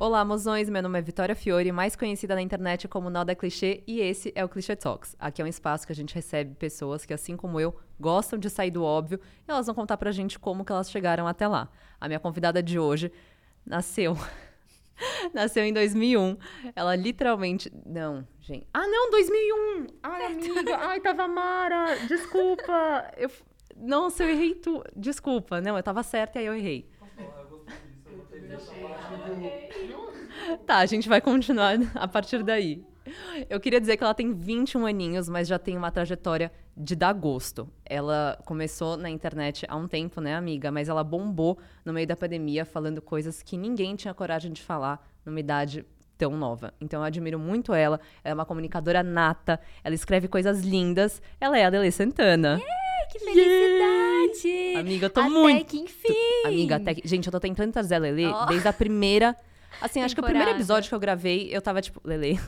Olá, 0.00 0.24
mozões! 0.24 0.70
Meu 0.70 0.82
nome 0.82 0.98
é 0.98 1.02
Vitória 1.02 1.34
Fiore, 1.34 1.70
mais 1.70 1.94
conhecida 1.94 2.34
na 2.34 2.40
internet 2.40 2.88
como 2.88 3.10
Nada 3.10 3.34
Clichê, 3.34 3.84
e 3.86 4.00
esse 4.00 4.32
é 4.34 4.42
o 4.42 4.48
Clichê 4.48 4.74
Talks. 4.74 5.14
Aqui 5.20 5.42
é 5.42 5.44
um 5.44 5.46
espaço 5.46 5.86
que 5.86 5.92
a 5.92 5.94
gente 5.94 6.14
recebe 6.14 6.54
pessoas 6.54 7.04
que, 7.04 7.12
assim 7.12 7.36
como 7.36 7.60
eu, 7.60 7.78
gostam 8.00 8.38
de 8.38 8.48
sair 8.48 8.70
do 8.70 8.82
óbvio 8.82 9.20
e 9.46 9.50
elas 9.50 9.66
vão 9.66 9.74
contar 9.74 9.98
pra 9.98 10.10
gente 10.10 10.38
como 10.38 10.64
que 10.64 10.72
elas 10.72 10.90
chegaram 10.90 11.26
até 11.26 11.46
lá. 11.46 11.68
A 12.00 12.08
minha 12.08 12.18
convidada 12.18 12.62
de 12.62 12.78
hoje 12.78 13.12
nasceu. 13.62 14.16
nasceu 15.34 15.64
em 15.64 15.72
2001. 15.74 16.38
Ela 16.74 16.96
literalmente. 16.96 17.70
Não, 17.84 18.26
gente. 18.40 18.66
Ah, 18.72 18.86
não, 18.86 19.10
2001! 19.10 19.86
Ai, 20.02 20.24
amiga! 20.24 20.76
Ai, 20.78 21.00
tava 21.00 21.28
Mara! 21.28 21.96
Desculpa! 22.08 23.12
Eu... 23.18 23.30
Nossa, 23.76 24.22
eu 24.22 24.30
errei 24.30 24.54
tudo. 24.54 24.82
Desculpa, 24.96 25.60
não, 25.60 25.76
eu 25.76 25.82
tava 25.82 26.02
certa 26.02 26.38
e 26.38 26.40
aí 26.40 26.46
eu 26.46 26.54
errei. 26.54 26.88
Tá, 30.66 30.78
a 30.78 30.86
gente 30.86 31.08
vai 31.08 31.20
continuar 31.20 31.76
a 31.94 32.08
partir 32.08 32.42
daí. 32.42 32.84
Eu 33.48 33.58
queria 33.58 33.80
dizer 33.80 33.96
que 33.96 34.04
ela 34.04 34.14
tem 34.14 34.32
21 34.32 34.86
aninhos, 34.86 35.28
mas 35.28 35.48
já 35.48 35.58
tem 35.58 35.76
uma 35.76 35.90
trajetória 35.90 36.52
de 36.76 36.94
dar 36.94 37.12
gosto. 37.12 37.68
Ela 37.84 38.38
começou 38.44 38.96
na 38.96 39.10
internet 39.10 39.66
há 39.68 39.74
um 39.76 39.88
tempo, 39.88 40.20
né, 40.20 40.36
amiga? 40.36 40.70
Mas 40.70 40.88
ela 40.88 41.02
bombou 41.02 41.58
no 41.84 41.92
meio 41.92 42.06
da 42.06 42.14
pandemia 42.14 42.64
falando 42.64 43.02
coisas 43.02 43.42
que 43.42 43.56
ninguém 43.56 43.96
tinha 43.96 44.14
coragem 44.14 44.52
de 44.52 44.62
falar 44.62 45.04
numa 45.24 45.40
idade 45.40 45.84
tão 46.16 46.36
nova. 46.36 46.72
Então 46.80 47.00
eu 47.00 47.04
admiro 47.04 47.38
muito 47.38 47.72
ela. 47.72 47.98
Ela 48.22 48.32
é 48.32 48.34
uma 48.34 48.44
comunicadora 48.44 49.02
nata, 49.02 49.58
ela 49.82 49.94
escreve 49.94 50.28
coisas 50.28 50.60
lindas. 50.60 51.20
Ela 51.40 51.58
é 51.58 51.64
a 51.64 51.68
Adele 51.68 51.90
Santana. 51.90 52.60
Yeah, 52.60 53.10
que 53.10 53.18
felicidade! 53.18 54.48
Yeah! 54.48 54.80
Amiga, 54.80 55.06
eu 55.06 55.10
tô 55.10 55.20
até 55.20 55.30
muito. 55.30 55.64
que 55.64 55.78
enfim! 55.78 56.14
Amiga, 56.44 56.76
até 56.76 56.94
que. 56.94 57.08
Gente, 57.08 57.26
eu 57.26 57.32
tô 57.32 57.40
tentando 57.40 57.72
trazer 57.72 57.96
a 57.96 57.98
Lele 57.98 58.26
oh. 58.26 58.46
desde 58.46 58.68
a 58.68 58.72
primeira 58.72 59.34
Assim, 59.80 60.02
acho 60.02 60.14
que 60.14 60.20
o 60.20 60.24
primeiro 60.24 60.50
episódio 60.50 60.88
que 60.88 60.94
eu 60.94 61.00
gravei, 61.00 61.48
eu 61.50 61.62
tava 61.62 61.80
tipo, 61.80 62.00
Lele, 62.04 62.38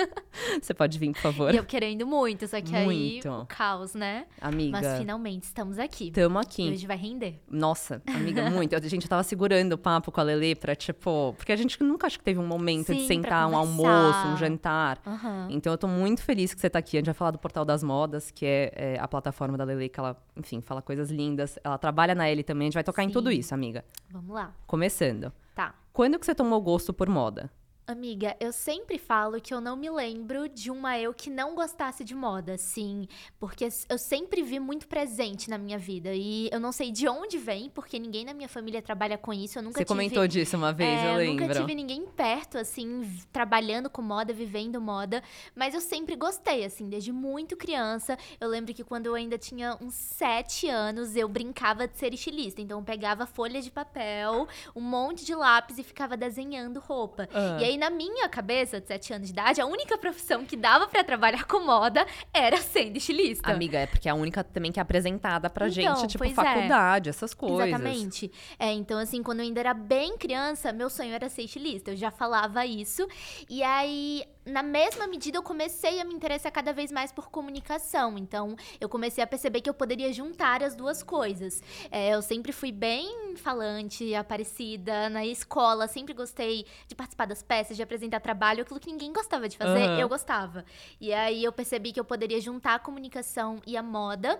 você 0.60 0.74
pode 0.74 0.98
vir, 0.98 1.12
por 1.12 1.20
favor? 1.20 1.54
E 1.54 1.56
eu 1.56 1.64
querendo 1.64 2.06
muito, 2.06 2.46
só 2.46 2.60
que 2.60 2.72
muito. 2.72 3.28
aí 3.28 3.34
o 3.34 3.46
caos, 3.46 3.94
né? 3.94 4.26
Amiga. 4.40 4.80
Mas 4.80 4.98
finalmente 4.98 5.44
estamos 5.44 5.78
aqui. 5.78 6.10
Tamo 6.10 6.38
aqui. 6.38 6.68
E 6.68 6.72
hoje 6.72 6.86
vai 6.86 6.96
render. 6.96 7.40
Nossa, 7.50 8.02
amiga, 8.06 8.48
muito. 8.50 8.74
a 8.74 8.80
gente 8.80 9.08
tava 9.08 9.22
segurando 9.22 9.72
o 9.72 9.78
papo 9.78 10.12
com 10.12 10.20
a 10.20 10.24
Lele 10.24 10.54
pra, 10.54 10.74
tipo, 10.74 11.34
porque 11.36 11.52
a 11.52 11.56
gente 11.56 11.82
nunca 11.82 12.06
acho 12.06 12.18
que 12.18 12.24
teve 12.24 12.38
um 12.38 12.46
momento 12.46 12.88
Sim, 12.88 12.96
de 12.96 13.06
sentar 13.06 13.48
um 13.48 13.56
almoço, 13.56 14.28
um 14.28 14.36
jantar. 14.36 15.00
Uhum. 15.06 15.48
Então 15.50 15.72
eu 15.72 15.78
tô 15.78 15.88
muito 15.88 16.22
feliz 16.22 16.52
que 16.52 16.60
você 16.60 16.68
tá 16.68 16.78
aqui. 16.78 16.96
A 16.96 17.00
gente 17.00 17.06
vai 17.06 17.14
falar 17.14 17.30
do 17.30 17.38
Portal 17.38 17.64
das 17.64 17.82
Modas, 17.82 18.30
que 18.30 18.44
é, 18.44 18.72
é 18.74 18.98
a 19.00 19.08
plataforma 19.08 19.56
da 19.56 19.64
Lele, 19.64 19.88
que 19.88 19.98
ela, 19.98 20.16
enfim, 20.36 20.60
fala 20.60 20.82
coisas 20.82 21.10
lindas. 21.10 21.58
Ela 21.64 21.78
trabalha 21.78 22.14
na 22.14 22.28
L 22.28 22.42
também. 22.42 22.66
A 22.66 22.68
gente 22.68 22.74
vai 22.74 22.84
tocar 22.84 23.02
Sim. 23.02 23.08
em 23.08 23.12
tudo 23.12 23.30
isso, 23.30 23.54
amiga. 23.54 23.84
Vamos 24.10 24.34
lá. 24.34 24.54
Começando. 24.66 25.32
Tá. 25.62 25.74
Quando 25.92 26.18
que 26.18 26.26
você 26.26 26.34
tomou 26.34 26.60
gosto 26.60 26.92
por 26.92 27.08
moda? 27.08 27.48
Amiga, 27.92 28.34
eu 28.40 28.52
sempre 28.52 28.98
falo 28.98 29.40
que 29.40 29.52
eu 29.52 29.60
não 29.60 29.76
me 29.76 29.90
lembro 29.90 30.48
de 30.48 30.70
uma 30.70 30.98
eu 30.98 31.12
que 31.12 31.28
não 31.28 31.54
gostasse 31.54 32.02
de 32.02 32.14
moda, 32.14 32.56
sim, 32.56 33.06
porque 33.38 33.68
eu 33.88 33.98
sempre 33.98 34.42
vi 34.42 34.58
muito 34.58 34.88
presente 34.88 35.50
na 35.50 35.58
minha 35.58 35.78
vida 35.78 36.12
e 36.14 36.48
eu 36.50 36.58
não 36.58 36.72
sei 36.72 36.90
de 36.90 37.06
onde 37.06 37.36
vem, 37.38 37.68
porque 37.68 37.98
ninguém 37.98 38.24
na 38.24 38.32
minha 38.32 38.48
família 38.48 38.80
trabalha 38.80 39.18
com 39.18 39.32
isso, 39.32 39.58
eu 39.58 39.62
nunca 39.62 39.74
Você 39.78 39.84
tive, 39.84 39.88
comentou 39.88 40.26
disso 40.26 40.56
uma 40.56 40.72
vez, 40.72 40.98
é, 40.98 41.12
eu 41.12 41.16
lembro. 41.16 41.46
nunca 41.46 41.60
tive 41.60 41.74
ninguém 41.74 42.06
perto, 42.06 42.58
assim, 42.58 43.08
trabalhando 43.32 43.90
com 43.90 44.00
moda, 44.00 44.32
vivendo 44.32 44.80
moda, 44.80 45.22
mas 45.54 45.74
eu 45.74 45.80
sempre 45.80 46.16
gostei, 46.16 46.64
assim, 46.64 46.88
desde 46.88 47.12
muito 47.12 47.56
criança. 47.56 48.16
Eu 48.40 48.48
lembro 48.48 48.72
que 48.72 48.82
quando 48.82 49.06
eu 49.06 49.14
ainda 49.14 49.36
tinha 49.36 49.76
uns 49.80 49.94
sete 49.94 50.68
anos, 50.68 51.14
eu 51.14 51.28
brincava 51.28 51.86
de 51.86 51.98
ser 51.98 52.14
estilista, 52.14 52.60
então 52.60 52.78
eu 52.78 52.84
pegava 52.84 53.26
folha 53.26 53.60
de 53.60 53.70
papel, 53.70 54.48
um 54.74 54.80
monte 54.80 55.24
de 55.24 55.34
lápis 55.34 55.78
e 55.78 55.82
ficava 55.82 56.16
desenhando 56.16 56.80
roupa. 56.80 57.28
Ah. 57.32 57.58
E 57.60 57.64
aí, 57.64 57.76
na 57.82 57.90
minha 57.90 58.28
cabeça, 58.28 58.80
de 58.80 58.86
7 58.86 59.14
anos 59.14 59.26
de 59.26 59.32
idade, 59.32 59.60
a 59.60 59.66
única 59.66 59.98
profissão 59.98 60.44
que 60.44 60.56
dava 60.56 60.86
para 60.86 61.02
trabalhar 61.02 61.44
com 61.46 61.58
moda 61.58 62.06
era 62.32 62.58
sendo 62.58 62.96
estilista. 62.96 63.50
Amiga, 63.50 63.78
é 63.78 63.86
porque 63.86 64.08
é 64.08 64.12
a 64.12 64.14
única 64.14 64.44
também 64.44 64.70
que 64.70 64.78
é 64.78 64.82
apresentada 64.82 65.50
pra 65.50 65.68
então, 65.68 65.96
gente, 65.96 66.12
tipo, 66.12 66.24
é. 66.24 66.30
faculdade, 66.30 67.08
é. 67.08 67.10
essas 67.10 67.34
coisas. 67.34 67.66
Exatamente. 67.66 68.30
É, 68.56 68.70
então, 68.72 69.00
assim, 69.00 69.20
quando 69.20 69.40
eu 69.40 69.46
ainda 69.46 69.58
era 69.58 69.74
bem 69.74 70.16
criança, 70.16 70.72
meu 70.72 70.88
sonho 70.88 71.12
era 71.12 71.28
ser 71.28 71.42
estilista. 71.42 71.90
Eu 71.90 71.96
já 71.96 72.12
falava 72.12 72.64
isso. 72.64 73.04
E 73.50 73.64
aí, 73.64 74.22
na 74.44 74.62
mesma 74.62 75.06
medida, 75.06 75.38
eu 75.38 75.42
comecei 75.42 76.00
a 76.00 76.04
me 76.04 76.14
interessar 76.14 76.50
cada 76.50 76.72
vez 76.72 76.90
mais 76.90 77.12
por 77.12 77.30
comunicação. 77.30 78.18
Então, 78.18 78.56
eu 78.80 78.88
comecei 78.88 79.22
a 79.22 79.26
perceber 79.26 79.60
que 79.60 79.70
eu 79.70 79.74
poderia 79.74 80.12
juntar 80.12 80.62
as 80.62 80.74
duas 80.74 81.02
coisas. 81.02 81.62
É, 81.90 82.14
eu 82.14 82.22
sempre 82.22 82.52
fui 82.52 82.72
bem 82.72 83.36
falante, 83.36 84.14
aparecida 84.14 85.08
na 85.08 85.24
escola, 85.24 85.86
sempre 85.86 86.12
gostei 86.12 86.66
de 86.86 86.94
participar 86.94 87.26
das 87.26 87.42
peças, 87.42 87.76
de 87.76 87.82
apresentar 87.82 88.20
trabalho, 88.20 88.62
aquilo 88.62 88.80
que 88.80 88.90
ninguém 88.90 89.12
gostava 89.12 89.48
de 89.48 89.56
fazer, 89.56 89.88
uhum. 89.88 89.98
eu 89.98 90.08
gostava. 90.08 90.64
E 91.00 91.12
aí 91.12 91.44
eu 91.44 91.52
percebi 91.52 91.92
que 91.92 92.00
eu 92.00 92.04
poderia 92.04 92.40
juntar 92.40 92.74
a 92.74 92.78
comunicação 92.78 93.60
e 93.66 93.76
a 93.76 93.82
moda. 93.82 94.38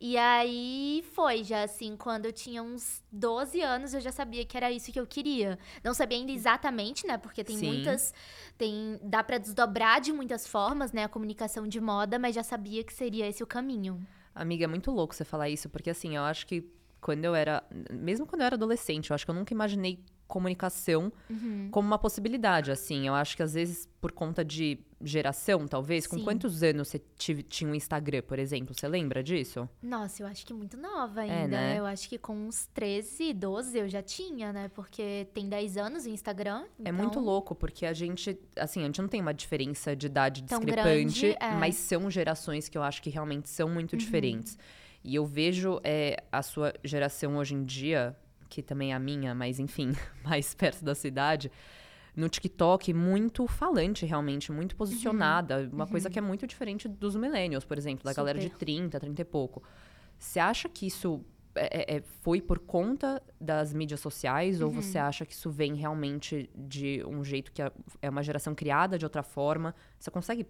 E 0.00 0.16
aí 0.16 1.04
foi, 1.12 1.42
já 1.44 1.64
assim, 1.64 1.96
quando 1.96 2.26
eu 2.26 2.32
tinha 2.32 2.62
uns 2.62 3.02
12 3.10 3.60
anos, 3.60 3.94
eu 3.94 4.00
já 4.00 4.12
sabia 4.12 4.44
que 4.44 4.56
era 4.56 4.70
isso 4.70 4.92
que 4.92 5.00
eu 5.00 5.06
queria. 5.06 5.58
Não 5.82 5.92
sabia 5.92 6.18
ainda 6.18 6.32
exatamente, 6.32 7.06
né? 7.06 7.18
Porque 7.18 7.42
tem 7.42 7.56
Sim. 7.56 7.66
muitas. 7.66 8.14
Tem, 8.56 8.98
dá 9.02 9.22
para 9.22 9.39
desdobrar 9.40 10.00
de 10.00 10.12
muitas 10.12 10.46
formas, 10.46 10.92
né? 10.92 11.04
A 11.04 11.08
comunicação 11.08 11.66
de 11.66 11.80
moda, 11.80 12.18
mas 12.18 12.34
já 12.34 12.42
sabia 12.42 12.84
que 12.84 12.92
seria 12.92 13.26
esse 13.26 13.42
o 13.42 13.46
caminho. 13.46 14.00
Amiga, 14.34 14.64
é 14.64 14.66
muito 14.68 14.90
louco 14.90 15.14
você 15.14 15.24
falar 15.24 15.48
isso, 15.48 15.68
porque 15.68 15.90
assim, 15.90 16.16
eu 16.16 16.22
acho 16.22 16.46
que 16.46 16.70
quando 17.00 17.24
eu 17.24 17.34
era. 17.34 17.62
Mesmo 17.90 18.26
quando 18.26 18.42
eu 18.42 18.46
era 18.46 18.54
adolescente, 18.54 19.10
eu 19.10 19.14
acho 19.14 19.24
que 19.24 19.30
eu 19.30 19.34
nunca 19.34 19.52
imaginei 19.52 20.04
comunicação 20.30 21.12
uhum. 21.28 21.68
como 21.70 21.86
uma 21.86 21.98
possibilidade, 21.98 22.70
assim. 22.70 23.06
Eu 23.06 23.14
acho 23.14 23.36
que 23.36 23.42
às 23.42 23.52
vezes 23.54 23.86
por 24.00 24.12
conta 24.12 24.42
de 24.42 24.78
geração, 25.02 25.66
talvez, 25.66 26.06
com 26.06 26.16
Sim. 26.16 26.24
quantos 26.24 26.62
anos 26.62 26.88
você 26.88 27.00
tinha 27.48 27.70
um 27.70 27.74
Instagram, 27.74 28.22
por 28.22 28.38
exemplo? 28.38 28.74
Você 28.74 28.88
lembra 28.88 29.22
disso? 29.22 29.68
Nossa, 29.82 30.22
eu 30.22 30.26
acho 30.26 30.46
que 30.46 30.54
muito 30.54 30.76
nova 30.76 31.20
ainda. 31.20 31.34
É, 31.34 31.46
né? 31.48 31.78
Eu 31.78 31.86
acho 31.86 32.08
que 32.08 32.18
com 32.18 32.34
uns 32.34 32.66
13, 32.72 33.32
12 33.34 33.78
eu 33.78 33.88
já 33.88 34.02
tinha, 34.02 34.52
né? 34.52 34.68
Porque 34.68 35.26
tem 35.34 35.48
10 35.48 35.76
anos 35.76 36.06
o 36.06 36.08
Instagram. 36.08 36.64
Então... 36.78 36.88
É 36.88 36.92
muito 36.92 37.20
louco, 37.20 37.54
porque 37.54 37.84
a 37.84 37.92
gente, 37.92 38.38
assim, 38.56 38.80
a 38.82 38.86
gente 38.86 39.00
não 39.00 39.08
tem 39.08 39.20
uma 39.20 39.34
diferença 39.34 39.94
de 39.94 40.06
idade 40.06 40.44
Tão 40.44 40.60
discrepante, 40.60 41.20
grande, 41.20 41.36
é. 41.40 41.54
mas 41.54 41.74
são 41.76 42.10
gerações 42.10 42.68
que 42.68 42.78
eu 42.78 42.82
acho 42.82 43.02
que 43.02 43.10
realmente 43.10 43.48
são 43.48 43.68
muito 43.68 43.92
Uhum. 43.92 43.98
diferentes. 43.98 44.58
E 45.02 45.14
eu 45.14 45.24
vejo 45.24 45.80
é, 45.82 46.22
a 46.30 46.42
sua 46.42 46.74
geração 46.84 47.36
hoje 47.36 47.54
em 47.54 47.64
dia, 47.64 48.14
que 48.50 48.62
também 48.62 48.92
é 48.92 48.94
a 48.94 48.98
minha, 48.98 49.34
mas 49.34 49.58
enfim, 49.58 49.92
mais 50.24 50.52
perto 50.54 50.84
da 50.84 50.94
cidade, 50.94 51.50
no 52.14 52.28
TikTok 52.28 52.92
muito 52.92 53.46
falante, 53.46 54.04
realmente, 54.04 54.50
muito 54.52 54.74
posicionada. 54.76 55.70
Uma 55.72 55.86
coisa 55.86 56.10
que 56.10 56.18
é 56.18 56.22
muito 56.22 56.46
diferente 56.46 56.88
dos 56.88 57.14
millennials, 57.14 57.64
por 57.64 57.78
exemplo, 57.78 58.04
da 58.04 58.12
galera 58.12 58.38
de 58.38 58.46
Super. 58.46 58.58
30, 58.58 58.98
30 59.00 59.22
e 59.22 59.24
pouco. 59.24 59.62
Você 60.18 60.40
acha 60.40 60.68
que 60.68 60.86
isso 60.86 61.24
é- 61.54 61.96
é- 61.96 62.00
foi 62.20 62.40
por 62.40 62.58
conta 62.58 63.22
das 63.40 63.72
mídias 63.72 64.00
sociais 64.00 64.60
ou 64.60 64.68
Uhum. 64.68 64.82
você 64.82 64.98
acha 64.98 65.24
que 65.24 65.32
isso 65.32 65.50
vem 65.50 65.74
realmente 65.74 66.50
de 66.54 67.02
um 67.06 67.24
jeito 67.24 67.50
que 67.52 67.62
é- 67.62 67.72
é 68.02 68.10
uma 68.10 68.22
geração 68.22 68.54
criada 68.54 68.98
de 68.98 69.04
outra 69.04 69.22
forma? 69.22 69.74
Você 69.98 70.10
consegue 70.10 70.46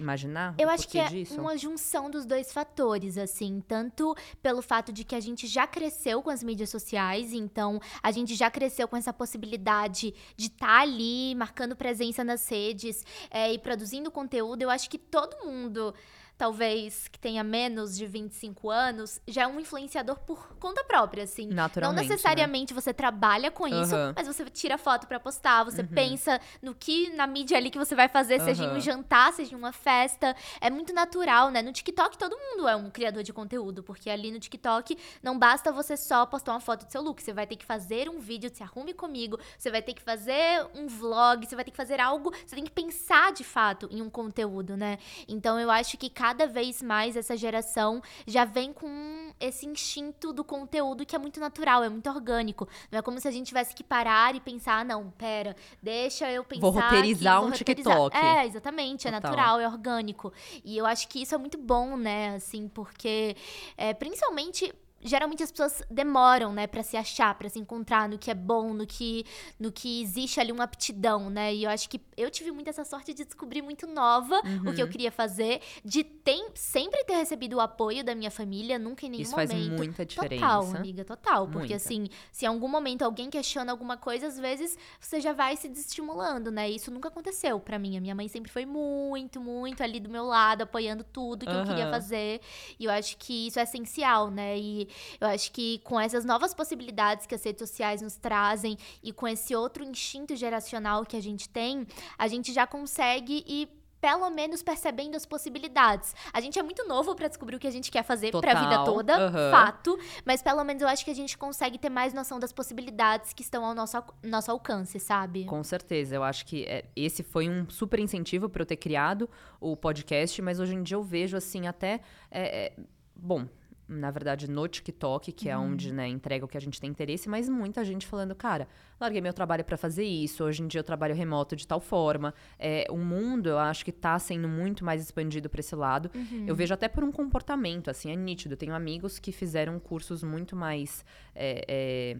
imaginar 0.00 0.54
Eu 0.58 0.68
acho 0.68 0.88
que 0.88 0.98
é 0.98 1.08
disso? 1.08 1.40
uma 1.40 1.56
junção 1.56 2.10
dos 2.10 2.24
dois 2.24 2.52
fatores, 2.52 3.16
assim, 3.18 3.62
tanto 3.66 4.14
pelo 4.42 4.62
fato 4.62 4.92
de 4.92 5.04
que 5.04 5.14
a 5.14 5.20
gente 5.20 5.46
já 5.46 5.66
cresceu 5.66 6.22
com 6.22 6.30
as 6.30 6.42
mídias 6.42 6.70
sociais, 6.70 7.32
então 7.32 7.80
a 8.02 8.10
gente 8.10 8.34
já 8.34 8.50
cresceu 8.50 8.88
com 8.88 8.96
essa 8.96 9.12
possibilidade 9.12 10.14
de 10.36 10.46
estar 10.46 10.80
ali 10.80 11.34
marcando 11.34 11.76
presença 11.76 12.24
nas 12.24 12.48
redes 12.48 13.04
é, 13.30 13.52
e 13.52 13.58
produzindo 13.58 14.10
conteúdo. 14.10 14.62
Eu 14.62 14.70
acho 14.70 14.88
que 14.88 14.98
todo 14.98 15.44
mundo 15.44 15.94
talvez 16.40 17.06
que 17.06 17.18
tenha 17.18 17.44
menos 17.44 17.94
de 17.94 18.06
25 18.06 18.70
anos, 18.70 19.20
já 19.28 19.42
é 19.42 19.46
um 19.46 19.60
influenciador 19.60 20.18
por 20.20 20.56
conta 20.58 20.82
própria, 20.82 21.24
assim. 21.24 21.48
Não 21.48 21.56
Naturalmente, 21.56 22.02
né? 22.02 22.08
necessariamente 22.08 22.72
você 22.72 22.94
trabalha 22.94 23.50
com 23.50 23.68
isso, 23.68 23.94
Aham. 23.94 24.14
mas 24.16 24.26
você 24.26 24.46
tira 24.46 24.78
foto 24.78 25.06
pra 25.06 25.20
postar, 25.20 25.64
você 25.64 25.84
pensa 25.84 26.40
no 26.62 26.74
que 26.74 27.10
na 27.10 27.26
mídia 27.26 27.58
ali 27.58 27.68
que 27.68 27.76
você 27.76 27.94
vai 27.94 28.08
fazer, 28.08 28.40
seja 28.40 28.64
em 28.64 28.70
um 28.70 28.80
jantar, 28.80 29.34
seja 29.34 29.54
em 29.54 29.58
uma 29.58 29.70
festa. 29.70 30.34
É 30.62 30.70
muito 30.70 30.94
natural, 30.94 31.50
né? 31.50 31.60
No 31.60 31.74
TikTok 31.74 32.16
todo 32.16 32.34
mundo 32.38 32.66
é 32.66 32.74
um 32.74 32.88
criador 32.90 33.22
de 33.22 33.34
conteúdo, 33.34 33.82
porque 33.82 34.08
ali 34.08 34.30
no 34.30 34.40
TikTok 34.40 34.96
não 35.22 35.38
basta 35.38 35.70
você 35.70 35.94
só 35.94 36.24
postar 36.24 36.52
uma 36.52 36.60
foto 36.60 36.86
do 36.86 36.90
seu 36.90 37.02
look, 37.02 37.22
você 37.22 37.34
vai 37.34 37.46
ter 37.46 37.56
que 37.56 37.66
fazer 37.66 38.08
um 38.08 38.18
vídeo, 38.18 38.50
se 38.50 38.62
arrume 38.62 38.94
comigo, 38.94 39.38
você 39.58 39.70
vai 39.70 39.82
ter 39.82 39.92
que 39.92 40.00
fazer 40.00 40.66
um 40.74 40.86
vlog, 40.86 41.46
você 41.46 41.54
vai 41.54 41.66
ter 41.66 41.70
que 41.70 41.76
fazer 41.76 42.00
algo, 42.00 42.32
você 42.46 42.54
tem 42.54 42.64
que 42.64 42.70
pensar 42.70 43.30
de 43.30 43.44
fato 43.44 43.86
em 43.90 44.00
um 44.00 44.08
conteúdo, 44.08 44.74
né? 44.74 44.98
Então 45.28 45.60
eu 45.60 45.70
acho 45.70 45.98
que 45.98 46.08
cada 46.08 46.29
vez 46.46 46.82
mais 46.82 47.16
essa 47.16 47.36
geração 47.36 48.02
já 48.26 48.44
vem 48.44 48.72
com 48.72 49.32
esse 49.38 49.66
instinto 49.66 50.32
do 50.32 50.44
conteúdo 50.44 51.04
que 51.06 51.16
é 51.16 51.18
muito 51.18 51.40
natural, 51.40 51.82
é 51.82 51.88
muito 51.88 52.08
orgânico. 52.08 52.68
Não 52.90 52.98
é 52.98 53.02
como 53.02 53.18
se 53.20 53.28
a 53.28 53.30
gente 53.30 53.46
tivesse 53.46 53.74
que 53.74 53.82
parar 53.82 54.34
e 54.34 54.40
pensar, 54.40 54.80
ah, 54.80 54.84
não, 54.84 55.10
pera, 55.10 55.56
deixa 55.82 56.30
eu 56.30 56.44
pensar. 56.44 56.60
Vou 56.60 56.70
roteirizar 56.70 57.34
aqui, 57.34 57.40
vou 57.40 57.48
um 57.48 57.58
roteirizar. 57.58 57.94
TikTok. 57.94 58.16
É, 58.16 58.46
exatamente, 58.46 59.08
é 59.08 59.10
Total. 59.12 59.30
natural, 59.30 59.60
é 59.60 59.68
orgânico. 59.68 60.32
E 60.64 60.76
eu 60.76 60.86
acho 60.86 61.08
que 61.08 61.22
isso 61.22 61.34
é 61.34 61.38
muito 61.38 61.58
bom, 61.58 61.96
né? 61.96 62.34
Assim, 62.34 62.68
porque 62.68 63.36
é, 63.76 63.94
principalmente 63.94 64.72
geralmente 65.02 65.42
as 65.42 65.50
pessoas 65.50 65.82
demoram, 65.90 66.52
né, 66.52 66.66
para 66.66 66.82
se 66.82 66.96
achar, 66.96 67.34
para 67.34 67.48
se 67.48 67.58
encontrar 67.58 68.08
no 68.08 68.18
que 68.18 68.30
é 68.30 68.34
bom, 68.34 68.74
no 68.74 68.86
que 68.86 69.24
no 69.58 69.72
que 69.72 70.02
existe 70.02 70.40
ali 70.40 70.52
uma 70.52 70.64
aptidão, 70.64 71.30
né? 71.30 71.54
E 71.54 71.64
eu 71.64 71.70
acho 71.70 71.88
que 71.88 72.00
eu 72.16 72.30
tive 72.30 72.52
muito 72.52 72.68
essa 72.68 72.84
sorte 72.84 73.14
de 73.14 73.24
descobrir 73.24 73.62
muito 73.62 73.86
nova 73.86 74.34
uhum. 74.44 74.70
o 74.70 74.74
que 74.74 74.80
eu 74.80 74.86
uhum. 74.86 74.92
queria 74.92 75.10
fazer, 75.10 75.60
de 75.84 76.04
tem, 76.04 76.48
sempre 76.54 77.02
ter 77.04 77.14
recebido 77.14 77.56
o 77.56 77.60
apoio 77.60 78.04
da 78.04 78.14
minha 78.14 78.30
família, 78.30 78.78
nunca 78.78 79.06
em 79.06 79.10
nenhum 79.10 79.22
Isso 79.22 79.32
momento. 79.32 79.52
Isso 79.52 79.68
faz 79.68 79.78
muita 79.78 80.04
diferença. 80.04 80.46
Total, 80.46 80.76
amiga, 80.76 81.04
total, 81.04 81.46
porque 81.46 81.74
muita. 81.74 81.76
assim, 81.76 82.08
se 82.30 82.44
em 82.44 82.48
algum 82.48 82.68
momento 82.68 83.02
alguém 83.02 83.30
questiona 83.30 83.72
alguma 83.72 83.96
coisa, 83.96 84.26
às 84.26 84.38
vezes 84.38 84.76
você 85.00 85.20
já 85.20 85.32
vai 85.32 85.56
se 85.56 85.68
desestimulando, 85.68 86.50
né? 86.50 86.70
E 86.70 86.76
isso 86.76 86.90
nunca 86.90 87.08
aconteceu 87.08 87.58
para 87.58 87.78
mim. 87.78 87.96
A 87.96 88.00
minha 88.00 88.14
mãe 88.14 88.28
sempre 88.28 88.50
foi 88.50 88.66
muito, 88.66 89.40
muito 89.40 89.82
ali 89.82 89.98
do 89.98 90.10
meu 90.10 90.24
lado, 90.24 90.62
apoiando 90.62 91.04
tudo 91.04 91.46
que 91.46 91.52
uhum. 91.52 91.60
eu 91.60 91.66
queria 91.66 91.90
fazer. 91.90 92.40
E 92.78 92.84
eu 92.84 92.90
acho 92.90 93.16
que 93.16 93.46
isso 93.46 93.58
é 93.58 93.62
essencial, 93.62 94.30
né? 94.30 94.58
E 94.58 94.89
eu 95.20 95.28
acho 95.28 95.52
que 95.52 95.78
com 95.84 95.98
essas 95.98 96.24
novas 96.24 96.54
possibilidades 96.54 97.26
que 97.26 97.34
as 97.34 97.44
redes 97.44 97.68
sociais 97.68 98.02
nos 98.02 98.16
trazem 98.16 98.76
e 99.02 99.12
com 99.12 99.26
esse 99.26 99.54
outro 99.54 99.84
instinto 99.84 100.34
geracional 100.36 101.04
que 101.04 101.16
a 101.16 101.22
gente 101.22 101.48
tem, 101.48 101.86
a 102.18 102.28
gente 102.28 102.52
já 102.52 102.66
consegue 102.66 103.44
ir 103.46 103.80
pelo 104.00 104.30
menos 104.30 104.62
percebendo 104.62 105.14
as 105.14 105.26
possibilidades. 105.26 106.14
A 106.32 106.40
gente 106.40 106.58
é 106.58 106.62
muito 106.62 106.86
novo 106.88 107.14
para 107.14 107.28
descobrir 107.28 107.56
o 107.56 107.58
que 107.58 107.66
a 107.66 107.70
gente 107.70 107.90
quer 107.90 108.02
fazer 108.02 108.30
para 108.32 108.52
a 108.52 108.62
vida 108.62 108.84
toda, 108.84 109.26
uhum. 109.26 109.50
fato, 109.50 109.98
mas 110.24 110.42
pelo 110.42 110.64
menos 110.64 110.82
eu 110.82 110.88
acho 110.88 111.04
que 111.04 111.10
a 111.10 111.14
gente 111.14 111.36
consegue 111.36 111.78
ter 111.78 111.90
mais 111.90 112.14
noção 112.14 112.38
das 112.38 112.52
possibilidades 112.52 113.32
que 113.32 113.42
estão 113.42 113.64
ao 113.64 113.74
nosso, 113.74 114.02
nosso 114.22 114.50
alcance, 114.50 114.98
sabe? 114.98 115.44
Com 115.44 115.62
certeza, 115.62 116.16
eu 116.16 116.24
acho 116.24 116.46
que 116.46 116.64
é, 116.64 116.86
esse 116.96 117.22
foi 117.22 117.48
um 117.48 117.68
super 117.68 118.00
incentivo 118.00 118.48
para 118.48 118.62
eu 118.62 118.66
ter 118.66 118.76
criado 118.76 119.28
o 119.60 119.76
podcast, 119.76 120.40
mas 120.40 120.58
hoje 120.58 120.74
em 120.74 120.82
dia 120.82 120.96
eu 120.96 121.02
vejo 121.02 121.36
assim 121.36 121.66
até 121.66 122.00
é, 122.30 122.66
é, 122.66 122.72
bom, 123.14 123.46
na 123.90 124.10
verdade, 124.10 124.48
no 124.48 124.68
TikTok, 124.68 125.32
que 125.32 125.48
é 125.48 125.58
uhum. 125.58 125.72
onde, 125.72 125.92
né, 125.92 126.06
entrega 126.06 126.44
o 126.44 126.48
que 126.48 126.56
a 126.56 126.60
gente 126.60 126.80
tem 126.80 126.88
interesse, 126.88 127.28
mas 127.28 127.48
muita 127.48 127.84
gente 127.84 128.06
falando, 128.06 128.34
cara, 128.36 128.68
larguei 129.00 129.20
meu 129.20 129.32
trabalho 129.32 129.64
para 129.64 129.76
fazer 129.76 130.04
isso, 130.04 130.44
hoje 130.44 130.62
em 130.62 130.68
dia 130.68 130.78
eu 130.78 130.84
trabalho 130.84 131.14
remoto 131.14 131.56
de 131.56 131.66
tal 131.66 131.80
forma. 131.80 132.32
É, 132.58 132.86
o 132.88 132.98
mundo, 132.98 133.48
eu 133.48 133.58
acho 133.58 133.84
que 133.84 133.90
tá 133.90 134.16
sendo 134.18 134.48
muito 134.48 134.84
mais 134.84 135.02
expandido 135.02 135.50
para 135.50 135.60
esse 135.60 135.74
lado. 135.74 136.08
Uhum. 136.14 136.44
Eu 136.46 136.54
vejo 136.54 136.72
até 136.72 136.86
por 136.86 137.02
um 137.02 137.10
comportamento, 137.10 137.90
assim, 137.90 138.12
é 138.12 138.16
nítido. 138.16 138.54
Eu 138.54 138.58
tenho 138.58 138.74
amigos 138.74 139.18
que 139.18 139.32
fizeram 139.32 139.80
cursos 139.80 140.22
muito 140.22 140.54
mais 140.54 141.04
é, 141.34 141.64
é, 141.66 142.16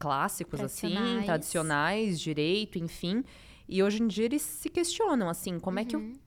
clássicos, 0.00 0.60
assim, 0.60 0.96
tradicionais, 1.24 2.20
direito, 2.20 2.76
enfim. 2.78 3.22
E 3.68 3.82
hoje 3.82 4.02
em 4.02 4.08
dia 4.08 4.24
eles 4.24 4.42
se 4.42 4.68
questionam, 4.68 5.28
assim, 5.28 5.60
como 5.60 5.78
uhum. 5.78 5.82
é 5.82 5.86
que 5.86 5.94
eu 5.94 6.00
uhum 6.00 6.21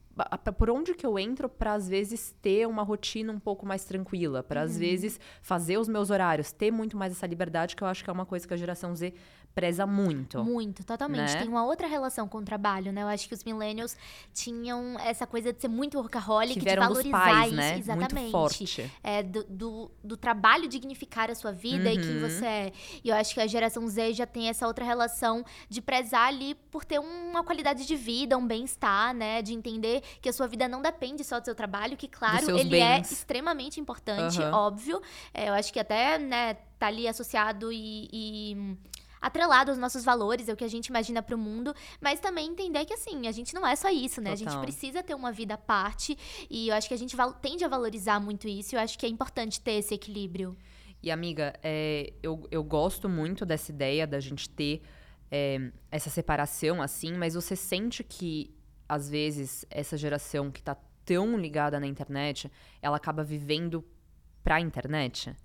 por 0.58 0.70
onde 0.70 0.94
que 0.94 1.06
eu 1.06 1.20
entro 1.20 1.50
para 1.50 1.74
às 1.74 1.88
vezes 1.88 2.36
ter 2.42 2.68
uma 2.68 2.84
rotina 2.84 3.32
um 3.34 3.40
pouco 3.40 3.66
mais 3.66 3.84
tranquila, 3.84 4.42
para 4.42 4.62
às 4.62 4.74
uhum. 4.74 4.80
vezes 4.80 5.20
fazer 5.42 5.78
os 5.78 5.88
meus 5.88 6.10
horários, 6.10 6.52
ter 6.52 6.72
muito 6.72 6.96
mais 6.98 7.12
essa 7.12 7.28
liberdade 7.28 7.76
que 7.76 7.84
eu 7.84 7.88
acho 7.88 8.04
que 8.04 8.10
é 8.10 8.14
uma 8.14 8.26
coisa 8.26 8.48
que 8.48 8.54
a 8.54 8.58
geração 8.58 8.96
Z 8.96 9.14
preza 9.56 9.88
muito. 9.88 10.44
Muito, 10.44 10.84
totalmente. 10.84 11.34
Né? 11.34 11.40
Tem 11.40 11.48
uma 11.48 11.66
outra 11.66 11.88
relação 11.88 12.28
com 12.28 12.40
o 12.40 12.44
trabalho, 12.44 12.92
né? 12.92 13.04
Eu 13.04 13.08
acho 13.08 13.26
que 13.28 13.34
os 13.34 13.42
millennials 13.46 13.96
tinham 14.34 15.00
essa 15.00 15.26
coisa 15.26 15.54
de 15.54 15.62
ser 15.62 15.70
muito 15.70 15.98
workaholic, 15.98 16.60
de 16.60 16.76
valorizar 16.76 17.12
pais, 17.12 17.48
isso. 17.48 17.56
Né? 17.56 17.78
Exatamente. 17.78 18.14
Muito 18.16 18.32
forte. 18.32 18.92
É, 19.02 19.24
do, 19.24 19.46
do, 19.46 19.92
do, 20.04 20.18
trabalho 20.18 20.68
dignificar 20.68 21.32
a 21.32 21.36
sua 21.36 21.54
vida 21.54 21.90
uhum. 21.90 21.96
e 21.96 21.98
quem 21.98 22.20
você 22.20 22.46
é. 22.46 22.74
E 23.02 23.10
eu 23.10 23.16
acho 23.16 23.34
que 23.34 23.40
a 23.40 23.48
geração 23.48 23.88
Z 23.88 24.14
já 24.14 24.26
tem 24.26 24.50
essa 24.50 24.68
outra 24.68 24.84
relação 24.84 25.46
de 25.70 25.82
prezar 25.82 26.28
ali 26.28 26.54
por 26.70 26.84
ter 26.84 27.00
uma 27.00 27.42
qualidade 27.42 27.88
de 27.88 27.96
vida, 27.96 28.38
um 28.38 28.46
bem-estar, 28.46 29.14
né? 29.14 29.42
De 29.42 29.54
entender 29.54 30.04
que 30.22 30.28
a 30.28 30.34
sua 30.34 30.48
vida 30.48 30.68
não 30.68 30.82
depende 30.82 31.24
só 31.24 31.40
do 31.40 31.46
seu 31.46 31.56
trabalho, 31.56 31.96
que, 31.96 32.10
claro, 32.10 32.58
ele 32.58 32.76
é 32.76 32.98
bens. 32.98 33.12
é 33.12 33.14
extremamente 33.14 33.80
importante, 33.80 34.38
uhum. 34.42 34.52
óbvio. 34.52 35.02
É, 35.34 35.48
eu 35.48 35.54
acho 35.54 35.72
que 35.72 35.80
até, 35.80 36.20
né, 36.20 36.56
tá 36.78 36.88
ali 36.88 37.08
associado 37.08 37.72
e, 37.72 38.10
e 38.12 38.78
atrelado 39.26 39.72
aos 39.72 39.80
nossos 39.80 40.06
valores, 40.06 40.48
é 40.48 40.54
o 40.54 40.56
que 40.56 40.64
a 40.64 40.68
gente 40.68 40.88
imagina 40.88 41.22
para 41.22 41.36
o 41.36 41.38
mundo, 41.38 41.74
mas 42.00 42.20
também 42.20 42.48
entender 42.48 42.86
que 42.86 42.94
assim, 42.94 43.28
a 43.28 43.32
gente 43.32 43.56
não 43.56 43.66
é 43.66 43.76
só 43.76 43.90
isso, 43.90 44.22
né? 44.22 44.36
Total. 44.36 44.48
A 44.48 44.52
gente 44.52 44.62
precisa 44.62 45.02
ter 45.02 45.16
uma 45.16 45.32
vida 45.32 45.56
à 45.56 45.58
parte 45.58 46.16
e 46.50 46.70
eu 46.70 46.76
acho 46.76 46.88
que 46.88 46.94
a 46.94 46.98
gente 46.98 47.18
tende 47.42 47.66
a 47.66 47.68
valorizar 47.68 48.20
muito 48.20 48.48
isso, 48.48 48.76
e 48.76 48.78
eu 48.78 48.80
acho 48.80 49.00
que 49.00 49.06
é 49.06 49.10
importante 49.10 49.60
ter 49.60 49.74
esse 49.74 49.96
equilíbrio. 49.96 50.56
E 51.02 51.10
amiga, 51.10 51.54
é, 51.64 52.14
eu, 52.22 52.48
eu 52.52 52.64
gosto 52.64 53.10
muito 53.10 53.46
dessa 53.46 53.72
ideia 53.72 54.06
da 54.06 54.20
gente 54.20 54.48
ter 54.48 54.84
é, 55.32 55.72
essa 55.92 56.10
separação 56.10 56.82
assim, 56.82 57.14
mas 57.14 57.34
você 57.34 57.56
sente 57.56 58.04
que 58.04 58.54
às 58.88 59.10
vezes 59.10 59.66
essa 59.72 59.98
geração 59.98 60.52
que 60.52 60.62
tá 60.62 60.78
tão 61.04 61.38
ligada 61.38 61.80
na 61.80 61.88
internet, 61.88 62.52
ela 62.80 62.98
acaba 62.98 63.24
vivendo 63.24 63.84
pra 64.44 64.62
internet? 64.62 65.36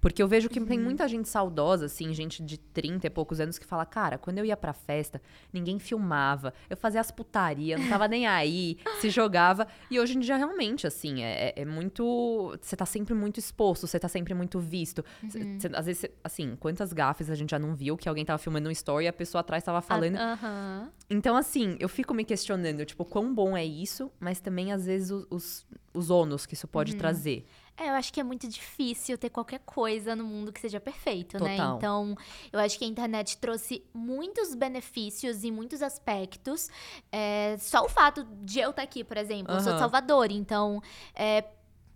Porque 0.00 0.22
eu 0.22 0.28
vejo 0.28 0.48
que 0.48 0.58
uhum. 0.58 0.66
tem 0.66 0.78
muita 0.78 1.06
gente 1.06 1.28
saudosa, 1.28 1.86
assim, 1.86 2.12
gente 2.14 2.42
de 2.42 2.58
30 2.58 3.06
e 3.06 3.10
poucos 3.10 3.38
anos, 3.40 3.58
que 3.58 3.66
fala, 3.66 3.84
cara, 3.84 4.16
quando 4.16 4.38
eu 4.38 4.44
ia 4.44 4.56
pra 4.56 4.72
festa, 4.72 5.20
ninguém 5.52 5.78
filmava, 5.78 6.54
eu 6.68 6.76
fazia 6.76 7.00
as 7.00 7.10
putarias, 7.10 7.80
não 7.80 7.88
tava 7.88 8.08
nem 8.08 8.26
aí, 8.26 8.78
se 9.00 9.10
jogava. 9.10 9.66
E 9.90 10.00
hoje 10.00 10.16
em 10.16 10.20
dia, 10.20 10.36
realmente, 10.36 10.86
assim, 10.86 11.22
é, 11.22 11.48
é, 11.48 11.62
é 11.62 11.64
muito. 11.64 12.56
Você 12.60 12.76
tá 12.76 12.86
sempre 12.86 13.14
muito 13.14 13.38
exposto, 13.38 13.86
você 13.86 13.98
tá 13.98 14.08
sempre 14.08 14.32
muito 14.32 14.58
visto. 14.58 15.04
Uhum. 15.22 15.58
Cê, 15.60 15.70
às 15.74 15.86
vezes, 15.86 16.00
cê, 16.00 16.12
assim, 16.24 16.56
quantas 16.58 16.92
gafes 16.92 17.30
a 17.30 17.34
gente 17.34 17.50
já 17.50 17.58
não 17.58 17.74
viu 17.74 17.96
que 17.96 18.08
alguém 18.08 18.24
tava 18.24 18.38
filmando 18.38 18.68
um 18.68 18.72
story 18.72 19.04
e 19.04 19.08
a 19.08 19.12
pessoa 19.12 19.40
atrás 19.40 19.62
tava 19.62 19.82
falando. 19.82 20.14
Uh, 20.16 20.88
Então, 21.08 21.36
assim, 21.36 21.76
eu 21.78 21.88
fico 21.88 22.14
me 22.14 22.24
questionando, 22.24 22.84
tipo, 22.84 23.04
quão 23.04 23.34
bom 23.34 23.56
é 23.56 23.64
isso, 23.64 24.10
mas 24.18 24.40
também, 24.40 24.72
às 24.72 24.86
vezes, 24.86 25.10
os, 25.10 25.26
os, 25.30 25.66
os 25.92 26.10
ônus 26.10 26.46
que 26.46 26.54
isso 26.54 26.68
pode 26.68 26.92
uhum. 26.92 26.98
trazer. 26.98 27.44
É, 27.80 27.88
eu 27.88 27.94
acho 27.94 28.12
que 28.12 28.20
é 28.20 28.22
muito 28.22 28.46
difícil 28.46 29.16
ter 29.16 29.30
qualquer 29.30 29.60
coisa 29.60 30.14
no 30.14 30.22
mundo 30.22 30.52
que 30.52 30.60
seja 30.60 30.78
perfeito, 30.78 31.42
né? 31.42 31.56
Total. 31.56 31.70
né? 31.70 31.76
Então, 31.78 32.14
eu 32.52 32.60
acho 32.60 32.78
que 32.78 32.84
a 32.84 32.86
internet 32.86 33.38
trouxe 33.38 33.82
muitos 33.94 34.54
benefícios 34.54 35.44
em 35.44 35.50
muitos 35.50 35.80
aspectos. 35.80 36.68
É, 37.10 37.56
só 37.58 37.82
o 37.82 37.88
fato 37.88 38.22
de 38.42 38.60
eu 38.60 38.68
estar 38.68 38.82
aqui, 38.82 39.02
por 39.02 39.16
exemplo, 39.16 39.50
uhum. 39.50 39.58
eu 39.58 39.64
sou 39.64 39.72
de 39.72 39.78
Salvador, 39.78 40.30
então 40.30 40.82
é, 41.14 41.42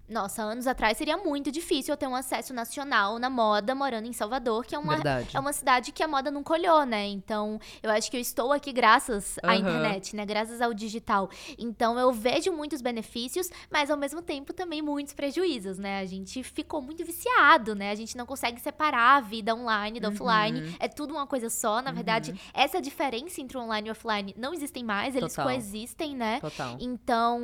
nossa, 0.08 0.42
anos 0.42 0.66
atrás 0.66 0.98
seria 0.98 1.16
muito 1.16 1.50
difícil 1.50 1.92
eu 1.92 1.96
ter 1.96 2.06
um 2.06 2.14
acesso 2.14 2.52
nacional 2.52 3.18
na 3.18 3.30
moda 3.30 3.74
morando 3.74 4.06
em 4.06 4.12
Salvador, 4.12 4.64
que 4.64 4.74
é 4.74 4.78
uma, 4.78 4.96
é 5.32 5.40
uma 5.40 5.52
cidade 5.52 5.92
que 5.92 6.02
a 6.02 6.08
moda 6.08 6.30
não 6.30 6.42
colhou, 6.42 6.84
né? 6.84 7.06
Então, 7.06 7.58
eu 7.82 7.90
acho 7.90 8.10
que 8.10 8.16
eu 8.16 8.20
estou 8.20 8.52
aqui 8.52 8.72
graças 8.72 9.36
uhum. 9.42 9.50
à 9.50 9.56
internet, 9.56 10.14
né? 10.14 10.26
Graças 10.26 10.60
ao 10.60 10.74
digital. 10.74 11.30
Então, 11.58 11.98
eu 11.98 12.12
vejo 12.12 12.52
muitos 12.52 12.82
benefícios, 12.82 13.50
mas 13.70 13.90
ao 13.90 13.96
mesmo 13.96 14.20
tempo 14.20 14.52
também 14.52 14.82
muitos 14.82 15.14
prejuízos, 15.14 15.78
né? 15.78 16.00
A 16.00 16.04
gente 16.04 16.42
ficou 16.42 16.82
muito 16.82 17.04
viciado, 17.04 17.74
né? 17.74 17.90
A 17.90 17.94
gente 17.94 18.16
não 18.16 18.26
consegue 18.26 18.60
separar 18.60 19.16
a 19.16 19.20
vida 19.20 19.54
online 19.54 20.00
da 20.00 20.08
uhum. 20.08 20.14
offline. 20.14 20.76
É 20.78 20.88
tudo 20.88 21.14
uma 21.14 21.26
coisa 21.26 21.48
só. 21.48 21.80
Na 21.80 21.90
uhum. 21.90 21.96
verdade, 21.96 22.38
essa 22.52 22.80
diferença 22.80 23.40
entre 23.40 23.56
online 23.56 23.88
e 23.88 23.90
offline 23.90 24.34
não 24.36 24.52
existem 24.52 24.84
mais, 24.84 25.16
eles 25.16 25.32
Total. 25.32 25.46
coexistem, 25.46 26.14
né? 26.14 26.40
Total. 26.40 26.76
Então, 26.78 27.40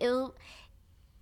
eu 0.00 0.32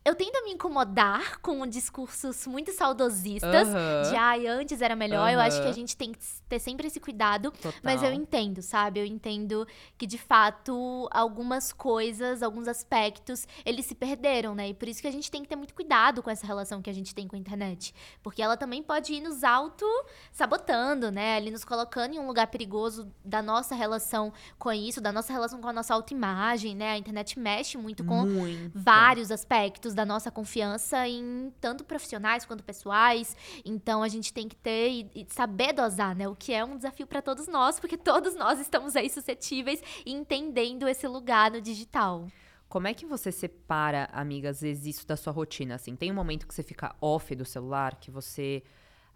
eu 0.05 0.15
tento 0.15 0.45
me 0.45 0.53
incomodar 0.53 1.39
com 1.41 1.67
discursos 1.67 2.47
muito 2.47 2.73
saudosistas 2.73 3.69
uhum. 3.69 4.11
de 4.11 4.17
ai, 4.17 4.47
antes 4.47 4.83
era 4.83 4.95
melhor. 4.95 5.29
Uhum. 5.29 5.35
Eu 5.35 5.41
acho 5.41 5.63
que 5.63 5.69
a 5.69 5.73
gente 5.73 5.97
tem 5.97 6.13
que 6.13 6.19
ter 6.49 6.59
sempre 6.59 6.87
esse 6.89 7.01
cuidado. 7.01 7.51
Total. 7.51 7.73
Mas 7.83 8.03
eu 8.03 8.13
entendo, 8.13 8.61
sabe? 8.61 9.01
Eu 9.01 9.07
entendo 9.07 9.67
que, 9.97 10.07
de 10.07 10.19
fato, 10.19 11.09
algumas 11.11 11.73
coisas, 11.73 12.43
alguns 12.43 12.69
aspectos, 12.69 13.49
eles 13.65 13.87
se 13.87 13.95
perderam, 13.95 14.55
né? 14.55 14.69
E 14.69 14.75
por 14.75 14.89
isso 14.89 15.01
que 15.01 15.09
a 15.09 15.13
gente 15.13 15.31
tem 15.31 15.43
que 15.43 15.49
ter 15.49 15.57
muito 15.57 15.75
cuidado 15.75 16.23
com 16.23 16.31
essa 16.31 16.47
relação 16.47 16.83
que 16.83 16.91
a 16.91 16.95
gente 16.95 17.15
tem 17.15 17.27
com 17.27 17.37
a 17.37 17.39
internet. 17.39 17.95
Porque 18.23 18.43
ela 18.43 18.57
também 18.57 18.83
pode 18.83 19.15
ir 19.15 19.23
nos 19.23 19.43
auto-sabotando, 19.43 21.11
né? 21.11 21.37
Ali 21.37 21.51
nos 21.51 21.65
colocando 21.65 22.15
em 22.15 22.19
um 22.19 22.27
lugar 22.27 22.49
perigoso 22.49 23.11
da 23.25 23.41
nossa 23.41 23.75
relação 23.75 24.33
com 24.59 24.71
isso, 24.71 25.01
da 25.01 25.13
nossa 25.13 25.33
relação 25.33 25.63
com 25.63 25.69
a 25.69 25.73
nossa 25.73 25.95
autoimagem, 25.95 26.75
né? 26.75 26.91
A 26.91 26.99
internet 26.99 27.39
mexe 27.39 27.79
muito 27.79 28.05
com 28.05 28.27
muito. 28.27 28.79
vários 28.79 29.31
aspectos 29.31 29.94
da 29.95 30.05
nossa 30.05 30.31
confiança 30.31 31.09
em 31.09 31.53
tanto 31.61 31.85
profissionais 31.85 32.45
quanto 32.45 32.65
pessoais. 32.65 33.37
Então 33.65 34.03
a 34.03 34.09
gente 34.09 34.33
tem 34.33 34.49
que 34.49 34.57
ter 34.57 34.91
e, 34.91 35.11
e 35.15 35.27
saber 35.29 35.73
dosar, 35.73 36.15
né? 36.15 36.29
O 36.29 36.35
que 36.35 36.53
é 36.53 36.65
um 36.65 36.77
desafio 36.77 37.07
para 37.07 37.23
todos 37.23 37.47
nós, 37.49 37.79
porque 37.81 37.97
todos 37.97 38.35
nós 38.35 38.61
estamos 38.61 38.97
aí 38.97 39.09
suscetíveis 39.09 39.83
e 40.05 40.13
entendendo 40.13 40.89
esse 40.89 41.07
lugar 41.07 41.51
no 41.51 41.61
digital. 41.61 42.27
Como 42.69 42.89
é 42.89 42.95
que 42.95 43.07
você 43.07 43.31
separa, 43.31 44.09
amiga, 44.13 44.51
às 44.51 44.61
vezes 44.61 44.97
isso 44.97 45.07
da 45.07 45.17
sua 45.17 45.33
rotina? 45.33 45.77
Assim, 45.77 45.95
tem 45.95 46.11
um 46.11 46.15
momento 46.15 46.47
que 46.47 46.55
você 46.55 46.63
fica 46.63 46.95
off 47.01 47.33
do 47.35 47.45
celular, 47.45 47.95
que 47.97 48.11
você 48.11 48.65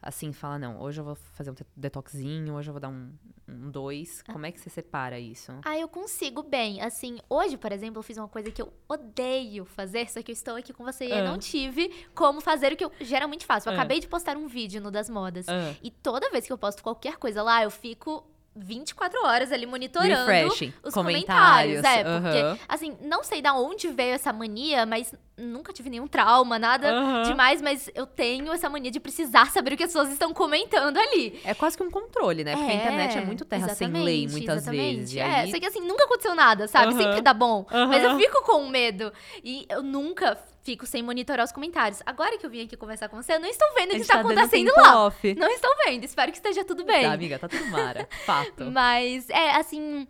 assim, 0.00 0.32
fala, 0.32 0.58
não, 0.58 0.80
hoje 0.80 1.00
eu 1.00 1.04
vou 1.04 1.14
fazer 1.14 1.50
um 1.50 1.54
detoxinho, 1.76 2.54
hoje 2.54 2.68
eu 2.68 2.72
vou 2.72 2.80
dar 2.80 2.88
um, 2.88 3.12
um 3.48 3.70
dois. 3.70 4.22
Como 4.22 4.46
é 4.46 4.52
que 4.52 4.60
você 4.60 4.70
separa 4.70 5.18
isso? 5.18 5.52
Ah, 5.64 5.76
eu 5.76 5.88
consigo 5.88 6.42
bem. 6.42 6.80
Assim, 6.80 7.18
hoje, 7.28 7.56
por 7.56 7.72
exemplo, 7.72 7.98
eu 7.98 8.02
fiz 8.02 8.16
uma 8.16 8.28
coisa 8.28 8.50
que 8.50 8.62
eu 8.62 8.72
odeio 8.88 9.64
fazer, 9.64 10.08
só 10.08 10.22
que 10.22 10.30
eu 10.30 10.34
estou 10.34 10.56
aqui 10.56 10.72
com 10.72 10.84
você 10.84 11.06
e 11.06 11.10
eu 11.10 11.24
não 11.24 11.34
ah. 11.34 11.38
tive 11.38 11.92
como 12.14 12.40
fazer 12.40 12.72
o 12.72 12.76
que 12.76 12.84
eu 12.84 12.92
geralmente 13.00 13.44
faço. 13.44 13.68
Eu 13.68 13.72
uh. 13.72 13.76
acabei 13.76 14.00
de 14.00 14.06
postar 14.06 14.36
um 14.36 14.46
vídeo 14.46 14.80
no 14.80 14.90
Das 14.90 15.10
Modas. 15.10 15.46
Uh. 15.46 15.76
E 15.82 15.90
toda 15.90 16.30
vez 16.30 16.46
que 16.46 16.52
eu 16.52 16.58
posto 16.58 16.82
qualquer 16.82 17.16
coisa 17.16 17.42
lá, 17.42 17.62
eu 17.62 17.70
fico 17.70 18.24
24 18.58 19.24
horas 19.24 19.52
ali 19.52 19.66
monitorando 19.66 20.30
Refreshing. 20.30 20.72
os 20.82 20.92
Comentários, 20.94 21.80
comentários. 21.82 21.84
É, 21.84 22.20
porque, 22.20 22.38
aham. 22.38 22.58
assim, 22.68 22.96
não 23.02 23.22
sei 23.24 23.40
da 23.42 23.54
onde 23.54 23.88
veio 23.88 24.14
essa 24.14 24.32
mania, 24.32 24.84
mas 24.84 25.12
nunca 25.36 25.72
tive 25.72 25.88
nenhum 25.88 26.06
trauma, 26.06 26.58
nada 26.58 26.90
Aham. 26.90 27.22
demais, 27.22 27.62
mas 27.62 27.88
eu 27.94 28.06
tenho 28.06 28.52
essa 28.52 28.68
mania 28.68 28.90
de 28.90 28.98
precisar 29.00 29.50
saber 29.50 29.72
o 29.74 29.76
que 29.76 29.84
as 29.84 29.90
pessoas 29.92 30.10
estão 30.10 30.32
comentando 30.34 30.96
ali. 30.98 31.40
É 31.44 31.54
quase 31.54 31.76
que 31.76 31.82
um 31.82 31.90
controle, 31.90 32.42
né? 32.44 32.56
Porque 32.56 32.70
a 32.72 32.74
internet 32.74 33.18
é 33.18 33.20
muito 33.24 33.44
terra 33.44 33.68
sem 33.70 33.88
lei, 33.88 34.26
muitas 34.28 34.58
exatamente. 34.58 34.96
vezes. 34.96 35.14
E 35.14 35.18
É, 35.20 35.40
aí... 35.40 35.50
sei 35.50 35.60
que 35.60 35.66
assim, 35.66 35.80
nunca 35.80 36.04
aconteceu 36.04 36.34
nada, 36.34 36.66
sabe? 36.66 36.92
Aham. 36.92 37.02
Sempre 37.02 37.20
dá 37.20 37.32
bom. 37.32 37.66
Mas 37.70 38.02
eu 38.02 38.16
fico 38.18 38.42
com 38.42 38.66
medo. 38.68 39.12
E 39.44 39.66
eu 39.68 39.82
nunca 39.82 40.36
fico 40.68 40.84
sem 40.86 41.02
monitorar 41.02 41.46
os 41.46 41.52
comentários. 41.52 42.02
Agora 42.04 42.36
que 42.36 42.44
eu 42.44 42.50
vim 42.50 42.64
aqui 42.64 42.76
conversar 42.76 43.08
com 43.08 43.16
você, 43.22 43.32
eu 43.34 43.40
não 43.40 43.48
estou 43.48 43.66
vendo 43.74 43.92
o 43.92 43.94
que 43.94 44.02
está 44.02 44.16
tá 44.18 44.22
dando 44.22 44.38
acontecendo 44.38 44.70
lá. 44.76 45.06
off. 45.06 45.34
Não 45.34 45.48
estou 45.48 45.70
vendo. 45.86 46.04
Espero 46.04 46.30
que 46.30 46.36
esteja 46.36 46.62
tudo 46.62 46.84
bem. 46.84 47.04
Tá, 47.04 47.12
amiga, 47.14 47.38
tá 47.38 47.48
tudo 47.48 47.64
mara. 47.68 48.06
Fato. 48.26 48.70
Mas, 48.70 49.30
é, 49.30 49.56
assim. 49.56 50.06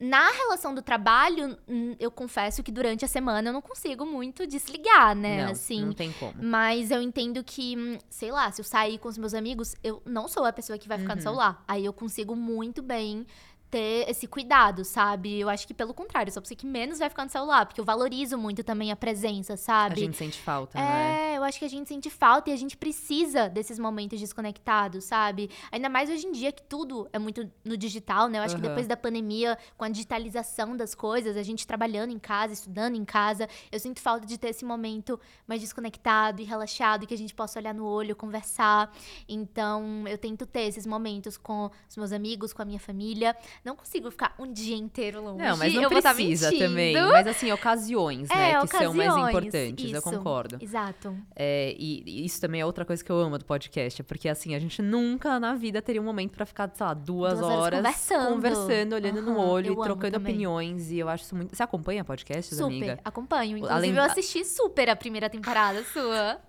Na 0.00 0.30
relação 0.32 0.74
do 0.74 0.82
trabalho, 0.82 1.56
hum, 1.68 1.94
eu 2.00 2.10
confesso 2.10 2.60
que 2.60 2.72
durante 2.72 3.04
a 3.04 3.08
semana 3.08 3.50
eu 3.50 3.52
não 3.52 3.62
consigo 3.62 4.04
muito 4.04 4.44
desligar, 4.48 5.14
né? 5.14 5.44
não, 5.44 5.52
assim. 5.52 5.84
não 5.84 5.92
tem 5.92 6.10
como. 6.18 6.34
Mas 6.42 6.90
eu 6.90 7.00
entendo 7.00 7.44
que, 7.44 7.76
hum, 7.78 7.98
sei 8.10 8.32
lá, 8.32 8.50
se 8.50 8.60
eu 8.60 8.64
sair 8.64 8.98
com 8.98 9.08
os 9.08 9.16
meus 9.16 9.32
amigos, 9.32 9.76
eu 9.84 10.02
não 10.04 10.26
sou 10.26 10.44
a 10.44 10.52
pessoa 10.52 10.76
que 10.76 10.88
vai 10.88 10.98
ficar 10.98 11.14
no 11.14 11.20
Uhum. 11.20 11.22
celular. 11.22 11.62
Aí 11.68 11.84
eu 11.84 11.92
consigo 11.92 12.34
muito 12.34 12.82
bem 12.82 13.24
ter 13.72 14.04
esse 14.06 14.26
cuidado, 14.26 14.84
sabe? 14.84 15.40
Eu 15.40 15.48
acho 15.48 15.66
que 15.66 15.72
pelo 15.72 15.94
contrário, 15.94 16.30
a 16.30 16.40
pessoa 16.40 16.44
que 16.44 16.66
menos 16.66 16.98
vai 16.98 17.08
ficar 17.08 17.24
no 17.24 17.30
celular, 17.30 17.64
porque 17.64 17.80
eu 17.80 17.84
valorizo 17.86 18.36
muito 18.36 18.62
também 18.62 18.92
a 18.92 18.96
presença, 18.96 19.54
A 19.54 19.56
sabe? 19.56 19.98
gente 19.98 20.16
sente 20.18 20.38
falta, 20.38 20.78
né? 20.78 21.32
É, 21.32 21.38
eu 21.38 21.42
acho 21.42 21.58
que 21.58 21.64
a 21.64 21.68
gente 21.68 21.88
sente 21.88 22.10
falta 22.10 22.50
e 22.50 22.52
a 22.52 22.56
gente 22.56 22.76
precisa 22.76 23.48
desses 23.48 23.78
momentos 23.78 24.20
desconectados, 24.20 25.04
sabe? 25.04 25.48
Ainda 25.70 25.88
mais 25.88 26.10
hoje 26.10 26.26
em 26.26 26.32
dia 26.32 26.52
que 26.52 26.62
tudo 26.62 27.08
é 27.14 27.18
muito 27.18 27.50
no 27.64 27.74
digital, 27.74 28.28
né? 28.28 28.40
Eu 28.40 28.42
acho 28.42 28.54
que 28.54 28.60
Aham. 28.60 28.68
depois 28.68 28.86
da 28.86 28.96
pandemia, 28.96 29.56
com 29.78 29.84
a 29.84 29.88
digitalização 29.88 30.76
das 30.76 30.94
coisas, 30.94 31.34
a 31.34 31.42
gente 31.42 31.66
trabalhando 31.66 32.10
em 32.12 32.18
casa, 32.18 32.52
estudando 32.52 32.94
em 32.94 33.06
casa, 33.06 33.48
eu 33.70 33.80
sinto 33.80 34.02
falta 34.02 34.26
de 34.26 34.36
ter 34.36 34.48
esse 34.48 34.66
momento 34.66 35.18
mais 35.46 35.62
desconectado 35.62 36.42
e 36.42 36.44
relaxado, 36.44 37.06
que 37.06 37.14
a 37.14 37.18
gente 37.18 37.32
possa 37.34 37.58
olhar 37.58 37.72
no 37.72 37.86
olho, 37.86 38.14
conversar. 38.14 38.92
Então, 39.26 40.06
eu 40.06 40.18
tento 40.18 40.44
ter 40.44 40.64
esses 40.64 40.84
momentos 40.86 41.38
com 41.38 41.70
os 41.88 41.96
meus 41.96 42.12
amigos, 42.12 42.52
com 42.52 42.60
a 42.60 42.66
minha 42.66 42.78
família. 42.78 43.34
Não 43.64 43.76
consigo 43.76 44.10
ficar 44.10 44.34
um 44.40 44.52
dia 44.52 44.76
inteiro 44.76 45.22
longe. 45.22 45.38
Não, 45.44 45.56
mas 45.56 45.72
não 45.72 45.82
eu 45.82 45.90
tá 45.90 46.12
precisa 46.12 46.50
também. 46.50 46.94
Mas 46.94 47.26
assim, 47.28 47.52
ocasiões, 47.52 48.28
né? 48.28 48.50
É, 48.52 48.60
que 48.60 48.66
são 48.66 48.92
mais 48.92 49.08
ocasiões, 49.12 49.28
importantes, 49.28 49.92
eu 49.92 49.98
isso. 49.98 50.02
concordo. 50.10 50.58
Exato. 50.60 51.16
É, 51.36 51.74
e 51.78 52.02
e 52.04 52.24
isso 52.24 52.40
também 52.40 52.60
é 52.60 52.66
outra 52.66 52.84
coisa 52.84 53.04
que 53.04 53.10
eu 53.10 53.16
amo 53.18 53.38
do 53.38 53.44
podcast, 53.44 54.00
é 54.00 54.04
porque 54.04 54.28
assim, 54.28 54.54
a 54.56 54.58
gente 54.58 54.82
nunca 54.82 55.38
na 55.38 55.54
vida 55.54 55.80
teria 55.80 56.00
um 56.02 56.04
momento 56.04 56.32
pra 56.32 56.44
ficar, 56.44 56.70
sei 56.74 56.84
lá, 56.84 56.92
duas, 56.92 57.38
Duas 57.38 57.50
horas 57.50 57.78
conversando. 57.80 58.34
conversando, 58.34 58.92
olhando 58.94 59.22
no 59.22 59.32
Aham, 59.32 59.48
olho 59.48 59.66
eu 59.74 59.76
trocando 59.82 60.16
opiniões. 60.16 60.90
E 60.90 60.98
eu 60.98 61.08
acho 61.08 61.24
isso 61.24 61.36
muito. 61.36 61.54
Você 61.54 61.62
acompanha 61.62 62.04
podcasts, 62.04 62.56
Super, 62.58 62.64
amiga? 62.66 62.98
acompanho. 63.04 63.58
Inclusive, 63.58 63.74
Além 63.76 63.94
eu 63.94 64.02
assisti 64.02 64.44
super 64.44 64.88
a 64.90 64.96
primeira 64.96 65.30
temporada 65.30 65.84
sua. 65.84 66.40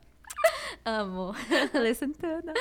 Amo. 0.85 1.33
Santana. 1.95 2.53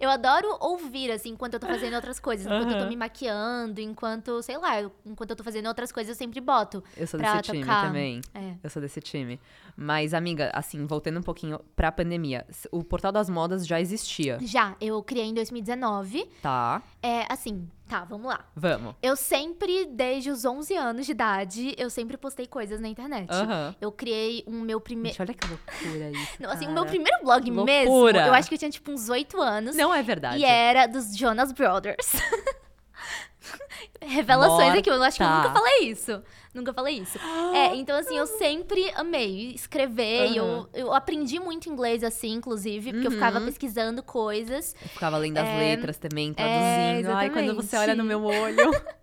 Eu 0.00 0.08
adoro 0.08 0.56
ouvir, 0.60 1.10
assim, 1.10 1.30
enquanto 1.30 1.54
eu 1.54 1.60
tô 1.60 1.66
fazendo 1.66 1.94
outras 1.94 2.18
coisas. 2.18 2.46
Enquanto 2.46 2.72
eu 2.72 2.78
tô 2.84 2.88
me 2.88 2.96
maquiando, 2.96 3.80
enquanto, 3.80 4.42
sei 4.42 4.56
lá, 4.56 4.80
enquanto 5.04 5.30
eu 5.30 5.36
tô 5.36 5.44
fazendo 5.44 5.66
outras 5.66 5.92
coisas, 5.92 6.10
eu 6.10 6.18
sempre 6.18 6.40
boto. 6.40 6.82
Eu 6.96 7.06
sou 7.06 7.20
desse 7.20 7.42
time 7.42 7.60
tocar. 7.60 7.86
também. 7.86 8.20
É. 8.34 8.54
Eu 8.62 8.70
sou 8.70 8.80
desse 8.80 9.00
time. 9.00 9.40
Mas, 9.76 10.12
amiga, 10.14 10.50
assim, 10.54 10.86
voltando 10.86 11.18
um 11.18 11.22
pouquinho 11.22 11.58
pra 11.74 11.90
pandemia, 11.90 12.46
o 12.70 12.84
Portal 12.84 13.10
das 13.10 13.28
Modas 13.30 13.66
já 13.66 13.80
existia, 13.80 14.38
Já, 14.42 14.76
eu 14.80 15.02
criei 15.02 15.26
em 15.26 15.34
2019. 15.34 16.28
tá? 16.42 16.82
É, 17.02 17.24
assim, 17.32 17.68
tá, 17.88 18.04
vamos 18.04 18.26
lá. 18.26 18.44
Vamos. 18.54 18.94
Eu 19.02 19.16
sempre, 19.16 19.86
desde 19.86 20.30
os 20.30 20.44
11 20.44 20.74
anos 20.76 21.06
de 21.06 21.12
idade, 21.12 21.74
eu 21.78 21.88
sempre 21.90 22.16
postei 22.16 22.46
coisas 22.46 22.80
na 22.80 22.88
internet. 22.88 23.30
Aham. 23.30 23.74
Eu 23.80 23.90
criei 23.90 24.44
um 24.46 24.60
meu 24.60 24.80
primeiro. 24.80 25.16
Olha 25.20 25.34
que 25.34 25.48
loucura 25.48 26.10
isso. 26.10 26.32
Não, 26.40 26.50
assim, 26.50 26.64
o 26.64 26.68
cara. 26.68 26.72
meu 26.74 26.86
primeiro 26.86 27.18
blog 27.22 27.50
mesmo, 27.50 27.92
Loucura. 27.92 28.26
eu 28.26 28.34
acho 28.34 28.48
que 28.48 28.54
eu 28.54 28.58
tinha, 28.58 28.70
tipo, 28.70 28.90
uns 28.90 29.08
8 29.08 29.40
anos. 29.40 29.74
Não 29.76 29.92
é 29.94 30.02
verdade. 30.02 30.38
E 30.40 30.44
era 30.44 30.86
dos 30.86 31.16
Jonas 31.16 31.50
Brothers. 31.52 32.12
Revelações 34.00 34.78
aqui, 34.78 34.90
eu 34.90 35.02
acho 35.02 35.16
que 35.16 35.22
eu 35.22 35.26
Morta. 35.28 35.48
nunca 35.48 35.60
falei 35.60 35.88
isso. 35.88 36.22
Nunca 36.54 36.72
falei 36.72 36.98
isso. 36.98 37.18
É, 37.54 37.74
então 37.76 37.96
assim, 37.96 38.16
eu 38.16 38.26
sempre 38.26 38.90
amei 38.94 39.52
escrever. 39.52 40.30
e 40.30 40.36
eu, 40.36 40.68
eu 40.72 40.92
aprendi 40.94 41.38
muito 41.38 41.68
inglês 41.68 42.02
assim, 42.02 42.32
inclusive, 42.32 42.92
porque 42.92 43.06
eu 43.06 43.10
ficava 43.10 43.38
Uhum. 43.38 43.46
pesquisando 43.46 44.02
coisas. 44.02 44.74
Eu 44.82 44.88
ficava 44.88 45.16
lendo 45.18 45.38
as 45.38 45.48
É, 45.48 45.58
letras 45.58 45.98
também, 45.98 46.32
traduzindo. 46.32 47.12
Ai, 47.12 47.30
quando 47.30 47.54
você 47.54 47.76
olha 47.76 47.94
no 47.94 48.04
meu 48.04 48.24
olho. 48.24 48.56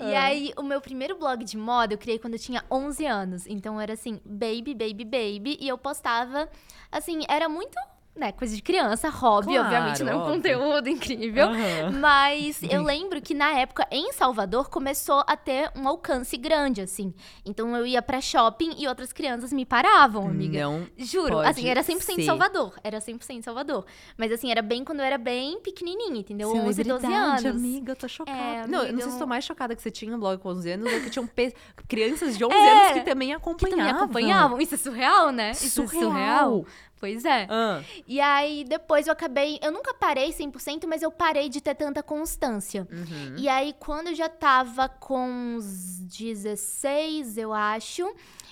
E 0.00 0.14
aí, 0.16 0.52
o 0.56 0.62
meu 0.64 0.80
primeiro 0.80 1.16
blog 1.16 1.44
de 1.44 1.56
moda 1.56 1.94
eu 1.94 1.98
criei 1.98 2.18
quando 2.18 2.34
eu 2.34 2.38
tinha 2.38 2.64
11 2.70 3.06
anos. 3.06 3.46
Então 3.46 3.80
era 3.80 3.92
assim, 3.92 4.20
baby, 4.24 4.74
baby, 4.74 5.04
baby. 5.04 5.56
E 5.60 5.68
eu 5.68 5.78
postava, 5.78 6.48
assim, 6.90 7.20
era 7.28 7.48
muito, 7.48 7.78
né, 8.14 8.30
coisa 8.32 8.54
de 8.54 8.60
criança, 8.62 9.08
hobby, 9.08 9.46
Claro, 9.54 9.62
obviamente, 9.64 10.02
não 10.04 10.12
é 10.12 10.16
um 10.16 10.32
conteúdo 10.34 10.88
incrível. 10.88 11.48
Aham. 11.48 11.98
Mas 11.98 12.62
eu 12.62 12.82
lembro 12.82 13.20
que 13.22 13.32
na 13.34 13.52
época, 13.58 13.86
em 13.90 14.12
Salvador, 14.12 14.68
começou 14.68 15.24
a 15.26 15.34
ter 15.36 15.70
um 15.74 15.88
alcance 15.88 16.36
grande, 16.36 16.82
assim. 16.82 17.14
Então 17.44 17.74
eu 17.76 17.86
ia 17.86 18.02
pra 18.02 18.20
shopping 18.20 18.74
e 18.78 18.86
outras 18.86 19.12
crianças 19.12 19.52
me 19.52 19.64
paravam, 19.64 20.26
amiga. 20.26 20.60
Não. 20.62 20.86
Juro, 20.98 21.38
assim, 21.38 21.66
era 21.68 21.82
100% 21.82 22.00
ser. 22.16 22.22
Salvador. 22.24 22.74
Era 22.84 22.98
100% 23.00 23.42
Salvador. 23.42 23.86
Mas 24.16 24.30
assim, 24.30 24.50
era 24.50 24.60
bem 24.60 24.84
quando 24.84 25.00
eu 25.00 25.06
era 25.06 25.16
bem 25.18 25.58
pequenininha, 25.60 26.20
entendeu? 26.20 26.50
11, 26.50 26.84
12 26.84 27.00
Celebridade, 27.00 27.46
anos. 27.48 27.60
amiga, 27.62 27.92
eu 27.92 27.96
tô 27.96 28.08
chocada. 28.08 28.38
É, 28.38 28.66
não, 28.66 28.84
eu 28.84 28.92
não 28.92 29.00
sei 29.00 29.08
se 29.08 29.16
eu- 29.16 29.20
tô 29.20 29.26
mais 29.26 29.44
chocada 29.44 29.74
que 29.74 29.80
você 29.80 29.90
tinha 29.90 30.14
um 30.14 30.20
blog 30.20 30.38
com 30.40 30.50
11 30.50 30.70
anos 30.70 30.92
ou 30.92 31.00
que 31.00 31.08
tinham 31.10 31.26
pe- 31.26 31.54
crianças 31.88 32.36
de 32.36 32.44
11 32.44 32.54
É, 32.54 32.82
anos 32.82 32.92
que 32.92 33.00
também 33.00 33.28
Que 33.28 33.34
acompanhavam. 33.34 33.78
também 33.78 33.90
acompanhavam. 34.02 34.60
Isso 34.60 34.74
é 34.74 34.78
surreal, 34.78 35.30
né? 35.32 35.52
Isso 35.52 35.82
é 35.82 35.86
Surreal. 35.86 36.66
Pois 37.02 37.24
é. 37.24 37.48
Ah, 37.50 37.82
E 38.06 38.20
aí, 38.20 38.62
depois 38.62 39.08
eu 39.08 39.12
acabei. 39.12 39.58
Eu 39.60 39.72
nunca 39.72 39.92
parei 39.92 40.32
100%, 40.32 40.86
mas 40.86 41.02
eu 41.02 41.10
parei 41.10 41.48
de 41.48 41.60
ter 41.60 41.74
tanta 41.74 42.00
constância. 42.00 42.86
uhum. 42.88 43.34
E 43.36 43.48
aí, 43.48 43.74
quando 43.76 44.06
eu 44.06 44.14
já 44.14 44.28
tava 44.28 44.88
com 44.88 45.28
uns 45.28 45.98
16, 45.98 47.38
eu 47.38 47.52
acho, 47.52 48.08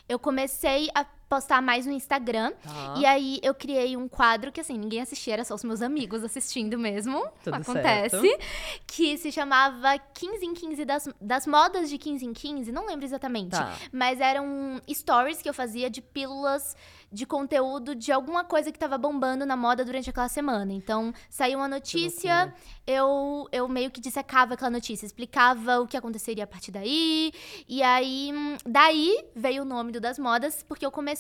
eu 0.09 0.19
comecei 0.19 0.91
a 0.97 1.07
postar 1.31 1.63
mais 1.63 1.87
no 1.87 1.93
Instagram. 1.93 2.53
Tá. 2.61 2.95
E 2.99 3.07
aí, 3.07 3.39
eu 3.41 3.55
criei 3.55 3.97
um 3.97 4.09
quadro 4.09 4.51
que, 4.51 4.61
assim, 4.61 4.77
ninguém 4.77 5.01
assistia, 5.01 5.35
era 5.35 5.45
só 5.45 5.55
os 5.55 5.63
meus 5.63 5.81
amigos 5.81 6.25
assistindo 6.25 6.77
mesmo. 6.77 7.25
Tudo 7.45 7.55
acontece. 7.55 8.21
certo. 8.21 8.45
Que 8.85 9.17
se 9.17 9.31
chamava 9.31 9.97
15 9.97 10.45
em 10.45 10.53
15 10.53 10.85
das, 10.85 11.09
das 11.21 11.47
modas 11.47 11.89
de 11.89 11.97
15 11.97 12.27
em 12.27 12.33
15, 12.33 12.73
não 12.73 12.85
lembro 12.85 13.05
exatamente. 13.05 13.53
Tá. 13.53 13.73
Mas 13.93 14.21
eram 14.21 14.83
stories 14.93 15.41
que 15.41 15.49
eu 15.49 15.55
fazia 15.55 15.89
de 15.89 16.03
pílulas 16.03 16.75
de 17.13 17.27
conteúdo 17.27 17.95
de 17.95 18.13
alguma 18.13 18.45
coisa 18.45 18.71
que 18.71 18.79
tava 18.79 18.97
bombando 18.97 19.45
na 19.45 19.57
moda 19.57 19.85
durante 19.85 20.09
aquela 20.09 20.29
semana. 20.29 20.73
Então, 20.73 21.13
saiu 21.29 21.59
uma 21.59 21.67
notícia, 21.69 22.55
eu, 22.87 23.49
eu 23.51 23.69
meio 23.69 23.91
que 23.91 24.01
dissecava 24.01 24.55
aquela 24.55 24.71
notícia, 24.71 25.07
explicava 25.07 25.81
o 25.81 25.89
que 25.89 25.97
aconteceria 25.97 26.45
a 26.45 26.47
partir 26.47 26.71
daí. 26.71 27.33
E 27.69 27.83
aí, 27.83 28.33
hum, 28.33 28.57
daí 28.65 29.25
veio 29.35 29.63
o 29.63 29.65
nome 29.65 29.91
do 29.91 30.01
Das 30.01 30.19
Modas, 30.19 30.63
porque 30.63 30.87
eu 30.87 30.91
comecei 30.91 31.20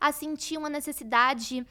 a 0.00 0.12
sentir 0.12 0.56
uma 0.58 0.68
necessidade 0.68 1.66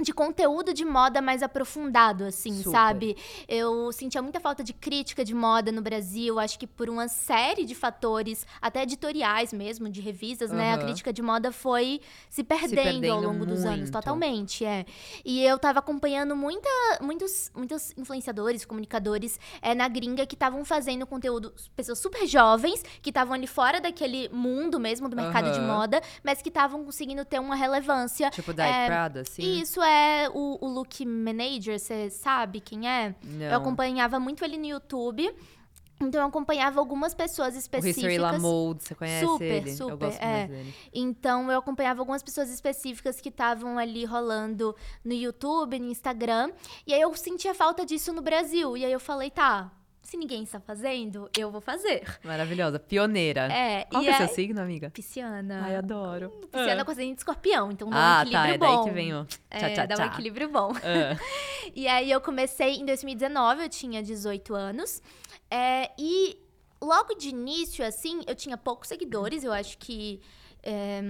de 0.00 0.12
conteúdo 0.12 0.74
de 0.74 0.84
moda 0.84 1.22
mais 1.22 1.42
aprofundado, 1.42 2.24
assim, 2.24 2.52
Super. 2.58 2.70
sabe? 2.70 3.16
Eu 3.46 3.92
sentia 3.92 4.20
muita 4.20 4.40
falta 4.40 4.62
de 4.64 4.72
crítica 4.72 5.24
de 5.24 5.32
moda 5.34 5.70
no 5.70 5.80
Brasil, 5.80 6.38
acho 6.40 6.58
que 6.58 6.66
por 6.66 6.90
uma 6.90 7.06
série 7.08 7.64
de 7.64 7.74
fatores, 7.74 8.44
até 8.60 8.82
editoriais 8.82 9.52
mesmo, 9.52 9.88
de 9.88 10.00
revistas, 10.00 10.50
né? 10.50 10.72
A 10.72 10.78
crítica 10.78 11.12
de 11.12 11.22
moda 11.22 11.52
foi 11.52 12.00
se 12.28 12.42
perdendo, 12.42 12.78
ao 12.78 12.84
perdendo 12.84 13.20
longo 13.20 13.46
dos 13.46 13.64
anos, 13.64 13.78
muito. 13.82 13.92
totalmente, 13.92 14.64
é. 14.64 14.84
E 15.24 15.42
eu 15.44 15.58
tava 15.58 15.78
acompanhando 15.78 16.34
muita, 16.34 16.68
muitos, 17.00 17.50
muitos 17.54 17.92
influenciadores, 17.96 18.64
comunicadores 18.64 19.38
é, 19.62 19.74
na 19.74 19.86
gringa 19.86 20.26
que 20.26 20.34
estavam 20.34 20.64
fazendo 20.64 21.06
conteúdo, 21.06 21.54
pessoas 21.76 21.98
super 22.00 22.26
jovens, 22.26 22.82
que 23.00 23.10
estavam 23.10 23.32
ali 23.34 23.46
fora 23.46 23.80
daquele 23.80 24.28
mundo 24.30 24.80
mesmo 24.80 25.08
do 25.08 25.14
mercado 25.16 25.50
de 25.52 25.60
Aham. 25.60 25.66
moda, 25.68 26.02
mas 26.22 26.42
que 26.42 26.48
estavam 26.48 26.84
conseguindo 26.84 27.24
ter 27.24 27.38
uma 27.38 27.54
relevância 27.54 28.30
Tipo 28.30 28.52
da 28.52 28.66
É, 28.66 28.86
Prada, 28.86 29.20
assim? 29.20 29.60
isso 29.60 29.80
é 29.84 30.28
o, 30.32 30.58
o 30.60 30.68
Look 30.68 31.04
Manager, 31.04 31.78
você 31.78 32.10
sabe 32.10 32.60
quem 32.60 32.88
é? 32.88 33.14
Não. 33.22 33.46
Eu 33.46 33.56
acompanhava 33.56 34.18
muito 34.18 34.44
ele 34.44 34.56
no 34.56 34.66
YouTube. 34.66 35.34
Então 36.00 36.20
eu 36.20 36.26
acompanhava 36.26 36.80
algumas 36.80 37.14
pessoas 37.14 37.54
O 37.54 37.58
específicas. 37.58 37.96
History 37.96 38.18
Lamold, 38.18 38.82
você 38.82 38.94
conhece 38.94 39.24
Super, 39.24 39.44
ele? 39.44 39.72
super, 39.72 39.92
eu 39.92 39.96
gosto 39.96 40.22
é. 40.22 40.46
dele. 40.48 40.74
Então 40.92 41.50
eu 41.50 41.58
acompanhava 41.58 42.00
algumas 42.00 42.22
pessoas 42.22 42.50
específicas 42.50 43.20
que 43.20 43.28
estavam 43.28 43.78
ali 43.78 44.04
rolando 44.04 44.74
no 45.04 45.12
YouTube, 45.12 45.78
no 45.78 45.86
Instagram. 45.86 46.50
E 46.86 46.92
aí 46.92 47.00
eu 47.00 47.14
sentia 47.14 47.54
falta 47.54 47.86
disso 47.86 48.12
no 48.12 48.22
Brasil. 48.22 48.76
E 48.76 48.84
aí 48.84 48.92
eu 48.92 49.00
falei, 49.00 49.30
tá, 49.30 49.70
se 50.04 50.16
ninguém 50.16 50.44
está 50.44 50.60
fazendo, 50.60 51.28
eu 51.36 51.50
vou 51.50 51.60
fazer. 51.60 52.04
Maravilhosa. 52.22 52.78
Pioneira. 52.78 53.52
É, 53.52 53.84
Qual 53.86 54.02
e 54.02 54.06
que 54.06 54.10
é 54.10 54.14
o 54.16 54.20
aí- 54.20 54.26
seu 54.26 54.34
signo, 54.34 54.60
amiga? 54.60 54.90
Pisciana. 54.90 55.62
Ai, 55.64 55.74
adoro. 55.76 56.30
Pisciana 56.52 56.84
com 56.84 56.90
ascendente 56.92 57.14
de 57.16 57.20
escorpião, 57.22 57.72
então 57.72 57.90
dá 57.90 57.96
um 57.96 58.00
Ah, 58.00 58.22
equilíbrio 58.22 58.48
tá. 58.48 58.54
É 58.54 58.58
bom. 58.58 58.76
daí 58.76 58.84
que 58.84 58.90
vem 58.90 59.14
o 59.14 59.24
tchá, 59.24 59.38
É, 59.50 59.70
tchá, 59.74 59.86
dá 59.86 59.94
um 59.94 59.98
tchá. 59.98 60.06
equilíbrio 60.06 60.48
bom. 60.48 60.72
Ah. 60.76 61.18
E 61.74 61.88
aí 61.88 62.10
eu 62.10 62.20
comecei 62.20 62.74
em 62.76 62.84
2019, 62.84 63.62
eu 63.64 63.68
tinha 63.70 64.02
18 64.02 64.54
anos. 64.54 65.02
É, 65.50 65.90
e 65.98 66.36
logo 66.80 67.14
de 67.14 67.30
início, 67.30 67.84
assim, 67.84 68.20
eu 68.26 68.34
tinha 68.34 68.56
poucos 68.58 68.88
seguidores. 68.88 69.42
Eu 69.42 69.52
acho 69.52 69.78
que 69.78 70.20
é, 70.66 71.02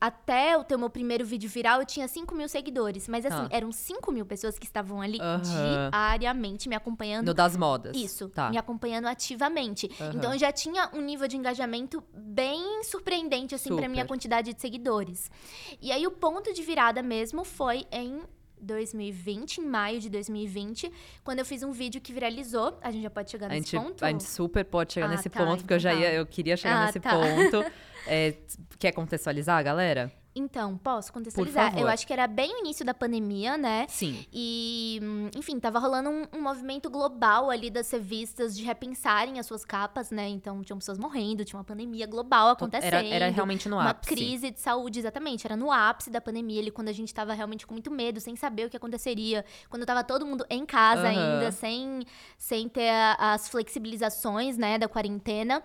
até 0.00 0.54
eu 0.54 0.64
ter 0.64 0.74
o 0.74 0.78
meu 0.78 0.88
primeiro 0.88 1.24
vídeo 1.24 1.48
viral, 1.50 1.80
eu 1.80 1.86
tinha 1.86 2.08
5 2.08 2.34
mil 2.34 2.48
seguidores. 2.48 3.06
Mas 3.08 3.26
assim, 3.26 3.48
Tá. 3.48 3.54
eram 3.56 3.70
5 3.70 4.10
mil 4.10 4.24
pessoas 4.24 4.58
que 4.58 4.64
estavam 4.64 5.00
ali 5.02 5.18
Aham. 5.20 5.90
diariamente 6.18 6.68
me 6.68 6.74
acompanhando. 6.74 7.26
No 7.26 7.34
das 7.34 7.56
modas. 7.56 7.96
Isso, 7.96 8.28
Tá. 8.30 8.48
me 8.50 8.56
acompanhando 8.56 9.06
ativamente. 9.06 9.90
Aham. 10.00 10.12
Então 10.16 10.32
eu 10.32 10.38
já 10.38 10.50
tinha 10.50 10.88
um 10.94 11.00
nível 11.00 11.28
de 11.28 11.36
engajamento 11.36 12.02
bem 12.14 12.82
surpreendente, 12.84 13.54
assim, 13.54 13.68
pra 13.76 13.88
minha 13.88 14.02
Super. 14.02 14.08
quantidade 14.08 14.54
de 14.54 14.60
seguidores. 14.60 15.30
E 15.80 15.92
aí 15.92 16.06
o 16.06 16.10
ponto 16.10 16.52
de 16.54 16.62
virada 16.62 17.02
mesmo 17.02 17.44
foi 17.44 17.84
em 17.92 18.22
2020, 18.64 19.58
em 19.58 19.66
maio 19.66 20.00
de 20.00 20.08
2020, 20.08 20.90
quando 21.24 21.40
eu 21.40 21.44
fiz 21.44 21.62
um 21.62 21.72
vídeo 21.72 22.00
que 22.00 22.12
viralizou. 22.12 22.78
A 22.80 22.90
gente 22.90 23.02
já 23.02 23.10
pode 23.10 23.30
chegar 23.30 23.46
A 23.46 23.48
nesse 23.50 23.70
gente, 23.72 23.84
ponto? 23.84 24.04
a 24.04 24.08
gente 24.08 24.24
super 24.24 24.64
pode 24.64 24.92
chegar 24.92 25.06
Ah, 25.06 25.10
nesse 25.10 25.28
tá, 25.28 25.44
ponto, 25.44 25.58
porque 25.60 25.74
eu 25.74 25.78
já 25.80 25.90
então 25.92 26.02
tá. 26.02 26.08
ia, 26.10 26.14
eu 26.14 26.24
queria 26.26 26.56
chegar 26.56 26.82
Ah, 26.82 26.86
nesse 26.86 27.00
tá. 27.00 27.10
ponto. 27.10 27.64
É, 28.06 28.34
quer 28.78 28.92
contextualizar, 28.92 29.62
galera? 29.62 30.12
Então, 30.34 30.78
posso 30.78 31.12
contextualizar? 31.12 31.78
Eu 31.78 31.88
acho 31.88 32.06
que 32.06 32.12
era 32.12 32.26
bem 32.26 32.54
o 32.54 32.58
início 32.60 32.84
da 32.86 32.94
pandemia, 32.94 33.58
né? 33.58 33.86
Sim. 33.88 34.24
E, 34.32 34.98
enfim, 35.36 35.60
tava 35.60 35.78
rolando 35.78 36.08
um, 36.08 36.26
um 36.32 36.40
movimento 36.40 36.88
global 36.88 37.50
ali 37.50 37.68
das 37.68 37.90
revistas 37.90 38.56
de 38.56 38.64
repensarem 38.64 39.38
as 39.38 39.44
suas 39.46 39.64
capas, 39.64 40.10
né? 40.10 40.28
Então, 40.28 40.62
tinham 40.62 40.78
pessoas 40.78 40.96
morrendo, 40.98 41.44
tinha 41.44 41.58
uma 41.58 41.64
pandemia 41.64 42.06
global 42.06 42.48
acontecendo. 42.48 42.94
Era, 42.94 43.06
era 43.06 43.28
realmente 43.30 43.68
no 43.68 43.76
uma 43.76 43.90
ápice. 43.90 44.14
crise 44.14 44.50
de 44.50 44.58
saúde, 44.60 45.00
exatamente. 45.00 45.46
Era 45.46 45.56
no 45.56 45.70
ápice 45.70 46.08
da 46.08 46.20
pandemia, 46.20 46.60
ali, 46.60 46.70
quando 46.70 46.88
a 46.88 46.92
gente 46.92 47.12
tava 47.12 47.34
realmente 47.34 47.66
com 47.66 47.74
muito 47.74 47.90
medo, 47.90 48.20
sem 48.20 48.34
saber 48.36 48.66
o 48.66 48.70
que 48.70 48.76
aconteceria. 48.76 49.44
Quando 49.68 49.84
tava 49.84 50.02
todo 50.02 50.24
mundo 50.24 50.46
em 50.48 50.64
casa 50.64 51.08
Aham. 51.08 51.34
ainda, 51.34 51.50
sem, 51.52 52.04
sem 52.38 52.68
ter 52.68 52.88
a- 52.88 53.16
as 53.34 53.48
flexibilizações, 53.48 54.56
né, 54.56 54.78
da 54.78 54.88
quarentena. 54.88 55.62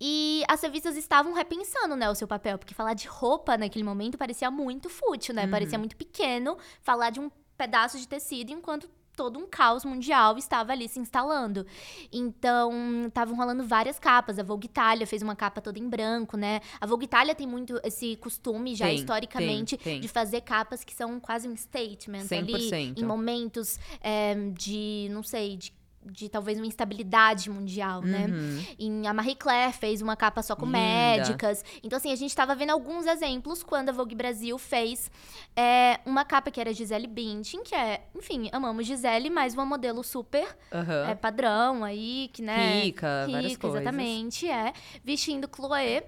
E 0.00 0.42
as 0.48 0.60
revistas 0.62 0.96
estavam 0.96 1.32
repensando, 1.34 1.94
né, 1.94 2.08
o 2.10 2.14
seu 2.14 2.26
papel. 2.26 2.58
Porque 2.58 2.74
falar 2.74 2.94
de 2.94 3.06
roupa 3.06 3.56
naquele 3.56 3.84
momento 3.84 4.07
parecia 4.16 4.50
muito 4.50 4.88
fútil, 4.88 5.34
né? 5.34 5.44
Uhum. 5.44 5.50
Parecia 5.50 5.78
muito 5.78 5.96
pequeno 5.96 6.56
falar 6.80 7.10
de 7.10 7.20
um 7.20 7.30
pedaço 7.56 7.98
de 7.98 8.06
tecido 8.06 8.52
enquanto 8.52 8.88
todo 9.18 9.36
um 9.36 9.48
caos 9.48 9.84
mundial 9.84 10.38
estava 10.38 10.70
ali 10.70 10.88
se 10.88 11.00
instalando. 11.00 11.66
Então, 12.12 13.06
estavam 13.08 13.34
rolando 13.36 13.66
várias 13.66 13.98
capas. 13.98 14.38
A 14.38 14.44
Vogue 14.44 14.66
Italia 14.66 15.08
fez 15.08 15.22
uma 15.22 15.34
capa 15.34 15.60
toda 15.60 15.76
em 15.76 15.88
branco, 15.88 16.36
né? 16.36 16.60
A 16.80 16.86
Vogue 16.86 17.04
Italia 17.04 17.34
tem 17.34 17.44
muito 17.44 17.80
esse 17.82 18.14
costume 18.16 18.76
já 18.76 18.86
Tem, 18.86 18.94
historicamente 18.94 19.76
tem, 19.76 19.94
tem. 19.94 20.00
de 20.00 20.06
fazer 20.06 20.42
capas 20.42 20.84
que 20.84 20.94
são 20.94 21.18
quase 21.18 21.48
um 21.48 21.56
statement 21.56 22.26
ali 22.30 22.70
100%. 22.70 22.98
em 22.98 23.04
momentos 23.04 23.80
é, 24.00 24.36
de, 24.52 25.08
não 25.10 25.24
sei, 25.24 25.56
de 25.56 25.72
de 26.10 26.28
talvez 26.28 26.58
uma 26.58 26.66
instabilidade 26.66 27.50
mundial, 27.50 28.02
né? 28.02 28.26
Uhum. 28.28 28.64
Em, 28.78 29.06
a 29.06 29.12
Marie 29.12 29.34
Claire 29.34 29.72
fez 29.72 30.02
uma 30.02 30.16
capa 30.16 30.42
só 30.42 30.56
com 30.56 30.66
Linda. 30.66 30.78
médicas. 30.78 31.64
Então, 31.82 31.96
assim, 31.96 32.12
a 32.12 32.16
gente 32.16 32.34
tava 32.34 32.54
vendo 32.54 32.70
alguns 32.70 33.06
exemplos 33.06 33.62
quando 33.62 33.90
a 33.90 33.92
Vogue 33.92 34.14
Brasil 34.14 34.58
fez 34.58 35.10
é, 35.56 36.00
uma 36.06 36.24
capa 36.24 36.50
que 36.50 36.60
era 36.60 36.72
Gisele 36.72 37.06
Bündchen, 37.06 37.62
que 37.62 37.74
é, 37.74 38.02
enfim, 38.14 38.48
amamos 38.52 38.86
Gisele, 38.86 39.30
mas 39.30 39.54
uma 39.54 39.64
modelo 39.66 40.02
super 40.02 40.46
Aham. 40.72 41.08
é, 41.08 41.14
padrão 41.14 41.84
aí, 41.84 42.30
que, 42.32 42.42
né? 42.42 42.82
Rica, 42.82 43.26
várias 43.30 43.52
Rica, 43.52 43.60
coisas. 43.60 43.80
exatamente, 43.80 44.48
é. 44.48 44.72
Vestindo 45.04 45.48
Chloé. 45.54 46.04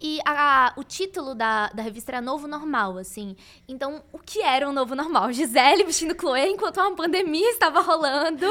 E 0.00 0.18
a- 0.24 0.72
o 0.76 0.82
título 0.84 1.34
da, 1.34 1.68
da 1.68 1.82
revista 1.82 2.10
era 2.12 2.20
Novo 2.20 2.48
Normal, 2.48 2.96
assim. 2.98 3.36
Então, 3.68 4.02
o 4.12 4.18
que 4.18 4.40
era 4.42 4.68
o 4.68 4.72
Novo 4.72 4.94
Normal? 4.94 5.30
Gisele 5.34 5.84
vestindo 5.84 6.14
Chloé 6.18 6.48
enquanto 6.48 6.78
uma 6.78 6.94
pandemia 6.96 7.50
estava 7.50 7.80
rolando. 7.80 8.46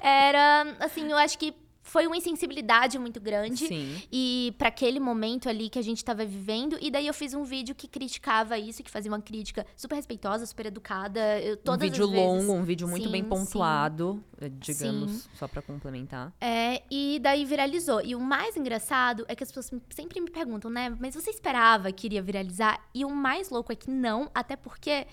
Era, 0.00 0.76
assim, 0.80 1.10
eu 1.10 1.16
acho 1.16 1.38
que 1.38 1.54
foi 1.94 2.08
uma 2.08 2.16
insensibilidade 2.16 2.98
muito 2.98 3.20
grande. 3.20 3.68
Sim. 3.68 4.02
E 4.10 4.52
para 4.58 4.66
aquele 4.66 4.98
momento 4.98 5.48
ali 5.48 5.68
que 5.68 5.78
a 5.78 5.82
gente 5.82 6.04
tava 6.04 6.24
vivendo, 6.26 6.76
e 6.80 6.90
daí 6.90 7.06
eu 7.06 7.14
fiz 7.14 7.34
um 7.34 7.44
vídeo 7.44 7.72
que 7.72 7.86
criticava 7.86 8.58
isso, 8.58 8.82
que 8.82 8.90
fazia 8.90 9.08
uma 9.12 9.22
crítica 9.22 9.64
super 9.76 9.94
respeitosa, 9.94 10.44
super 10.44 10.66
educada. 10.66 11.20
Eu, 11.38 11.56
Um 11.68 11.78
vídeo 11.78 12.04
longo, 12.04 12.52
um 12.52 12.64
vídeo 12.64 12.88
muito 12.88 13.08
bem 13.08 13.22
Sim, 13.22 13.28
pontuado, 13.28 14.20
eh, 14.40 14.48
digamos, 14.48 15.28
só 15.34 15.46
pra 15.46 15.62
complementar. 15.62 16.32
É, 16.40 16.82
e 16.90 17.20
daí 17.22 17.44
viralizou. 17.44 18.02
E 18.04 18.16
o 18.16 18.20
mais 18.20 18.56
engraçado 18.56 19.24
é 19.28 19.36
que 19.36 19.44
as 19.44 19.52
pessoas 19.52 19.80
sempre 19.90 20.20
me 20.20 20.32
perguntam, 20.32 20.68
né? 20.72 20.92
Mas 20.98 21.14
você 21.14 21.30
esperava 21.30 21.92
que 21.92 22.08
iria 22.08 22.20
viralizar? 22.20 22.84
E 22.92 23.04
o 23.04 23.10
mais 23.10 23.50
louco 23.50 23.72
é 23.72 23.76
que 23.76 23.88
não, 23.88 24.28
até 24.34 24.56
porque 24.56 25.06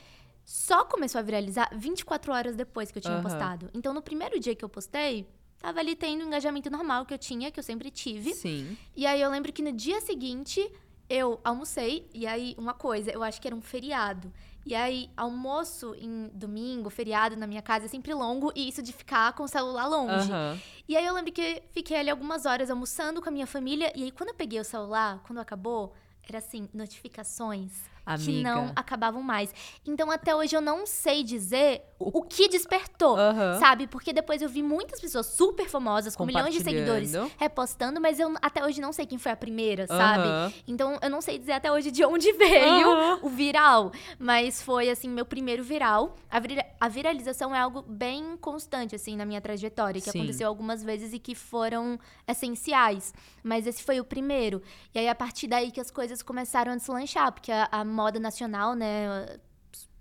só 0.43 0.83
começou 0.83 1.19
a 1.19 1.21
viralizar 1.21 1.69
24 1.75 2.33
horas 2.33 2.55
depois 2.55 2.91
que 2.91 2.97
eu 2.97 3.01
tinha 3.03 3.13
Aham. 3.13 3.21
postado. 3.21 3.69
Então, 3.71 3.93
no 3.93 4.01
primeiro 4.01 4.39
dia 4.39 4.55
que 4.55 4.65
eu 4.65 4.69
postei, 4.69 5.27
tava 5.61 5.79
ali 5.79 5.95
tendo 5.95 6.21
o 6.21 6.27
engajamento 6.27 6.69
normal 6.69 7.05
que 7.05 7.13
eu 7.13 7.17
tinha, 7.17 7.51
que 7.51 7.59
eu 7.59 7.63
sempre 7.63 7.91
tive. 7.91 8.33
Sim. 8.33 8.77
E 8.95 9.05
aí 9.05 9.21
eu 9.21 9.29
lembro 9.29 9.53
que 9.53 9.61
no 9.61 9.71
dia 9.71 10.01
seguinte 10.01 10.69
eu 11.09 11.39
almocei, 11.43 12.09
e 12.13 12.25
aí 12.25 12.55
uma 12.57 12.73
coisa, 12.73 13.11
eu 13.11 13.21
acho 13.21 13.41
que 13.41 13.47
era 13.47 13.55
um 13.55 13.61
feriado. 13.61 14.31
E 14.65 14.75
aí, 14.75 15.09
almoço 15.17 15.95
em 15.95 16.29
domingo, 16.33 16.89
feriado 16.89 17.35
na 17.35 17.47
minha 17.47 17.63
casa 17.63 17.85
é 17.85 17.87
sempre 17.87 18.13
longo, 18.13 18.51
e 18.55 18.69
isso 18.69 18.81
de 18.81 18.93
ficar 18.93 19.33
com 19.33 19.43
o 19.43 19.47
celular 19.47 19.87
longe. 19.87 20.31
Aham. 20.31 20.59
E 20.87 20.95
aí 20.95 21.05
eu 21.05 21.13
lembro 21.13 21.31
que 21.31 21.63
fiquei 21.71 21.97
ali 21.97 22.09
algumas 22.09 22.45
horas 22.45 22.69
almoçando 22.69 23.21
com 23.21 23.29
a 23.29 23.31
minha 23.31 23.47
família, 23.47 23.91
e 23.95 24.03
aí 24.03 24.11
quando 24.11 24.29
eu 24.29 24.35
peguei 24.35 24.59
o 24.59 24.63
celular, 24.63 25.21
quando 25.25 25.39
acabou, 25.39 25.93
era 26.27 26.37
assim, 26.37 26.69
notificações 26.73 27.71
que 28.05 28.11
Amiga. 28.31 28.53
não 28.55 28.71
acabavam 28.75 29.21
mais. 29.21 29.53
Então 29.85 30.09
até 30.11 30.35
hoje 30.35 30.55
eu 30.55 30.61
não 30.61 30.85
sei 30.85 31.23
dizer 31.23 31.81
o 31.99 32.23
que 32.23 32.47
despertou, 32.49 33.15
Aham. 33.17 33.59
sabe? 33.59 33.87
Porque 33.87 34.11
depois 34.11 34.41
eu 34.41 34.49
vi 34.49 34.63
muitas 34.63 34.99
pessoas 34.99 35.27
super 35.27 35.69
famosas, 35.69 36.15
com 36.15 36.25
milhões 36.25 36.53
de 36.53 36.61
seguidores, 36.63 37.13
repostando, 37.37 38.01
mas 38.01 38.19
eu 38.19 38.33
até 38.41 38.65
hoje 38.65 38.81
não 38.81 38.91
sei 38.91 39.05
quem 39.05 39.17
foi 39.19 39.31
a 39.31 39.35
primeira, 39.35 39.85
sabe? 39.87 40.27
Aham. 40.27 40.53
Então 40.67 40.97
eu 41.01 41.09
não 41.09 41.21
sei 41.21 41.37
dizer 41.37 41.51
até 41.53 41.71
hoje 41.71 41.91
de 41.91 42.03
onde 42.03 42.31
veio 42.33 42.89
Aham. 42.89 43.19
o 43.21 43.29
viral, 43.29 43.91
mas 44.17 44.61
foi 44.61 44.89
assim 44.89 45.07
meu 45.09 45.25
primeiro 45.25 45.63
viral. 45.63 46.15
A, 46.29 46.39
vira- 46.39 46.65
a 46.79 46.87
viralização 46.87 47.53
é 47.55 47.59
algo 47.59 47.81
bem 47.83 48.35
constante 48.37 48.95
assim 48.95 49.15
na 49.15 49.25
minha 49.25 49.39
trajetória, 49.41 50.01
que 50.01 50.09
Sim. 50.09 50.17
aconteceu 50.19 50.47
algumas 50.47 50.83
vezes 50.83 51.13
e 51.13 51.19
que 51.19 51.35
foram 51.35 51.99
essenciais, 52.27 53.13
mas 53.43 53.67
esse 53.67 53.83
foi 53.83 53.99
o 53.99 54.03
primeiro. 54.05 54.61
E 54.93 54.99
aí 54.99 55.07
a 55.07 55.15
partir 55.15 55.47
daí 55.47 55.71
que 55.71 55.79
as 55.79 55.91
coisas 55.91 56.21
começaram 56.23 56.71
a 56.71 56.75
deslanchar, 56.75 57.31
porque 57.31 57.51
a, 57.51 57.67
a 57.71 57.83
moda 57.91 58.19
nacional, 58.19 58.73
né, 58.73 59.37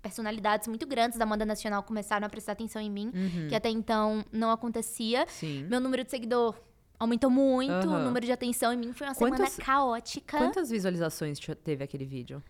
personalidades 0.01 0.67
muito 0.67 0.87
grandes 0.87 1.17
da 1.19 1.25
moda 1.25 1.45
nacional 1.45 1.83
começaram 1.83 2.25
a 2.25 2.29
prestar 2.29 2.53
atenção 2.53 2.81
em 2.81 2.89
mim, 2.89 3.11
Uhum. 3.13 3.47
que 3.49 3.55
até 3.55 3.69
então 3.69 4.25
não 4.31 4.49
acontecia. 4.49 5.25
Sim. 5.27 5.65
Meu 5.69 5.79
número 5.79 6.03
de 6.03 6.09
seguidor 6.09 6.55
aumentou 6.97 7.29
muito, 7.29 7.71
o 7.87 7.93
Aham. 7.93 8.05
número 8.05 8.25
de 8.25 8.31
atenção 8.31 8.73
em 8.73 8.77
mim 8.77 8.93
foi 8.93 9.05
uma 9.07 9.15
Quantas- 9.15 9.49
semana 9.51 9.65
caótica. 9.65 10.37
Quantas 10.37 10.69
visualizações 10.71 11.37
te- 11.39 11.53
teve 11.53 11.83
aquele 11.83 12.05
vídeo? 12.05 12.41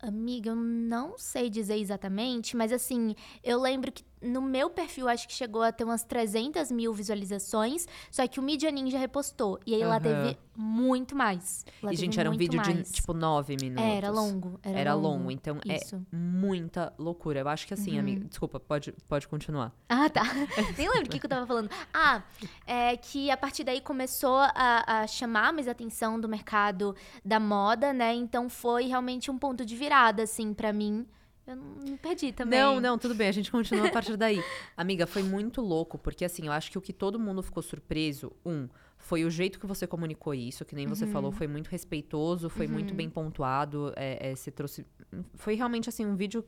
Amiga, 0.00 0.50
eu 0.50 0.56
não 0.56 1.18
sei 1.18 1.50
dizer 1.50 1.76
exatamente, 1.76 2.56
mas 2.56 2.72
assim, 2.72 3.16
eu 3.42 3.60
lembro 3.60 3.90
que 3.90 4.04
no 4.22 4.40
meu 4.42 4.68
perfil 4.70 5.08
acho 5.08 5.26
que 5.28 5.34
chegou 5.34 5.62
a 5.62 5.70
ter 5.72 5.84
umas 5.84 6.02
300 6.04 6.70
mil 6.70 6.92
visualizações, 6.92 7.86
só 8.10 8.26
que 8.26 8.40
o 8.40 8.42
Media 8.42 8.70
Ninja 8.70 8.98
repostou. 8.98 9.58
E 9.66 9.74
aí 9.74 9.84
lá 9.84 9.96
Aham. 9.96 10.00
teve 10.00 10.38
muito 10.56 11.14
mais. 11.14 11.64
Lá 11.82 11.92
e, 11.92 11.96
gente, 11.96 12.18
era 12.18 12.30
um 12.30 12.36
vídeo 12.36 12.56
mais. 12.56 12.88
de, 12.88 12.92
tipo, 12.92 13.12
nove 13.12 13.56
minutos. 13.60 13.84
Era 13.84 14.10
longo. 14.10 14.58
Era, 14.62 14.78
Era 14.80 14.94
longo, 14.94 15.30
então 15.30 15.58
Isso. 15.64 15.96
é 15.96 16.16
muita 16.16 16.92
loucura. 16.98 17.40
Eu 17.40 17.48
acho 17.48 17.66
que 17.66 17.74
assim, 17.74 17.92
Uhum. 17.94 18.00
amiga. 18.00 18.24
Desculpa, 18.28 18.58
pode, 18.58 18.92
pode 19.08 19.28
continuar. 19.28 19.72
Ah, 19.88 20.08
tá. 20.10 20.22
Nem 20.76 20.88
lembro 20.88 21.06
o 21.06 21.10
que, 21.10 21.18
que 21.20 21.26
eu 21.26 21.30
tava 21.30 21.46
falando. 21.46 21.70
Ah, 21.94 22.22
é 22.66 22.96
que 22.96 23.30
a 23.30 23.36
partir 23.36 23.64
daí 23.64 23.80
começou 23.80 24.36
a, 24.38 25.02
a 25.02 25.06
chamar 25.06 25.52
mais 25.52 25.68
atenção 25.68 26.18
do 26.20 26.28
mercado 26.28 26.94
da 27.24 27.38
moda, 27.38 27.92
né? 27.92 28.12
Então 28.14 28.48
foi 28.48 28.86
realmente 28.86 29.30
um 29.30 29.38
ponto 29.38 29.64
de 29.64 29.76
virada, 29.76 30.22
assim, 30.24 30.52
pra 30.52 30.72
mim. 30.72 31.06
Eu 31.48 31.56
não 31.56 31.96
perdi 31.96 32.30
também. 32.30 32.60
Não, 32.60 32.78
não, 32.78 32.98
tudo 32.98 33.14
bem, 33.14 33.26
a 33.26 33.32
gente 33.32 33.50
continua 33.50 33.88
a 33.88 33.90
partir 33.90 34.16
daí. 34.18 34.42
Amiga, 34.76 35.06
foi 35.06 35.22
muito 35.22 35.62
louco, 35.62 35.96
porque 35.96 36.22
assim, 36.24 36.46
eu 36.46 36.52
acho 36.52 36.70
que 36.70 36.76
o 36.76 36.80
que 36.80 36.92
todo 36.92 37.18
mundo 37.18 37.42
ficou 37.42 37.62
surpreso, 37.62 38.30
um, 38.44 38.68
foi 38.98 39.24
o 39.24 39.30
jeito 39.30 39.58
que 39.58 39.66
você 39.66 39.86
comunicou 39.86 40.34
isso, 40.34 40.62
que 40.62 40.74
nem 40.74 40.86
você 40.86 41.06
Uhum. 41.06 41.10
falou, 41.10 41.32
foi 41.32 41.46
muito 41.46 41.68
respeitoso, 41.68 42.50
foi 42.50 42.66
muito 42.66 42.92
bem 42.92 43.08
pontuado, 43.08 43.94
é, 43.96 44.30
é, 44.30 44.34
você 44.36 44.50
trouxe... 44.50 44.84
Foi 45.36 45.54
realmente, 45.54 45.88
assim, 45.88 46.04
um 46.04 46.16
vídeo 46.16 46.44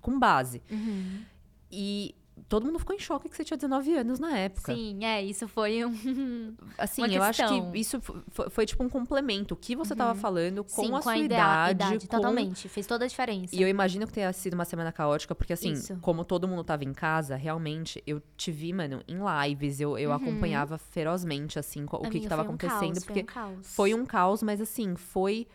com 0.00 0.18
base. 0.20 0.62
Uhum. 0.70 1.24
E 1.68 2.14
todo 2.48 2.66
mundo 2.66 2.78
ficou 2.78 2.94
em 2.94 2.98
choque 2.98 3.28
que 3.28 3.36
você 3.36 3.44
tinha 3.44 3.56
19 3.56 3.94
anos 3.96 4.18
na 4.18 4.36
época. 4.36 4.74
Sim, 4.74 5.04
é, 5.04 5.22
isso 5.22 5.46
foi 5.48 5.84
um. 5.84 5.92
Assim, 6.76 7.06
eu 7.14 7.22
acho 7.22 7.42
que 7.46 7.78
isso 7.78 8.00
foi, 8.28 8.50
foi 8.50 8.66
tipo 8.66 8.82
um 8.82 8.88
complemento. 8.88 9.54
O 9.54 9.56
que 9.56 9.74
você 9.76 9.94
tava 9.94 10.14
falando 10.14 10.64
com 10.64 10.82
Sim, 10.82 10.88
a 10.88 10.96
com 10.96 11.02
sua 11.02 11.12
a 11.12 11.18
idea- 11.18 11.70
idade, 11.70 11.98
com 12.00 12.06
totalmente. 12.16 12.68
Fez 12.68 12.86
toda 12.86 13.04
a 13.04 13.08
diferença. 13.08 13.54
E 13.54 13.62
eu 13.62 13.68
imagino 13.68 14.06
que 14.06 14.12
tenha 14.12 14.32
sido 14.32 14.54
uma 14.54 14.64
semana 14.64 14.90
caótica, 14.92 15.34
porque 15.34 15.52
assim, 15.52 15.72
Isso. 15.72 15.96
como 16.00 16.24
todo 16.24 16.46
mundo 16.48 16.62
tava 16.64 16.84
em 16.84 16.92
casa, 16.92 17.36
realmente, 17.36 18.02
eu 18.06 18.20
te 18.36 18.50
vi, 18.52 18.72
mano, 18.72 19.00
em 19.06 19.18
lives, 19.48 19.80
eu, 19.80 19.96
eu 19.98 20.12
acompanhava 20.12 20.76
ferozmente, 20.78 21.58
assim, 21.58 21.84
o 21.84 21.88
que, 21.88 21.98
que 21.98 22.06
Amiga, 22.18 22.28
tava 22.28 22.42
foi 22.44 22.50
um 22.52 22.54
acontecendo, 22.54 22.94
caos, 22.94 23.04
porque 23.04 23.12
foi 23.14 23.22
um 23.22 23.26
caos. 23.26 23.66
foi 23.74 23.94
um 23.94 24.06
caos, 24.06 24.42
mas 24.42 24.60
assim, 24.60 24.96
foi. 24.96 25.46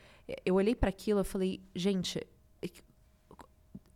Eu 0.46 0.56
olhei 0.56 0.76
pra 0.76 0.90
aquilo, 0.90 1.20
eu 1.22 1.26
falei, 1.26 1.62
gente. 1.76 2.20
é 2.62 2.68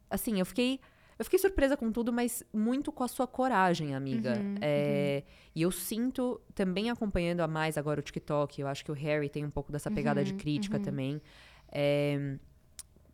Assim, 0.10 0.40
eu 0.40 0.46
fiquei. 0.46 0.80
Eu 1.18 1.26
fiquei 1.26 1.40
surpresa 1.40 1.78
com 1.78 1.92
tudo, 1.92 2.12
mas 2.12 2.44
muito 2.54 2.92
com 2.92 3.04
a 3.04 3.08
sua 3.08 3.28
coragem, 3.28 3.94
amiga. 3.96 4.46
Uhum, 4.56 4.58
É, 4.60 5.24
E 5.56 5.62
eu 5.62 5.72
sinto, 5.72 6.42
também 6.56 6.90
acompanhando 6.90 7.42
a 7.42 7.48
mais 7.48 7.78
agora 7.78 8.00
o 8.00 8.04
TikTok, 8.04 8.60
eu 8.62 8.68
acho 8.68 8.84
que 8.84 8.92
o 8.92 8.96
Harry 8.96 9.30
tem 9.30 9.46
um 9.46 9.52
pouco 9.52 9.72
dessa 9.72 9.92
pegada 9.92 10.22
Uhum, 10.22 10.26
de 10.26 10.34
crítica 10.34 10.80
também. 10.80 11.22
É, 11.72 12.38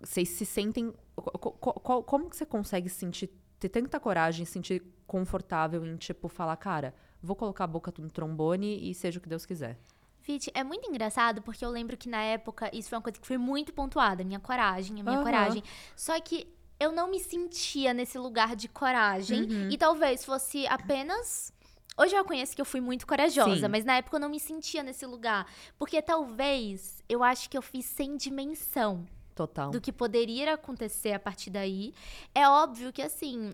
Vocês 0.02 0.30
se 0.30 0.46
sentem. 0.46 0.94
co- 1.16 1.54
co- 1.54 1.74
co- 1.74 2.04
como 2.04 2.30
que 2.30 2.36
você 2.38 2.46
consegue 2.46 2.88
se 2.90 2.96
sentir, 2.96 3.30
ter 3.60 3.70
tanta 3.70 4.00
coragem, 4.00 4.46
se 4.46 4.54
sentir 4.54 4.82
confortável 5.06 5.86
em, 5.86 5.98
tipo, 5.98 6.28
falar, 6.30 6.56
cara, 6.58 6.94
vou 7.22 7.36
colocar 7.36 7.66
a 7.66 7.68
boca 7.68 7.94
no 8.00 8.10
trombone 8.10 8.90
e 8.90 8.94
seja 8.94 9.20
o 9.20 9.22
que 9.22 9.28
Deus 9.30 9.46
quiser? 9.46 9.78
Vit, 10.22 10.52
é 10.54 10.64
muito 10.64 10.88
engraçado 10.90 11.42
porque 11.42 11.64
eu 11.66 11.70
lembro 11.70 11.98
que 11.98 12.10
na 12.10 12.22
época 12.22 12.70
isso 12.74 12.90
foi 12.90 12.98
uma 12.98 13.02
coisa 13.02 13.20
que 13.20 13.26
foi 13.28 13.38
muito 13.38 13.74
pontuada, 13.74 14.22
a 14.22 14.26
minha 14.26 14.40
coragem, 14.40 15.00
a 15.00 15.04
minha 15.04 15.18
Aham. 15.18 15.24
coragem. 15.24 15.64
Só 15.96 16.20
que 16.22 16.48
eu 16.80 16.92
não 16.92 17.10
me 17.10 17.20
sentia 17.20 17.94
nesse 17.94 18.18
lugar 18.18 18.56
de 18.56 18.68
coragem 18.68 19.42
Uhum. 19.44 19.70
e 19.70 19.78
talvez 19.78 20.24
fosse 20.26 20.65
apenas 20.68 21.52
Hoje 21.98 22.15
eu 22.15 22.24
conheço 22.24 22.56
que 22.56 22.62
eu 22.62 22.65
fui 22.65 22.80
muito 22.80 23.06
corajosa, 23.06 23.60
Sim. 23.60 23.68
mas 23.68 23.84
na 23.84 23.98
época 23.98 24.15
eu 24.15 24.22
não 24.22 24.30
me 24.30 24.39
sentia 24.39 24.82
nesse 24.82 25.06
lugar, 25.06 25.46
porque 25.78 26.02
talvez 26.02 27.04
eu 27.10 27.22
acho 27.22 27.50
que 27.50 27.58
eu 27.58 27.62
fiz 27.62 27.86
sem 27.88 28.15
dimensão 28.15 29.06
Total. 29.36 29.70
do 29.70 29.82
que 29.82 29.92
poderia 29.92 30.54
acontecer 30.54 31.12
a 31.12 31.20
partir 31.20 31.50
daí. 31.50 31.94
É 32.34 32.48
óbvio 32.48 32.94
que, 32.94 33.02
assim, 33.02 33.54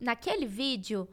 naquele 0.00 0.46
vídeo, 0.46 1.06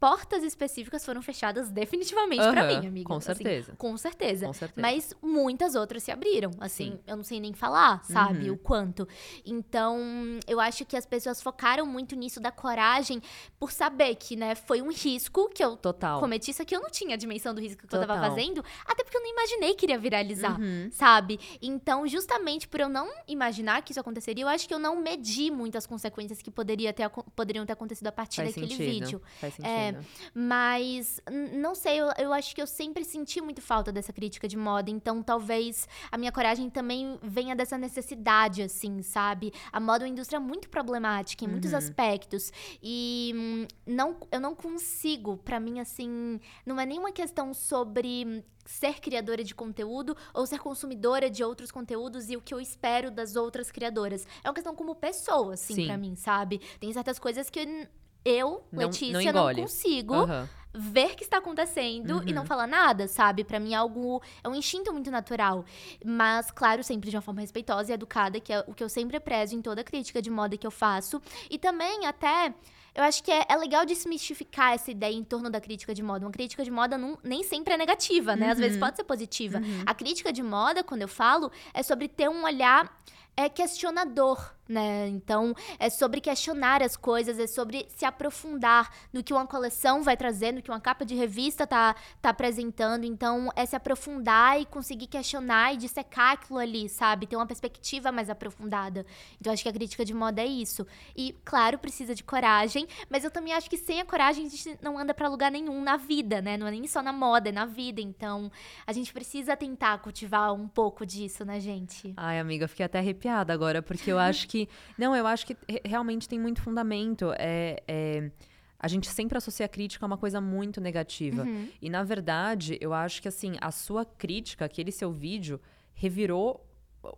portas 0.00 0.42
específicas 0.42 1.04
foram 1.04 1.20
fechadas 1.22 1.70
definitivamente 1.70 2.42
pra 2.50 2.62
Aham, 2.62 2.80
mim, 2.80 2.86
amiga. 2.86 3.06
Com 3.08 3.14
Assim, 3.16 3.26
certeza. 3.34 3.74
com 3.76 3.96
certeza. 3.96 4.46
Com 4.46 4.52
certeza. 4.52 4.80
Mas 4.80 5.12
muitas 5.20 5.74
outras 5.74 6.02
se 6.02 6.10
abriram. 6.10 6.50
Assim, 6.60 6.92
Sim. 6.92 7.00
eu 7.06 7.16
não 7.16 7.24
sei 7.24 7.40
nem 7.40 7.52
falar, 7.52 8.04
sabe? 8.04 8.48
Uhum. 8.48 8.54
O 8.54 8.58
quanto. 8.58 9.08
Então, 9.44 9.98
eu 10.46 10.60
acho 10.60 10.84
que 10.84 10.96
as 10.96 11.04
pessoas 11.04 11.42
focaram 11.42 11.84
muito 11.86 12.14
nisso 12.14 12.38
da 12.40 12.50
coragem 12.52 13.20
por 13.58 13.72
saber 13.72 14.14
que, 14.14 14.36
né, 14.36 14.54
foi 14.54 14.80
um 14.80 14.90
risco 14.90 15.48
que 15.48 15.62
eu 15.64 15.76
Total. 15.76 16.20
cometi. 16.20 16.50
Isso 16.50 16.62
aqui 16.62 16.76
eu 16.76 16.80
não 16.80 16.90
tinha 16.90 17.14
a 17.14 17.16
dimensão 17.18 17.54
do 17.54 17.60
risco 17.60 17.78
que 17.86 17.94
eu 17.94 18.00
tava 18.00 18.14
Total. 18.14 18.30
fazendo. 18.30 18.64
Até 18.86 19.02
porque 19.02 19.16
eu 19.16 19.22
não 19.22 19.30
imaginei 19.30 19.74
que 19.74 19.84
iria 19.86 19.98
viralizar 19.98 20.58
Uhum. 20.60 20.88
sabe? 20.92 21.40
Então, 21.60 22.06
justamente 22.06 22.68
por 22.68 22.80
eu 22.80 22.88
não 22.88 23.08
imaginar 23.26 23.82
que 23.82 23.92
isso 23.92 24.00
aconteceria, 24.00 24.44
eu 24.44 24.48
acho 24.48 24.68
que 24.68 24.74
eu 24.74 24.78
não 24.78 25.00
medi 25.00 25.50
muitas 25.50 25.86
consequências 25.86 26.40
que 26.40 26.50
poderia 26.50 26.92
ter, 26.92 27.08
poderiam 27.34 27.66
ter 27.66 27.72
acontecido 27.72 28.06
a 28.06 28.12
partir 28.12 28.36
Faz 28.42 28.48
daquele 28.54 28.68
sentido. 28.68 28.90
vídeo. 28.90 29.22
Faz 29.40 29.54
sentido. 29.54 29.70
É, 29.70 29.87
Mas, 30.34 31.20
não 31.52 31.74
sei, 31.74 32.00
eu, 32.00 32.08
eu 32.18 32.32
acho 32.32 32.54
que 32.54 32.62
eu 32.62 32.66
sempre 32.66 33.04
senti 33.04 33.40
muito 33.40 33.60
falta 33.60 33.90
dessa 33.92 34.12
crítica 34.12 34.46
de 34.46 34.56
moda, 34.56 34.90
então 34.90 35.22
talvez 35.22 35.86
a 36.10 36.16
minha 36.18 36.32
coragem 36.32 36.70
também 36.70 37.18
venha 37.22 37.54
dessa 37.56 37.76
necessidade, 37.78 38.62
assim, 38.62 39.02
sabe? 39.02 39.52
A 39.72 39.80
moda 39.80 40.04
é 40.04 40.06
uma 40.06 40.12
indústria 40.12 40.40
muito 40.40 40.68
problemática 40.68 41.44
em 41.44 41.48
muitos 41.48 41.72
Uhum. 41.72 41.78
aspectos, 41.78 42.52
e 42.82 43.32
hum, 43.34 43.66
não, 43.86 44.16
eu 44.30 44.40
não 44.40 44.54
consigo, 44.54 45.36
pra 45.38 45.58
mim, 45.60 45.80
assim, 45.80 46.40
não 46.64 46.80
é 46.80 46.86
nenhuma 46.86 47.12
questão 47.12 47.52
sobre 47.52 48.44
ser 48.64 49.00
criadora 49.00 49.42
de 49.42 49.54
conteúdo 49.54 50.14
ou 50.34 50.46
ser 50.46 50.58
consumidora 50.58 51.30
de 51.30 51.42
outros 51.42 51.70
conteúdos 51.70 52.28
e 52.28 52.36
o 52.36 52.40
que 52.42 52.52
eu 52.52 52.60
espero 52.60 53.10
das 53.10 53.34
outras 53.34 53.70
criadoras. 53.70 54.26
É 54.44 54.48
uma 54.48 54.54
questão 54.54 54.74
como 54.74 54.94
pessoa, 54.94 55.54
assim, 55.54 55.74
Sim. 55.74 55.86
pra 55.86 55.96
mim, 55.96 56.14
sabe? 56.14 56.60
Tem 56.78 56.92
certas 56.92 57.18
coisas 57.18 57.48
que 57.48 57.88
eu, 58.24 58.64
Não- 58.72 58.80
não 58.82 58.86
Letícia, 58.88 59.12
não, 59.12 59.20
engole. 59.40 59.62
consigo 59.62 60.14
Aham. 60.14 60.48
ver 60.74 61.14
que 61.16 61.24
está 61.24 61.38
acontecendo 61.38 62.22
e 62.26 62.32
não 62.32 62.42
Uhum. 62.42 62.46
falar 62.48 62.66
nada, 62.66 63.08
sabe? 63.08 63.42
Pra 63.42 63.58
mim 63.58 63.72
é 63.72 63.76
algo 63.76 64.22
é 64.44 64.48
um 64.48 64.54
instinto 64.54 64.92
muito 64.92 65.10
natural, 65.10 65.64
mas 66.04 66.50
claro, 66.50 66.84
sempre 66.84 67.10
de 67.10 67.16
uma 67.16 67.22
forma 67.22 67.40
respeitosa 67.40 67.90
e 67.90 67.94
educada, 67.94 68.38
que 68.38 68.52
é 68.52 68.60
o 68.66 68.74
que 68.74 68.84
eu 68.84 68.88
sempre 68.88 69.18
prezo 69.18 69.54
em 69.56 69.62
toda 69.62 69.82
crítica 69.82 70.20
de 70.20 70.30
moda 70.30 70.56
que 70.56 70.66
eu 70.66 70.70
faço. 70.70 71.20
E 71.50 71.58
também 71.58 72.06
até 72.06 72.54
eu 72.94 73.02
acho 73.04 73.22
que 73.22 73.30
é, 73.30 73.44
é 73.48 73.56
legal 73.56 73.86
desmistificar 73.86 74.72
essa 74.72 74.90
ideia 74.90 75.14
em 75.14 75.22
torno 75.24 75.48
da 75.48 75.60
crítica 75.60 75.94
de 75.94 76.02
moda. 76.02 76.26
Uma 76.26 76.32
crítica 76.32 76.64
de 76.64 76.70
moda 76.70 76.98
não- 76.98 77.16
nem 77.22 77.42
sempre 77.44 77.74
é 77.74 77.76
negativa, 77.76 78.34
né? 78.34 78.50
Às 78.50 78.58
vezes 78.58 78.74
Uhum. 78.74 78.80
pode 78.80 78.96
ser 78.96 79.04
positiva. 79.04 79.60
A 79.86 79.94
crítica 79.94 80.32
de 80.32 80.42
moda, 80.42 80.82
quando 80.82 81.02
eu 81.02 81.08
falo, 81.08 81.50
é 81.72 81.82
sobre 81.82 82.08
ter 82.08 82.28
um 82.28 82.42
olhar 82.44 82.92
é 83.38 83.48
questionador, 83.48 84.52
né? 84.68 85.06
Então, 85.06 85.54
é 85.78 85.88
sobre 85.88 86.20
questionar 86.20 86.82
as 86.82 86.96
coisas, 86.96 87.38
é 87.38 87.46
sobre 87.46 87.86
se 87.88 88.04
aprofundar 88.04 88.92
no 89.12 89.22
que 89.22 89.32
uma 89.32 89.46
coleção 89.46 90.02
vai 90.02 90.16
trazer, 90.16 90.50
no 90.50 90.60
que 90.60 90.68
uma 90.68 90.80
capa 90.80 91.04
de 91.04 91.14
revista 91.14 91.64
tá, 91.64 91.94
tá 92.20 92.30
apresentando. 92.30 93.04
Então, 93.04 93.48
é 93.54 93.64
se 93.64 93.76
aprofundar 93.76 94.60
e 94.60 94.66
conseguir 94.66 95.06
questionar 95.06 95.72
e 95.72 95.76
dissecar 95.76 96.32
aquilo 96.32 96.58
ali, 96.58 96.88
sabe? 96.88 97.28
Ter 97.28 97.36
uma 97.36 97.46
perspectiva 97.46 98.10
mais 98.10 98.28
aprofundada. 98.28 99.06
Então, 99.40 99.52
acho 99.52 99.62
que 99.62 99.68
a 99.68 99.72
crítica 99.72 100.04
de 100.04 100.12
moda 100.12 100.42
é 100.42 100.46
isso. 100.46 100.84
E, 101.16 101.36
claro, 101.44 101.78
precisa 101.78 102.16
de 102.16 102.24
coragem, 102.24 102.88
mas 103.08 103.22
eu 103.22 103.30
também 103.30 103.52
acho 103.54 103.70
que 103.70 103.76
sem 103.76 104.00
a 104.00 104.04
coragem 104.04 104.46
a 104.46 104.48
gente 104.48 104.76
não 104.82 104.98
anda 104.98 105.14
pra 105.14 105.28
lugar 105.28 105.52
nenhum 105.52 105.80
na 105.80 105.96
vida, 105.96 106.42
né? 106.42 106.56
Não 106.56 106.66
é 106.66 106.72
nem 106.72 106.88
só 106.88 107.00
na 107.02 107.12
moda, 107.12 107.50
é 107.50 107.52
na 107.52 107.66
vida. 107.66 108.00
Então, 108.00 108.50
a 108.84 108.92
gente 108.92 109.12
precisa 109.12 109.56
tentar 109.56 109.98
cultivar 109.98 110.52
um 110.52 110.66
pouco 110.66 111.06
disso 111.06 111.44
na 111.44 111.60
gente. 111.60 112.12
Ai, 112.16 112.40
amiga, 112.40 112.66
fiquei 112.66 112.84
até 112.84 112.98
arrepiada 112.98 113.27
agora, 113.30 113.80
porque 113.82 114.10
eu 114.10 114.18
acho 114.18 114.48
que. 114.48 114.68
Não, 114.98 115.14
eu 115.14 115.26
acho 115.26 115.46
que 115.46 115.56
re- 115.68 115.82
realmente 115.84 116.28
tem 116.28 116.38
muito 116.38 116.60
fundamento. 116.62 117.32
É, 117.38 117.82
é, 117.86 118.30
a 118.78 118.86
gente 118.88 119.08
sempre 119.08 119.36
associa 119.36 119.66
a 119.66 119.68
crítica 119.68 120.04
a 120.04 120.08
uma 120.08 120.16
coisa 120.18 120.40
muito 120.40 120.80
negativa. 120.80 121.42
Uhum. 121.42 121.68
E, 121.82 121.90
na 121.90 122.02
verdade, 122.02 122.78
eu 122.80 122.92
acho 122.94 123.20
que, 123.20 123.28
assim, 123.28 123.54
a 123.60 123.70
sua 123.70 124.04
crítica, 124.04 124.64
aquele 124.64 124.92
seu 124.92 125.10
vídeo, 125.12 125.60
revirou 125.94 126.64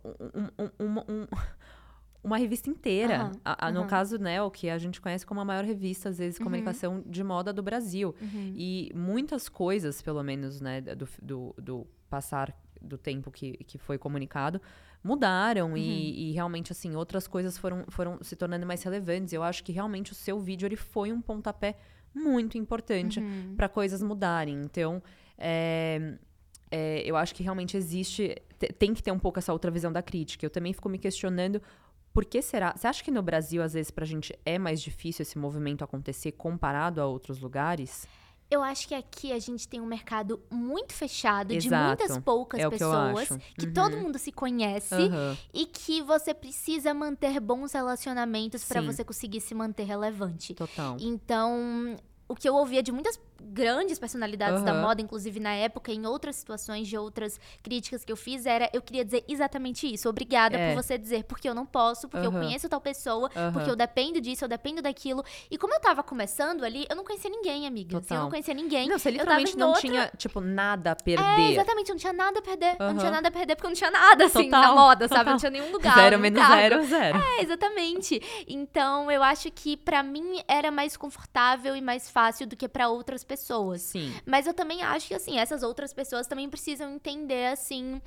um- 0.03 0.63
um- 0.63 0.69
um- 0.79 0.99
um- 1.21 1.27
uma 2.23 2.37
revista 2.37 2.69
inteira. 2.69 3.15
Aham, 3.17 3.31
A- 3.45 3.67
a- 3.67 3.71
No 3.71 3.85
caso, 3.85 4.17
né, 4.17 4.41
o 4.41 4.49
que 4.51 4.69
a 4.69 4.77
gente 4.77 5.01
conhece 5.01 5.25
como 5.25 5.39
a 5.41 5.45
maior 5.45 5.63
revista, 5.63 6.09
às 6.09 6.17
vezes, 6.17 6.37
de 6.37 6.43
comunicação 6.43 7.03
de 7.05 7.23
moda 7.23 7.51
do 7.51 7.63
Brasil. 7.63 8.15
Uhum. 8.21 8.53
E 8.55 8.91
muitas 8.95 9.49
coisas, 9.49 10.01
pelo 10.01 10.21
menos, 10.23 10.61
né, 10.61 10.81
do, 10.81 11.07
do, 11.21 11.55
do 11.57 11.87
passar 12.09 12.55
do 12.81 12.97
tempo 12.97 13.29
que, 13.31 13.53
que 13.65 13.77
foi 13.77 13.97
comunicado, 13.97 14.59
mudaram 15.03 15.75
e, 15.77 16.29
e 16.29 16.31
realmente, 16.31 16.71
assim, 16.71 16.95
outras 16.95 17.27
coisas 17.27 17.57
foram, 17.57 17.85
foram 17.89 18.19
se 18.21 18.35
tornando 18.35 18.65
mais 18.65 18.83
relevantes. 18.83 19.33
Eu 19.33 19.43
acho 19.43 19.63
que 19.63 19.71
realmente 19.71 20.11
o 20.11 20.15
seu 20.15 20.39
vídeo, 20.39 20.65
ele 20.67 20.75
foi 20.75 21.11
um 21.11 21.21
pontapé 21.21 21.77
muito 22.13 22.57
importante 22.57 23.19
Uhum. 23.19 23.53
para 23.55 23.67
coisas 23.69 24.01
mudarem. 24.03 24.61
Então, 24.63 25.01
é, 25.37 26.17
é, 26.69 27.01
eu 27.05 27.15
acho 27.15 27.33
que 27.33 27.41
realmente 27.43 27.75
existe, 27.75 28.35
te- 28.59 28.67
tem 28.73 28.93
que 28.93 29.01
ter 29.01 29.11
um 29.11 29.19
pouco 29.19 29.39
essa 29.39 29.51
outra 29.53 29.71
visão 29.71 29.91
da 29.91 30.01
crítica. 30.01 30.45
Eu 30.45 30.49
também 30.49 30.73
fico 30.73 30.87
me 30.89 30.97
questionando 30.97 31.61
por 32.13 32.25
que 32.25 32.41
será? 32.41 32.73
Você 32.75 32.87
acha 32.87 33.01
que 33.03 33.09
no 33.09 33.21
Brasil, 33.23 33.63
às 33.63 33.71
vezes, 33.73 33.89
pra 33.89 34.05
gente 34.05 34.37
é 34.45 34.59
mais 34.59 34.81
difícil 34.81 35.23
esse 35.23 35.37
movimento 35.37 35.81
acontecer 35.83 36.33
comparado 36.33 36.99
a 37.01 37.05
outros 37.07 37.39
lugares? 37.39 38.05
Eu 38.51 38.61
acho 38.61 38.85
que 38.85 38.93
aqui 38.93 39.31
a 39.31 39.39
gente 39.39 39.65
tem 39.65 39.79
um 39.79 39.85
mercado 39.85 40.41
muito 40.51 40.91
fechado, 40.93 41.47
de 41.57 41.67
Exato. 41.67 41.87
muitas 42.03 42.17
poucas 42.17 42.59
É 42.59 42.63
que 42.65 42.69
pessoas, 42.71 43.29
que 43.57 43.67
Uhum. 43.67 43.73
todo 43.73 43.95
mundo 43.95 44.19
se 44.19 44.29
conhece 44.29 44.93
Aham. 44.93 45.37
e 45.53 45.65
que 45.65 46.01
você 46.01 46.33
precisa 46.33 46.93
manter 46.93 47.39
bons 47.39 47.71
relacionamentos 47.71 48.65
pra 48.65 48.81
Sim. 48.81 48.87
você 48.87 49.05
conseguir 49.05 49.39
se 49.39 49.55
manter 49.55 49.83
relevante. 49.85 50.53
Total. 50.53 50.97
Então, 50.99 51.95
o 52.27 52.35
que 52.35 52.47
eu 52.47 52.55
ouvia 52.55 52.83
de 52.83 52.91
muitas 52.91 53.17
grandes 53.43 53.97
personalidades 53.99 54.63
da 54.63 54.71
Aham. 54.71 54.81
moda, 54.81 55.01
inclusive 55.01 55.39
na 55.39 55.53
época, 55.53 55.91
em 55.91 56.05
outras 56.05 56.35
situações 56.35 56.87
de 56.87 56.97
outras 56.97 57.39
críticas 57.63 58.03
que 58.05 58.11
eu 58.11 58.15
fiz, 58.17 58.45
era 58.45 58.69
eu 58.73 58.81
queria 58.81 59.03
dizer 59.03 59.23
exatamente 59.27 59.91
isso. 59.91 60.07
Obrigada 60.09 60.57
É. 60.57 60.73
por 60.73 60.83
você 60.83 60.97
dizer, 60.97 61.23
porque 61.25 61.47
eu 61.49 61.53
não 61.55 61.65
posso, 61.65 62.07
porque 62.07 62.25
eu 62.25 62.31
Aham. 62.31 62.41
conheço 62.41 62.69
tal 62.69 62.79
pessoa, 62.81 63.29
Aham. 63.35 63.51
porque 63.53 63.69
eu 63.69 63.75
dependo 63.75 64.21
disso, 64.21 64.45
eu 64.45 64.49
dependo 64.49 64.81
daquilo. 64.81 65.23
E 65.49 65.57
como 65.57 65.73
eu 65.73 65.79
tava 65.79 66.03
começando 66.03 66.63
ali, 66.63 66.85
eu 66.89 66.95
não 66.95 67.03
conhecia 67.03 67.29
ninguém, 67.29 67.65
amiga. 67.67 67.97
Assim, 67.97 68.13
eu 68.13 68.21
não 68.21 68.29
conhecia 68.29 68.53
ninguém. 68.53 68.87
Não, 68.87 68.97
você 68.99 69.09
eu 69.09 69.13
literalmente 69.13 69.57
não 69.57 69.67
outra- 69.67 69.81
tinha, 69.81 70.11
tipo, 70.17 70.39
nada 70.39 70.91
a 70.91 70.93
É, 70.93 70.95
perder. 70.95 71.51
exatamente, 71.53 71.89
eu 71.89 71.95
não 71.95 71.99
tinha 71.99 72.13
nada 72.13 72.39
a 72.39 72.41
perder. 72.41 72.75
Eu 72.79 72.87
não 72.93 72.97
tinha 72.97 73.11
nada 73.11 73.27
a 73.27 73.31
perder, 73.31 73.55
porque 73.55 73.65
eu 73.67 73.69
não 73.71 73.75
tinha 73.75 73.91
nada, 73.91 74.25
assim, 74.25 74.43
Total, 74.45 74.61
na 74.61 74.73
moda, 74.75 75.07
sabe? 75.07 75.29
Eu 75.29 75.33
não 75.33 75.39
tinha 75.39 75.49
nenhum 75.51 75.71
lugar. 75.71 75.95
zero 75.95 76.19
menos 76.19 76.39
cargo. 76.39 76.55
zero, 76.55 76.85
zero. 76.85 77.17
É, 77.17 77.41
exatamente. 77.43 78.21
Então, 78.47 79.09
eu 79.11 79.23
acho 79.23 79.49
que 79.51 79.75
pra 79.77 80.03
mim 80.03 80.41
era 80.47 80.71
mais 80.71 80.95
confortável 80.95 81.75
e 81.75 81.81
mais 81.81 82.09
fácil 82.09 82.45
do 82.47 82.55
que 82.55 82.67
pra 82.67 82.87
outras 82.89 83.23
pessoas. 83.23 83.30
Sim. 83.81 84.13
Mas 84.25 84.47
eu 84.47 84.53
também 84.53 84.81
acho 84.83 85.07
que, 85.07 85.13
assim, 85.13 85.37
essas 85.37 85.63
outras 85.63 85.93
pessoas 85.93 86.27
também 86.27 86.49
precisam 86.49 86.93
entender, 86.93 87.47
assim. 87.47 88.01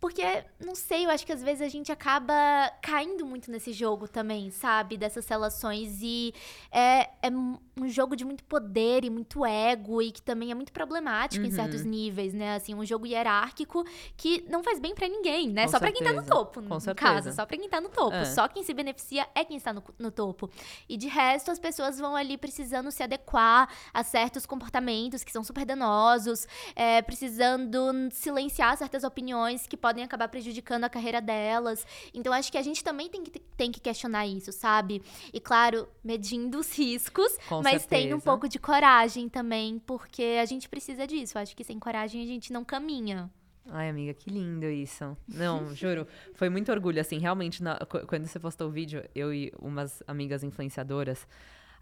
Porque, 0.00 0.22
não 0.58 0.74
sei, 0.74 1.04
eu 1.04 1.10
acho 1.10 1.26
que 1.26 1.32
às 1.32 1.42
vezes 1.42 1.60
a 1.60 1.68
gente 1.68 1.92
acaba 1.92 2.34
caindo 2.80 3.26
muito 3.26 3.50
nesse 3.50 3.72
jogo 3.72 4.08
também, 4.08 4.50
sabe? 4.50 4.96
Dessas 4.96 5.28
relações. 5.28 5.98
E 6.00 6.32
é, 6.72 7.10
é 7.22 7.30
um 7.30 7.88
jogo 7.88 8.16
de 8.16 8.24
muito 8.24 8.42
poder 8.44 9.04
e 9.04 9.10
muito 9.10 9.44
ego, 9.44 10.00
e 10.00 10.10
que 10.10 10.22
também 10.22 10.50
é 10.50 10.54
muito 10.54 10.72
problemático 10.72 11.44
uhum. 11.44 11.50
em 11.50 11.52
certos 11.52 11.84
níveis, 11.84 12.32
né? 12.32 12.54
Assim, 12.54 12.74
um 12.74 12.84
jogo 12.84 13.06
hierárquico 13.06 13.84
que 14.16 14.42
não 14.48 14.62
faz 14.62 14.80
bem 14.80 14.94
para 14.94 15.06
ninguém, 15.06 15.50
né? 15.50 15.64
Com 15.64 15.72
só 15.72 15.78
para 15.78 15.92
quem 15.92 16.02
tá 16.02 16.12
no 16.12 16.24
topo, 16.24 16.62
no 16.62 16.80
certeza. 16.80 16.94
caso. 16.94 17.32
Só 17.32 17.44
pra 17.44 17.58
quem 17.58 17.68
tá 17.68 17.80
no 17.80 17.90
topo. 17.90 18.16
É. 18.16 18.24
Só 18.24 18.48
quem 18.48 18.62
se 18.62 18.72
beneficia 18.72 19.26
é 19.34 19.44
quem 19.44 19.58
está 19.58 19.72
no, 19.72 19.82
no 19.98 20.10
topo. 20.10 20.50
E 20.88 20.96
de 20.96 21.08
resto, 21.08 21.50
as 21.50 21.58
pessoas 21.58 21.98
vão 21.98 22.16
ali 22.16 22.38
precisando 22.38 22.90
se 22.90 23.02
adequar 23.02 23.68
a 23.92 24.02
certos 24.02 24.46
comportamentos 24.46 25.22
que 25.22 25.30
são 25.32 25.44
super 25.44 25.66
danosos, 25.66 26.46
é, 26.74 27.02
precisando 27.02 27.78
silenciar 28.12 28.76
certas 28.78 29.04
opiniões 29.04 29.66
que 29.66 29.76
podem 29.76 29.89
acabar 30.02 30.28
prejudicando 30.28 30.84
a 30.84 30.88
carreira 30.88 31.20
delas. 31.20 31.86
Então, 32.14 32.32
acho 32.32 32.50
que 32.50 32.58
a 32.58 32.62
gente 32.62 32.82
também 32.84 33.08
tem 33.08 33.22
que, 33.22 33.38
tem 33.38 33.72
que 33.72 33.80
questionar 33.80 34.26
isso, 34.26 34.52
sabe? 34.52 35.02
E, 35.32 35.40
claro, 35.40 35.88
medindo 36.04 36.58
os 36.58 36.76
riscos, 36.76 37.36
Com 37.48 37.62
mas 37.62 37.82
certeza. 37.82 38.02
tendo 38.02 38.16
um 38.16 38.20
pouco 38.20 38.48
de 38.48 38.58
coragem 38.58 39.28
também, 39.28 39.78
porque 39.78 40.38
a 40.40 40.44
gente 40.44 40.68
precisa 40.68 41.06
disso. 41.06 41.38
Acho 41.38 41.56
que 41.56 41.64
sem 41.64 41.78
coragem 41.78 42.22
a 42.22 42.26
gente 42.26 42.52
não 42.52 42.64
caminha. 42.64 43.30
Ai, 43.72 43.88
amiga, 43.88 44.14
que 44.14 44.30
lindo 44.30 44.66
isso. 44.66 45.16
Não, 45.28 45.72
juro. 45.74 46.06
Foi 46.34 46.48
muito 46.48 46.72
orgulho, 46.72 47.00
assim, 47.00 47.18
realmente, 47.18 47.62
na, 47.62 47.78
quando 48.06 48.26
você 48.26 48.38
postou 48.38 48.68
o 48.68 48.70
vídeo, 48.70 49.04
eu 49.14 49.32
e 49.32 49.52
umas 49.60 50.02
amigas 50.06 50.42
influenciadoras, 50.42 51.26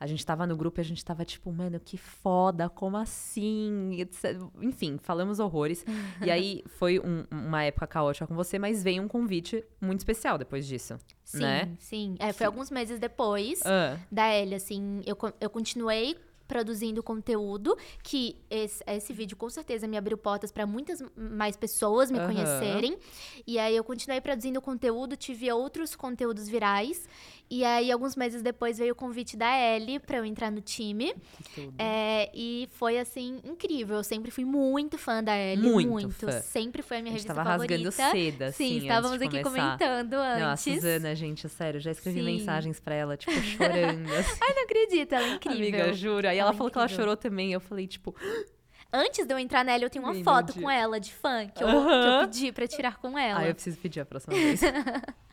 a 0.00 0.06
gente 0.06 0.24
tava 0.24 0.46
no 0.46 0.56
grupo 0.56 0.80
e 0.80 0.82
a 0.82 0.84
gente 0.84 1.04
tava 1.04 1.24
tipo, 1.24 1.52
mano, 1.52 1.80
que 1.80 1.96
foda, 1.96 2.68
como 2.68 2.96
assim? 2.96 4.06
Enfim, 4.60 4.98
falamos 5.02 5.38
horrores. 5.38 5.84
e 6.24 6.30
aí 6.30 6.62
foi 6.66 7.00
um, 7.00 7.24
uma 7.30 7.64
época 7.64 7.86
caótica 7.86 8.26
com 8.26 8.34
você, 8.34 8.58
mas 8.58 8.82
veio 8.82 9.02
um 9.02 9.08
convite 9.08 9.64
muito 9.80 10.00
especial 10.00 10.38
depois 10.38 10.66
disso. 10.66 10.98
Sim, 11.24 11.38
né? 11.40 11.76
sim. 11.78 12.16
É, 12.18 12.32
foi 12.32 12.46
alguns 12.46 12.70
meses 12.70 12.98
depois 12.98 13.60
uh. 13.60 13.98
da 14.10 14.34
Ellie, 14.34 14.54
assim, 14.54 15.02
eu, 15.04 15.16
eu 15.40 15.50
continuei 15.50 16.16
produzindo 16.48 17.02
conteúdo, 17.02 17.76
que 18.02 18.36
esse, 18.48 18.82
esse 18.86 19.12
vídeo 19.12 19.36
com 19.36 19.50
certeza 19.50 19.86
me 19.86 19.98
abriu 19.98 20.16
portas 20.16 20.50
para 20.50 20.66
muitas 20.66 21.04
mais 21.14 21.56
pessoas 21.56 22.10
me 22.10 22.18
uhum. 22.18 22.26
conhecerem. 22.26 22.98
E 23.46 23.58
aí 23.58 23.76
eu 23.76 23.84
continuei 23.84 24.20
produzindo 24.20 24.60
conteúdo, 24.60 25.14
tive 25.14 25.52
outros 25.52 25.94
conteúdos 25.94 26.48
virais. 26.48 27.06
E 27.50 27.64
aí, 27.64 27.90
alguns 27.90 28.14
meses 28.14 28.42
depois, 28.42 28.78
veio 28.78 28.92
o 28.92 28.96
convite 28.96 29.36
da 29.36 29.48
Ellie 29.58 29.98
pra 29.98 30.18
eu 30.18 30.24
entrar 30.24 30.50
no 30.50 30.60
time. 30.60 31.14
É, 31.78 32.30
e 32.34 32.68
foi, 32.72 32.98
assim, 32.98 33.40
incrível. 33.44 33.96
Eu 33.96 34.04
sempre 34.04 34.30
fui 34.30 34.44
muito 34.44 34.98
fã 34.98 35.22
da 35.24 35.36
Ellie. 35.36 35.70
Muito. 35.70 35.88
muito. 35.88 36.26
Fã. 36.26 36.40
Sempre 36.42 36.82
foi 36.82 36.98
a 36.98 37.00
minha 37.00 37.12
a 37.12 37.14
revista 37.14 37.34
tava 37.34 37.50
favorita. 37.50 37.74
rasgando 37.74 37.92
seda, 38.12 38.46
assim, 38.48 38.68
Sim, 38.68 38.78
estávamos 38.78 39.22
aqui 39.22 39.42
comentando 39.42 40.14
antes. 40.14 40.42
Não, 40.42 40.50
a 40.50 40.56
Suzana, 40.56 41.14
gente, 41.14 41.48
sério, 41.48 41.80
já 41.80 41.90
escrevi 41.90 42.20
Sim. 42.20 42.26
mensagens 42.26 42.78
pra 42.80 42.94
ela, 42.94 43.16
tipo, 43.16 43.32
chorando. 43.40 44.08
Assim. 44.12 44.38
Ai, 44.40 44.54
não 44.54 44.64
acredito, 44.64 45.12
ela 45.14 45.26
é 45.26 45.34
incrível. 45.34 45.58
Amiga, 45.58 45.92
juro. 45.94 46.28
Aí 46.28 46.38
ela, 46.38 46.50
ela 46.50 46.56
falou 46.56 46.70
que 46.70 46.78
ela 46.78 46.88
chorou 46.88 47.16
também. 47.16 47.52
Eu 47.52 47.60
falei, 47.60 47.86
tipo, 47.86 48.14
Antes 48.92 49.26
de 49.26 49.34
eu 49.34 49.38
entrar 49.38 49.64
nela, 49.64 49.84
eu 49.84 49.90
tenho 49.90 50.04
uma 50.04 50.14
foto 50.24 50.54
com 50.54 50.70
ela 50.70 50.98
de 50.98 51.12
fã 51.12 51.46
que 51.46 51.62
eu, 51.62 51.68
Aham. 51.68 51.84
que 51.86 52.08
eu 52.08 52.28
pedi 52.28 52.52
pra 52.52 52.66
tirar 52.66 52.96
com 52.96 53.18
ela. 53.18 53.40
ah, 53.40 53.46
eu 53.46 53.54
preciso 53.54 53.76
pedir 53.78 54.00
a 54.00 54.06
próxima 54.06 54.34
vez. 54.34 54.60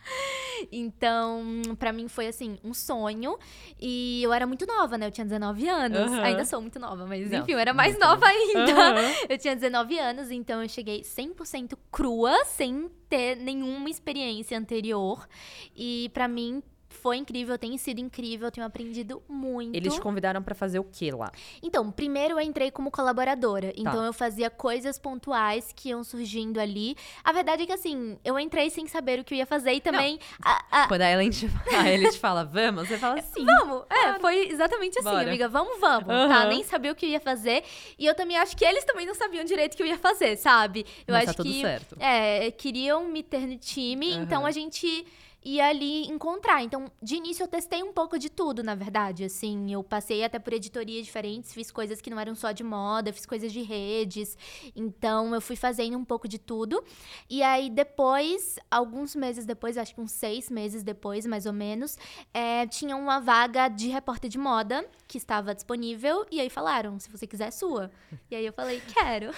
Então, 0.72 1.44
pra 1.78 1.92
mim 1.92 2.08
foi 2.08 2.28
assim, 2.28 2.58
um 2.64 2.74
sonho. 2.74 3.38
E 3.80 4.22
eu 4.24 4.32
era 4.32 4.48
muito 4.48 4.66
nova, 4.66 4.98
né? 4.98 5.08
Eu 5.08 5.12
tinha 5.12 5.26
19 5.26 5.68
anos. 5.68 6.00
Aham. 6.00 6.24
Ainda 6.24 6.46
sou 6.46 6.62
muito 6.62 6.80
nova, 6.80 7.06
mas 7.06 7.30
Não, 7.30 7.40
enfim, 7.40 7.52
eu 7.54 7.60
era 7.60 7.74
mais 7.74 7.98
nova 8.00 8.26
ainda. 8.26 8.72
Aham. 8.72 9.14
Eu 9.30 9.38
tinha 9.38 9.56
19 9.56 9.98
anos, 10.00 10.32
então 10.32 10.62
eu 10.62 10.70
cheguei 10.70 11.02
100% 11.02 11.78
crua, 11.92 12.46
sem 12.46 12.90
ter 13.10 13.36
nenhuma 13.36 13.90
experiência 13.90 14.58
anterior. 14.58 15.28
E 15.76 16.10
pra 16.14 16.28
mim 16.28 16.62
foi 17.06 17.18
incrível, 17.18 17.56
tem 17.56 17.78
sido 17.78 18.00
incrível, 18.02 18.48
eu 18.48 18.52
tenho 18.52 18.66
aprendido 18.66 19.22
muito. 19.30 19.76
Eles 19.76 19.94
te 19.94 20.02
convidaram 20.02 20.42
pra 20.42 20.56
fazer 20.56 20.80
o 20.80 20.84
quê 20.84 21.12
lá? 21.12 21.32
Então, 21.62 21.92
primeiro 21.92 22.34
eu 22.34 22.42
entrei 22.42 22.72
como 22.72 22.90
colaboradora. 22.90 23.68
Tá. 23.68 23.74
Então 23.78 24.04
eu 24.04 24.12
fazia 24.12 24.50
coisas 24.50 24.98
pontuais 24.98 25.72
que 25.76 25.90
iam 25.90 26.04
surgindo 26.04 26.60
ali. 26.60 26.96
A 27.24 27.32
verdade 27.32 27.62
é 27.62 27.66
que 27.68 27.72
assim, 27.72 28.18
eu 28.26 28.40
entrei 28.40 28.72
sem 28.72 28.88
saber 28.88 29.20
o 29.20 29.24
que 29.24 29.36
eu 29.36 29.38
ia 29.38 29.46
fazer 29.46 29.74
e 29.74 29.82
também. 29.82 30.18
a- 30.44 30.66
a- 30.72 30.88
Quando 30.88 31.04
a 31.04 31.12
Ellen 31.12 31.30
te, 31.30 31.48
a 31.78 31.86
Ellen 31.94 32.10
te 32.10 32.18
fala, 32.18 32.44
vamos, 32.44 32.88
você 32.88 32.98
fala 32.98 33.22
sim. 33.22 33.46
Vamos! 33.46 33.84
É, 33.88 34.18
foi 34.20 34.48
exatamente 34.50 34.98
assim, 34.98 35.08
Bora. 35.08 35.28
amiga. 35.30 35.48
Vamos, 35.48 35.80
vamos. 35.80 36.08
Tá? 36.08 36.14
Aham. 36.26 36.48
Nem 36.48 36.64
sabia 36.64 36.92
o 36.92 36.96
que 36.96 37.06
eu 37.06 37.10
ia 37.12 37.20
fazer. 37.20 37.64
E 38.00 38.06
eu 38.08 38.16
também 38.16 38.36
acho 38.38 38.58
que 38.58 38.66
eles 38.66 38.84
também 38.84 39.06
não 39.06 39.14
sabiam 39.14 39.46
direito 39.46 39.76
o 39.76 39.78
que 39.78 39.84
eu 39.84 39.88
ia 39.88 40.00
fazer, 40.00 40.38
sabe? 40.38 40.84
Eu 41.08 41.14
Mas 41.14 41.30
acho 41.30 41.38
tá 41.38 41.44
tudo 41.44 41.54
que. 41.54 41.62
certo. 41.62 41.96
É, 42.00 42.50
queriam 42.50 43.06
me 43.08 43.22
ter 43.22 43.46
no 43.46 43.60
time, 43.60 44.12
Aham. 44.12 44.24
então 44.24 44.44
a 44.44 44.50
gente 44.50 45.06
ia 45.46 45.68
ali 45.68 46.08
encontrar. 46.08 46.64
Então, 46.64 46.92
de 47.02 47.16
início 47.16 47.44
eu 47.44 47.48
testei 47.48 47.84
um 47.84 47.94
pouco 47.94 48.18
de 48.18 48.30
tudo, 48.30 48.64
na 48.64 48.74
verdade, 48.74 49.24
assim, 49.24 49.72
eu 49.72 49.84
passei 49.84 50.24
até 50.24 50.40
por 50.40 50.52
editorias 50.52 51.06
diferentes, 51.06 51.54
fiz 51.54 51.70
coisas 51.70 52.02
que 52.02 52.10
não 52.10 52.20
eram 52.20 52.34
só 52.34 52.52
de 52.52 52.64
moda, 52.64 53.14
fiz 53.14 53.28
coisas 53.28 53.54
de 53.54 53.62
redes. 53.62 54.36
Então, 54.76 55.36
eu 55.36 55.40
fui 55.40 55.56
fazendo 55.56 55.98
um 55.98 56.04
pouco 56.04 56.28
de 56.28 56.40
tudo. 56.40 56.84
E 57.30 57.44
aí 57.44 57.70
depois, 57.70 58.58
alguns 58.72 59.16
meses 59.16 59.46
depois, 59.46 59.78
acho 59.78 59.94
que 59.94 60.02
uns 60.02 60.12
seis 60.12 60.50
meses 60.50 60.82
depois, 60.82 61.26
mais 61.28 61.46
ou 61.46 61.54
menos, 61.54 61.96
é, 62.34 62.66
tinha 62.66 62.96
uma 62.96 63.20
vaga 63.20 63.68
de 63.68 63.88
repórter 63.90 64.30
de 64.30 64.40
moda 64.40 64.84
que 65.08 65.18
estava 65.20 65.54
disponível 65.54 66.26
e 66.32 66.42
aí 66.42 66.50
falaram, 66.50 67.00
se 67.00 67.12
você 67.12 67.28
quiser, 67.28 67.50
é 67.50 67.52
sua. 67.52 67.92
E 68.32 68.36
aí 68.36 68.46
eu 68.46 68.54
falei, 68.54 68.82
quero. 68.92 69.32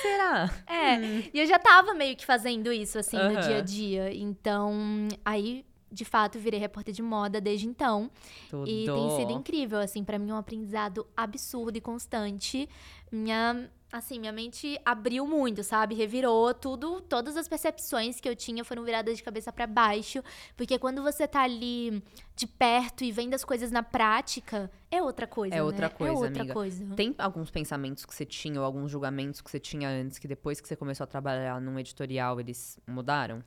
Será? 0.00 0.50
É, 0.66 0.96
e 1.34 1.38
eu 1.38 1.46
já 1.46 1.58
tava 1.58 1.92
meio 1.92 2.16
que 2.16 2.24
fazendo 2.24 2.72
isso, 2.72 2.98
assim, 2.98 3.18
no 3.18 3.32
Hum. 3.32 3.40
Dia 3.42 3.58
a 3.58 3.60
dia. 3.60 4.14
Então, 4.14 5.01
aí, 5.24 5.64
de 5.90 6.04
fato, 6.04 6.38
virei 6.38 6.58
repórter 6.58 6.94
de 6.94 7.02
moda 7.02 7.40
desde 7.40 7.66
então. 7.66 8.10
Tudo. 8.48 8.68
E 8.68 8.86
tem 8.86 9.10
sido 9.16 9.32
incrível, 9.32 9.78
assim, 9.78 10.02
pra 10.04 10.18
mim 10.18 10.30
é 10.30 10.34
um 10.34 10.38
aprendizado 10.38 11.06
absurdo 11.16 11.76
e 11.76 11.80
constante. 11.82 12.66
Minha, 13.10 13.68
assim, 13.92 14.18
minha 14.18 14.32
mente 14.32 14.80
abriu 14.86 15.26
muito, 15.26 15.62
sabe? 15.62 15.94
Revirou 15.94 16.54
tudo, 16.54 17.02
todas 17.02 17.36
as 17.36 17.46
percepções 17.46 18.18
que 18.22 18.26
eu 18.26 18.34
tinha 18.34 18.64
foram 18.64 18.82
viradas 18.84 19.18
de 19.18 19.22
cabeça 19.22 19.52
pra 19.52 19.66
baixo, 19.66 20.22
porque 20.56 20.78
quando 20.78 21.02
você 21.02 21.28
tá 21.28 21.42
ali 21.42 22.02
de 22.34 22.46
perto 22.46 23.04
e 23.04 23.12
vendo 23.12 23.34
as 23.34 23.44
coisas 23.44 23.70
na 23.70 23.82
prática, 23.82 24.70
é 24.90 25.02
outra 25.02 25.26
coisa, 25.26 25.54
É 25.54 25.58
né? 25.58 25.62
outra 25.62 25.90
coisa, 25.90 26.10
É 26.10 26.16
outra 26.16 26.40
amiga. 26.40 26.54
coisa. 26.54 26.86
Tem 26.96 27.14
alguns 27.18 27.50
pensamentos 27.50 28.06
que 28.06 28.14
você 28.14 28.24
tinha 28.24 28.58
ou 28.58 28.64
alguns 28.64 28.90
julgamentos 28.90 29.42
que 29.42 29.50
você 29.50 29.60
tinha 29.60 29.90
antes 29.90 30.18
que 30.18 30.26
depois 30.26 30.58
que 30.58 30.66
você 30.66 30.74
começou 30.74 31.04
a 31.04 31.06
trabalhar 31.06 31.60
num 31.60 31.78
editorial 31.78 32.40
eles 32.40 32.78
mudaram? 32.86 33.44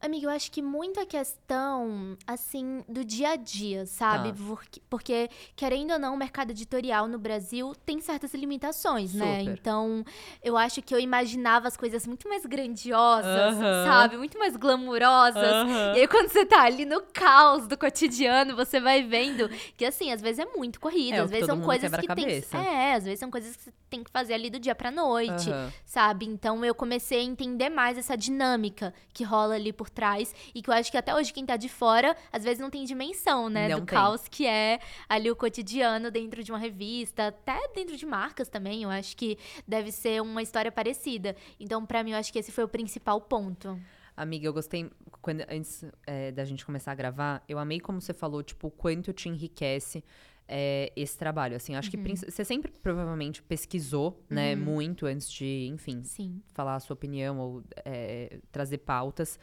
Amiga, 0.00 0.26
eu 0.26 0.30
acho 0.30 0.50
que 0.52 0.62
muito 0.62 1.00
a 1.00 1.06
questão, 1.06 2.16
assim, 2.24 2.84
do 2.88 3.04
dia 3.04 3.30
a 3.30 3.36
dia, 3.36 3.84
sabe? 3.84 4.30
Tá. 4.32 4.38
Porque, 4.46 4.80
porque, 4.88 5.30
querendo 5.56 5.92
ou 5.92 5.98
não, 5.98 6.14
o 6.14 6.16
mercado 6.16 6.50
editorial 6.50 7.08
no 7.08 7.18
Brasil 7.18 7.74
tem 7.84 8.00
certas 8.00 8.32
limitações, 8.32 9.12
né? 9.12 9.40
Super. 9.40 9.52
Então, 9.52 10.04
eu 10.42 10.56
acho 10.56 10.80
que 10.82 10.94
eu 10.94 11.00
imaginava 11.00 11.66
as 11.66 11.76
coisas 11.76 12.06
muito 12.06 12.28
mais 12.28 12.46
grandiosas, 12.46 13.56
Aham. 13.56 13.84
sabe? 13.84 14.16
Muito 14.16 14.38
mais 14.38 14.54
glamurosas. 14.56 15.42
Aham. 15.42 15.92
E 15.96 16.00
aí, 16.00 16.08
quando 16.08 16.28
você 16.28 16.46
tá 16.46 16.62
ali 16.62 16.84
no 16.84 17.02
caos 17.02 17.66
do 17.66 17.76
cotidiano, 17.76 18.54
você 18.54 18.80
vai 18.80 19.02
vendo 19.02 19.48
que, 19.76 19.84
assim, 19.84 20.12
às 20.12 20.20
vezes 20.20 20.38
é 20.38 20.46
muito 20.56 20.78
corrido, 20.78 21.14
É, 21.14 21.18
às 21.20 21.30
vezes 21.30 21.46
são 21.46 21.60
coisas 21.60 21.90
que 21.90 22.06
tem. 22.14 22.42
É, 22.54 22.94
às 22.94 23.04
vezes 23.04 23.18
são 23.18 23.30
coisas 23.30 23.56
que 23.56 23.62
você 23.64 23.72
tem 23.90 24.04
que 24.04 24.10
fazer 24.10 24.34
ali 24.34 24.50
do 24.50 24.60
dia 24.60 24.74
pra 24.74 24.90
noite 24.90 25.50
Aham. 25.50 25.72
sabe? 25.84 26.26
Então 26.26 26.62
eu 26.64 26.74
comecei 26.74 27.20
a 27.20 27.22
entender 27.22 27.70
mais 27.70 27.96
essa 27.96 28.16
dinâmica 28.16 28.92
que 29.14 29.24
rola 29.24 29.54
ali 29.54 29.72
por 29.72 29.87
trás 29.88 30.34
e 30.54 30.62
que 30.62 30.70
eu 30.70 30.74
acho 30.74 30.90
que 30.90 30.96
até 30.96 31.14
hoje 31.14 31.32
quem 31.32 31.44
tá 31.46 31.56
de 31.56 31.68
fora 31.68 32.16
às 32.32 32.44
vezes 32.44 32.58
não 32.58 32.70
tem 32.70 32.84
dimensão, 32.84 33.48
né, 33.48 33.68
Não 33.68 33.80
do 33.80 33.86
tem. 33.86 33.94
caos 33.98 34.28
que 34.28 34.46
é 34.46 34.78
ali 35.08 35.30
o 35.30 35.36
cotidiano 35.36 36.10
dentro 36.10 36.42
de 36.42 36.52
uma 36.52 36.58
revista, 36.58 37.28
até 37.28 37.58
dentro 37.74 37.96
de 37.96 38.06
marcas 38.06 38.48
também. 38.48 38.82
Eu 38.82 38.90
acho 38.90 39.16
que 39.16 39.38
deve 39.66 39.90
ser 39.92 40.20
uma 40.22 40.42
história 40.42 40.70
parecida. 40.72 41.34
Então 41.58 41.84
pra 41.86 42.02
mim 42.04 42.12
eu 42.12 42.18
acho 42.18 42.32
que 42.32 42.38
esse 42.38 42.52
foi 42.52 42.64
o 42.64 42.68
principal 42.68 43.20
ponto. 43.20 43.78
Amiga, 44.16 44.46
eu 44.46 44.52
gostei, 44.52 44.90
quando, 45.22 45.42
antes 45.48 45.84
é, 46.04 46.32
da 46.32 46.44
gente 46.44 46.66
começar 46.66 46.90
a 46.90 46.94
gravar, 46.96 47.42
eu 47.48 47.56
amei 47.56 47.78
como 47.78 48.00
você 48.00 48.12
falou, 48.12 48.42
tipo, 48.42 48.66
o 48.66 48.70
quanto 48.70 49.12
te 49.12 49.28
enriquece 49.28 50.02
é, 50.48 50.90
esse 50.96 51.16
trabalho, 51.16 51.54
assim, 51.54 51.76
acho 51.76 51.88
que 51.90 51.96
Uhum. 51.98 52.02
princ- 52.02 52.24
você 52.28 52.44
sempre 52.44 52.72
provavelmente 52.82 53.40
pesquisou, 53.42 54.20
né, 54.28 54.56
muito 54.56 55.06
antes 55.06 55.30
de, 55.30 55.68
enfim, 55.70 56.02
Sim. 56.02 56.42
falar 56.52 56.74
a 56.76 56.80
sua 56.80 56.94
opinião 56.94 57.38
ou 57.38 57.62
é, 57.84 58.40
trazer 58.50 58.78
pautas, 58.78 59.38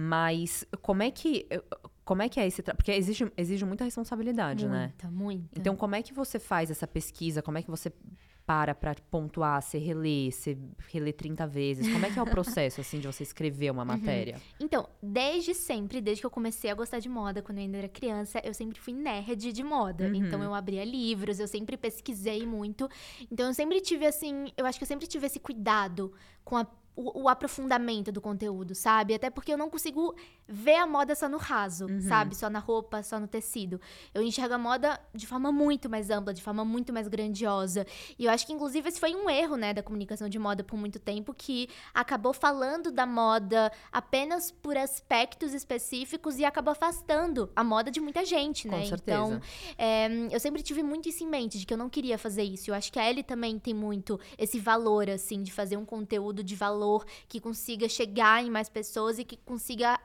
mas 0.00 0.64
como 0.80 1.02
é 1.02 1.10
que, 1.10 1.44
como 2.04 2.22
é 2.22 2.28
que 2.28 2.38
é 2.38 2.46
esse, 2.46 2.62
tra- 2.62 2.72
porque 2.74 2.92
exige, 2.92 3.30
exige 3.36 3.64
muita 3.64 3.82
responsabilidade, 3.84 4.68
né? 4.68 4.86
Muita, 4.86 5.10
muita. 5.10 5.58
Então, 5.58 5.74
como 5.74 5.96
é 5.96 6.02
que 6.02 6.14
você 6.14 6.38
faz 6.38 6.70
essa 6.70 6.86
pesquisa? 6.86 7.42
Como 7.42 7.58
é 7.58 7.62
que 7.62 7.70
você 7.70 7.92
para 8.46 8.74
pra 8.74 8.94
pontuar, 9.10 9.60
você 9.60 9.76
relê, 9.76 10.30
você 10.30 10.56
relê 10.90 11.12
30 11.12 11.46
vezes? 11.46 11.86
Como 11.92 12.06
é 12.06 12.10
que 12.10 12.18
é 12.18 12.22
o 12.22 12.24
processo, 12.30 12.80
assim, 12.80 12.98
de 13.00 13.06
você 13.08 13.22
escrever 13.24 13.70
Uhum. 13.70 13.76
uma 13.76 13.84
matéria? 13.84 14.40
Então, 14.60 14.88
desde 15.02 15.52
sempre, 15.52 16.00
desde 16.00 16.22
que 16.22 16.26
eu 16.26 16.30
comecei 16.30 16.70
a 16.70 16.74
gostar 16.74 16.98
de 17.00 17.08
moda, 17.10 17.42
quando 17.42 17.58
eu 17.58 17.64
ainda 17.64 17.76
era 17.76 17.88
criança, 17.88 18.40
eu 18.44 18.54
sempre 18.54 18.78
fui 18.80 18.94
nerd 18.94 19.52
de 19.52 19.62
moda. 19.64 20.04
Uhum. 20.06 20.14
Então, 20.14 20.42
eu 20.42 20.54
abria 20.54 20.82
livros, 20.84 21.40
eu 21.40 21.48
sempre 21.48 21.76
pesquisei 21.76 22.46
muito. 22.46 22.88
Então, 23.30 23.48
eu 23.48 23.52
sempre 23.54 23.80
tive, 23.82 24.06
assim, 24.06 24.46
eu 24.56 24.64
acho 24.64 24.78
que 24.78 24.84
eu 24.84 24.88
sempre 24.88 25.06
tive 25.08 25.26
esse 25.26 25.40
cuidado 25.40 26.12
com 26.44 26.56
a- 26.56 26.66
o, 26.98 27.22
o, 27.22 27.28
aprofundamento 27.28 28.10
do 28.10 28.20
conteúdo, 28.20 28.74
sabe? 28.74 29.14
Até 29.14 29.30
porque 29.30 29.52
eu 29.52 29.56
não 29.56 29.70
consigo 29.70 30.16
ver 30.48 30.74
a 30.74 30.86
moda 30.86 31.14
só 31.14 31.28
no 31.28 31.38
raso, 31.38 31.86
uhum. 31.86 32.00
sabe? 32.00 32.34
Só 32.34 32.50
na 32.50 32.58
roupa, 32.58 33.04
só 33.04 33.20
no 33.20 33.28
tecido. 33.28 33.80
Eu 34.12 34.20
enxergo 34.20 34.54
a 34.54 34.58
moda 34.58 35.00
de 35.14 35.24
forma 35.24 35.52
muito 35.52 35.88
mais 35.88 36.10
ampla, 36.10 36.34
de 36.34 36.42
forma 36.42 36.64
muito 36.64 36.92
mais 36.92 37.06
grandiosa. 37.06 37.86
E 38.18 38.24
eu 38.24 38.32
acho 38.32 38.44
que, 38.44 38.52
inclusive, 38.52 38.88
esse 38.88 38.98
foi 38.98 39.14
um 39.14 39.30
erro, 39.30 39.54
né, 39.54 39.72
da 39.72 39.80
comunicação 39.80 40.28
de 40.28 40.40
moda 40.40 40.64
por 40.64 40.76
muito 40.76 40.98
tempo, 40.98 41.32
que 41.32 41.68
acabou 41.94 42.32
falando 42.32 42.90
da 42.90 43.06
moda 43.06 43.70
apenas 43.92 44.50
por 44.50 44.76
aspectos 44.76 45.54
específicos 45.54 46.36
e 46.40 46.44
acabou 46.44 46.72
afastando 46.72 47.48
a 47.54 47.62
moda 47.62 47.92
de 47.92 48.00
muita 48.00 48.24
gente, 48.24 48.66
né? 48.66 48.80
Com 48.80 48.86
certeza. 48.86 49.18
Então, 49.18 49.40
é, 49.78 50.08
eu 50.32 50.40
sempre 50.40 50.64
tive 50.64 50.82
muito 50.82 51.08
isso 51.08 51.22
em 51.22 51.28
mente, 51.28 51.60
de 51.60 51.64
que 51.64 51.72
eu 51.72 51.78
não 51.78 51.88
queria 51.88 52.18
fazer 52.18 52.42
isso. 52.42 52.72
Eu 52.72 52.74
acho 52.74 52.92
que 52.92 52.98
a 52.98 53.08
Ellie 53.08 53.22
também 53.22 53.56
tem 53.56 53.72
muito 53.72 54.18
esse 54.36 54.58
valor, 54.58 55.08
assim, 55.08 55.44
de 55.44 55.52
fazer 55.52 55.76
um 55.76 55.84
conteúdo 55.84 56.42
de 56.42 56.56
valor 56.56 56.87
valor, 56.88 57.04
que 57.28 57.40
consiga 57.40 57.88
chegar 57.88 58.42
em 58.42 58.50
mais 58.50 58.68
pessoas 58.68 59.18
e 59.18 59.24
que 59.24 59.36
consiga 59.36 60.00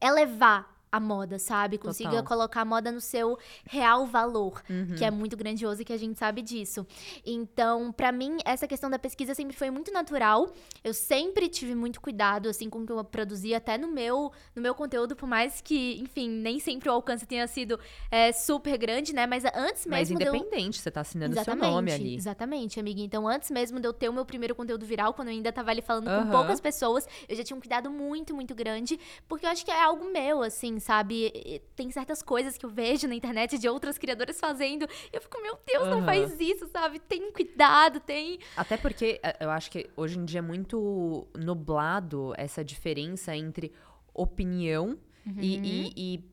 elevar 0.00 0.77
a 0.90 0.98
moda, 0.98 1.38
sabe? 1.38 1.78
Consiga 1.78 2.10
Total. 2.10 2.24
colocar 2.24 2.60
a 2.62 2.64
moda 2.64 2.90
no 2.90 3.00
seu 3.00 3.38
real 3.64 4.06
valor, 4.06 4.62
uhum. 4.68 4.94
que 4.96 5.04
é 5.04 5.10
muito 5.10 5.36
grandioso 5.36 5.82
e 5.82 5.84
que 5.84 5.92
a 5.92 5.96
gente 5.96 6.18
sabe 6.18 6.42
disso. 6.42 6.86
Então, 7.24 7.92
para 7.92 8.10
mim, 8.10 8.38
essa 8.44 8.66
questão 8.66 8.88
da 8.88 8.98
pesquisa 8.98 9.34
sempre 9.34 9.56
foi 9.56 9.70
muito 9.70 9.92
natural. 9.92 10.52
Eu 10.82 10.94
sempre 10.94 11.48
tive 11.48 11.74
muito 11.74 12.00
cuidado, 12.00 12.48
assim, 12.48 12.70
com 12.70 12.80
o 12.80 12.86
que 12.86 12.92
eu 12.92 13.04
produzia, 13.04 13.58
até 13.58 13.76
no 13.76 13.88
meu, 13.88 14.32
no 14.54 14.62
meu 14.62 14.74
conteúdo, 14.74 15.14
por 15.14 15.28
mais 15.28 15.60
que, 15.60 15.98
enfim, 16.00 16.28
nem 16.28 16.58
sempre 16.58 16.88
o 16.88 16.92
alcance 16.92 17.26
tenha 17.26 17.46
sido 17.46 17.78
é, 18.10 18.32
super 18.32 18.76
grande, 18.78 19.12
né? 19.12 19.26
Mas 19.26 19.44
antes 19.44 19.86
mesmo. 19.86 19.90
Mas 19.90 20.10
independente, 20.10 20.78
eu... 20.78 20.82
você 20.82 20.90
tá 20.90 21.00
assinando 21.00 21.38
o 21.38 21.44
seu 21.44 21.56
nome 21.56 21.92
ali. 21.92 22.14
Exatamente, 22.14 22.80
amiga. 22.80 23.00
Então, 23.00 23.28
antes 23.28 23.50
mesmo 23.50 23.78
de 23.80 23.86
eu 23.86 23.92
ter 23.92 24.08
o 24.08 24.12
meu 24.12 24.24
primeiro 24.24 24.54
conteúdo 24.54 24.86
viral, 24.86 25.12
quando 25.12 25.28
eu 25.28 25.34
ainda 25.34 25.52
tava 25.52 25.70
ali 25.70 25.82
falando 25.82 26.08
uhum. 26.08 26.24
com 26.24 26.30
poucas 26.30 26.60
pessoas, 26.60 27.06
eu 27.28 27.36
já 27.36 27.44
tinha 27.44 27.56
um 27.56 27.60
cuidado 27.60 27.90
muito, 27.90 28.34
muito 28.34 28.54
grande, 28.54 28.98
porque 29.28 29.44
eu 29.44 29.50
acho 29.50 29.64
que 29.64 29.70
é 29.70 29.82
algo 29.82 30.10
meu, 30.10 30.42
assim, 30.42 30.77
sabe? 30.80 31.62
Tem 31.74 31.90
certas 31.90 32.22
coisas 32.22 32.56
que 32.56 32.64
eu 32.64 32.70
vejo 32.70 33.06
na 33.06 33.14
internet 33.14 33.58
de 33.58 33.68
outras 33.68 33.98
criadoras 33.98 34.38
fazendo. 34.38 34.86
Eu 35.12 35.20
fico, 35.20 35.40
meu 35.42 35.58
Deus, 35.66 35.84
uhum. 35.84 35.90
não 35.90 36.04
faz 36.04 36.38
isso, 36.40 36.68
sabe? 36.68 36.98
Tem 36.98 37.32
cuidado, 37.32 38.00
tem. 38.00 38.38
Até 38.56 38.76
porque 38.76 39.20
é, 39.22 39.44
eu 39.44 39.50
acho 39.50 39.70
que 39.70 39.88
hoje 39.96 40.18
em 40.18 40.24
dia 40.24 40.38
é 40.38 40.42
muito 40.42 41.26
nublado 41.36 42.32
essa 42.36 42.64
diferença 42.64 43.36
entre 43.36 43.72
opinião 44.14 44.98
uhum. 45.26 45.40
e, 45.40 45.92
e, 45.96 46.24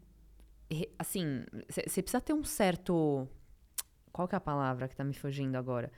e. 0.71 0.89
Assim, 0.97 1.45
você 1.69 2.01
precisa 2.01 2.21
ter 2.21 2.33
um 2.33 2.43
certo. 2.43 3.27
Qual 4.11 4.27
que 4.27 4.35
é 4.35 4.37
a 4.37 4.41
palavra 4.41 4.87
que 4.87 4.95
tá 4.95 5.03
me 5.03 5.13
fugindo 5.13 5.55
agora? 5.55 5.91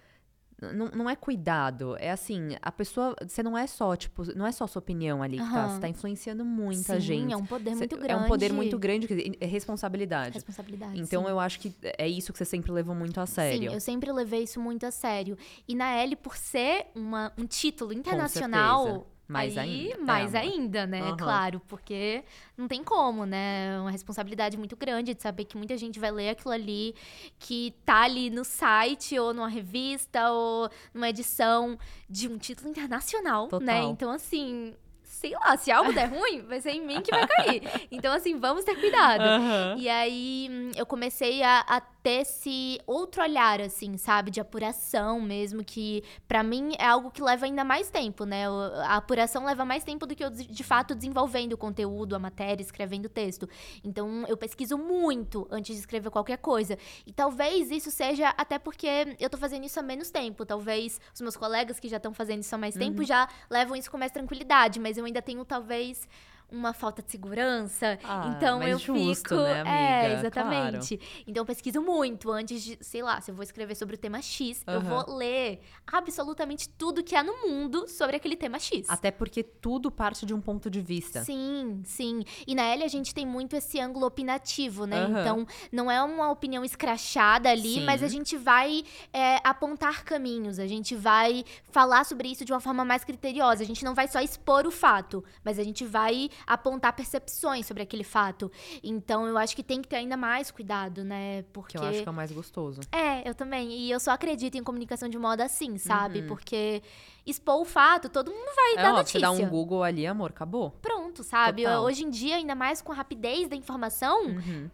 Não, 0.60 0.88
não 0.88 1.10
é 1.10 1.16
cuidado, 1.16 1.96
é 2.00 2.10
assim, 2.10 2.56
a 2.64 2.72
pessoa, 2.72 3.16
você 3.22 3.44
não 3.44 3.56
é 3.56 3.68
só, 3.68 3.96
tipo, 3.96 4.24
não 4.36 4.46
é 4.46 4.52
só 4.52 4.66
sua 4.66 4.80
opinião 4.80 5.22
ali 5.22 5.38
que 5.38 5.44
uhum. 5.44 5.52
tá, 5.52 5.68
você 5.68 5.80
tá 5.80 5.88
influenciando 5.88 6.44
muita 6.44 6.96
Sim, 6.96 7.00
gente. 7.00 7.34
é 7.34 7.38
um 7.38 7.46
poder 7.46 7.76
muito 7.76 7.96
grande. 7.96 8.12
É 8.12 8.16
um 8.16 8.28
poder 8.28 8.54
muito 8.54 8.80
grande, 8.80 9.38
é 9.40 9.46
responsabilidade. 9.46 10.34
Responsabilidade, 10.34 11.00
Então 11.00 11.26
sim. 11.26 11.30
eu 11.30 11.40
acho 11.40 11.60
que 11.60 11.76
é 11.82 12.08
isso 12.08 12.32
que 12.32 12.40
você 12.40 12.46
sempre 12.46 12.72
levou 12.72 12.96
muito 12.96 13.20
a 13.20 13.28
sério. 13.28 13.70
Sim, 13.70 13.76
eu 13.76 13.80
sempre 13.80 14.12
levei 14.12 14.44
isso 14.44 14.60
muito 14.60 14.84
a 14.84 14.90
sério. 14.92 15.38
E 15.68 15.76
na 15.76 15.92
L, 15.98 16.16
por 16.16 16.36
ser 16.36 16.88
uma, 16.96 17.32
um 17.38 17.46
título 17.46 17.94
internacional 17.94 19.08
mais 19.28 19.58
aí, 19.58 19.92
ainda. 19.92 20.04
Mais 20.04 20.34
é, 20.34 20.40
ainda, 20.40 20.88
né? 20.88 21.04
Uhum. 21.04 21.18
Claro, 21.18 21.62
porque 21.68 22.24
não 22.56 22.68
tem 22.68 22.84
como, 22.84 23.26
né? 23.26 23.76
É 23.76 23.80
uma 23.80 23.92
responsabilidade 23.92 24.58
muito 24.58 24.76
grande 24.76 25.14
de 25.14 25.22
saber 25.22 25.46
que 25.46 25.58
muita 25.58 25.78
gente 25.78 26.00
vai 26.00 26.12
ler 26.12 26.30
aquilo 26.30 26.54
ali, 26.54 26.96
que 27.38 27.76
tá 27.86 28.04
ali 28.04 28.30
no 28.30 28.46
site, 28.46 29.20
ou 29.20 29.34
numa 29.34 29.50
revista, 29.50 30.32
ou 30.32 30.70
numa 30.94 31.10
edição 31.10 31.78
de 32.10 32.28
um 32.28 32.38
título 32.38 32.70
internacional, 32.70 33.44
né? 33.44 33.50
Total. 33.50 33.66
né? 33.66 33.84
Então, 33.84 34.12
assim, 34.12 34.74
sei 35.04 35.32
lá, 35.32 35.58
se 35.58 35.72
algo 35.72 35.92
der 35.92 36.10
ruim, 36.10 36.44
vai 36.44 36.62
ser 36.62 36.72
em 36.72 36.86
mim 36.86 37.02
que 37.02 37.12
vai 37.12 37.28
cair. 37.28 37.62
Então, 37.92 38.14
assim, 38.14 38.38
vamos 38.38 38.64
ter 38.64 38.76
cuidado. 38.76 39.24
Uhum. 39.24 39.80
E 39.80 39.90
aí, 39.90 40.48
hum, 40.52 40.72
eu 40.76 40.86
comecei 40.86 41.42
a, 41.42 41.66
a 41.68 41.82
ter 42.08 42.22
esse 42.22 42.80
outro 42.88 43.22
olhar, 43.22 43.60
assim, 43.60 43.98
sabe? 43.98 44.32
De 44.32 44.40
apuração 44.40 45.20
mesmo, 45.20 45.62
que 45.62 46.06
para 46.26 46.42
mim 46.42 46.72
é 46.80 46.86
algo 46.86 47.12
que 47.12 47.22
leva 47.22 47.46
ainda 47.46 47.66
mais 47.66 47.90
tempo, 47.90 48.24
né? 48.24 48.48
A 48.86 48.96
apuração 48.96 49.44
leva 49.44 49.66
mais 49.66 49.84
tempo 49.84 50.06
do 50.06 50.16
que 50.16 50.24
eu, 50.24 50.30
de 50.30 50.64
fato, 50.64 50.96
desenvolvendo 50.96 51.52
o 51.52 51.58
conteúdo, 51.58 52.16
a 52.16 52.20
matéria, 52.20 52.64
escrevendo 52.64 53.08
o 53.08 53.10
texto. 53.10 53.50
Então, 53.84 54.24
eu 54.26 54.38
pesquiso 54.38 54.78
muito 54.78 55.46
antes 55.52 55.76
de 55.76 55.82
escrever 55.82 56.10
qualquer 56.10 56.38
coisa. 56.38 56.78
E 57.06 57.12
talvez 57.12 57.72
isso 57.72 57.92
seja 57.92 58.30
até 58.38 58.58
porque 58.58 58.88
eu 59.20 59.30
tô 59.30 59.38
fazendo 59.38 59.66
isso 59.66 59.78
há 59.78 59.84
menos 59.84 60.10
tempo. 60.10 60.46
Talvez 60.46 61.02
os 61.14 61.20
meus 61.20 61.36
colegas 61.36 61.78
que 61.78 61.90
já 61.90 61.98
estão 61.98 62.14
fazendo 62.14 62.42
isso 62.42 62.56
há 62.56 62.58
mais 62.58 62.76
uhum. 62.76 62.84
tempo 62.84 63.04
já 63.04 63.28
levam 63.50 63.76
isso 63.76 63.92
com 63.92 63.98
mais 63.98 64.14
tranquilidade, 64.14 64.80
mas 64.80 64.98
eu 64.98 65.04
ainda 65.04 65.22
tenho, 65.22 65.44
talvez 65.44 66.08
uma 66.52 66.74
falta 66.74 67.02
de 67.02 67.12
segurança. 67.12 68.00
Ah, 68.04 68.34
então 68.36 68.64
eu 68.64 68.78
justo, 68.80 69.30
fico. 69.30 69.36
Né, 69.36 69.62
amiga? 69.62 69.76
É, 69.76 70.14
exatamente. 70.14 70.98
Claro. 70.98 71.24
Então 71.28 71.42
eu 71.42 71.46
pesquiso 71.46 71.82
muito 71.82 72.32
antes 72.32 72.64
de, 72.64 72.78
sei 72.82 73.04
lá, 73.04 73.20
se 73.20 73.32
eu 73.32 73.36
vou 73.36 73.44
escrever 73.44 73.76
sobre 73.76 73.96
o 73.96 73.98
tema 73.98 74.22
X, 74.22 74.64
uhum. 74.68 74.74
eu 74.74 74.82
vou 74.82 75.16
ler 75.16 75.60
absolutamente 75.86 76.70
tudo 76.70 77.04
que 77.04 77.16
há 77.16 77.24
no 77.24 77.48
mundo 77.48 77.88
sobre 77.88 78.16
aquele 78.16 78.36
tema 78.36 78.60
X. 78.60 78.90
Até 78.90 79.12
porque 79.12 79.44
tudo 79.44 79.92
parte 79.92 80.26
de 80.26 80.34
um 80.34 80.40
ponto 80.40 80.70
de 80.70 80.82
vista. 80.82 81.24
Sim, 81.24 81.82
sim. 81.84 82.24
E 82.46 82.56
na 82.56 82.64
L 82.64 82.84
a 82.84 82.88
gente 82.88 83.14
tem 83.14 83.26
muito 83.26 83.56
esse 83.56 83.80
ângulo 83.80 84.06
opinativo, 84.06 84.86
né? 84.86 85.06
Uhum. 85.06 85.20
Então 85.20 85.48
não 85.72 85.92
é 85.92 86.02
uma 86.02 86.32
opinião 86.32 86.64
escrachada 86.64 87.50
ali, 87.50 87.76
sim. 87.76 87.86
mas 87.86 88.02
a 88.02 88.08
gente 88.08 88.38
vai 88.38 88.84
é, 89.12 89.40
apontar 89.44 90.04
caminhos, 90.04 90.60
a 90.60 90.68
gente 90.68 90.96
vai 90.96 91.44
falar 91.72 92.06
sobre 92.06 92.30
isso 92.30 92.46
de 92.46 92.54
uma 92.54 92.60
forma 92.60 92.86
mais 92.86 93.04
criteriosa. 93.04 93.64
A 93.64 93.66
gente 93.66 93.84
não 93.84 93.94
vai 93.94 94.08
só 94.08 94.22
expor 94.22 94.66
o 94.66 94.72
fato, 94.72 95.24
mas 95.44 95.60
a 95.60 95.64
gente 95.64 95.84
vai 95.86 96.30
apontar 96.46 96.94
percepções 96.94 97.66
sobre 97.66 97.84
aquele 97.84 98.04
fato. 98.04 98.52
Então 98.84 99.26
eu 99.26 99.38
acho 99.38 99.56
que 99.56 99.64
tem 99.64 99.82
que 99.82 99.88
ter 99.88 99.98
ainda 99.98 100.18
mais 100.18 100.52
cuidado, 100.52 101.04
né? 101.04 101.44
Porque. 101.54 101.78
Que 101.78 101.84
eu 101.84 101.88
acho 101.88 102.04
que 102.04 102.08
é 102.08 102.12
o 102.12 102.14
mais 102.14 102.32
gostoso. 102.32 102.82
É, 102.92 103.28
eu 103.28 103.34
também. 103.34 103.72
E 103.72 103.92
eu 103.92 104.00
só 104.00 104.12
acredito 104.12 104.58
em 104.58 104.64
comunicação 104.64 105.10
de 105.10 105.18
moda 105.18 105.46
assim, 105.46 105.78
sabe? 105.78 106.22
Uhum. 106.22 106.28
Porque 106.28 106.82
expor 107.26 107.62
o 107.62 107.66
fato, 107.66 108.10
todo 108.10 108.32
mundo 108.32 108.50
vai 108.56 108.74
é, 108.74 108.76
dar 108.76 108.94
ó, 108.94 108.98
notícia. 108.98 109.20
Você 109.20 109.26
dá 109.26 109.32
um 109.32 109.50
Google 109.50 109.84
ali, 109.84 110.06
amor, 110.06 110.30
acabou. 110.30 110.72
Pronto, 110.82 111.24
sabe? 111.24 111.64
Total. 111.64 111.84
Hoje 111.84 112.04
em 112.04 112.10
dia, 112.10 112.36
ainda 112.36 112.56
mais 112.56 112.82
com 112.82 112.92
a 112.92 112.96
rapidez 112.96 113.48
da 113.48 113.56
informação. 113.56 114.26
Uhum. 114.26 114.70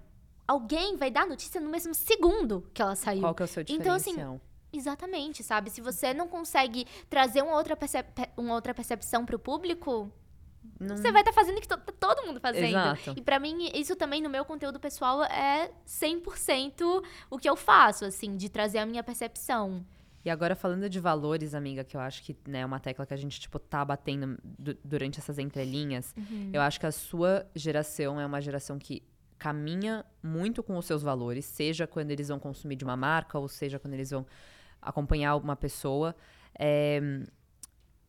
Alguém 0.47 0.97
vai 0.97 1.10
dar 1.10 1.26
notícia 1.26 1.60
no 1.62 1.69
mesmo 1.69 1.93
segundo 1.93 2.67
que 2.73 2.82
ela 2.82 2.95
saiu. 2.95 3.21
Qual 3.21 3.34
que 3.34 3.43
é 3.43 3.45
o 3.45 3.47
seu 3.47 3.63
diferencial? 3.63 3.95
Então, 3.95 3.95
assim, 3.95 4.39
Exatamente, 4.73 5.43
sabe? 5.43 5.69
Se 5.69 5.80
você 5.82 6.15
não 6.15 6.28
consegue 6.28 6.88
trazer 7.08 7.43
uma 7.43 7.56
outra, 7.56 7.76
percep 7.76 8.08
uma 8.36 8.56
outra 8.56 8.73
percepção 8.73 9.23
para 9.23 9.36
o 9.36 9.39
público, 9.39 10.12
não... 10.80 10.97
Você 10.97 11.12
vai 11.12 11.21
estar 11.21 11.32
tá 11.32 11.34
fazendo 11.34 11.58
o 11.58 11.62
que 11.62 11.67
tá 11.67 11.78
todo 11.78 12.26
mundo 12.26 12.39
fazendo. 12.39 12.67
Exato. 12.67 13.13
E 13.15 13.21
para 13.21 13.39
mim, 13.39 13.69
isso 13.73 13.95
também 13.95 14.21
no 14.21 14.30
meu 14.30 14.43
conteúdo 14.45 14.80
pessoal 14.80 15.23
é 15.23 15.71
100% 15.88 17.04
o 17.30 17.38
que 17.38 17.49
eu 17.49 17.56
faço, 17.56 18.06
assim, 18.06 18.36
de 18.36 18.49
trazer 18.49 18.80
a 18.80 18.86
minha 18.86 19.04
percepção. 19.04 19.86
E 20.26 20.30
agora 20.30 20.56
falando 20.56 20.89
de 20.89 20.99
valores, 20.99 21.54
amiga, 21.54 21.84
que 21.84 21.97
eu 21.97 22.02
acho 22.02 22.23
que 22.23 22.36
né, 22.47 22.60
é 22.60 22.65
uma 22.65 22.80
tecla 22.80 23.06
que 23.06 23.13
a 23.13 23.17
gente, 23.17 23.39
tipo, 23.39 23.60
tá 23.60 23.84
batendo 23.84 24.38
durante 24.84 25.19
essas 25.19 25.38
entrelinhas. 25.38 26.13
Uhum. 26.17 26.52
Eu 26.54 26.62
acho 26.62 26.80
que 26.80 26.86
a 26.86 26.91
sua 26.91 27.45
geração 27.54 28.19
é 28.19 28.26
uma 28.26 28.39
geração 28.39 28.80
que 28.80 29.04
caminha 29.38 30.06
muito 30.21 30.63
com 30.63 30.78
os 30.78 30.86
seus 30.86 31.04
valores, 31.04 31.43
seja 31.43 31.86
quando 31.86 32.12
eles 32.12 32.30
vão 32.30 32.39
consumir 32.39 32.78
de 32.78 32.86
uma 32.86 32.95
marca, 32.95 33.38
ou 33.38 33.49
seja 33.49 33.78
quando 33.78 33.93
eles 33.95 34.12
vão 34.12 34.26
acompanhar 34.82 35.36
uma 35.36 35.58
pessoa. 35.58 36.15
É... 36.58 37.02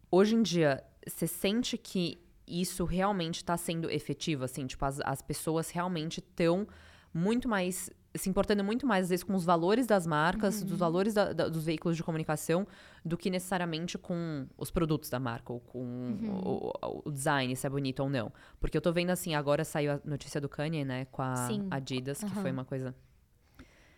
Hoje 0.08 0.36
em 0.36 0.42
dia, 0.42 0.84
você 1.04 1.26
sente 1.26 1.76
que 1.76 2.24
isso 2.46 2.84
realmente 2.84 3.36
está 3.36 3.56
sendo 3.56 3.90
efetivo, 3.90 4.44
assim, 4.44 4.66
tipo, 4.66 4.84
as, 4.84 5.00
as 5.00 5.22
pessoas 5.22 5.70
realmente 5.70 6.18
estão 6.20 6.66
muito 7.12 7.48
mais 7.48 7.90
se 8.16 8.30
importando 8.30 8.62
muito 8.62 8.86
mais, 8.86 9.04
às 9.04 9.10
vezes, 9.10 9.24
com 9.24 9.34
os 9.34 9.44
valores 9.44 9.86
das 9.86 10.06
marcas, 10.06 10.60
uhum. 10.60 10.68
dos 10.68 10.78
valores 10.78 11.14
da, 11.14 11.32
da, 11.32 11.48
dos 11.48 11.64
veículos 11.64 11.96
de 11.96 12.02
comunicação, 12.02 12.66
do 13.04 13.16
que 13.16 13.28
necessariamente 13.28 13.98
com 13.98 14.46
os 14.56 14.70
produtos 14.70 15.10
da 15.10 15.18
marca, 15.18 15.52
ou 15.52 15.60
com 15.60 15.80
uhum. 15.80 16.40
o, 16.44 17.02
o, 17.06 17.10
design, 17.10 17.54
se 17.56 17.66
é 17.66 17.70
bonito 17.70 18.00
ou 18.00 18.08
não. 18.08 18.32
Porque 18.60 18.76
eu 18.76 18.80
tô 18.80 18.92
vendo, 18.92 19.10
assim, 19.10 19.34
agora 19.34 19.64
saiu 19.64 19.92
a 19.92 20.00
notícia 20.04 20.40
do 20.40 20.48
Kanye, 20.48 20.84
né, 20.84 21.06
com 21.06 21.22
a 21.22 21.34
Sim. 21.48 21.66
Adidas, 21.70 22.22
uhum. 22.22 22.28
que 22.28 22.34
foi 22.36 22.52
uma 22.52 22.64
coisa 22.64 22.94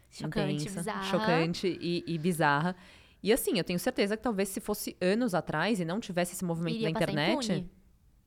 chocante, 0.08 0.54
intensa, 0.54 0.80
bizarra. 0.80 1.02
chocante 1.02 1.78
e, 1.78 2.02
e 2.06 2.16
bizarra. 2.16 2.74
E 3.22 3.32
assim, 3.32 3.58
eu 3.58 3.64
tenho 3.64 3.78
certeza 3.78 4.16
que 4.16 4.22
talvez 4.22 4.48
se 4.48 4.60
fosse 4.60 4.96
anos 5.00 5.34
atrás 5.34 5.78
e 5.78 5.84
não 5.84 6.00
tivesse 6.00 6.32
esse 6.32 6.44
movimento 6.44 6.76
Iria 6.76 6.92
da 6.92 7.02
internet. 7.02 7.68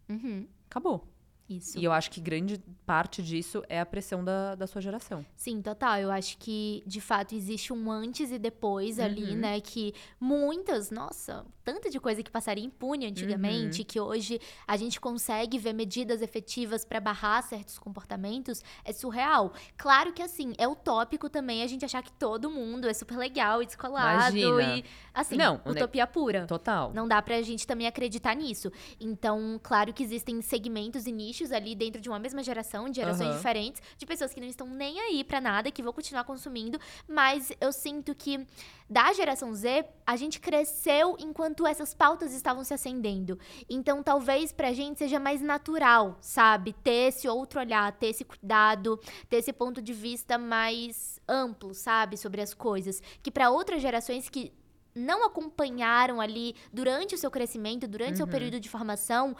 Uhum. 0.09 0.47
Acabou. 0.69 1.07
Isso. 1.49 1.79
E 1.79 1.83
eu 1.83 1.91
acho 1.91 2.11
que 2.11 2.21
grande 2.21 2.61
parte 2.85 3.23
disso 3.23 3.63
é 3.67 3.79
a 3.79 3.85
pressão 3.85 4.23
da, 4.23 4.53
da 4.53 4.67
sua 4.67 4.79
geração. 4.81 5.25
Sim, 5.35 5.63
total. 5.63 5.97
Eu 5.97 6.11
acho 6.11 6.37
que, 6.37 6.83
de 6.85 7.01
fato, 7.01 7.33
existe 7.33 7.73
um 7.73 7.91
antes 7.91 8.29
e 8.31 8.37
depois 8.37 8.99
ali, 8.99 9.31
Uhum. 9.31 9.37
né? 9.37 9.59
Que 9.59 9.93
muitas, 10.19 10.91
nossa, 10.91 11.43
tanta 11.73 11.89
de 11.89 11.99
coisa 11.99 12.23
que 12.23 12.31
passaria 12.31 12.63
impune 12.65 13.05
antigamente, 13.05 13.83
que 13.83 13.99
hoje 13.99 14.39
a 14.67 14.75
gente 14.75 14.99
consegue 14.99 15.57
ver 15.59 15.73
medidas 15.73 16.21
efetivas 16.21 16.83
para 16.83 16.99
barrar 16.99 17.41
certos 17.43 17.77
comportamentos, 17.77 18.63
é 18.83 18.91
surreal. 18.91 19.53
Claro 19.77 20.11
que, 20.13 20.21
assim, 20.21 20.53
é 20.57 20.67
utópico 20.67 21.29
também 21.29 21.61
a 21.63 21.67
gente 21.67 21.85
achar 21.85 22.01
que 22.01 22.11
todo 22.13 22.49
mundo 22.49 22.87
é 22.89 22.93
super 22.93 23.17
legal 23.17 23.61
e 23.61 23.65
descolado 23.65 24.35
Imagina. 24.37 24.77
e, 24.77 24.85
assim, 25.13 25.35
Não, 25.37 25.61
ne- 25.65 25.71
utopia 25.71 26.07
pura. 26.07 26.45
Total. 26.47 26.91
Não 26.93 27.07
dá 27.07 27.21
pra 27.21 27.41
gente 27.41 27.67
também 27.67 27.85
acreditar 27.87 28.35
nisso. 28.35 28.71
Então, 28.99 29.59
claro 29.61 29.93
que 29.93 30.03
existem 30.03 30.41
segmentos 30.41 31.05
e 31.05 31.11
nichos 31.11 31.51
ali 31.51 31.75
dentro 31.75 32.01
de 32.01 32.09
uma 32.09 32.19
mesma 32.19 32.41
geração, 32.43 32.89
de 32.89 32.95
gerações 32.95 33.29
Aham. 33.29 33.37
diferentes, 33.37 33.81
de 33.97 34.05
pessoas 34.05 34.33
que 34.33 34.39
não 34.41 34.47
estão 34.47 34.67
nem 34.67 34.99
aí 34.99 35.23
pra 35.23 35.39
nada, 35.39 35.69
que 35.71 35.83
vão 35.83 35.93
continuar 35.93 36.23
consumindo, 36.23 36.79
mas 37.07 37.51
eu 37.61 37.71
sinto 37.71 38.15
que 38.15 38.45
da 38.89 39.13
geração 39.13 39.53
Z, 39.53 39.85
a 40.05 40.15
gente 40.15 40.39
cresceu 40.39 41.15
enquanto 41.19 41.67
essas 41.67 41.93
pautas 41.93 42.33
estavam 42.33 42.63
se 42.63 42.73
acendendo. 42.73 43.37
Então, 43.69 44.01
talvez 44.01 44.51
pra 44.51 44.73
gente 44.73 44.97
seja 44.97 45.19
mais 45.19 45.41
natural, 45.41 46.17
sabe? 46.21 46.73
Ter 46.73 47.09
esse 47.09 47.27
outro 47.27 47.59
olhar, 47.59 47.91
ter 47.91 48.07
esse 48.07 48.23
cuidado, 48.25 48.99
ter 49.29 49.37
esse 49.37 49.53
ponto 49.53 49.79
de 49.81 49.93
vista 49.93 50.37
mais 50.39 51.19
amplo, 51.27 51.73
sabe, 51.75 52.17
sobre 52.17 52.41
as 52.41 52.53
coisas, 52.53 52.99
que 53.21 53.29
pra 53.29 53.51
outras 53.51 53.81
gerações 53.81 54.27
que 54.27 54.51
não 54.95 55.23
acompanharam 55.23 56.19
ali 56.19 56.55
durante 56.73 57.13
o 57.13 57.17
seu 57.17 57.29
crescimento, 57.29 57.87
durante 57.87 58.13
o 58.13 58.17
seu 58.17 58.25
Uhum. 58.25 58.31
período 58.31 58.59
de 58.59 58.67
formação, 58.67 59.35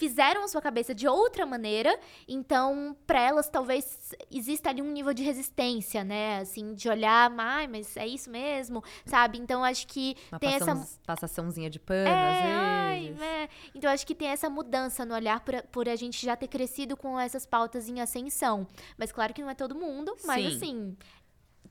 fizeram 0.00 0.42
a 0.42 0.48
sua 0.48 0.62
cabeça 0.62 0.94
de 0.94 1.06
outra 1.06 1.44
maneira, 1.44 1.96
então 2.26 2.96
para 3.06 3.20
elas 3.20 3.50
talvez 3.50 4.14
exista 4.30 4.70
ali 4.70 4.80
um 4.80 4.90
nível 4.90 5.12
de 5.12 5.22
resistência, 5.22 6.02
né, 6.02 6.38
assim, 6.38 6.72
de 6.74 6.88
olhar, 6.88 7.30
ai, 7.38 7.66
mas 7.68 7.94
é 7.98 8.06
isso 8.06 8.30
mesmo, 8.30 8.82
sabe? 9.04 9.36
Então 9.38 9.62
acho 9.62 9.86
que 9.86 10.16
Uma 10.32 10.38
tem 10.40 10.54
essa 10.54 10.64
passão- 10.74 10.88
passaçãozinha 11.06 11.68
de 11.68 11.78
pano, 11.78 12.08
é, 12.08 12.12
às 12.30 12.44
ai, 12.46 13.00
vezes. 13.08 13.20
é. 13.20 13.48
Então 13.74 13.90
acho 13.90 14.06
que 14.06 14.14
tem 14.14 14.28
essa 14.28 14.48
mudança 14.48 15.04
no 15.04 15.14
olhar 15.14 15.40
por, 15.40 15.54
a- 15.54 15.62
por 15.64 15.86
a 15.86 15.96
gente 15.96 16.24
já 16.24 16.34
ter 16.34 16.48
crescido 16.48 16.96
com 16.96 17.20
essas 17.20 17.44
pautas 17.44 17.86
em 17.86 18.00
ascensão. 18.00 18.66
Mas 18.96 19.12
claro 19.12 19.34
que 19.34 19.42
não 19.42 19.50
é 19.50 19.54
todo 19.54 19.74
mundo, 19.74 20.16
mas 20.24 20.46
Sim. 20.46 20.56
assim, 20.56 20.96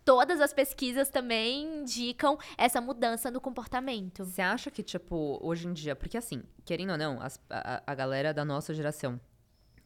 todas 0.10 0.42
as 0.42 0.52
pesquisas 0.52 1.08
também 1.10 1.82
indicam 1.82 2.36
essa 2.58 2.82
mudança 2.82 3.30
no 3.30 3.40
comportamento. 3.40 4.26
Você 4.26 4.42
acha 4.42 4.72
que, 4.72 4.82
tipo, 4.82 5.38
hoje 5.40 5.68
em 5.68 5.74
dia, 5.74 5.96
porque 5.96 6.18
assim, 6.18 6.42
querendo 6.66 6.94
ou 6.94 6.98
não, 6.98 7.22
as- 7.22 7.40
a, 7.48 7.84
a 7.86 7.94
galera 7.94 8.34
da 8.34 8.44
nossa 8.44 8.74
geração 8.74 9.22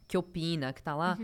que 0.08 0.18
opina, 0.18 0.72
que 0.72 0.82
tá 0.82 0.96
lá, 0.96 1.18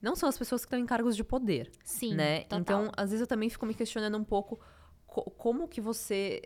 não 0.00 0.14
são 0.14 0.28
as 0.28 0.38
pessoas 0.38 0.60
que 0.62 0.66
estão 0.66 0.78
em 0.78 0.86
cargos 0.86 1.16
de 1.16 1.24
poder, 1.24 1.66
Uhum. 1.66 1.72
Sim, 1.84 2.14
né? 2.14 2.40
total. 2.42 2.60
Então, 2.60 2.92
às 2.96 3.10
vezes 3.10 3.22
eu 3.22 3.26
também 3.26 3.48
fico 3.50 3.66
me 3.66 3.74
questionando 3.74 4.16
um 4.16 4.22
pouco 4.24 4.60
co- 5.04 5.28
como 5.32 5.66
que 5.66 5.80
você 5.80 6.40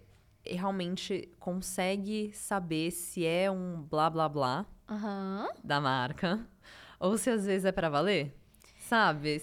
realmente 0.47 1.31
consegue 1.39 2.33
saber 2.33 2.91
se 2.91 3.27
é 3.27 3.51
um 3.51 3.83
blá 3.83 4.09
blá 4.09 4.27
blá 4.31 4.67
Aham. 4.89 5.47
da 5.63 5.79
marca 5.79 6.47
ou 6.99 7.19
se 7.19 7.29
às 7.29 7.45
vezes 7.45 7.67
é 7.67 7.73
pra 7.73 7.91
valer. 7.91 8.35
Sabe? 8.89 9.41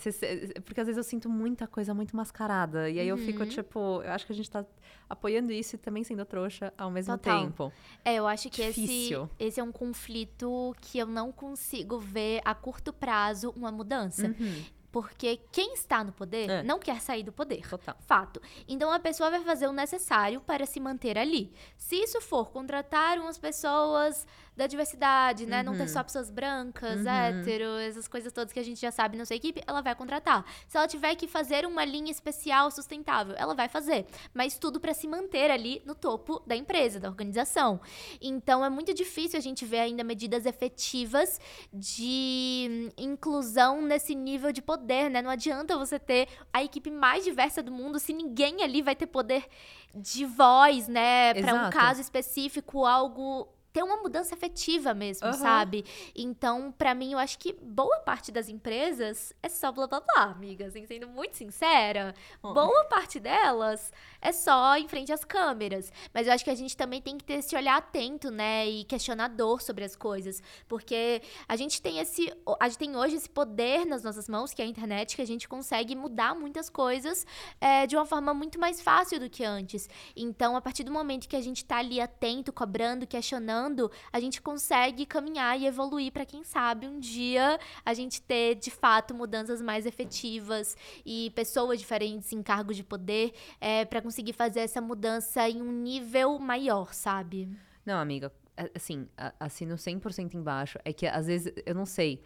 Porque 0.65 0.81
às 0.81 0.87
vezes 0.87 0.97
eu 0.97 1.03
sinto 1.03 1.29
muita 1.29 1.67
coisa 1.67 1.93
muito 1.93 2.15
mascarada. 2.17 2.89
E 2.89 2.99
aí 2.99 3.07
eu 3.07 3.15
Uhum. 3.15 3.25
fico, 3.25 3.45
tipo, 3.45 4.01
eu 4.03 4.11
acho 4.11 4.25
que 4.25 4.31
a 4.33 4.35
gente 4.35 4.49
tá 4.49 4.65
apoiando 5.07 5.51
isso 5.53 5.75
e 5.75 5.77
também 5.77 6.03
sendo 6.03 6.25
trouxa 6.25 6.73
ao 6.75 6.89
mesmo 6.89 7.15
Total. 7.17 7.41
tempo. 7.41 7.71
É, 8.03 8.15
eu 8.15 8.25
acho 8.25 8.49
que 8.49 8.61
esse, 8.63 9.09
esse 9.39 9.59
é 9.59 9.63
um 9.63 9.71
conflito 9.71 10.75
que 10.81 10.97
eu 10.97 11.05
não 11.05 11.31
consigo 11.31 11.99
ver 11.99 12.41
a 12.43 12.55
curto 12.55 12.91
prazo 12.91 13.53
uma 13.55 13.71
mudança. 13.71 14.27
Uhum. 14.27 14.63
Porque 14.91 15.41
quem 15.51 15.73
está 15.73 16.05
no 16.05 16.13
poder 16.13 16.49
É. 16.49 16.63
não 16.63 16.79
quer 16.79 17.01
sair 17.01 17.21
do 17.21 17.31
poder. 17.31 17.67
Total. 17.69 17.97
Fato. 17.99 18.41
Então 18.65 18.89
a 18.91 18.97
pessoa 18.99 19.29
vai 19.29 19.41
fazer 19.41 19.67
o 19.67 19.73
necessário 19.73 20.39
para 20.39 20.65
se 20.65 20.79
manter 20.79 21.17
ali. 21.17 21.51
Se 21.77 21.97
isso 21.97 22.21
for 22.21 22.49
contratar 22.49 23.19
umas 23.19 23.37
pessoas 23.37 24.25
da 24.55 24.67
diversidade, 24.67 25.45
né? 25.45 25.61
Não 25.63 25.75
ter 25.75 25.87
só 25.89 26.03
pessoas 26.03 26.29
brancas, 26.29 27.01
Uhum. 27.01 27.07
hétero, 27.09 27.65
essas 27.79 28.07
coisas 28.07 28.31
todas 28.31 28.53
que 28.53 28.59
a 28.59 28.63
gente 28.63 28.79
já 28.79 28.91
sabe 28.91 29.17
na 29.17 29.25
sua 29.25 29.35
equipe, 29.35 29.61
ela 29.67 29.81
vai 29.81 29.93
contratar. 29.95 30.45
Se 30.67 30.77
ela 30.77 30.87
tiver 30.87 31.13
que 31.15 31.27
fazer 31.27 31.65
uma 31.65 31.83
linha 31.83 32.11
especial 32.11 32.71
sustentável, 32.71 33.35
ela 33.37 33.53
vai 33.53 33.67
fazer. 33.67 34.05
Mas 34.33 34.57
tudo 34.57 34.79
para 34.79 34.93
se 34.93 35.07
manter 35.07 35.51
ali 35.51 35.81
no 35.85 35.93
topo 35.93 36.41
da 36.47 36.55
empresa, 36.55 36.99
da 36.99 37.09
organização. 37.09 37.79
Então 38.21 38.63
é 38.63 38.69
muito 38.69 38.93
difícil 38.93 39.37
a 39.37 39.41
gente 39.41 39.65
ver 39.65 39.79
ainda 39.79 40.03
medidas 40.03 40.45
efetivas 40.45 41.39
de 41.73 42.67
hum, 42.69 42.89
inclusão 42.97 43.81
nesse 43.81 44.15
nível 44.15 44.51
de 44.51 44.61
poder, 44.61 45.09
né? 45.09 45.21
Não 45.21 45.29
adianta 45.29 45.77
você 45.77 45.99
ter 45.99 46.27
a 46.53 46.63
equipe 46.63 46.89
mais 46.89 47.23
diversa 47.23 47.61
do 47.61 47.71
mundo 47.71 47.99
se 47.99 48.13
ninguém 48.13 48.63
ali 48.63 48.81
vai 48.81 48.95
ter 48.95 49.07
poder 49.07 49.45
de 49.93 50.25
voz, 50.25 50.87
né? 50.87 51.33
Para 51.33 51.53
um 51.53 51.69
caso 51.69 52.01
específico, 52.01 52.85
algo 52.85 53.47
ter 53.75 53.83
uma 53.83 53.97
mudança 53.97 54.33
efetiva 54.33 54.93
mesmo, 54.93 55.27
Aham. 55.27 55.33
sabe? 55.33 55.83
Então, 56.15 56.71
pra 56.71 56.95
mim, 56.95 57.11
eu 57.11 57.19
acho 57.19 57.37
que 57.37 57.51
boa 57.61 57.99
parte 57.99 58.31
das 58.31 58.47
empresas 58.47 59.33
é 59.43 59.49
só 59.49 59.69
blá 59.69 59.85
blá 59.85 59.99
blá, 59.99 60.23
amiga. 60.31 60.67
Assim, 60.67 60.85
sendo 60.85 61.09
muito 61.09 61.35
sincera, 61.35 62.15
Ó. 62.41 62.53
boa 62.53 62.85
parte 62.85 63.19
delas 63.19 63.91
é 64.21 64.31
só 64.31 64.77
em 64.77 64.87
frente 64.87 65.11
às 65.11 65.25
câmeras. 65.25 65.91
Mas 66.13 66.25
eu 66.25 66.31
acho 66.31 66.45
que 66.45 66.49
a 66.49 66.55
gente 66.55 66.77
também 66.77 67.01
tem 67.01 67.17
que 67.17 67.25
ter 67.25 67.33
esse 67.33 67.53
olhar 67.53 67.75
atento, 67.75 68.31
né? 68.31 68.65
E 68.65 68.85
questionador 68.85 69.61
sobre 69.61 69.83
as 69.83 69.93
coisas. 69.93 70.41
Porque 70.69 71.21
a 71.45 71.57
gente 71.57 71.81
tem 71.81 71.99
esse. 71.99 72.33
A 72.61 72.69
gente 72.69 72.77
tem 72.77 72.95
hoje 72.95 73.17
esse 73.17 73.29
poder 73.29 73.85
nas 73.85 74.03
nossas 74.03 74.29
mãos, 74.29 74.53
que 74.53 74.61
é 74.61 74.65
a 74.65 74.67
internet, 74.69 75.17
que 75.17 75.21
a 75.21 75.27
gente 75.27 75.49
consegue 75.49 75.97
mudar 75.97 76.33
muitas 76.33 76.69
coisas 76.69 77.27
é, 77.59 77.85
de 77.85 77.97
uma 77.97 78.05
forma 78.05 78.33
muito 78.33 78.57
mais 78.57 78.79
fácil 78.81 79.19
do 79.19 79.29
que 79.29 79.43
antes. 79.43 79.89
Então, 80.15 80.55
a 80.55 80.61
partir 80.61 80.85
do 80.85 80.93
momento 80.93 81.27
que 81.27 81.35
a 81.35 81.41
gente 81.41 81.65
tá 81.65 81.79
ali 81.79 81.99
atento, 81.99 82.53
cobrando, 82.53 83.05
questionando, 83.05 83.64
a 84.11 84.19
gente 84.19 84.41
consegue 84.41 85.05
caminhar 85.05 85.59
e 85.59 85.65
evoluir 85.65 86.11
para 86.11 86.25
quem 86.25 86.43
sabe 86.43 86.87
um 86.87 86.99
dia 86.99 87.59
a 87.85 87.93
gente 87.93 88.21
ter 88.21 88.55
de 88.55 88.71
fato 88.71 89.13
mudanças 89.13 89.61
mais 89.61 89.85
efetivas 89.85 90.75
e 91.05 91.31
pessoas 91.35 91.79
diferentes 91.79 92.31
em 92.31 92.41
cargos 92.41 92.75
de 92.75 92.83
poder 92.83 93.33
é, 93.59 93.85
para 93.85 94.01
conseguir 94.01 94.33
fazer 94.33 94.61
essa 94.61 94.81
mudança 94.81 95.47
em 95.49 95.61
um 95.61 95.71
nível 95.71 96.37
maior, 96.39 96.93
sabe? 96.93 97.49
Não, 97.85 97.99
amiga, 97.99 98.31
assim, 98.73 99.07
assino 99.39 99.75
100% 99.75 100.33
embaixo. 100.33 100.79
É 100.83 100.93
que 100.93 101.05
às 101.05 101.27
vezes, 101.27 101.53
eu 101.65 101.75
não 101.75 101.85
sei. 101.85 102.21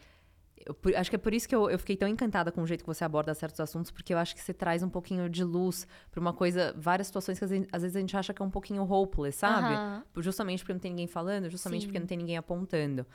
Eu 0.66 0.74
por- 0.74 0.96
acho 0.96 1.10
que 1.10 1.16
é 1.16 1.20
por 1.20 1.34
isso 1.34 1.48
que 1.48 1.56
eu, 1.56 1.70
eu 1.70 1.80
fiquei 1.80 1.96
tão 1.96 2.08
encantada 2.08 2.52
com 2.52 2.62
o 2.62 2.68
jeito 2.68 2.82
que 2.82 2.88
você 2.88 3.04
aborda 3.04 3.34
certos 3.34 3.60
assuntos, 3.60 3.92
porque 3.92 4.14
eu 4.14 4.18
acho 4.18 4.36
que 4.36 4.42
você 4.42 4.54
traz 4.54 4.84
um 4.84 4.90
pouquinho 4.90 5.30
de 5.30 5.44
luz 5.44 5.88
pra 6.12 6.20
uma 6.20 6.34
coisa, 6.34 6.74
várias 6.78 7.08
situações 7.08 7.38
que 7.40 7.46
às 7.46 7.50
vezes, 7.52 7.68
às 7.72 7.82
vezes 7.82 7.96
a 7.96 8.00
gente 8.00 8.16
acha 8.16 8.34
que 8.34 8.42
é 8.42 8.46
um 8.46 8.50
pouquinho 8.52 8.84
hopeless, 8.84 9.38
sabe? 9.38 10.04
Por- 10.14 10.22
Justamente 10.22 10.60
porque 10.60 10.74
não 10.74 10.80
tem 10.80 10.92
ninguém 10.92 11.08
falando, 11.08 11.50
justamente 11.50 11.82
Sim. 11.82 11.88
porque 11.88 12.00
não 12.00 12.08
tem 12.08 12.18
ninguém 12.18 12.38
apontando. 12.38 13.06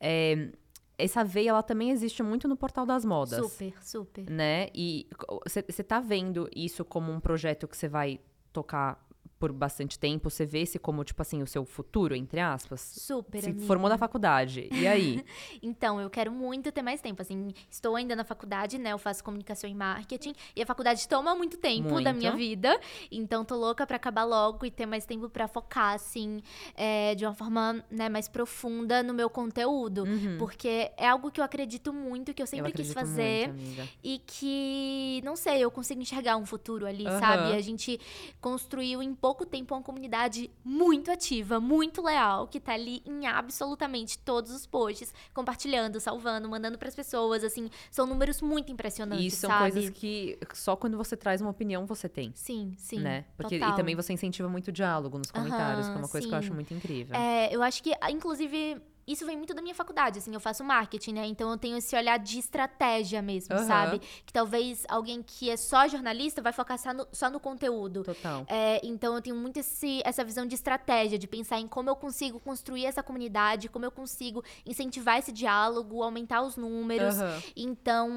É, 0.00 0.50
essa 0.96 1.24
veia, 1.24 1.50
ela 1.50 1.62
também 1.62 1.90
existe 1.90 2.22
muito 2.22 2.46
no 2.48 2.56
Portal 2.56 2.86
das 2.86 3.04
Modas. 3.04 3.44
Super, 3.50 3.74
super. 3.82 4.30
Né? 4.30 4.68
E 4.74 5.06
você 5.46 5.82
tá 5.82 6.00
vendo 6.00 6.48
isso 6.54 6.84
como 6.84 7.12
um 7.12 7.20
projeto 7.20 7.66
que 7.68 7.76
você 7.76 7.88
vai 7.88 8.20
tocar 8.52 9.04
por 9.38 9.52
bastante 9.52 9.98
tempo? 9.98 10.30
Você 10.30 10.46
vê 10.46 10.60
esse 10.62 10.78
como, 10.78 11.02
tipo 11.04 11.20
assim, 11.20 11.42
o 11.42 11.46
seu 11.46 11.64
futuro, 11.64 12.14
entre 12.14 12.40
aspas? 12.40 12.80
Super, 12.80 13.42
Se 13.42 13.50
amiga. 13.50 13.66
formou 13.66 13.88
da 13.88 13.98
faculdade. 13.98 14.68
E 14.72 14.86
aí? 14.86 15.24
Então, 15.62 16.00
eu 16.00 16.08
quero 16.10 16.30
muito 16.32 16.70
ter 16.72 16.82
mais 16.82 17.00
tempo. 17.00 17.20
Assim, 17.22 17.52
estou 17.70 17.96
ainda 17.96 18.14
na 18.14 18.24
faculdade, 18.24 18.78
né? 18.78 18.92
Eu 18.92 18.98
faço 18.98 19.22
comunicação 19.24 19.68
e 19.68 19.74
marketing. 19.74 20.32
E 20.54 20.62
a 20.62 20.66
faculdade 20.66 21.06
toma 21.08 21.34
muito 21.34 21.56
tempo 21.56 21.88
da 22.00 22.12
Muito. 22.12 22.16
minha 22.16 22.32
vida. 22.32 22.78
Então, 23.10 23.44
tô 23.44 23.56
louca 23.56 23.86
pra 23.86 23.96
acabar 23.96 24.24
logo 24.24 24.64
e 24.66 24.70
ter 24.70 24.86
mais 24.86 25.06
tempo 25.06 25.28
pra 25.28 25.48
focar, 25.48 25.94
assim, 25.94 26.42
é, 26.76 27.14
de 27.14 27.24
uma 27.24 27.34
forma 27.34 27.84
né, 27.90 28.08
mais 28.08 28.28
profunda 28.28 29.02
no 29.02 29.14
meu 29.14 29.28
conteúdo. 29.30 30.04
Uhum. 30.04 30.36
Porque 30.38 30.90
é 30.96 31.08
algo 31.08 31.30
que 31.30 31.40
eu 31.40 31.44
acredito 31.44 31.92
muito, 31.92 32.32
que 32.34 32.42
eu 32.42 32.44
eu 32.44 32.46
sempre 32.48 32.72
quis 32.72 32.90
acredito 32.90 32.94
fazer. 32.94 33.48
muito. 33.52 33.88
E 34.02 34.18
que, 34.26 35.20
não 35.24 35.34
sei, 35.36 35.60
eu 35.64 35.70
consigo 35.70 36.00
enxergar 36.00 36.36
um 36.36 36.44
futuro 36.46 36.86
ali, 36.86 37.06
Aham. 37.06 37.18
sabe? 37.20 37.52
A 37.54 37.60
gente 37.60 37.98
construiu 38.40 39.02
em 39.02 39.14
pouco 39.24 39.46
tempo 39.46 39.74
uma 39.74 39.82
comunidade 39.82 40.50
muito 40.62 41.10
ativa, 41.10 41.58
muito 41.58 42.02
leal, 42.02 42.46
que 42.46 42.60
tá 42.60 42.74
ali 42.74 43.02
em 43.06 43.26
absolutamente 43.26 44.18
todos 44.18 44.52
os 44.52 44.66
posts, 44.66 45.14
compartilhando, 45.32 45.98
salvando, 45.98 46.46
mandando 46.46 46.76
pras 46.76 46.94
pessoas, 46.94 47.42
assim, 47.42 47.70
são 47.90 48.06
números 48.06 48.42
muito 48.42 48.70
impressionantes, 48.70 49.32
E 49.32 49.34
são 49.34 49.48
sabe? 49.48 49.72
coisas 49.72 49.88
que 49.88 50.38
só 50.52 50.76
quando 50.76 50.98
você 50.98 51.16
traz 51.16 51.40
uma 51.40 51.48
opinião 51.48 51.86
você 51.86 52.06
tem. 52.06 52.32
Sim, 52.34 52.74
sim. 52.76 52.98
né? 52.98 53.24
Porque, 53.34 53.58
total. 53.58 53.72
e 53.72 53.76
também 53.76 53.96
você 53.96 54.12
incentiva 54.12 54.46
muito 54.46 54.70
diálogo 54.70 55.16
nos 55.16 55.30
comentários, 55.30 55.88
que 55.88 55.94
é 55.94 55.96
uma 55.96 56.08
coisa 56.08 56.28
que 56.28 56.34
eu 56.34 56.38
sim. 56.38 56.44
acho 56.44 56.54
muito 56.54 56.74
incrível. 56.74 57.16
É, 57.16 57.48
eu 57.50 57.62
acho 57.62 57.82
que, 57.82 57.92
inclusive, 58.10 58.78
isso 59.06 59.26
vem 59.26 59.36
muito 59.36 59.54
da 59.54 59.60
minha 59.62 59.74
faculdade, 59.74 60.18
assim, 60.18 60.32
eu 60.32 60.40
faço 60.40 60.64
marketing, 60.64 61.12
né? 61.12 61.26
Então 61.26 61.50
eu 61.50 61.58
tenho 61.58 61.76
esse 61.76 61.94
olhar 61.96 62.18
de 62.18 62.38
estratégia 62.38 63.20
mesmo, 63.20 63.54
Aham. 63.54 63.64
sabe? 63.66 64.00
Que 64.24 64.32
talvez 64.32 64.84
alguém 64.88 65.22
que 65.22 65.50
é 65.50 65.56
só 65.56 65.86
jornalista 65.88 66.40
vai 66.40 66.52
focar 66.52 66.78
só 66.78 66.92
no, 66.92 67.06
só 67.12 67.28
no 67.30 67.38
conteúdo. 67.38 68.02
Total. 68.02 68.44
É, 68.48 68.80
então 68.84 69.14
eu 69.14 69.22
tenho 69.22 69.36
muito 69.36 69.58
esse, 69.58 70.00
essa 70.04 70.24
visão 70.24 70.46
de 70.46 70.54
estratégia, 70.54 71.18
de 71.18 71.26
pensar 71.26 71.58
em 71.58 71.68
como 71.68 71.90
eu 71.90 71.96
consigo 71.96 72.40
construir 72.40 72.86
essa 72.86 73.02
comunidade, 73.02 73.68
como 73.68 73.84
eu 73.84 73.90
consigo 73.90 74.42
incentivar 74.64 75.18
esse 75.18 75.32
diálogo, 75.32 76.02
aumentar 76.02 76.42
os 76.42 76.56
números. 76.56 77.20
Aham. 77.20 77.42
Então, 77.56 78.10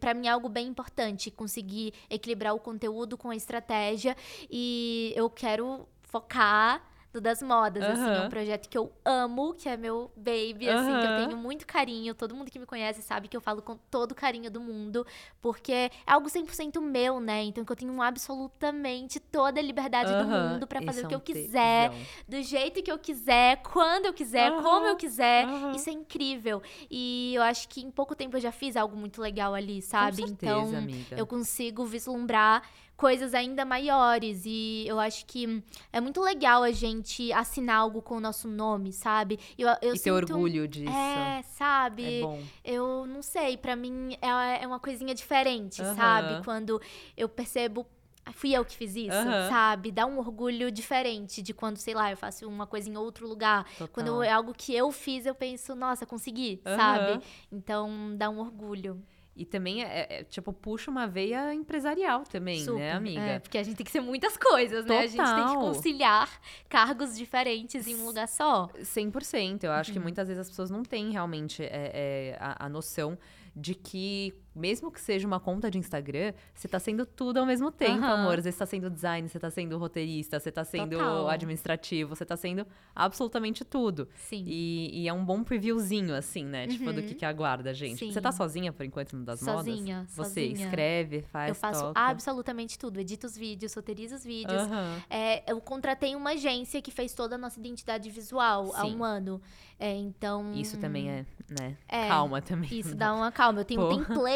pra 0.00 0.14
mim 0.14 0.26
é 0.26 0.30
algo 0.30 0.48
bem 0.48 0.66
importante 0.66 1.30
conseguir 1.30 1.92
equilibrar 2.10 2.54
o 2.54 2.58
conteúdo 2.58 3.16
com 3.16 3.30
a 3.30 3.36
estratégia 3.36 4.16
e 4.50 5.12
eu 5.16 5.30
quero 5.30 5.86
focar 6.02 6.82
no 7.14 7.20
das 7.20 7.40
modas, 7.40 7.82
assim, 7.88 8.16
é 8.16 8.20
um 8.20 8.28
projeto 8.28 8.68
que 8.68 8.76
eu 8.76 8.92
amo, 9.04 9.54
que 9.54 9.68
é 9.68 9.76
meu 9.76 10.10
baby, 10.16 10.68
assim, 10.68 10.98
que 10.98 11.06
eu 11.06 11.14
tenho 11.28 11.36
muito 11.36 11.64
carinho. 11.66 12.12
Todo 12.14 12.34
mundo 12.34 12.50
que 12.50 12.58
me 12.58 12.66
conhece 12.66 13.00
sabe 13.02 13.28
que 13.28 13.36
eu 13.36 13.40
falo 13.40 13.62
com 13.62 13.76
todo 13.90 14.12
o 14.12 14.14
carinho 14.14 14.50
do 14.50 14.60
mundo, 14.60 15.06
porque 15.40 15.72
é 15.72 15.90
algo 16.06 16.28
100% 16.28 16.80
meu, 16.80 17.20
né? 17.20 17.44
Então 17.44 17.64
que 17.64 17.70
eu 17.70 17.76
tenho 17.76 18.02
absolutamente 18.02 19.20
toda 19.20 19.60
a 19.60 19.62
liberdade 19.62 20.14
do 20.14 20.24
Aham. 20.24 20.54
mundo 20.54 20.66
pra 20.66 20.80
fazer 20.82 21.00
Esse 21.00 21.06
o 21.06 21.06
é 21.06 21.08
que 21.08 21.14
um 21.14 21.18
eu 21.18 21.22
quiser, 21.22 21.90
tesão. 21.90 22.04
do 22.28 22.42
jeito 22.42 22.82
que 22.82 22.90
eu 22.90 22.98
quiser, 22.98 23.62
quando 23.62 24.06
eu 24.06 24.12
quiser, 24.12 24.50
como 24.60 24.86
eu 24.86 24.96
quiser. 24.96 25.46
Isso 25.74 25.88
é 25.88 25.92
incrível. 25.92 26.60
E 26.90 27.32
eu 27.34 27.42
acho 27.42 27.68
que 27.68 27.80
em 27.80 27.90
pouco 27.90 28.14
tempo 28.16 28.36
eu 28.36 28.40
já 28.40 28.50
fiz 28.50 28.76
algo 28.76 28.96
muito 28.96 29.20
legal 29.20 29.54
ali, 29.54 29.80
sabe? 29.80 30.22
Com 30.22 30.28
certeza, 30.28 30.50
então, 30.58 30.78
amiga. 30.78 31.16
eu 31.16 31.26
consigo 31.26 31.84
vislumbrar 31.86 32.62
coisas 32.96 33.34
ainda 33.34 33.64
maiores. 33.64 34.42
E 34.46 34.84
eu 34.86 34.98
acho 35.00 35.26
que 35.26 35.62
é 35.92 36.00
muito 36.00 36.20
legal 36.20 36.62
a 36.62 36.70
gente 36.72 37.32
assinar 37.32 37.76
algo 37.78 38.00
com 38.02 38.16
o 38.16 38.20
nosso 38.20 38.48
nome, 38.48 38.92
sabe? 38.92 39.38
Eu, 39.58 39.68
eu 39.82 39.94
e 39.94 39.98
ter 39.98 40.10
orgulho 40.12 40.66
disso. 40.68 40.90
É, 40.92 41.42
sabe? 41.42 42.18
É 42.18 42.20
bom. 42.20 42.42
Eu 42.64 43.06
não 43.06 43.22
sei, 43.22 43.56
pra 43.56 43.74
mim 43.76 44.16
é, 44.20 44.62
é 44.62 44.66
uma 44.66 44.80
coisinha 44.80 45.14
diferente, 45.14 45.82
Aham. 45.82 45.94
sabe? 45.94 46.44
Quando 46.44 46.80
eu 47.16 47.28
percebo. 47.28 47.86
"Ah, 48.26 48.32
Fui 48.32 48.54
eu 48.56 48.64
que 48.64 48.74
fiz 48.74 48.96
isso, 48.96 49.12
Aham. 49.12 49.48
sabe? 49.50 49.92
Dá 49.92 50.06
um 50.06 50.18
orgulho 50.18 50.70
diferente 50.72 51.42
de 51.42 51.52
quando, 51.52 51.76
sei 51.76 51.92
lá, 51.92 52.10
eu 52.10 52.16
faço 52.16 52.48
uma 52.48 52.66
coisa 52.66 52.88
em 52.88 52.96
outro 52.96 53.28
lugar. 53.28 53.64
Total. 53.72 53.88
Quando 53.88 54.22
é 54.22 54.32
algo 54.32 54.54
que 54.54 54.74
eu 54.74 54.90
fiz, 54.90 55.26
eu 55.26 55.34
penso, 55.34 55.74
nossa, 55.74 56.06
consegui, 56.06 56.58
Aham. 56.64 56.76
sabe? 56.76 57.20
Então 57.52 58.16
dá 58.16 58.30
um 58.30 58.38
orgulho. 58.38 58.98
E 59.36 59.44
também, 59.44 59.82
é, 59.82 60.06
é, 60.20 60.24
tipo, 60.24 60.52
puxa 60.52 60.90
uma 60.90 61.08
veia 61.08 61.52
empresarial 61.52 62.22
também, 62.22 62.60
Super. 62.64 62.78
né, 62.78 62.92
amiga? 62.92 63.20
É, 63.20 63.38
porque 63.40 63.58
a 63.58 63.62
gente 63.64 63.76
tem 63.76 63.84
que 63.84 63.90
ser 63.90 64.00
muitas 64.00 64.36
coisas, 64.36 64.84
né? 64.86 64.98
A 64.98 65.06
gente 65.08 65.16
tem 65.16 65.44
que 65.44 65.54
Total. 65.54 65.60
conciliar 65.60 66.40
cargos 66.68 67.16
diferentes 67.18 67.88
em 67.88 67.96
um 67.96 68.06
lugar 68.06 68.28
só. 68.28 68.68
100%. 68.80 69.64
Eu 69.64 69.72
acho 69.72 69.90
Uhum. 69.90 69.94
que 69.94 70.00
muitas 70.00 70.28
vezes 70.28 70.40
as 70.42 70.48
pessoas 70.48 70.70
não 70.70 70.84
têm 70.84 71.10
realmente 71.10 71.64
é, 71.64 71.68
é, 71.72 72.36
a, 72.38 72.66
a 72.66 72.68
noção 72.68 73.18
de 73.56 73.74
que, 73.74 74.32
mesmo 74.54 74.90
que 74.90 75.00
seja 75.00 75.26
uma 75.26 75.40
conta 75.40 75.70
de 75.70 75.78
Instagram, 75.78 76.32
você 76.54 76.68
tá 76.68 76.78
sendo 76.78 77.04
tudo 77.04 77.38
ao 77.38 77.46
mesmo 77.46 77.70
tempo, 77.72 78.04
Aham. 78.04 78.20
amor. 78.22 78.40
Você 78.40 78.52
tá 78.52 78.66
sendo 78.66 78.88
design, 78.90 79.28
você 79.28 79.38
tá 79.38 79.50
sendo 79.50 79.76
roteirista, 79.78 80.38
você 80.38 80.52
tá 80.52 80.64
sendo 80.64 80.96
Total. 80.98 81.28
administrativo, 81.28 82.14
você 82.14 82.24
tá 82.24 82.36
sendo 82.36 82.66
absolutamente 82.94 83.64
tudo. 83.64 84.08
Sim. 84.16 84.44
E, 84.46 85.02
e 85.02 85.08
é 85.08 85.12
um 85.12 85.24
bom 85.24 85.42
previewzinho, 85.42 86.14
assim, 86.14 86.44
né? 86.44 86.66
Tipo, 86.66 86.92
do 86.92 87.00
Uhum. 87.00 87.06
que, 87.06 87.14
que 87.14 87.24
aguarda 87.24 87.70
a 87.70 87.72
gente. 87.72 87.98
Sim. 87.98 88.12
Você 88.12 88.20
tá 88.20 88.30
sozinha, 88.32 88.72
por 88.72 88.84
enquanto, 88.84 89.16
no 89.16 89.24
das 89.24 89.42
modas? 89.42 89.64
Sozinha, 89.66 90.04
Você 90.08 90.22
sozinha. 90.48 90.64
escreve, 90.66 91.22
faz, 91.22 91.48
eu 91.48 91.54
faço 91.54 91.80
toca. 91.82 92.00
absolutamente 92.00 92.78
tudo. 92.78 93.00
Edito 93.00 93.26
os 93.26 93.36
vídeos, 93.36 93.74
roteirizo 93.74 94.14
os 94.14 94.24
vídeos. 94.24 94.62
Aham. 94.62 95.02
É, 95.10 95.50
eu 95.50 95.60
contratei 95.60 96.14
uma 96.14 96.30
agência 96.30 96.80
que 96.80 96.90
fez 96.90 97.12
toda 97.14 97.34
a 97.34 97.38
nossa 97.38 97.58
identidade 97.58 98.08
visual 98.10 98.72
há 98.74 98.82
Sim. 98.82 98.96
um 98.96 99.04
ano. 99.04 99.40
É, 99.78 99.92
então. 99.96 100.52
Isso 100.54 100.78
também 100.78 101.10
é, 101.10 101.26
né? 101.48 101.76
É, 101.88 102.08
Calma 102.08 102.40
também. 102.40 102.68
Isso 102.72 102.94
dá 102.96 103.12
uma 103.12 103.32
calma. 103.32 103.60
Eu 103.60 103.64
tenho 103.64 103.80
Pô. 103.80 103.88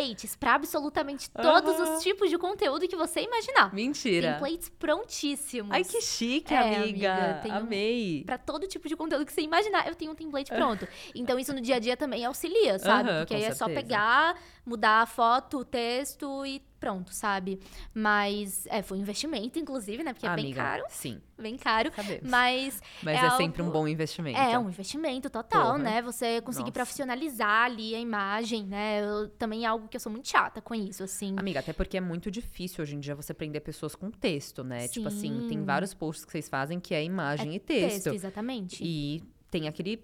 Templates 0.09 0.37
pra 0.37 0.55
absolutamente 0.55 1.31
todos 1.31 1.75
Aham. 1.75 1.97
os 1.97 2.03
tipos 2.03 2.31
de 2.31 2.39
conteúdo 2.39 2.87
que 2.89 2.97
você 2.97 3.21
imaginar. 3.21 3.73
Mentira. 3.75 4.33
Templates 4.35 4.69
prontíssimos. 4.69 5.71
Ai, 5.73 5.85
que 5.85 6.01
chique, 6.01 6.53
É, 6.55 6.59
amiga. 6.59 7.13
amiga, 7.15 7.41
tem 7.43 7.53
um- 7.53 7.57
Amei. 7.57 8.23
Pra 8.25 8.39
todo 8.39 8.67
tipo 8.67 8.89
de 8.89 8.97
conteúdo 8.97 9.25
que 9.27 9.33
você 9.33 9.43
imaginar, 9.43 9.87
eu 9.89 9.95
tenho 9.95 10.13
um 10.13 10.15
template 10.15 10.51
pronto. 10.51 10.87
Então, 11.15 11.39
isso 11.39 11.53
no 11.53 11.61
dia 11.61 11.77
a 11.77 11.79
dia 11.79 11.97
também 11.97 12.25
auxilia, 12.25 12.79
sabe? 12.79 13.09
Porque 13.21 13.35
aí 13.35 13.45
é 13.45 13.53
só 13.55 13.67
certeza. 13.67 13.81
pegar, 13.87 14.39
mudar 14.65 15.03
a 15.03 15.07
foto, 15.07 15.59
o 15.59 15.65
texto 15.65 16.45
e 16.47 16.61
pronto, 16.79 17.13
sabe? 17.13 17.61
Mas, 17.93 18.67
é, 18.67 18.83
foi 18.83 18.99
um 18.99 19.01
investimento, 19.01 19.59
inclusive, 19.59 20.03
né? 20.03 20.13
Porque 20.13 20.27
é 20.27 20.35
bem 20.35 20.53
caro, 20.53 20.85
Sim, 20.89 21.21
bem 21.37 21.57
caro. 21.57 21.91
sabemos. 21.95 22.31
Mas 22.31 22.83
Mas 23.03 23.23
é 23.23 23.27
é, 23.27 23.31
sempre 23.31 23.63
um 23.63 23.71
bom 23.71 23.87
investimento. 23.89 24.39
é 24.39 24.59
um 24.59 24.69
investimento 24.69 25.29
total, 25.29 25.73
Porra. 25.73 25.79
né? 25.79 26.03
Você 26.03 26.41
conseguir 26.43 26.65
Nossa. 26.71 26.73
profissionalizar 26.73 27.65
ali 27.67 27.95
a 27.95 27.99
imagem, 28.01 28.65
né? 28.67 29.01
Eu, 29.03 29.29
também 29.31 29.65
é 29.65 29.67
algo 29.69 29.89
que 29.89 29.97
eu 29.97 30.01
sou 30.01 30.11
muito 30.13 30.29
chata 30.29 30.61
com 30.61 30.75
isso, 30.75 31.03
assim. 31.03 31.35
Amiga, 31.37 31.61
até 31.61 31.73
porque 31.73 31.97
é 31.97 32.01
muito 32.01 32.31
difícil 32.31 32.83
hoje 32.83 32.95
em 32.97 33.01
dia 33.01 33.15
você 33.15 33.35
prender 33.35 33.61
pessoas 33.63 33.95
com 33.95 34.11
texto, 34.11 34.63
né? 34.65 34.89
Tipo 34.89 35.09
assim, 35.09 35.47
tem 35.49 35.59
Sim. 35.59 35.65
vários 35.65 35.95
posts 35.95 36.25
que 36.25 36.33
vocês 36.33 36.49
fazem 36.49 36.79
que 36.81 36.95
é 36.95 37.03
imagem 37.05 37.55
e 37.55 37.59
Texto, 37.61 38.05
texto. 38.05 38.15
exatamente. 38.15 38.83
E 38.85 39.23
tem 39.51 39.67
aquele 39.69 40.03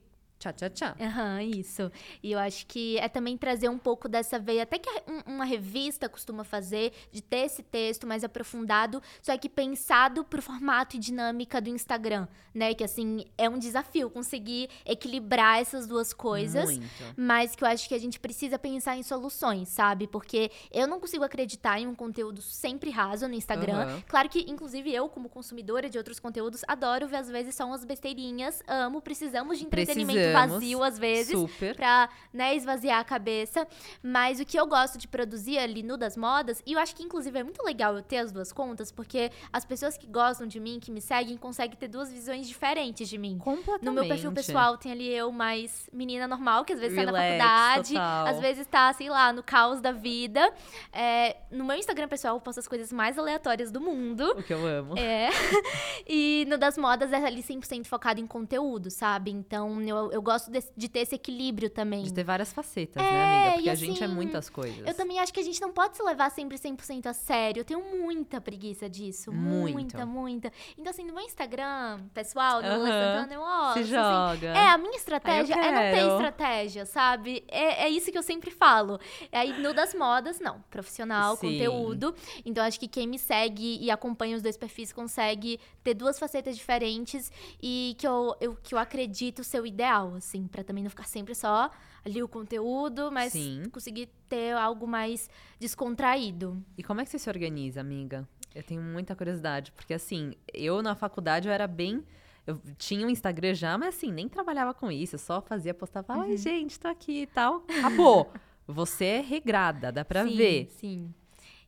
tchá 0.53 0.68
tchá 0.68 0.70
tchá. 0.70 0.97
Aham, 1.01 1.42
isso. 1.42 1.90
E 2.22 2.32
eu 2.32 2.38
acho 2.38 2.66
que 2.66 2.99
é 2.99 3.09
também 3.09 3.36
trazer 3.36 3.68
um 3.68 3.78
pouco 3.78 4.09
dessa 4.09 4.38
veia, 4.38 4.62
até 4.64 4.78
que 4.78 4.88
um- 5.09 5.34
uma 5.34 5.45
revista 5.45 6.09
costuma 6.09 6.45
fazer, 6.45 6.92
de 7.11 7.22
ter 7.22 7.38
esse 7.47 7.62
texto 7.62 8.07
mais 8.07 8.24
aprofundado, 8.24 9.03
só 9.22 9.36
que 9.38 9.49
pensado 9.49 10.24
pro 10.24 10.42
formato 10.42 10.97
e 10.97 10.99
dinâmica 10.99 11.61
do 11.61 11.68
Instagram, 11.70 12.26
né? 12.55 12.74
Que 12.74 12.84
assim, 12.84 13.24
é 13.38 13.49
um 13.49 13.59
desafio 13.59 14.11
conseguir 14.11 14.68
equilibrar 14.84 15.61
essas 15.61 15.86
duas 15.86 16.12
coisas. 16.12 16.64
Muito. 16.64 16.84
Mas 17.16 17.55
que 17.55 17.64
eu 17.64 17.68
acho 17.68 17.88
que 17.88 17.95
a 17.95 17.99
gente 17.99 18.18
precisa 18.20 18.59
pensar 18.59 18.97
em 18.97 19.03
soluções, 19.03 19.68
sabe? 19.68 20.07
Porque 20.07 20.51
eu 20.72 20.86
não 20.86 21.01
consigo 21.01 21.24
acreditar 21.24 21.78
em 21.80 21.86
um 21.86 21.95
conteúdo 21.95 22.40
sempre 22.42 22.90
raso 22.90 23.26
no 23.28 23.34
Instagram. 23.34 23.82
Aham. 23.84 24.03
Claro 24.09 24.28
que, 24.28 24.40
inclusive, 24.51 24.92
eu, 24.92 25.09
como 25.09 25.28
consumidora 25.28 25.88
de 25.88 25.99
outros 25.99 26.18
conteúdos, 26.20 26.62
adoro 26.66 27.07
ver, 27.09 27.16
às 27.16 27.28
vezes, 27.30 27.55
só 27.55 27.66
umas 27.66 27.84
besteirinhas. 27.84 28.62
Amo, 28.66 29.01
precisamos 29.01 29.59
de 29.59 29.64
entretenimento. 29.66 30.18
Vazio, 30.35 30.82
às 30.82 30.99
vezes. 30.99 31.32
Super. 31.32 31.76
Pra, 31.76 32.09
né, 32.32 32.55
esvaziar 32.55 32.99
a 32.99 33.05
cabeça. 33.05 33.66
Mas 34.03 34.41
o 34.41 34.45
que 34.45 34.59
eu 34.59 34.66
gosto 34.66 34.99
de 34.99 35.09
produzir 35.09 35.59
ali 35.59 35.82
no 35.82 35.97
das 35.97 36.16
modas, 36.16 36.62
e 36.66 36.72
eu 36.72 36.78
acho 36.78 36.95
que, 36.95 37.03
inclusive, 37.03 37.39
é 37.39 37.43
muito 37.43 37.62
legal 37.62 37.97
eu 37.97 38.03
ter 38.03 38.18
as 38.18 38.32
duas 38.32 38.53
contas, 38.53 38.91
porque 38.91 39.30
as 39.53 39.64
pessoas 39.64 39.97
que 39.97 40.07
gostam 40.07 40.47
de 40.47 40.61
mim, 40.61 40.78
que 40.80 40.91
me 40.91 41.01
seguem, 41.01 41.37
conseguem 41.37 41.76
ter 41.76 41.89
duas 41.89 42.12
visões 42.12 42.47
diferentes 42.47 43.09
de 43.09 43.18
mim. 43.18 43.39
Completamente. 43.39 43.85
No 43.85 43.93
meu 43.93 44.07
perfil 44.07 44.32
pessoal 44.32 44.76
tem 44.76 44.93
ali 44.93 45.09
eu 45.09 45.30
mais 45.30 45.89
menina 45.93 46.26
normal, 46.26 46.64
que 46.64 46.72
às 46.72 46.80
vezes 46.80 46.97
tá 46.97 47.11
na 47.11 47.18
Relax, 47.18 47.37
faculdade, 47.45 47.95
total. 47.95 48.26
às 48.26 48.41
vezes 48.41 48.66
tá, 48.66 48.93
sei 48.93 49.09
lá, 49.09 49.32
no 49.32 49.43
caos 49.43 49.80
da 49.80 49.93
vida. 49.93 50.53
É, 50.93 51.37
no 51.51 51.64
meu 51.64 51.76
Instagram 51.76 52.09
pessoal 52.09 52.37
eu 52.37 52.41
posto 52.41 52.59
as 52.59 52.68
coisas 52.68 52.93
mais 52.93 53.18
aleatórias 53.18 53.70
do 53.70 53.80
mundo. 53.80 54.35
O 54.37 54.43
que 54.43 54.53
eu 54.53 54.66
amo. 54.66 54.99
É. 54.99 55.30
e 56.07 56.45
no 56.49 56.59
das 56.59 56.76
modas 56.76 57.12
é 57.12 57.16
ali 57.16 57.43
100% 57.43 57.87
focado 57.87 58.20
em 58.20 58.26
conteúdo, 58.26 58.91
sabe? 58.91 59.30
Então 59.30 59.80
eu, 59.82 60.12
eu 60.14 60.22
gosto 60.22 60.50
de, 60.50 60.62
de 60.76 60.88
ter 60.88 61.00
esse 61.00 61.14
equilíbrio 61.14 61.68
também. 61.68 62.02
De 62.04 62.12
ter 62.12 62.24
várias 62.24 62.52
facetas, 62.52 63.02
É, 63.02 63.10
né, 63.10 63.24
amiga? 63.36 63.52
Porque 63.54 63.70
a 63.70 63.74
gente 63.74 64.00
é 64.02 64.06
assim, 64.06 64.14
muitas 64.14 64.48
coisas. 64.48 64.86
Eu 64.86 64.94
também 64.94 65.18
acho 65.20 65.32
que 65.32 65.40
a 65.40 65.42
gente 65.42 65.60
não 65.60 65.72
pode 65.72 65.96
se 65.96 66.02
levar 66.02 66.30
sempre 66.30 66.56
100% 66.56 67.06
a 67.06 67.12
sério. 67.12 67.60
Eu 67.60 67.64
tenho 67.64 67.80
muita 67.98 68.40
preguiça 68.40 68.88
disso. 68.88 69.32
Muito. 69.32 69.72
Muita, 69.74 70.06
muita. 70.06 70.52
Então, 70.78 70.90
assim, 70.90 71.04
no 71.04 71.12
meu 71.14 71.24
Instagram, 71.24 72.00
pessoal, 72.14 72.62
no. 72.62 72.74
Lula 72.76 72.88
Santana, 72.88 73.34
eu, 73.34 73.40
ó, 73.40 73.72
Se 73.74 73.80
assim, 73.80 73.88
joga. 73.90 74.46
é, 74.48 74.68
a 74.68 74.78
minha 74.78 74.96
estratégia 74.96 75.54
é 75.54 75.70
não 75.72 75.80
ter 75.98 76.12
estratégia, 76.12 76.86
sabe? 76.86 77.44
É, 77.48 77.84
é 77.84 77.88
isso 77.88 78.10
que 78.10 78.18
eu 78.18 78.22
sempre 78.22 78.50
falo. 78.50 78.98
Aí 79.32 79.52
no 79.60 79.74
das 79.74 79.94
modas, 79.94 80.38
não. 80.40 80.60
Profissional, 80.70 81.36
Sim. 81.36 81.52
conteúdo. 81.52 82.14
Então 82.44 82.64
acho 82.64 82.78
que 82.78 82.86
quem 82.88 83.06
me 83.06 83.18
segue 83.18 83.78
e 83.80 83.90
acompanha 83.90 84.36
os 84.36 84.42
dois 84.42 84.56
perfis 84.56 84.92
consegue 84.92 85.58
ter 85.82 85.94
duas 85.94 86.18
facetas 86.18 86.56
diferentes 86.56 87.30
e 87.62 87.94
que 87.98 88.06
eu, 88.06 88.34
eu- 88.40 88.56
que 88.62 88.74
eu 88.74 88.78
acredito 88.78 89.42
ser 89.42 89.60
o 89.60 89.66
ideal, 89.66 90.03
assim, 90.14 90.46
pra 90.46 90.64
também 90.64 90.82
não 90.82 90.90
ficar 90.90 91.05
sempre 91.05 91.34
só 91.34 91.70
ali 92.05 92.22
o 92.22 92.28
conteúdo, 92.28 93.11
mas 93.12 93.32
Sim. 93.32 93.62
conseguir 93.72 94.09
ter 94.28 94.52
algo 94.57 94.86
mais 94.86 95.30
descontraído. 95.59 96.62
E 96.76 96.82
como 96.82 97.00
é 97.00 97.05
que 97.05 97.11
você 97.11 97.18
se 97.18 97.28
organiza, 97.28 97.80
amiga? 97.80 98.28
Eu 98.55 98.62
tenho 98.62 98.82
muita 98.82 99.14
curiosidade, 99.16 99.72
porque 99.72 99.94
assim, 99.94 100.32
eu 100.52 100.82
na 100.82 100.94
faculdade 100.94 101.48
eu 101.48 101.55
era 101.55 101.66
bem. 101.66 102.05
Eu 102.46 102.61
tinha 102.76 103.07
um 103.07 103.11
Instagram 103.11 103.55
já, 103.55 103.76
mas 103.78 103.96
assim, 103.96 104.12
nem 104.12 104.28
trabalhava 104.28 104.74
com 104.74 104.90
isso, 104.90 105.14
eu 105.14 105.18
só 105.18 105.40
fazia, 105.40 105.72
postava, 105.72 106.14
Uhum. 106.14 106.22
ai, 106.22 106.36
gente, 106.36 106.78
tô 106.78 106.88
aqui 106.88 107.22
e 107.22 107.26
tal. 107.26 107.64
Acabou. 107.78 108.30
Você 108.66 109.05
é 109.05 109.20
regrada, 109.20 109.90
dá 109.92 110.05
pra 110.05 110.24
sim, 110.24 110.36
ver. 110.36 110.68
Sim. 110.78 111.14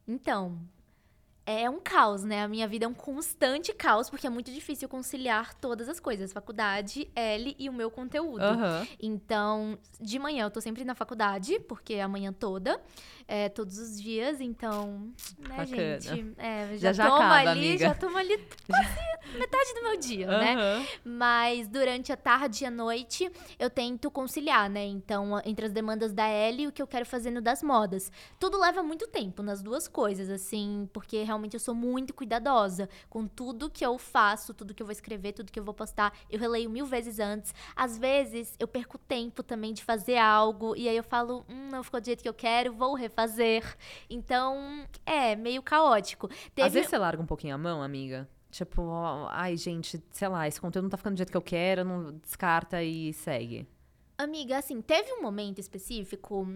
Então, 0.07 0.59
é 1.47 1.71
um 1.71 1.79
caos, 1.79 2.25
né? 2.25 2.43
A 2.43 2.49
minha 2.49 2.67
vida 2.67 2.85
é 2.85 2.89
um 2.89 2.93
constante 2.95 3.73
caos, 3.73 4.11
porque 4.11 4.27
é 4.27 4.31
muito 4.31 4.51
difícil 4.53 4.89
conciliar 4.89 5.55
todas 5.55 5.89
as 5.89 6.01
coisas. 6.01 6.33
Faculdade, 6.33 7.09
L 7.15 7.55
e 7.57 7.69
o 7.71 7.73
meu 7.73 7.89
conteúdo. 7.91 8.43
Aham. 8.43 8.87
Então, 9.01 9.79
de 10.01 10.19
manhã 10.19 10.47
eu 10.47 10.51
tô 10.51 10.61
sempre 10.61 10.85
na 10.85 10.95
faculdade, 10.97 11.61
porque 11.61 11.95
é 11.95 12.03
a 12.03 12.09
manhã 12.09 12.33
toda, 12.33 12.81
é, 13.29 13.49
todos 13.49 13.79
os 13.79 14.01
dias, 14.01 14.41
então, 14.41 15.13
né, 15.39 15.57
Bacana. 15.59 16.01
gente? 16.01 16.35
É, 16.37 16.67
Já 16.73 16.93
já, 16.93 16.93
já 16.93 17.05
tomo 17.11 17.17
acaba, 17.23 17.51
ali, 17.51 17.69
amiga. 17.69 17.87
já 17.89 17.95
tomo 17.95 18.19
ali 18.19 18.39
quase 18.69 18.97
metade 19.39 19.75
do 19.75 19.83
meu 19.83 19.97
dia, 19.99 20.27
né? 20.27 20.55
Aham. 20.55 20.87
Mas 21.05 21.69
durante 21.69 22.13
a 22.13 22.17
tarde 22.17 22.65
e 22.65 22.67
a 22.67 22.71
noite, 22.71 23.31
eu 23.59 23.71
tento 23.71 24.11
conciliar, 24.11 24.69
né? 24.69 24.85
Então, 24.85 25.41
entre 25.45 25.67
as 25.67 25.73
demandas 25.73 26.13
da 26.13 26.29
Ellie 26.29 26.65
e 26.65 26.69
o 26.69 26.73
que 26.73 26.83
eu 26.83 26.87
quero 26.89 27.07
fazer 27.07 27.31
no 27.31 27.41
das 27.41 27.63
modas. 27.63 28.11
Tudo 28.41 28.59
leva 28.59 28.83
muito 28.83 29.07
tempo 29.07 29.43
nas 29.45 29.63
duas 29.63 29.87
coisas, 29.87 30.29
assim, 30.29 30.89
porque 30.93 31.23
realmente 31.23 31.36
eu 31.57 31.61
sou 31.61 31.75
muito 31.75 32.15
cuidadosa 32.15 32.89
com 33.09 33.27
tudo 33.27 33.71
que 33.71 33.85
eu 33.85 33.99
faço, 33.99 34.55
tudo 34.55 34.75
que 34.75 34.83
eu 34.83 34.87
vou 34.87 34.93
escrever, 34.93 35.33
tudo 35.33 35.53
que 35.53 35.59
eu 35.59 35.65
vou 35.65 35.75
postar. 35.75 36.17
Eu 36.31 36.39
releio 36.39 36.71
mil 36.71 36.87
vezes 36.87 37.19
antes. 37.19 37.55
Às 37.75 37.99
vezes, 37.99 38.55
eu 38.59 38.67
perco 38.67 38.99
tempo 38.99 39.43
também 39.43 39.73
de 39.73 39.85
fazer 39.85 40.17
algo, 40.17 40.75
e 40.77 40.89
aí 40.89 40.97
eu 40.97 41.05
falo, 41.05 41.45
hum, 41.49 41.69
não 41.71 41.83
ficou 41.83 42.01
do 42.01 42.07
jeito 42.07 42.23
que 42.23 42.29
eu 42.29 42.35
quero, 42.35 42.73
vou 42.73 42.95
refazer. 42.95 43.63
Então, 44.09 44.87
é 45.05 45.37
meio 45.37 45.63
caótico. 45.63 46.29
Teve... 46.55 46.67
Às 46.67 46.75
vezes 46.75 46.91
você 46.91 46.99
larga 46.99 47.23
um 47.23 47.27
pouquinho 47.27 47.55
a 47.55 47.59
mão, 47.59 47.83
amiga. 47.83 48.29
Tipo, 48.51 48.83
ó, 48.83 49.29
ai, 49.31 49.57
gente, 49.57 50.03
sei 50.11 50.29
lá, 50.29 50.49
esse 50.49 50.61
conteúdo 50.61 50.85
não 50.85 50.91
tá 50.91 50.97
ficando 50.97 51.15
do 51.15 51.19
jeito 51.19 51.31
que 51.31 51.37
eu 51.37 51.43
quero, 51.43 51.85
não 51.85 52.13
descarta 52.19 52.83
e 52.83 53.13
segue. 53.13 53.69
Amiga, 54.17 54.57
assim, 54.57 54.81
teve 54.81 55.13
um 55.13 55.21
momento 55.21 55.59
específico 55.59 56.49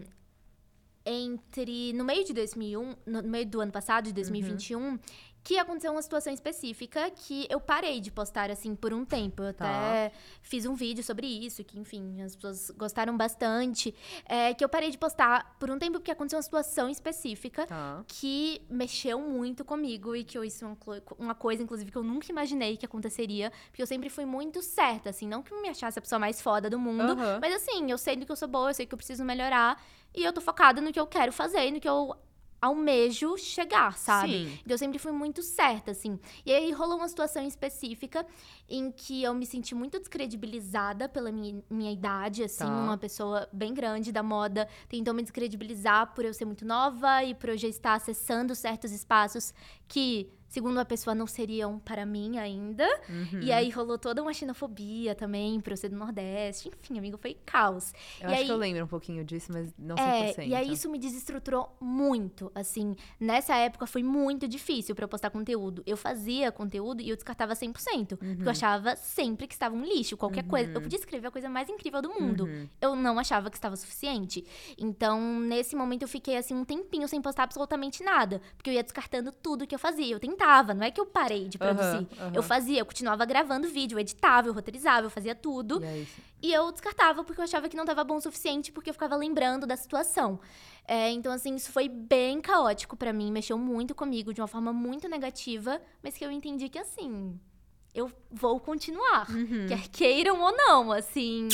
entre 1.10 1.92
no 1.92 2.04
meio 2.04 2.24
de 2.24 2.32
2001, 2.32 2.94
no 3.06 3.22
meio 3.22 3.46
do 3.46 3.60
ano 3.60 3.72
passado, 3.72 4.04
de 4.04 4.12
2021, 4.12 4.98
que 5.42 5.56
aconteceu 5.58 5.90
uma 5.90 6.02
situação 6.02 6.30
específica 6.34 7.10
que 7.10 7.46
eu 7.48 7.58
parei 7.58 7.98
de 7.98 8.10
postar 8.12 8.50
assim 8.50 8.74
por 8.74 8.92
um 8.92 9.06
tempo. 9.06 9.42
Eu 9.42 9.54
Tá. 9.54 9.64
até 9.64 10.12
fiz 10.42 10.66
um 10.66 10.74
vídeo 10.74 11.02
sobre 11.02 11.26
isso, 11.26 11.64
que 11.64 11.78
enfim, 11.80 12.20
as 12.20 12.36
pessoas 12.36 12.70
gostaram 12.72 13.16
bastante, 13.16 13.94
é, 14.26 14.52
que 14.52 14.62
eu 14.62 14.68
parei 14.68 14.90
de 14.90 14.98
postar 14.98 15.56
por 15.58 15.70
um 15.70 15.78
tempo 15.78 15.92
porque 15.98 16.10
aconteceu 16.10 16.36
uma 16.36 16.42
situação 16.42 16.90
específica 16.90 17.64
Tá. 17.66 18.04
que 18.06 18.60
mexeu 18.68 19.18
muito 19.18 19.64
comigo 19.64 20.14
e 20.14 20.24
que 20.24 20.36
eu, 20.36 20.44
isso 20.44 20.62
é 20.66 20.68
uma, 21.18 21.34
coisa, 21.34 21.62
inclusive, 21.62 21.90
que 21.90 21.96
eu 21.96 22.02
nunca 22.04 22.30
imaginei 22.30 22.76
que 22.76 22.84
aconteceria, 22.84 23.50
porque 23.70 23.80
eu 23.80 23.86
sempre 23.86 24.10
fui 24.10 24.26
muito 24.26 24.60
certa, 24.60 25.08
assim, 25.08 25.26
não 25.26 25.42
que 25.42 25.54
eu 25.54 25.62
me 25.62 25.70
achasse 25.70 25.98
a 25.98 26.02
pessoa 26.02 26.18
mais 26.18 26.42
foda 26.42 26.68
do 26.68 26.78
mundo, 26.78 27.12
Aham. 27.12 27.38
mas 27.40 27.54
assim, 27.54 27.90
eu 27.90 27.96
sei 27.96 28.14
do 28.14 28.26
que 28.26 28.32
eu 28.32 28.36
sou 28.36 28.46
boa, 28.46 28.68
eu 28.70 28.74
sei 28.74 28.84
que 28.84 28.92
eu 28.92 28.98
preciso 28.98 29.24
melhorar, 29.24 29.82
e 30.14 30.24
eu 30.24 30.32
tô 30.32 30.40
focada 30.40 30.80
no 30.80 30.92
que 30.92 31.00
eu 31.00 31.06
quero 31.06 31.32
fazer, 31.32 31.66
e 31.68 31.70
no 31.72 31.80
que 31.80 31.88
eu 31.88 32.14
almejo 32.62 33.38
chegar, 33.38 33.96
sabe? 33.96 34.32
Sim. 34.32 34.52
Então 34.60 34.74
eu 34.74 34.78
sempre 34.78 34.98
fui 34.98 35.12
muito 35.12 35.42
certa, 35.42 35.92
assim. 35.92 36.20
E 36.44 36.52
aí 36.52 36.70
rolou 36.72 36.98
uma 36.98 37.08
situação 37.08 37.42
específica 37.46 38.26
em 38.68 38.92
que 38.92 39.22
eu 39.22 39.32
me 39.34 39.46
senti 39.46 39.74
muito 39.74 39.98
descredibilizada 39.98 41.08
pela 41.08 41.32
minha, 41.32 41.62
minha 41.70 41.90
idade, 41.90 42.44
assim, 42.44 42.64
Tá. 42.64 42.66
uma 42.68 42.98
pessoa 42.98 43.48
bem 43.50 43.72
grande 43.72 44.12
da 44.12 44.22
moda 44.22 44.68
tentou 44.90 45.14
me 45.14 45.22
descredibilizar 45.22 46.12
por 46.14 46.22
eu 46.22 46.34
ser 46.34 46.44
muito 46.44 46.66
nova 46.66 47.24
e 47.24 47.34
por 47.34 47.48
eu 47.48 47.56
já 47.56 47.66
estar 47.68 47.94
acessando 47.94 48.54
certos 48.54 48.92
espaços 48.92 49.54
que, 49.88 50.30
segundo 50.50 50.78
a 50.78 50.84
pessoa, 50.84 51.14
não 51.14 51.26
seriam 51.26 51.78
para 51.78 52.04
mim 52.04 52.36
ainda. 52.36 52.84
Uhum. 53.08 53.40
E 53.40 53.50
aí 53.50 53.70
rolou 53.70 53.96
toda 53.98 54.20
uma 54.20 54.34
xenofobia 54.34 55.14
também 55.14 55.58
por 55.60 55.72
eu 55.72 55.76
ser 55.78 55.88
do 55.88 55.96
Nordeste. 55.96 56.68
Enfim, 56.82 56.98
amigo, 56.98 57.16
foi 57.16 57.38
caos. 57.46 57.94
Eu 58.20 58.28
e 58.28 58.32
acho 58.32 58.40
aí- 58.40 58.44
que 58.46 58.52
eu 58.52 58.56
lembro 58.56 58.84
um 58.84 58.88
pouquinho 58.88 59.24
disso, 59.24 59.50
mas 59.50 59.72
não 59.78 59.96
É, 59.96 60.32
100%. 60.34 60.48
e 60.50 60.54
aí 60.54 60.70
isso 60.72 60.90
me 60.90 60.98
desestruturou 60.98 61.74
muito, 61.80 62.50
assim. 62.54 62.94
Nessa 63.18 63.54
época 63.56 63.86
foi 63.86 64.02
muito 64.02 64.46
difícil 64.46 64.94
pra 64.94 65.04
eu 65.04 65.08
postar 65.08 65.30
conteúdo. 65.30 65.82
Eu 65.86 65.96
fazia 65.96 66.50
conteúdo 66.52 67.00
e 67.00 67.08
eu 67.08 67.16
descartava 67.16 67.54
100%. 67.54 68.16
Porque 68.18 68.42
eu 68.44 68.50
achava 68.50 68.96
sempre 68.96 69.46
que 69.46 69.54
estava 69.54 69.74
um 69.74 69.84
lixo, 69.84 70.16
qualquer 70.16 70.44
coisa. 70.44 70.72
Eu 70.72 70.80
podia 70.82 70.98
escrever 70.98 71.28
a 71.28 71.30
coisa 71.30 71.48
mais 71.48 71.68
incrível 71.68 72.02
do 72.02 72.10
mundo. 72.10 72.48
Eu 72.80 72.96
não 72.96 73.18
achava 73.18 73.48
que 73.48 73.56
estava 73.56 73.76
suficiente. 73.76 74.44
Então, 74.76 75.20
nesse 75.40 75.76
momento 75.76 76.02
eu 76.02 76.08
fiquei 76.08 76.36
assim 76.36 76.54
um 76.54 76.64
tempinho 76.64 77.06
sem 77.06 77.20
postar 77.22 77.44
absolutamente 77.44 78.02
nada, 78.02 78.40
porque 78.56 78.68
eu 78.70 78.74
ia 78.74 78.82
descartando 78.82 79.30
tudo 79.32 79.66
que 79.66 79.74
eu 79.74 79.78
fazia. 79.78 80.12
Eu 80.14 80.18
tentava, 80.40 80.72
não 80.74 80.84
é 80.84 80.90
que 80.90 81.00
eu 81.00 81.06
parei 81.06 81.48
de 81.48 81.58
produzir. 81.58 82.06
aham. 82.18 82.32
Eu 82.34 82.42
fazia, 82.42 82.78
eu 82.80 82.86
continuava 82.86 83.24
gravando 83.24 83.68
vídeo, 83.68 83.96
eu 83.96 84.00
editava, 84.00 84.48
eu 84.48 84.52
roteirizava, 84.52 85.06
eu 85.06 85.10
fazia 85.10 85.34
tudo. 85.34 85.82
E 85.82 85.86
aí, 85.86 86.08
E 86.42 86.52
eu 86.52 86.72
descartava 86.72 87.22
porque 87.22 87.40
eu 87.40 87.44
achava 87.44 87.68
que 87.68 87.76
não 87.76 87.84
estava 87.84 88.02
bom 88.02 88.16
o 88.16 88.20
suficiente, 88.20 88.72
porque 88.72 88.88
eu 88.88 88.94
ficava 88.94 89.14
lembrando 89.16 89.66
da 89.66 89.76
situação. 89.76 90.40
É, 90.88 91.10
então, 91.10 91.30
assim, 91.32 91.54
isso 91.54 91.70
foi 91.70 91.88
bem 91.88 92.40
caótico 92.40 92.96
pra 92.96 93.12
mim, 93.12 93.30
mexeu 93.30 93.58
muito 93.58 93.94
comigo 93.94 94.32
de 94.32 94.40
uma 94.40 94.48
forma 94.48 94.72
muito 94.72 95.06
negativa, 95.08 95.80
mas 96.02 96.16
que 96.16 96.24
eu 96.24 96.30
entendi 96.30 96.68
que, 96.68 96.78
assim, 96.78 97.38
eu 97.94 98.10
vou 98.30 98.58
continuar. 98.58 99.28
Uhum. 99.30 99.66
Quer 99.68 99.88
queiram 99.88 100.40
ou 100.40 100.56
não, 100.56 100.90
assim, 100.90 101.48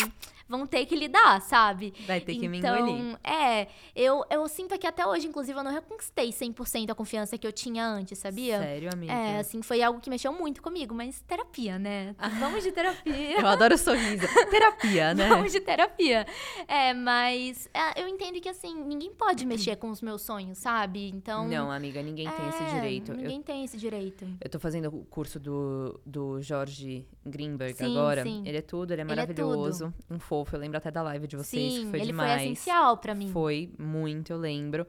vão 0.49 0.66
ter 0.66 0.86
que 0.86 0.94
lidar, 0.97 1.40
sabe? 1.42 1.92
vai 2.07 2.20
ter 2.20 2.34
que 2.36 2.49
me 2.49 2.59
então, 2.59 2.76
engolir. 2.88 3.18
é, 3.24 3.66
eu, 3.94 4.24
eu 4.30 4.47
sinto 4.49 4.78
que 4.78 4.86
até 4.86 5.07
hoje, 5.07 5.26
inclusive, 5.26 5.59
eu 5.59 5.64
não 5.64 5.72
reconquistei 5.72 6.30
100% 6.30 6.90
a 6.90 6.94
confiança 6.94 7.36
que 7.36 7.47
eu 7.47 7.53
tinha 7.53 7.84
antes, 7.86 8.18
sabia? 8.18 8.59
Sério, 8.59 8.90
amiga? 8.92 9.12
É, 9.12 9.38
assim, 9.38 9.62
foi 9.62 9.82
algo 9.82 10.01
que 10.01 10.09
mexeu 10.09 10.32
muito 10.32 10.62
comigo, 10.62 10.94
mas 10.94 11.20
terapia, 11.22 11.78
né? 11.78 12.14
Vamos 12.38 12.62
de 12.62 12.70
terapia. 12.72 13.40
Eu 13.40 13.47
adoro 13.47 13.76
sorriso. 13.76 14.26
Terapia, 14.51 15.12
né? 15.14 15.28
Vamos 15.28 15.51
de 15.53 15.61
terapia. 15.61 16.26
É, 16.68 16.94
mas 16.94 17.68
é, 17.74 18.01
eu 18.03 18.07
entendo 18.09 18.40
que, 18.40 18.49
assim, 18.49 18.74
ninguém 18.84 19.12
pode 19.12 19.44
mexer 19.44 19.76
com 19.76 19.90
os 19.90 20.01
meus 20.01 20.22
sonhos, 20.22 20.59
sabe? 20.59 21.09
Então. 21.09 21.49
Não, 21.49 21.70
amiga, 21.70 22.03
ninguém 22.03 22.30
tem 22.30 22.49
esse 22.49 22.62
é, 22.62 22.74
direito. 22.74 23.12
Eu, 23.12 23.16
Ninguém 23.16 23.42
tem 23.42 23.64
esse 23.64 23.76
direito. 23.76 24.26
eu 24.40 24.49
tô 24.51 24.59
fazendo 24.59 24.88
o 24.88 25.05
curso 25.07 25.40
do, 25.40 25.99
do 26.07 26.40
Jorge 26.40 27.07
Greenberg 27.24 27.74
Sim, 27.76 27.97
agora. 27.97 28.22
sim. 28.22 28.42
Ele 28.47 28.59
é 28.59 28.62
tudo, 28.62 28.92
ele 28.92 29.01
é 29.01 29.05
Ele 29.05 29.12
é 29.12 29.16
maravilhoso. 29.16 29.92
um 30.11 30.18
fofo. 30.18 30.36
Eu 30.57 30.59
lembro 30.59 30.76
até 30.78 30.91
da 30.91 31.03
live 31.03 31.26
de 31.26 31.37
vocês, 31.37 31.72
Sim, 31.72 31.84
que 31.84 31.91
foi 31.91 31.99
ele 32.01 32.07
demais. 32.07 32.43
foi 32.43 32.51
essencial 32.53 32.97
pra 32.97 33.14
mim. 33.14 33.30
Foi 33.30 33.70
muito, 33.78 34.32
eu 34.32 34.39
lembro. 34.39 34.87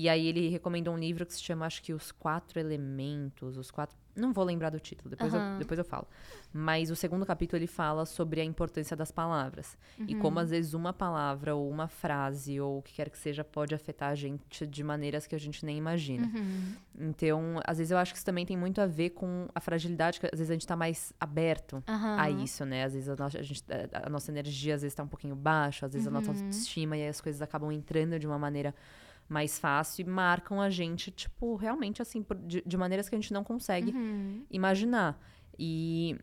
E 0.00 0.08
aí 0.08 0.28
ele 0.28 0.48
recomendou 0.48 0.94
um 0.94 0.96
livro 0.96 1.26
que 1.26 1.34
se 1.34 1.42
chama, 1.42 1.66
acho 1.66 1.82
que 1.82 1.92
Os 1.92 2.12
Quatro 2.12 2.60
Elementos, 2.60 3.56
os 3.56 3.68
quatro. 3.68 3.96
Não 4.14 4.32
vou 4.32 4.44
lembrar 4.44 4.70
do 4.70 4.78
título, 4.78 5.10
depois, 5.10 5.34
eu, 5.34 5.40
Aham. 5.40 5.58
depois 5.58 5.76
eu 5.78 5.84
falo. 5.84 6.06
Mas 6.52 6.88
o 6.90 6.94
segundo 6.96 7.26
capítulo 7.26 7.58
ele 7.58 7.66
fala 7.66 8.04
sobre 8.06 8.40
a 8.40 8.44
importância 8.44 8.96
das 8.96 9.10
palavras. 9.10 9.76
E 10.06 10.14
Uhum. 10.14 10.20
como 10.20 10.38
às 10.38 10.50
vezes 10.50 10.72
uma 10.72 10.92
palavra 10.92 11.54
ou 11.56 11.68
uma 11.68 11.88
frase 11.88 12.60
ou 12.60 12.78
o 12.78 12.82
que 12.82 12.94
quer 12.94 13.10
que 13.10 13.18
seja 13.18 13.42
pode 13.42 13.74
afetar 13.74 14.10
a 14.10 14.14
gente 14.14 14.64
de 14.66 14.84
maneiras 14.84 15.26
que 15.26 15.34
a 15.34 15.38
gente 15.38 15.64
nem 15.64 15.76
imagina. 15.78 16.30
Uhum. 16.32 16.74
Então, 17.00 17.60
às 17.64 17.78
vezes 17.78 17.90
eu 17.90 17.98
acho 17.98 18.12
que 18.12 18.18
isso 18.18 18.26
também 18.26 18.44
tem 18.46 18.56
muito 18.56 18.80
a 18.80 18.86
ver 18.86 19.10
com 19.10 19.48
a 19.54 19.60
fragilidade, 19.60 20.18
que 20.20 20.26
às 20.26 20.32
vezes 20.38 20.50
a 20.50 20.54
gente 20.54 20.66
tá 20.66 20.76
mais 20.76 21.12
aberto 21.20 21.82
a 21.86 22.28
isso, 22.30 22.64
né? 22.64 22.84
Às 22.84 22.94
vezes 22.94 23.08
a 23.08 23.16
nossa, 23.16 23.38
a 23.38 23.42
gente- 23.42 23.64
a 23.92 24.08
nossa 24.10 24.30
energia 24.30 24.74
às 24.76 24.82
vezes 24.82 24.94
tá 24.94 25.02
um 25.02 25.08
pouquinho 25.08 25.34
baixa, 25.36 25.86
às 25.86 25.92
vezes 25.92 26.06
a 26.06 26.10
Uhum. 26.10 26.14
nossa 26.16 26.30
autoestima 26.32 26.96
e 26.96 27.02
aí 27.02 27.08
as 27.08 27.20
coisas 27.20 27.40
acabam 27.42 27.70
entrando 27.72 28.18
de 28.18 28.26
uma 28.26 28.38
maneira 28.38 28.74
mais 29.28 29.58
fácil 29.58 30.02
e 30.06 30.08
marcam 30.08 30.60
a 30.60 30.70
gente, 30.70 31.10
tipo, 31.10 31.54
realmente 31.56 32.00
assim, 32.00 32.22
por- 32.22 32.36
de, 32.36 32.62
de 32.64 32.76
maneiras 32.76 33.08
que 33.08 33.14
a 33.14 33.18
gente 33.18 33.32
não 33.32 33.44
consegue 33.44 33.90
Uhum. 33.92 34.44
imaginar. 34.50 35.20
E, 35.58 36.16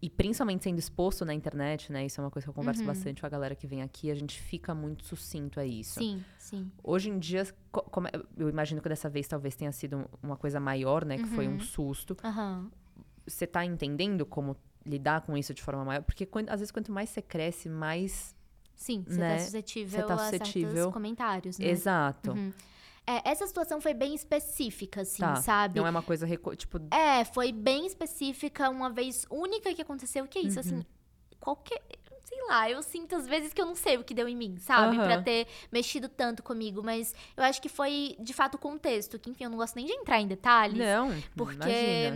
e 0.00 0.08
principalmente 0.10 0.62
sendo 0.62 0.78
exposto 0.78 1.24
na 1.24 1.34
internet, 1.34 1.90
né? 1.90 2.04
Isso 2.06 2.20
é 2.20 2.24
uma 2.24 2.30
coisa 2.30 2.44
que 2.46 2.50
eu 2.50 2.54
converso 2.54 2.82
Uhum. 2.82 2.86
bastante 2.86 3.20
com 3.20 3.26
a 3.26 3.30
galera 3.30 3.54
que 3.56 3.66
vem 3.66 3.82
aqui, 3.82 4.10
a 4.10 4.14
gente 4.14 4.38
fica 4.40 4.74
muito 4.74 5.04
sucinto 5.04 5.58
a 5.58 5.64
isso. 5.66 5.98
Sim, 5.98 6.22
sim. 6.38 6.70
Hoje 6.84 7.08
em 7.10 7.18
dia, 7.18 7.44
co- 7.72 7.82
como 7.82 8.06
é- 8.08 8.12
eu 8.36 8.48
imagino 8.48 8.80
que 8.80 8.88
dessa 8.88 9.08
vez 9.08 9.26
talvez 9.26 9.56
tenha 9.56 9.72
sido 9.72 10.08
uma 10.22 10.36
coisa 10.36 10.60
maior, 10.60 11.04
né? 11.04 11.16
Que 11.16 11.26
foi 11.26 11.48
um 11.48 11.52
Uhum. 11.54 11.60
susto. 11.60 12.16
Você 13.26 13.46
tá 13.46 13.64
entendendo 13.64 14.24
como 14.24 14.56
lidar 14.84 15.22
com 15.22 15.36
isso 15.36 15.52
de 15.52 15.62
forma 15.62 15.84
maior? 15.84 16.02
Porque 16.02 16.24
quan- 16.24 16.44
às 16.48 16.60
vezes 16.60 16.70
quanto 16.70 16.92
mais 16.92 17.08
você 17.10 17.20
cresce, 17.22 17.68
mais. 17.68 18.35
Sim, 18.76 19.02
você 19.08 19.18
Né? 19.18 19.36
tá 19.38 19.42
suscetível 19.44 20.00
Você 20.00 20.06
tá 20.06 20.14
a 20.14 20.18
suscetível. 20.18 20.72
certos 20.74 20.92
comentários, 20.92 21.58
né? 21.58 21.66
Exato. 21.68 22.32
Uhum. 22.32 22.52
É, 23.06 23.30
essa 23.30 23.46
situação 23.46 23.80
foi 23.80 23.94
bem 23.94 24.14
específica, 24.14 25.00
assim, 25.02 25.22
Tá. 25.22 25.36
sabe? 25.36 25.78
Não 25.80 25.86
é 25.86 25.90
uma 25.90 26.02
coisa. 26.02 26.26
Tipo, 26.56 26.78
É, 26.92 27.24
foi 27.24 27.52
bem 27.52 27.86
específica, 27.86 28.68
uma 28.68 28.90
vez 28.90 29.24
única 29.30 29.72
que 29.74 29.80
aconteceu, 29.80 30.26
que 30.26 30.38
é 30.38 30.42
isso, 30.42 30.58
Uhum. 30.60 30.78
assim, 30.78 30.86
qualquer. 31.40 31.80
Sei 32.28 32.42
lá, 32.48 32.68
eu 32.68 32.82
sinto 32.82 33.14
às 33.14 33.24
vezes 33.24 33.52
que 33.52 33.62
eu 33.62 33.66
não 33.66 33.76
sei 33.76 33.96
o 33.98 34.02
que 34.02 34.12
deu 34.12 34.28
em 34.28 34.34
mim, 34.34 34.56
sabe? 34.58 34.96
Pra 34.96 35.14
Aham. 35.14 35.22
ter 35.22 35.46
mexido 35.70 36.08
tanto 36.08 36.42
comigo, 36.42 36.82
mas 36.82 37.14
eu 37.36 37.44
acho 37.44 37.62
que 37.62 37.68
foi 37.68 38.16
de 38.18 38.34
fato 38.34 38.56
o 38.56 38.58
contexto, 38.58 39.16
que 39.16 39.30
enfim, 39.30 39.44
eu 39.44 39.50
não 39.50 39.56
gosto 39.56 39.76
nem 39.76 39.86
de 39.86 39.92
entrar 39.92 40.20
em 40.20 40.26
detalhes. 40.26 40.76
não. 40.78 41.08
Porque, 41.36 41.68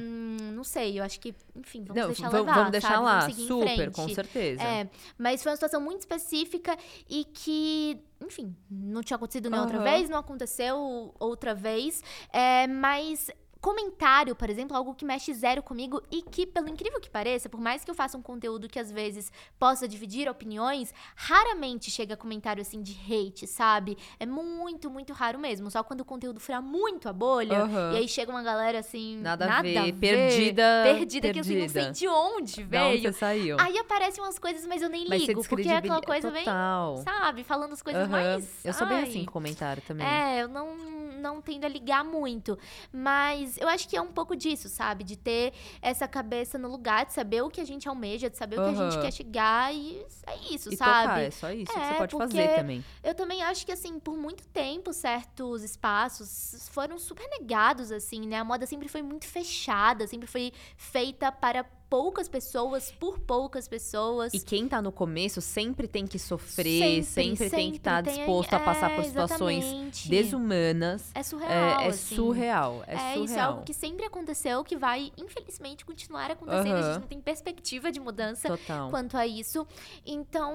hum, 0.03 0.51
não 0.53 0.65
sei, 0.65 0.99
eu 0.99 1.05
acho 1.05 1.21
que, 1.21 1.33
enfim, 1.55 1.85
vamos 1.85 2.03
Não, 2.03 2.09
deixar 2.09 2.29
vamos, 2.29 2.47
levar, 2.47 2.55
vamos 2.57 2.73
deixar 2.73 2.89
sabe? 2.95 3.05
lá, 3.05 3.21
Vamos 3.21 3.37
super, 3.37 3.91
com 3.93 4.09
certeza. 4.09 4.63
É, 4.65 4.89
mas 5.17 5.43
foi 5.45 5.53
uma 5.53 5.57
situação 5.57 5.81
muito 5.81 6.01
específica 6.01 6.77
e 7.09 7.25
que, 7.27 8.03
enfim, 8.21 8.57
não 8.69 9.03
tinha 9.05 9.17
acontecido 9.17 9.49
nem 9.49 9.61
outra 9.61 9.79
Aham. 9.79 9.85
vez, 9.85 10.09
não 10.09 10.19
aconteceu 10.19 11.15
outra 11.21 11.55
vez. 11.55 12.03
É, 12.33 12.67
mas 12.67 13.31
comentário, 13.61 14.35
por 14.35 14.49
exemplo, 14.49 14.77
algo 14.77 14.95
que 14.95 15.05
mexe 15.05 15.35
zero 15.35 15.63
comigo 15.63 16.03
e 16.11 16.23
que, 16.23 16.47
pelo 16.47 16.69
incrível 16.69 17.01
que 17.01 17.11
pareça, 17.11 17.49
por 17.49 17.61
mais 17.61 17.85
que 17.85 17.91
eu 17.91 17.95
faça 17.95 18.17
um 18.17 18.23
conteúdo 18.23 18.69
que 18.69 18.79
às 18.79 18.91
vezes 18.91 19.31
possa 19.59 19.87
dividir 19.87 20.29
opiniões, 20.29 20.95
raramente 21.15 21.91
chega 21.91 22.17
comentário 22.17 22.63
assim 22.63 22.81
de 22.83 22.97
hate, 23.07 23.47
sabe? 23.47 23.99
É 24.19 24.25
muito, 24.25 24.91
muito 24.91 25.13
raro 25.13 25.39
mesmo. 25.39 25.71
Só 25.71 25.83
quando 25.83 26.01
o 26.01 26.05
conteúdo 26.05 26.41
furar 26.41 26.63
muito 26.63 27.09
a 27.09 27.13
bolha 27.13 27.63
Aham. 27.63 27.93
e 27.93 27.97
aí 27.99 28.09
chega 28.09 28.31
uma 28.31 28.43
galera 28.43 28.79
assim. 28.79 29.19
Nada, 29.19 29.47
Nada, 29.47 29.59
a 29.59 29.63
ver, 29.63 29.93
ver, 29.93 30.01
perdida. 30.01 30.63
Perdida, 30.83 31.33
que 31.33 31.39
eu 31.39 31.43
assim, 31.43 31.61
não 31.61 31.69
sei 31.69 31.91
de 31.91 32.09
onde 32.09 32.63
veio. 32.63 33.03
você 33.03 33.13
saiu? 33.13 33.57
Aí 33.61 33.77
aparecem 33.79 34.23
umas 34.25 34.39
coisas, 34.39 34.67
mas 34.67 34.81
eu 34.81 34.89
nem 34.89 35.07
Mas 35.07 35.23
ligo, 35.23 35.45
porque 35.45 35.69
é 35.69 35.77
aquela 35.77 36.01
coisa 36.01 36.31
Total. 36.33 36.97
sabe, 36.99 37.45
falando 37.45 37.73
as 37.73 37.83
coisas 37.83 38.03
Aham. 38.05 38.11
mais. 38.11 38.65
Eu 38.65 38.73
sou 38.73 38.87
bem 38.87 38.99
ai. 38.99 39.03
assim 39.05 39.25
com 39.25 39.33
comentário 39.33 39.83
também. 39.87 40.07
É, 40.07 40.43
eu 40.43 40.49
não, 40.49 40.77
não 41.21 41.41
tendo 41.43 41.65
a 41.65 41.69
ligar 41.69 42.05
muito. 42.05 42.59
Mas 42.93 43.50
Mas 43.51 43.59
eu 43.59 43.69
acho 43.69 43.89
que 43.89 43.97
é 43.97 44.01
um 44.01 44.13
pouco 44.13 44.37
disso, 44.37 44.69
sabe? 44.69 45.03
De 45.03 45.17
ter 45.17 45.53
essa 45.83 46.07
cabeça 46.07 46.57
no 46.59 46.69
lugar, 46.71 47.07
de 47.07 47.13
saber 47.13 47.43
o 47.43 47.51
que 47.51 47.61
a 47.61 47.65
gente 47.65 47.89
almeja, 47.89 48.31
de 48.31 48.37
saber 48.37 48.61
o 48.61 48.65
que 48.65 48.71
a 48.71 48.75
gente 48.75 48.99
quer 48.99 49.13
chegar 49.13 49.75
e 49.75 50.05
é 50.27 50.55
isso, 50.55 50.73
E 50.73 50.77
sabe? 50.77 51.03
tocar, 51.03 51.21
é 51.21 51.31
só 51.31 51.51
isso 51.51 51.73
que 51.73 51.79
É, 51.79 51.85
você 51.85 51.95
pode 51.95 52.13
porque 52.13 52.27
fazer 52.37 52.55
também. 52.55 52.85
Eu 53.03 53.15
também 53.15 53.43
acho 53.43 53.67
que, 53.67 53.73
assim, 53.73 53.99
por 53.99 54.17
muito 54.17 54.47
tempo, 54.49 54.93
certos 54.93 55.63
espaços 55.63 56.69
foram 56.71 56.99
super 56.99 57.29
negados, 57.29 57.91
assim, 57.91 58.27
né? 58.27 58.37
A 58.39 58.45
moda 58.45 58.67
sempre 58.67 58.89
foi 58.89 59.03
muito 59.03 59.27
fechada, 59.27 60.07
sempre 60.07 60.29
foi 60.29 60.53
feita 60.77 61.33
para 61.33 61.65
poucas 61.91 62.29
pessoas, 62.29 62.93
por 62.93 63.19
poucas 63.19 63.67
pessoas. 63.67 64.33
E 64.33 64.39
quem 64.39 64.69
tá 64.69 64.81
no 64.81 64.93
começo 64.93 65.41
sempre 65.41 65.89
tem 65.89 66.07
que 66.07 66.21
sofrer, 66.21 67.03
sempre, 67.03 67.51
tem 67.51 67.73
que 67.73 67.79
estar 67.79 68.03
tem- 68.05 68.15
disposto 68.15 68.55
a 68.55 68.61
passar 68.61 68.93
é, 68.93 68.95
por 68.95 69.05
situações 69.05 69.65
exatamente. 69.65 70.09
desumanas. 70.09 71.11
É 71.13 71.23
surreal, 71.25 71.53
É, 71.81 71.85
é 71.85 71.89
assim. 71.89 72.15
surreal, 72.15 72.85
é, 72.87 72.95
É, 72.95 72.99
surreal. 72.99 73.25
isso 73.25 73.35
é 73.35 73.41
algo 73.41 73.63
que 73.65 73.75
sempre 73.75 74.07
aconteceu, 74.07 74.63
que 74.63 74.77
vai, 74.77 75.11
infelizmente, 75.19 75.85
continuar 75.85 76.31
acontecendo. 76.31 76.75
A 76.77 76.79
Aham. 76.79 76.93
gente 76.93 77.01
não 77.01 77.09
tem 77.09 77.21
perspectiva 77.21 77.91
de 77.91 77.99
mudança 77.99 78.47
Total. 78.49 78.89
quanto 78.89 79.17
a 79.17 79.27
isso. 79.27 79.67
Então, 80.07 80.55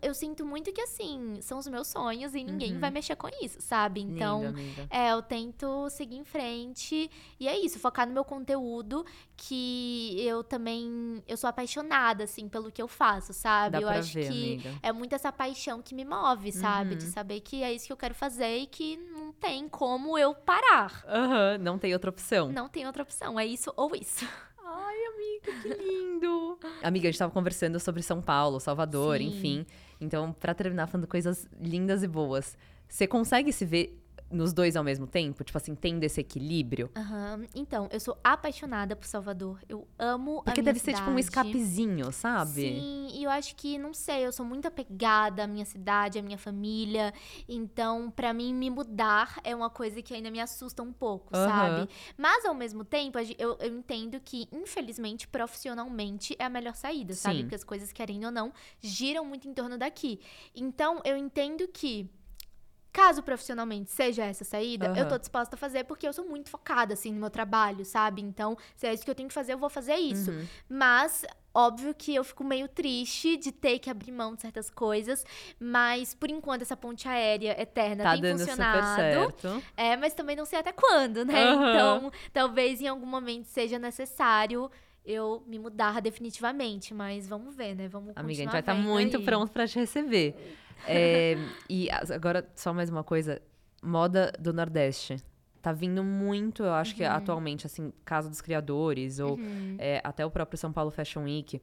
eu 0.00 0.14
sinto 0.14 0.46
muito 0.46 0.72
que, 0.72 0.80
assim, 0.80 1.38
são 1.40 1.58
os 1.58 1.66
meus 1.66 1.88
sonhos 1.88 2.32
e 2.34 2.44
ninguém 2.44 2.74
Uhum. 2.74 2.78
vai 2.80 2.90
mexer 2.92 3.16
com 3.16 3.28
isso, 3.42 3.56
sabe? 3.60 4.00
Então, 4.02 4.42
Lindo, 4.44 4.58
amiga. 4.60 4.86
é, 4.88 5.10
eu 5.12 5.20
tento 5.20 5.90
seguir 5.90 6.16
em 6.16 6.24
frente. 6.24 7.10
E 7.40 7.48
é 7.48 7.58
isso, 7.58 7.80
focar 7.80 8.06
no 8.06 8.12
meu 8.14 8.24
conteúdo, 8.24 9.04
que 9.36 10.16
eu 10.24 10.44
também. 10.44 10.75
Eu 11.26 11.36
sou 11.36 11.48
apaixonada, 11.48 12.24
assim, 12.24 12.48
pelo 12.48 12.70
que 12.70 12.80
eu 12.82 12.88
faço, 12.88 13.32
sabe? 13.32 13.72
Dá 13.72 13.80
eu 13.80 13.88
acho 13.88 14.12
ver, 14.14 14.28
que 14.32 14.52
amiga. 14.54 14.74
é 14.82 14.92
muito 14.92 15.14
essa 15.14 15.32
paixão 15.32 15.80
que 15.82 15.94
me 15.94 16.04
move, 16.04 16.52
sabe? 16.52 16.94
De 16.96 17.04
Uhum. 17.06 17.10
saber 17.12 17.40
que 17.40 17.62
é 17.62 17.72
isso 17.72 17.86
que 17.86 17.92
eu 17.92 17.96
quero 17.96 18.14
fazer 18.14 18.58
e 18.58 18.66
que 18.66 18.96
não 18.96 19.32
tem 19.32 19.68
como 19.68 20.16
eu 20.18 20.34
parar. 20.34 21.04
Aham, 21.06 21.58
não 21.58 21.78
tem 21.78 21.92
outra 21.92 22.10
opção. 22.10 22.50
Não 22.52 22.68
tem 22.68 22.86
outra 22.86 23.02
opção. 23.02 23.38
É 23.38 23.46
isso 23.46 23.72
ou 23.76 23.94
isso. 23.94 24.26
Ai, 24.64 24.96
amiga, 25.06 25.60
que 25.62 25.68
lindo. 25.82 26.58
amiga, 26.82 27.08
a 27.08 27.10
gente 27.10 27.18
tava 27.18 27.32
conversando 27.32 27.78
sobre 27.78 28.02
São 28.02 28.20
Paulo, 28.20 28.58
Salvador, 28.60 29.18
Sim. 29.18 29.26
enfim. 29.26 29.66
Então, 30.00 30.32
pra 30.32 30.54
terminar 30.54 30.86
falando 30.88 31.06
coisas 31.06 31.46
lindas 31.60 32.02
e 32.02 32.08
boas, 32.08 32.56
você 32.88 33.06
consegue 33.06 33.52
se 33.52 33.64
ver 33.64 34.02
nos 34.30 34.52
dois 34.52 34.76
ao 34.76 34.84
mesmo 34.84 35.06
tempo? 35.06 35.44
Tipo 35.44 35.58
assim, 35.58 35.74
tendo 35.74 36.02
esse 36.04 36.20
equilíbrio? 36.20 36.90
Aham. 36.96 37.46
Então, 37.54 37.88
eu 37.92 38.00
sou 38.00 38.18
apaixonada 38.22 38.96
por 38.96 39.06
Salvador. 39.06 39.60
Eu 39.68 39.86
amo 39.98 40.42
Porque 40.42 40.60
a 40.60 40.62
minha 40.62 40.72
deve 40.72 40.78
ser 40.78 40.92
tipo 40.94 41.10
um 41.10 41.20
cidade. 41.20 41.20
escapezinho, 41.20 42.12
sabe? 42.12 42.62
Sim, 42.62 43.08
e 43.12 43.24
eu 43.24 43.30
acho 43.30 43.54
que, 43.56 43.78
não 43.78 43.94
sei, 43.94 44.26
eu 44.26 44.32
sou 44.32 44.44
muito 44.44 44.66
apegada 44.66 45.44
à 45.44 45.46
minha 45.46 45.64
cidade, 45.64 46.18
à 46.18 46.22
minha 46.22 46.38
família. 46.38 47.12
Então, 47.48 48.10
pra 48.10 48.32
mim, 48.32 48.52
me 48.54 48.70
mudar 48.70 49.40
é 49.44 49.54
uma 49.54 49.70
coisa 49.70 50.02
que 50.02 50.14
ainda 50.14 50.30
me 50.30 50.40
assusta 50.40 50.82
um 50.82 50.92
pouco, 50.92 51.34
Aham. 51.34 51.46
sabe? 51.46 51.88
Mas, 52.16 52.44
ao 52.44 52.54
mesmo 52.54 52.84
tempo, 52.84 53.18
eu, 53.38 53.56
eu 53.60 53.76
entendo 53.78 54.20
que, 54.20 54.48
infelizmente, 54.52 55.28
profissionalmente 55.28 56.34
é 56.38 56.44
a 56.44 56.50
melhor 56.50 56.74
saída, 56.74 57.14
sabe? 57.14 57.36
Sim. 57.36 57.42
Porque 57.42 57.54
as 57.54 57.64
coisas, 57.64 57.92
querendo 57.92 58.24
ou 58.24 58.30
não, 58.30 58.52
giram 58.80 59.24
muito 59.24 59.48
em 59.48 59.54
torno 59.54 59.78
daqui. 59.78 60.20
Então, 60.54 61.00
eu 61.04 61.16
entendo 61.16 61.66
que. 61.68 62.10
Caso 62.96 63.22
profissionalmente 63.22 63.90
seja 63.90 64.24
essa 64.24 64.42
saída, 64.42 64.86
eu 64.86 65.02
Aham. 65.02 65.08
tô 65.10 65.18
disposta 65.18 65.54
a 65.54 65.58
fazer 65.58 65.84
porque 65.84 66.08
eu 66.08 66.14
sou 66.14 66.24
muito 66.24 66.48
focada, 66.48 66.94
assim, 66.94 67.12
no 67.12 67.20
meu 67.20 67.28
trabalho, 67.28 67.84
sabe? 67.84 68.22
Então, 68.22 68.56
se 68.74 68.86
é 68.86 68.94
isso 68.94 69.04
que 69.04 69.10
eu 69.10 69.14
tenho 69.14 69.28
que 69.28 69.34
fazer, 69.34 69.52
eu 69.52 69.58
vou 69.58 69.68
fazer 69.68 69.96
isso. 69.96 70.30
Uhum. 70.30 70.46
Mas, 70.66 71.22
óbvio 71.52 71.94
que 71.94 72.14
eu 72.14 72.24
fico 72.24 72.42
meio 72.42 72.66
triste 72.68 73.36
de 73.36 73.52
ter 73.52 73.80
que 73.80 73.90
abrir 73.90 74.12
mão 74.12 74.34
de 74.34 74.40
certas 74.40 74.70
coisas. 74.70 75.26
Mas, 75.60 76.14
por 76.14 76.30
enquanto, 76.30 76.62
essa 76.62 76.74
ponte 76.74 77.06
aérea 77.06 77.60
eterna 77.60 78.02
Tá 78.02 78.12
tem 78.12 78.22
dando 78.22 78.38
funcionado. 78.38 78.78
super 78.78 79.12
certo. 79.12 79.62
É, 79.76 79.94
mas 79.94 80.14
também 80.14 80.34
não 80.34 80.46
sei 80.46 80.58
até 80.60 80.72
quando, 80.72 81.22
né? 81.22 81.52
Aham. 81.52 81.68
Então, 81.68 82.10
talvez 82.32 82.80
em 82.80 82.88
algum 82.88 83.04
momento 83.06 83.44
seja 83.44 83.78
necessário 83.78 84.70
eu 85.04 85.44
me 85.46 85.58
mudar 85.58 86.00
definitivamente. 86.00 86.94
Mas 86.94 87.28
vamos 87.28 87.54
ver, 87.54 87.74
né? 87.76 87.88
Vamos 87.88 88.12
Amiga, 88.16 88.40
a 88.40 88.44
gente 88.44 88.52
vai 88.52 88.60
estar 88.60 88.72
vendo 88.72 88.84
muito 88.84 89.18
aí. 89.18 89.22
pronto 89.22 89.52
pra 89.52 89.68
te 89.68 89.78
receber. 89.78 90.34
É, 90.86 91.36
e 91.68 91.88
agora, 91.90 92.48
só 92.54 92.72
mais 92.72 92.90
uma 92.90 93.04
coisa. 93.04 93.40
Moda 93.82 94.32
do 94.38 94.52
Nordeste. 94.52 95.16
Tá 95.62 95.72
vindo 95.72 96.02
muito, 96.04 96.62
eu 96.62 96.72
acho 96.72 96.94
que 96.94 97.02
atualmente, 97.04 97.66
assim, 97.66 97.92
Casa 98.04 98.28
dos 98.28 98.40
Criadores, 98.40 99.18
ou 99.18 99.36
Uhum, 99.36 99.76
é, 99.78 100.00
até 100.04 100.24
o 100.24 100.30
próprio 100.30 100.56
São 100.56 100.72
Paulo 100.72 100.90
Fashion 100.90 101.24
Week. 101.24 101.60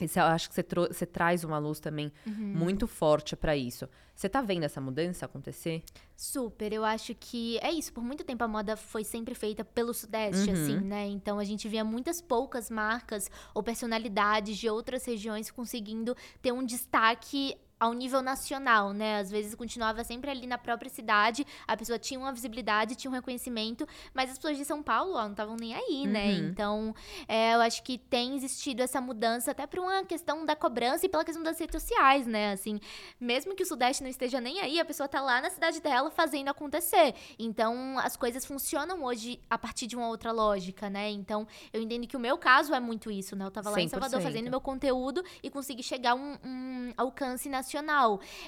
Esse, 0.00 0.18
eu 0.18 0.24
acho 0.24 0.48
que 0.48 0.54
você, 0.54 0.64
você 0.88 1.06
traz 1.06 1.44
uma 1.44 1.58
luz 1.58 1.78
também 1.78 2.10
uhum. 2.26 2.32
muito 2.34 2.86
forte 2.86 3.36
pra 3.36 3.56
isso. 3.56 3.88
Você 4.14 4.28
tá 4.28 4.40
vendo 4.42 4.64
essa 4.64 4.80
mudança 4.80 5.24
acontecer? 5.26 5.84
Super, 6.16 6.72
eu 6.72 6.84
acho 6.84 7.14
que 7.14 7.58
é 7.58 7.70
isso. 7.70 7.92
Por 7.92 8.02
muito 8.02 8.24
tempo 8.24 8.42
a 8.42 8.48
moda 8.48 8.76
foi 8.76 9.04
sempre 9.04 9.34
feita 9.34 9.64
pelo 9.64 9.92
Sudeste, 9.94 10.50
Uhum. 10.50 10.52
assim, 10.62 10.80
né? 10.80 11.06
Então 11.06 11.38
a 11.38 11.44
gente 11.44 11.68
via 11.68 11.84
muitas 11.84 12.20
poucas 12.20 12.70
marcas 12.70 13.30
ou 13.54 13.62
personalidades 13.62 14.56
de 14.56 14.68
outras 14.68 15.04
regiões 15.04 15.50
conseguindo 15.50 16.16
ter 16.42 16.52
um 16.52 16.64
destaque 16.64 17.54
ao 17.84 17.92
nível 17.92 18.22
nacional, 18.22 18.94
né? 18.94 19.18
Às 19.18 19.30
vezes 19.30 19.54
continuava 19.54 20.02
sempre 20.04 20.30
ali 20.30 20.46
na 20.46 20.56
própria 20.56 20.88
cidade, 20.88 21.46
a 21.66 21.76
pessoa 21.76 21.98
tinha 21.98 22.18
uma 22.18 22.32
visibilidade, 22.32 22.94
tinha 22.94 23.10
um 23.10 23.14
reconhecimento, 23.14 23.86
mas 24.14 24.30
as 24.30 24.38
pessoas 24.38 24.56
de 24.56 24.64
São 24.64 24.82
Paulo, 24.82 25.12
ó, 25.14 25.24
não 25.24 25.32
estavam 25.32 25.54
nem 25.54 25.74
aí, 25.74 26.06
né? 26.06 26.32
Uhum. 26.32 26.48
Então, 26.48 26.94
é, 27.28 27.54
eu 27.54 27.60
acho 27.60 27.82
que 27.82 27.98
tem 27.98 28.36
existido 28.36 28.82
essa 28.82 29.02
mudança 29.02 29.50
até 29.50 29.66
por 29.66 29.80
uma 29.80 30.02
questão 30.04 30.46
da 30.46 30.56
cobrança 30.56 31.04
e 31.04 31.10
pela 31.10 31.24
questão 31.24 31.42
das 31.42 31.58
redes 31.58 31.78
sociais, 31.78 32.26
né? 32.26 32.52
Assim, 32.52 32.80
mesmo 33.20 33.54
que 33.54 33.62
o 33.62 33.66
Sudeste 33.66 34.02
não 34.02 34.08
esteja 34.08 34.40
nem 34.40 34.60
aí, 34.60 34.80
a 34.80 34.84
pessoa 34.84 35.06
tá 35.06 35.20
lá 35.20 35.42
na 35.42 35.50
cidade 35.50 35.82
dela 35.82 36.10
fazendo 36.10 36.48
acontecer. 36.48 37.14
Então, 37.38 37.98
as 37.98 38.16
coisas 38.16 38.46
funcionam 38.46 39.04
hoje 39.04 39.38
a 39.50 39.58
partir 39.58 39.86
de 39.86 39.94
uma 39.94 40.08
outra 40.08 40.32
lógica, 40.32 40.88
né? 40.88 41.10
Então, 41.10 41.46
eu 41.70 41.82
entendo 41.82 42.06
que 42.06 42.16
o 42.16 42.20
meu 42.20 42.38
caso 42.38 42.72
é 42.72 42.80
muito 42.80 43.10
isso, 43.10 43.36
né? 43.36 43.44
Eu 43.44 43.50
tava 43.50 43.68
lá 43.68 43.78
em 43.78 43.88
Salvador 43.88 44.20
100%. 44.20 44.22
fazendo 44.22 44.48
meu 44.48 44.60
conteúdo 44.60 45.22
e 45.42 45.50
consegui 45.50 45.82
chegar 45.82 46.12
a 46.12 46.14
um, 46.14 46.38
um 46.42 46.94
alcance 46.96 47.46
nacional. 47.50 47.73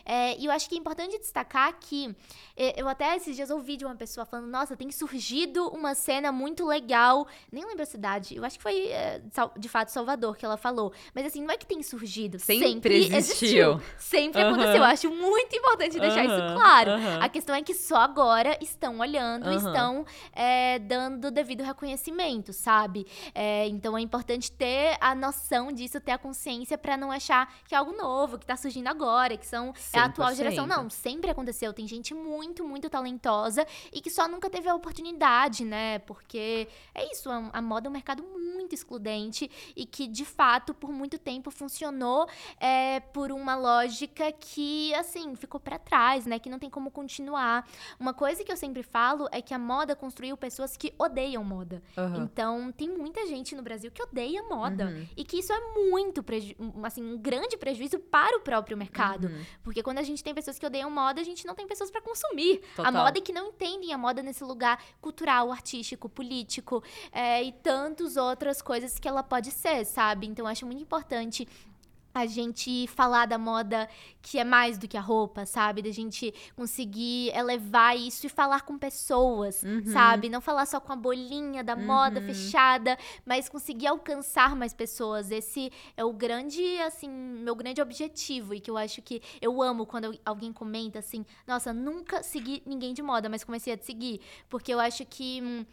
É, 0.05 0.37
e 0.39 0.47
eu 0.47 0.53
acho 0.53 0.69
que 0.69 0.75
é 0.75 0.79
importante 0.79 1.19
destacar 1.19 1.75
que 1.79 2.15
é, 2.57 2.81
eu 2.81 2.89
até 2.89 3.17
esses 3.17 3.35
dias 3.37 3.51
ouvi 3.51 3.77
de 3.77 3.85
uma 3.85 3.95
pessoa 3.97 4.25
falando, 4.27 4.49
nossa, 4.49 4.77
tem 4.77 4.91
surgido 4.91 5.69
uma 5.69 5.95
cena 5.95 6.33
muito 6.33 6.65
legal. 6.65 7.27
Nem 7.51 7.65
lembro 7.65 7.83
a 7.83 7.87
cidade, 7.87 8.37
eu 8.37 8.45
acho 8.45 8.57
que 8.57 8.63
foi 8.63 8.89
é, 8.89 9.21
de 9.59 9.69
fato 9.69 9.89
Salvador 9.91 10.37
que 10.37 10.45
ela 10.45 10.57
falou. 10.57 10.93
Mas 11.15 11.27
assim, 11.27 11.43
não 11.43 11.53
é 11.53 11.57
que 11.57 11.67
tem 11.67 11.83
surgido, 11.83 12.39
Sempre 12.39 12.69
sempre, 12.69 12.95
existiu. 13.17 13.73
existiu. 13.73 13.81
Sempre 13.99 14.43
Aham. 14.43 14.51
aconteceu. 14.51 14.77
Eu 14.77 14.85
acho 14.85 15.11
muito 15.11 15.57
importante 15.57 15.99
deixar 15.99 16.25
Aham, 16.25 16.47
isso 16.47 16.55
claro. 16.55 16.91
aham. 16.93 17.19
A 17.23 17.29
questão 17.29 17.55
é 17.55 17.63
que 17.63 17.75
só 17.75 17.97
agora 17.97 18.57
estão 18.61 18.99
olhando, 18.99 19.51
estão 19.53 20.05
é, 20.33 20.79
dando 20.79 21.31
devido 21.31 21.63
reconhecimento, 21.63 22.53
sabe? 22.53 23.07
É, 23.35 23.67
então 23.69 23.97
é 23.97 24.01
importante 24.01 24.51
ter 24.53 24.97
a 25.01 25.15
noção 25.15 25.73
disso, 25.73 26.01
ter 26.01 26.13
a 26.13 26.19
consciência 26.19 26.77
pra 26.79 26.97
não 26.97 27.11
achar 27.11 27.53
que 27.67 27.75
é 27.75 27.79
algo 27.79 27.93
novo, 27.93 28.39
que 28.39 28.47
tá 28.47 28.57
surgindo 28.57 28.89
agora, 28.89 29.06
que 29.39 29.47
são 29.47 29.73
é 29.93 29.99
a 29.99 30.05
atual 30.05 30.31
100%. 30.31 30.35
geração. 30.35 30.67
Não, 30.67 30.91
sempre 30.91 31.31
aconteceu. 31.31 31.73
Tem 31.73 31.87
gente 31.87 32.15
muito, 32.15 32.65
muito 32.65 32.89
talentosa 32.91 33.67
e 33.93 34.01
que 34.01 34.11
só 34.11 34.29
nunca 34.29 34.51
teve 34.51 34.69
a 34.69 34.75
oportunidade, 34.75 35.65
né? 35.65 35.99
Porque 36.01 36.69
é 36.95 37.13
isso, 37.13 37.31
a, 37.31 37.51
a 37.53 37.63
moda 37.63 37.87
é 37.87 37.91
um 37.91 37.93
mercado 37.93 38.23
muito 38.23 38.75
excludente 38.75 39.51
e 39.75 39.87
que, 39.87 40.07
de 40.07 40.25
fato, 40.25 40.75
por 40.75 40.91
muito 40.91 41.19
tempo 41.19 41.51
funcionou 41.51 42.29
é, 42.61 43.01
por 43.01 43.31
uma 43.31 43.55
lógica 43.55 44.31
que, 44.33 44.95
assim, 44.95 45.35
ficou 45.37 45.61
pra 45.61 45.79
trás, 45.79 46.27
né? 46.27 46.39
Que 46.39 46.51
não 46.51 46.59
tem 46.59 46.71
como 46.71 46.91
continuar. 46.91 47.69
Uma 47.99 48.13
coisa 48.13 48.43
que 48.45 48.51
eu 48.51 48.57
sempre 48.57 48.83
falo 48.83 49.29
é 49.31 49.41
que 49.41 49.55
a 49.55 49.59
moda 49.59 49.95
construiu 49.95 50.37
pessoas 50.37 50.77
que 50.77 50.93
odeiam 50.99 51.45
moda. 51.45 51.83
Aham. 51.97 52.25
Então, 52.25 52.73
tem 52.73 52.89
muita 52.89 53.27
gente 53.27 53.55
no 53.55 53.63
Brasil 53.63 53.91
que 53.91 54.03
odeia 54.03 54.43
moda. 54.43 54.87
Uhum. 54.87 55.07
E 55.17 55.25
que 55.25 55.39
isso 55.39 55.53
é 55.53 55.61
muito, 55.75 56.25
assim, 56.83 57.03
um 57.03 57.19
grande 57.19 57.57
prejuízo 57.57 57.99
para 57.99 58.37
o 58.37 58.41
próprio 58.41 58.77
mercado. 58.77 58.96
Uhum. 59.27 59.45
Porque 59.63 59.83
quando 59.83 59.99
a 59.99 60.03
gente 60.03 60.23
tem 60.23 60.35
pessoas 60.35 60.59
que 60.59 60.67
odeiam 60.67 60.91
moda, 60.91 61.21
a 61.21 61.25
gente 61.25 61.47
não 61.47 61.55
tem 61.55 61.67
pessoas 61.67 61.91
para 61.91 62.01
consumir 62.01 62.61
Total. 62.75 62.87
a 62.87 62.93
moda 62.93 63.19
e 63.19 63.23
que 63.23 63.33
não 63.33 63.49
entendem 63.49 63.93
a 63.93 63.99
moda 63.99 64.23
nesse 64.23 64.45
lugar 64.45 64.83
cultural, 65.01 65.53
artístico, 65.53 66.09
político 66.09 66.83
é, 67.13 67.43
e 67.43 67.53
tantas 67.53 68.17
outras 68.17 68.63
coisas 68.63 68.99
que 68.99 69.09
ela 69.09 69.23
pode 69.23 69.51
ser, 69.51 69.85
sabe? 69.85 70.27
Então, 70.27 70.45
eu 70.45 70.49
acho 70.49 70.65
muito 70.67 70.83
importante 70.83 71.47
a 72.21 72.27
gente 72.27 72.87
falar 72.89 73.27
da 73.27 73.39
moda 73.39 73.89
que 74.23 74.39
é 74.39 74.45
mais 74.45 74.77
do 74.79 74.89
que 74.89 74.97
a 74.97 75.01
roupa, 75.01 75.47
sabe? 75.47 75.83
Da 75.83 75.91
gente 75.91 76.33
conseguir 76.57 77.31
elevar 77.37 77.97
isso 77.97 78.27
e 78.27 78.29
falar 78.29 78.63
com 78.63 78.79
pessoas, 78.79 79.63
Uhum. 79.63 79.85
sabe? 79.85 80.29
Não 80.29 80.41
falar 80.41 80.67
só 80.67 80.81
com 80.81 80.93
a 80.93 80.97
bolinha 80.97 81.63
da 81.63 81.77
moda 81.77 82.21
Uhum. 82.21 82.27
fechada, 82.27 82.99
mas 83.25 83.49
conseguir 83.49 83.87
alcançar 83.87 84.57
mais 84.57 84.73
pessoas. 84.75 85.31
Esse 85.31 85.71
é 85.97 86.05
o 86.05 86.13
grande, 86.13 86.63
assim, 86.81 87.09
meu 87.09 87.55
grande 87.55 87.81
objetivo 87.81 88.55
e 88.55 88.61
que 88.61 88.71
eu 88.71 88.77
acho 88.77 89.01
que 89.03 89.23
eu 89.41 89.63
amo 89.63 89.87
quando 89.87 90.19
alguém 90.25 90.53
comenta 90.53 90.99
assim: 90.99 91.25
"Nossa, 91.47 91.73
nunca 91.73 92.23
segui 92.23 92.63
ninguém 92.67 92.93
de 92.95 93.03
moda, 93.03 93.29
mas 93.29 93.45
comecei 93.45 93.73
a 93.73 93.77
te 93.77 93.85
seguir", 93.85 94.21
porque 94.49 94.73
eu 94.73 94.81
acho 94.81 95.05
que 95.07 95.41
hum, 95.43 95.65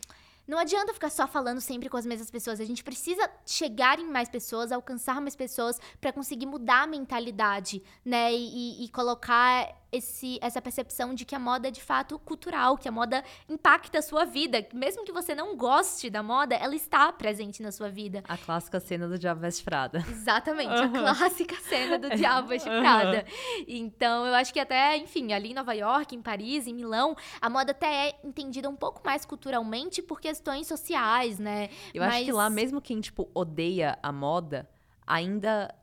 não 0.47 0.57
adianta 0.57 0.93
ficar 0.93 1.09
só 1.09 1.27
falando 1.27 1.61
sempre 1.61 1.89
com 1.89 1.97
as 1.97 2.05
mesmas 2.05 2.29
pessoas. 2.29 2.59
A 2.59 2.65
gente 2.65 2.83
precisa 2.83 3.29
chegar 3.45 3.99
em 3.99 4.05
mais 4.09 4.29
pessoas, 4.29 4.71
alcançar 4.71 5.21
mais 5.21 5.35
pessoas 5.35 5.79
pra 6.01 6.11
conseguir 6.11 6.45
mudar 6.45 6.83
a 6.83 6.87
mentalidade, 6.87 7.81
né? 8.03 8.33
E, 8.33 8.81
e- 8.83 8.85
e 8.85 8.89
colocar 8.89 9.73
esse, 9.93 10.39
essa 10.41 10.59
percepção 10.59 11.13
de 11.13 11.23
que 11.23 11.35
a 11.35 11.39
moda 11.39 11.67
é 11.67 11.71
de 11.71 11.81
fato 11.81 12.17
cultural, 12.17 12.75
que 12.75 12.89
a 12.89 12.91
moda 12.91 13.23
impacta 13.47 13.99
a 13.99 14.01
sua 14.01 14.25
vida. 14.25 14.67
Mesmo 14.73 15.05
que 15.05 15.11
você 15.11 15.35
não 15.35 15.55
goste 15.55 16.09
da 16.09 16.23
moda, 16.23 16.55
ela 16.55 16.75
está 16.75 17.13
presente 17.13 17.61
na 17.61 17.71
sua 17.71 17.89
vida. 17.89 18.23
A 18.27 18.35
clássica 18.35 18.79
cena 18.79 19.07
do 19.07 19.19
Diabo 19.19 19.41
Veste 19.41 19.63
Prada. 19.63 20.03
Exatamente, 20.09 20.73
a 20.73 20.89
clássica 20.89 21.55
cena 21.61 21.99
do 21.99 22.09
Diabo 22.09 22.47
Veste 22.47 22.67
Prada. 22.67 23.23
Então, 23.67 24.25
eu 24.25 24.33
acho 24.33 24.51
que 24.51 24.59
até, 24.59 24.97
enfim, 24.97 25.31
ali 25.31 25.51
em 25.51 25.53
Nova 25.53 25.73
York, 25.73 26.15
em 26.15 26.21
Paris, 26.21 26.65
em 26.65 26.73
Milão, 26.73 27.15
a 27.39 27.49
moda 27.49 27.71
até 27.71 28.07
é 28.07 28.19
entendida 28.23 28.67
um 28.67 28.75
pouco 28.75 29.01
mais 29.05 29.25
culturalmente 29.25 30.01
por 30.01 30.19
questões 30.19 30.65
sociais, 30.65 31.37
né? 31.37 31.69
Eu 31.93 32.01
Mas... 32.01 32.15
acho 32.15 32.25
que 32.25 32.31
lá, 32.31 32.49
mesmo 32.49 32.81
quem, 32.81 32.99
tipo, 32.99 33.29
odeia 33.33 33.97
a 34.01 34.11
moda, 34.11 34.67
ainda 35.05 35.73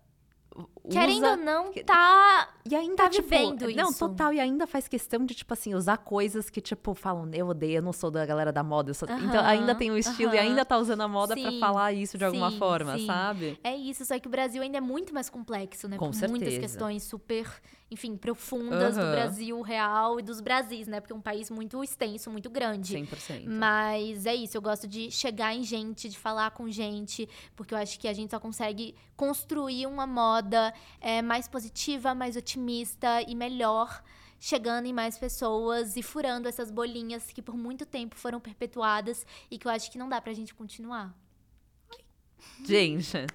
Querendo 0.91 1.26
ou 1.26 1.36
não, 1.36 1.72
tá. 1.72 2.49
E 2.64 2.74
ainda 2.74 2.97
tá 2.97 3.09
tipo, 3.09 3.28
vivendo 3.28 3.68
isso. 3.68 3.76
Não, 3.76 3.93
total. 3.93 4.32
E 4.32 4.41
ainda 4.41 4.66
faz 4.66 4.86
questão 4.86 5.24
de, 5.24 5.34
tipo 5.34 5.53
assim, 5.53 5.74
usar 5.74 5.97
coisas 5.99 6.51
que, 6.51 6.61
tipo, 6.61 6.95
falam, 6.95 7.28
eu 7.32 7.49
odeio, 7.49 7.76
eu 7.76 7.82
não 7.82 7.93
sou 7.93 8.11
da 8.11 8.24
galera 8.24 8.53
da 8.53 8.62
moda. 8.62 8.93
Sou... 8.95 9.09
então 9.09 9.45
ainda 9.45 9.74
tem 9.74 9.91
um 9.91 9.97
estilo 9.97 10.34
e 10.34 10.38
ainda 10.38 10.64
tá 10.64 10.78
usando 10.78 11.01
a 11.01 11.09
moda 11.09 11.34
para 11.34 11.53
falar 11.59 11.93
isso 11.93 12.18
de 12.18 12.24
alguma 12.24 12.51
forma, 12.53 12.99
sim. 12.99 13.07
sabe? 13.07 13.59
É 13.64 13.74
isso, 13.74 14.05
só 14.05 14.18
que 14.18 14.26
o 14.26 14.30
Brasil 14.30 14.62
ainda 14.62 14.78
é 14.78 14.80
muito 14.80 15.14
mais 15.14 15.30
complexo, 15.30 15.88
né? 15.88 15.97
Com 15.97 16.07
Por 16.07 16.14
certeza. 16.14 16.38
muitas 16.38 16.59
questões 16.59 17.03
super, 17.03 17.47
enfim, 17.91 18.16
profundas 18.16 18.97
do 18.97 19.11
Brasil 19.11 19.61
real 19.62 20.20
e 20.20 20.22
dos 20.22 20.41
Brasis, 20.41 20.86
né? 20.86 21.01
Porque 21.01 21.12
é 21.12 21.16
um 21.16 21.20
país 21.20 21.51
muito 21.51 21.82
extenso, 21.82 22.30
muito 22.30 22.51
grande. 22.51 22.97
100%. 22.97 23.45
Mas 23.47 24.26
é 24.26 24.34
isso, 24.34 24.57
eu 24.57 24.62
gosto 24.62 24.86
de 24.86 25.11
chegar 25.11 25.55
em 25.55 25.62
gente, 25.62 26.09
de 26.09 26.18
falar 26.18 26.51
com 26.53 26.70
gente, 26.70 27.28
porque 27.57 27.74
eu 27.74 27.78
acho 27.78 27.99
que 27.99 28.07
a 28.07 28.12
gente 28.12 28.30
só 28.30 28.38
consegue 28.38 28.95
construir 29.16 29.86
uma 29.86 30.07
moda 30.07 30.72
é, 31.00 31.22
mais 31.22 31.48
positiva, 31.48 32.14
mais 32.14 32.36
otimista 32.36 33.22
e 33.22 33.34
melhor, 33.34 34.02
chegando 34.38 34.86
em 34.86 34.92
mais 34.92 35.18
pessoas 35.18 35.96
e 35.96 36.02
furando 36.02 36.48
essas 36.48 36.70
bolinhas 36.70 37.30
que 37.32 37.42
por 37.42 37.56
muito 37.56 37.84
tempo 37.84 38.16
foram 38.16 38.40
perpetuadas 38.40 39.26
e 39.50 39.58
que 39.58 39.66
eu 39.66 39.70
acho 39.70 39.90
que 39.90 39.98
não 39.98 40.08
dá 40.08 40.20
pra 40.20 40.32
gente 40.32 40.54
continuar. 40.54 41.14
Gente, 42.64 43.26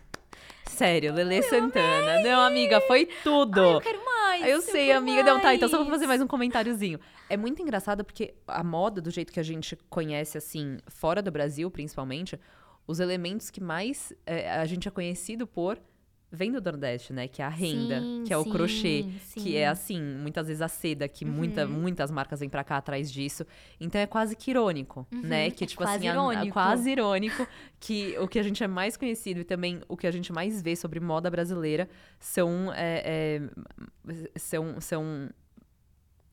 sério, 0.65 1.13
Lele 1.13 1.43
Santana. 1.43 2.19
Amei. 2.19 2.31
Não, 2.31 2.41
amiga, 2.41 2.81
foi 2.81 3.05
tudo. 3.23 3.61
Ai, 3.61 3.75
eu 3.75 3.81
quero 3.81 4.05
mais. 4.05 4.41
Eu, 4.43 4.49
eu 4.49 4.61
sei, 4.61 4.91
amiga. 4.91 5.23
Mais. 5.23 5.25
Não, 5.25 5.39
tá, 5.41 5.53
então 5.53 5.69
só 5.69 5.77
vou 5.77 5.87
fazer 5.87 6.07
mais 6.07 6.21
um 6.21 6.27
comentáriozinho. 6.27 6.99
É 7.29 7.37
muito 7.37 7.61
engraçado 7.61 8.03
porque 8.03 8.33
a 8.47 8.63
moda, 8.63 9.01
do 9.01 9.09
jeito 9.09 9.31
que 9.31 9.39
a 9.39 9.43
gente 9.43 9.75
conhece, 9.89 10.37
assim, 10.37 10.77
fora 10.87 11.21
do 11.21 11.31
Brasil, 11.31 11.69
principalmente, 11.71 12.39
os 12.87 12.99
elementos 12.99 13.49
que 13.49 13.61
mais 13.61 14.13
é, 14.25 14.51
a 14.51 14.65
gente 14.65 14.87
é 14.87 14.91
conhecido 14.91 15.47
por 15.47 15.79
vem 16.31 16.51
do 16.51 16.61
Nordeste, 16.61 17.13
né? 17.13 17.27
Que 17.27 17.41
é 17.41 17.45
a 17.45 17.49
renda, 17.49 17.99
sim, 17.99 18.23
que 18.25 18.33
é 18.33 18.37
o 18.37 18.43
sim, 18.43 18.49
crochê, 18.49 19.05
sim. 19.25 19.41
que 19.41 19.57
é 19.57 19.67
assim, 19.67 20.01
muitas 20.01 20.47
vezes 20.47 20.61
a 20.61 20.67
seda, 20.67 21.07
que 21.07 21.25
uhum. 21.25 21.31
muita, 21.31 21.67
muitas 21.67 22.11
marcas 22.11 22.39
vêm 22.39 22.49
para 22.49 22.63
cá 22.63 22.77
atrás 22.77 23.11
disso. 23.11 23.45
Então 23.79 23.99
é 23.99 24.05
quase 24.05 24.35
que 24.35 24.51
irônico, 24.51 25.07
uhum. 25.11 25.21
né? 25.21 25.49
Que 25.51 25.63
é 25.63 25.67
tipo 25.67 25.81
quase 25.81 26.07
assim, 26.07 26.07
irônico. 26.07 26.59
A, 26.59 26.63
a, 26.63 26.67
quase 26.67 26.89
irônico 26.91 27.47
que 27.79 28.17
o 28.19 28.27
que 28.27 28.39
a 28.39 28.43
gente 28.43 28.63
é 28.63 28.67
mais 28.67 28.97
conhecido 28.97 29.39
e 29.39 29.43
também 29.43 29.81
o 29.87 29.95
que 29.95 30.07
a 30.07 30.11
gente 30.11 30.31
mais 30.33 30.61
vê 30.61 30.75
sobre 30.75 30.99
moda 30.99 31.29
brasileira 31.29 31.87
são 32.19 32.71
é, 32.73 33.41
é, 34.07 34.29
são, 34.35 34.79
são 34.81 35.29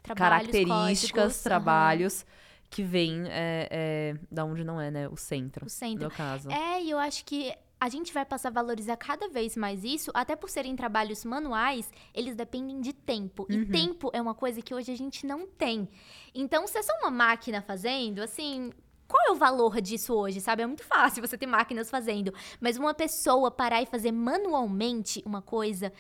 trabalhos, 0.02 0.50
características, 0.50 1.22
códigos, 1.22 1.42
trabalhos. 1.42 2.20
Uhum 2.22 2.42
que 2.72 2.82
vem 2.82 3.24
é, 3.28 3.68
é, 3.70 4.14
da 4.30 4.46
onde 4.46 4.64
não 4.64 4.80
é, 4.80 4.90
né? 4.90 5.06
O 5.06 5.16
centro. 5.16 5.66
O 5.66 5.68
centro. 5.68 6.04
No 6.04 6.10
caso. 6.10 6.50
É, 6.50 6.82
e 6.82 6.90
eu 6.90 6.98
acho 6.98 7.22
que 7.26 7.54
a 7.82 7.88
gente 7.88 8.14
vai 8.14 8.24
passar 8.24 8.50
a 8.50 8.52
valorizar 8.52 8.96
cada 8.96 9.28
vez 9.28 9.56
mais 9.56 9.82
isso, 9.82 10.12
até 10.14 10.36
por 10.36 10.48
serem 10.48 10.76
trabalhos 10.76 11.24
manuais, 11.24 11.90
eles 12.14 12.36
dependem 12.36 12.80
de 12.80 12.92
tempo. 12.92 13.44
Uhum. 13.50 13.62
E 13.62 13.66
tempo 13.66 14.08
é 14.12 14.22
uma 14.22 14.36
coisa 14.36 14.62
que 14.62 14.72
hoje 14.72 14.92
a 14.92 14.96
gente 14.96 15.26
não 15.26 15.48
tem. 15.48 15.88
Então, 16.32 16.64
se 16.68 16.78
é 16.78 16.82
só 16.82 16.92
uma 17.00 17.10
máquina 17.10 17.60
fazendo, 17.60 18.22
assim, 18.22 18.70
qual 19.08 19.20
é 19.26 19.32
o 19.32 19.34
valor 19.34 19.80
disso 19.80 20.14
hoje, 20.14 20.40
sabe? 20.40 20.62
É 20.62 20.66
muito 20.66 20.84
fácil 20.84 21.26
você 21.26 21.36
ter 21.36 21.48
máquinas 21.48 21.90
fazendo, 21.90 22.32
mas 22.60 22.76
uma 22.76 22.94
pessoa 22.94 23.50
parar 23.50 23.82
e 23.82 23.86
fazer 23.86 24.12
manualmente 24.12 25.20
uma 25.26 25.42
coisa 25.42 25.92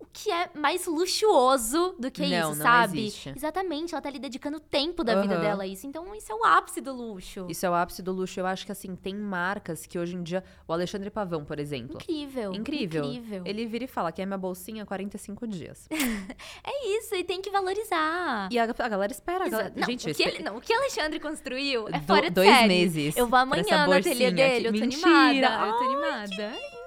o 0.00 0.06
que 0.12 0.30
é 0.30 0.50
mais 0.54 0.86
luxuoso 0.86 1.94
do 1.98 2.10
que 2.10 2.22
não, 2.22 2.52
isso, 2.52 2.58
não 2.58 2.66
sabe? 2.66 3.00
Existe. 3.00 3.32
Exatamente, 3.34 3.94
ela 3.94 4.00
tá 4.00 4.08
ali 4.08 4.18
dedicando 4.18 4.60
tempo 4.60 5.02
da 5.02 5.16
uhum. 5.16 5.22
vida 5.22 5.38
dela 5.38 5.64
a 5.64 5.66
isso. 5.66 5.86
Então, 5.86 6.14
isso 6.14 6.30
é 6.30 6.34
o 6.34 6.44
ápice 6.44 6.80
do 6.80 6.92
luxo. 6.94 7.46
Isso 7.48 7.66
é 7.66 7.70
o 7.70 7.74
ápice 7.74 8.02
do 8.02 8.12
luxo. 8.12 8.38
Eu 8.38 8.46
acho 8.46 8.64
que, 8.64 8.72
assim, 8.72 8.94
tem 8.94 9.14
marcas 9.14 9.86
que 9.86 9.98
hoje 9.98 10.14
em 10.14 10.22
dia... 10.22 10.44
O 10.66 10.72
Alexandre 10.72 11.10
Pavão, 11.10 11.44
por 11.44 11.58
exemplo. 11.58 11.96
Incrível. 11.96 12.52
Incrível. 12.54 13.04
Incrível. 13.04 13.42
Ele 13.44 13.66
vira 13.66 13.84
e 13.84 13.88
fala 13.88 14.12
que 14.12 14.22
é 14.22 14.26
minha 14.26 14.38
bolsinha 14.38 14.86
45 14.86 15.46
dias. 15.46 15.88
é 16.64 16.98
isso, 16.98 17.14
e 17.14 17.24
tem 17.24 17.42
que 17.42 17.50
valorizar. 17.50 18.48
E 18.52 18.58
a, 18.58 18.64
a 18.64 18.88
galera 18.88 19.12
espera. 19.12 19.46
A 19.46 19.48
galera... 19.48 19.72
Não, 19.74 19.86
Gente, 19.86 20.10
o 20.10 20.14
que, 20.14 20.22
ele, 20.22 20.42
não, 20.42 20.56
o 20.56 20.60
que 20.60 20.72
Alexandre 20.72 21.18
construiu 21.18 21.88
é 21.88 21.98
Do, 21.98 22.06
fora 22.06 22.28
de 22.28 22.30
dois 22.30 22.48
série. 22.48 22.68
meses. 22.68 23.16
Eu 23.16 23.26
vou 23.26 23.38
amanhã 23.38 23.86
no 23.86 23.92
ateliê 23.92 24.30
dele. 24.30 24.68
Eu 24.68 24.72
tô 24.72 24.80
Mentira. 24.80 25.08
animada. 25.08 25.66
Eu 25.66 25.78
tô 25.78 25.84
animada. 25.84 26.77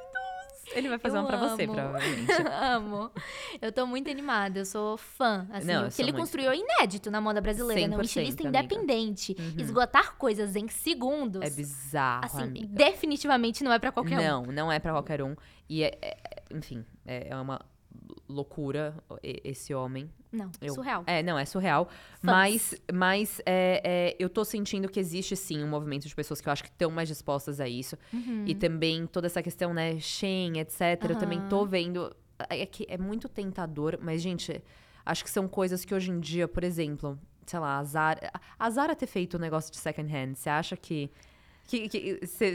Ele 0.73 0.89
vai 0.89 0.97
fazer 0.99 1.17
eu 1.17 1.21
uma 1.21 1.27
pra 1.27 1.37
você, 1.37 1.63
amo. 1.63 1.73
provavelmente. 1.73 2.31
amo. 2.61 3.11
Eu 3.61 3.71
tô 3.71 3.85
muito 3.85 4.09
animada, 4.09 4.59
eu 4.59 4.65
sou 4.65 4.97
fã. 4.97 5.47
Assim, 5.51 5.67
Não, 5.67 5.87
o 5.87 5.91
que 5.91 6.01
ele 6.01 6.11
muito 6.11 6.21
construiu 6.21 6.51
é 6.51 6.55
inédito 6.57 7.09
na 7.11 7.19
moda 7.21 7.41
brasileira, 7.41 7.87
né? 7.87 7.95
Um 7.95 7.99
100%, 7.99 8.03
estilista 8.05 8.43
independente. 8.47 9.35
Uhum. 9.37 9.53
Esgotar 9.57 10.15
coisas 10.17 10.55
em 10.55 10.67
segundos. 10.67 11.41
É 11.41 11.49
bizarro, 11.49 12.25
Assim, 12.25 12.43
amiga. 12.43 12.67
definitivamente 12.75 13.63
não 13.63 13.71
é 13.73 13.79
pra 13.79 13.91
qualquer 13.91 14.19
um. 14.19 14.23
Não, 14.23 14.43
não 14.51 14.71
é 14.71 14.79
pra 14.79 14.91
qualquer 14.91 15.21
um. 15.21 15.35
E, 15.69 15.83
é, 15.83 15.97
é- 16.01 16.17
enfim, 16.51 16.85
é, 17.05 17.29
é 17.29 17.35
uma 17.35 17.59
loucura 18.31 18.95
esse 19.21 19.73
homem. 19.73 20.09
Não, 20.31 20.49
Eu- 20.61 20.73
surreal. 20.73 21.03
É, 21.05 21.21
não, 21.21 21.37
é 21.37 21.45
surreal. 21.45 21.89
Mas, 22.21 22.73
mas 22.93 23.41
é, 23.45 23.81
é, 23.83 24.15
eu 24.17 24.29
tô 24.29 24.45
sentindo 24.45 24.87
que 24.89 24.99
existe, 24.99 25.35
sim, 25.35 25.63
um 25.63 25.67
movimento 25.67 26.07
de 26.07 26.15
pessoas 26.15 26.39
que 26.39 26.47
eu 26.47 26.53
acho 26.53 26.63
que 26.63 26.69
estão 26.69 26.89
mais 26.89 27.07
dispostas 27.09 27.59
a 27.59 27.67
isso. 27.67 27.97
Uhum. 28.13 28.45
E 28.47 28.55
também 28.55 29.05
toda 29.05 29.27
essa 29.27 29.41
questão, 29.43 29.73
né, 29.73 29.99
Shein, 29.99 30.59
etc. 30.59 30.81
Eu 31.09 31.17
também 31.17 31.41
tô 31.49 31.65
vendo. 31.65 32.15
É 32.49 32.65
que 32.65 32.85
é 32.89 32.97
muito 32.97 33.29
tentador, 33.29 33.99
mas, 34.01 34.21
gente, 34.21 34.63
acho 35.05 35.23
que 35.23 35.29
são 35.29 35.47
coisas 35.47 35.85
que 35.85 35.93
hoje 35.93 36.09
em 36.11 36.19
dia, 36.19 36.47
por 36.47 36.63
exemplo, 36.63 37.19
sei 37.45 37.59
lá, 37.59 37.77
a 37.77 37.83
Zara. 37.83 38.31
A 38.57 38.69
Zara 38.69 38.95
ter 38.95 39.07
feito 39.07 39.35
o 39.35 39.39
negócio 39.39 39.71
de 39.71 39.77
second 39.77 40.11
hand, 40.11 40.35
você 40.35 40.49
acha 40.49 40.75
que. 40.77 41.11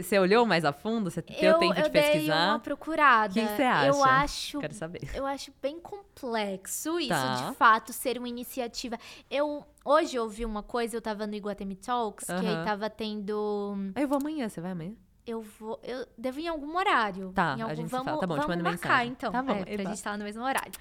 Você 0.01 0.19
olhou 0.19 0.45
mais 0.45 0.63
a 0.65 0.71
fundo? 0.71 1.09
Você 1.09 1.21
teve 1.21 1.45
eu, 1.45 1.57
tempo 1.59 1.73
de 1.73 1.81
eu 1.81 1.89
dei 1.89 2.01
pesquisar? 2.01 2.49
uma 2.49 2.59
procurada. 2.59 3.31
O 3.31 3.33
que 3.33 3.55
você 3.55 3.63
acha? 3.63 3.87
Eu 3.87 4.03
acho 4.03 4.59
Quero 4.59 4.73
saber. 4.73 5.01
Eu 5.13 5.25
acho 5.25 5.51
bem 5.61 5.79
complexo 5.79 6.99
isso, 6.99 7.09
Tá. 7.09 7.49
de 7.49 7.55
fato, 7.55 7.93
ser 7.93 8.17
uma 8.17 8.27
iniciativa. 8.29 8.97
Eu 9.29 9.65
hoje 9.83 10.17
ouvi 10.19 10.45
uma 10.45 10.63
coisa, 10.63 10.95
eu 10.95 11.01
tava 11.01 11.25
no 11.27 11.35
Iguatemi 11.35 11.75
Talks, 11.75 12.25
que 12.27 12.31
aí 12.33 12.65
tava 12.65 12.89
tendo. 12.89 13.75
Ah, 13.95 14.01
Eu 14.01 14.07
vou 14.07 14.17
amanhã, 14.17 14.47
você 14.49 14.61
vai 14.61 14.71
amanhã? 14.71 14.93
Eu 15.25 15.41
vou. 15.41 15.77
Eu 15.83 16.07
devo 16.17 16.39
ir 16.39 16.45
em 16.45 16.47
algum 16.47 16.77
horário. 16.77 17.33
Tá, 17.33 17.55
em 17.57 17.61
a 17.61 17.65
algum, 17.65 17.75
gente 17.75 17.89
vamos, 17.89 18.05
fala. 18.05 18.19
Tá 18.21 18.27
bom, 18.27 18.35
te 18.35 18.37
vamos 18.37 18.55
mando 18.55 18.63
marcar, 18.63 18.89
mensagem. 18.89 19.11
então. 19.11 19.31
Tá 19.31 19.43
bom, 19.43 19.51
é, 19.53 19.65
pra 19.75 19.83
gente 19.83 19.93
estar 19.95 20.17
no 20.17 20.23
mesmo 20.23 20.41
horário. 20.43 20.71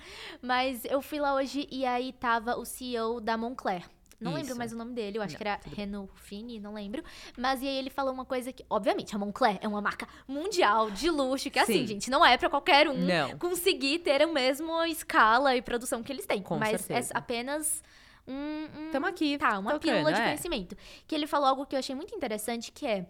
Mas 0.40 0.84
eu 0.84 1.02
fui 1.02 1.18
lá 1.18 1.34
hoje 1.34 1.66
e 1.70 1.84
aí 1.84 2.12
tava 2.12 2.56
o 2.56 2.64
CEO 2.64 3.20
da 3.20 3.36
Moncler. 3.36 3.82
Não 4.18 4.32
lembro 4.32 4.48
Isso. 4.50 4.58
mais 4.58 4.72
o 4.72 4.76
nome 4.76 4.94
dele, 4.94 5.18
eu 5.18 5.22
acho 5.22 5.34
Não, 5.34 5.36
que 5.38 5.46
era 5.46 5.60
Reno 5.76 6.08
Fini, 6.14 6.58
não 6.58 6.72
lembro. 6.72 7.02
Mas 7.36 7.60
e 7.60 7.68
aí 7.68 7.76
ele 7.76 7.90
falou 7.90 8.12
uma 8.14 8.24
coisa 8.24 8.50
que, 8.52 8.64
obviamente, 8.70 9.14
a 9.14 9.18
Moncler 9.18 9.58
é 9.60 9.68
uma 9.68 9.80
marca 9.82 10.08
mundial 10.26 10.90
de 10.90 11.10
luxo, 11.10 11.50
que 11.50 11.58
assim, 11.58 11.80
Sim. 11.80 11.86
gente, 11.86 12.10
não 12.10 12.24
é 12.24 12.38
pra 12.38 12.48
qualquer 12.48 12.88
um 12.88 12.96
Não. 12.96 13.38
conseguir 13.38 13.98
ter 13.98 14.22
a 14.22 14.26
mesma 14.26 14.88
escala 14.88 15.54
e 15.54 15.60
produção 15.60 16.02
que 16.02 16.10
eles 16.12 16.24
têm. 16.24 16.40
Com 16.42 16.56
mas 16.58 16.80
certeza. 16.80 17.12
é 17.14 17.18
apenas 17.18 17.82
um, 18.26 18.32
um- 18.32 18.90
Tamo 18.90 19.06
aqui. 19.06 19.36
Tá, 19.38 19.58
uma 19.58 19.72
tocando, 19.72 19.92
pílula 19.92 20.12
de 20.12 20.20
é. 20.20 20.24
conhecimento. 20.24 20.76
Que 21.06 21.14
ele 21.14 21.26
falou 21.26 21.46
algo 21.48 21.66
que 21.66 21.74
eu 21.74 21.78
achei 21.78 21.94
muito 21.94 22.14
interessante, 22.14 22.72
que 22.72 22.86
é... 22.86 23.06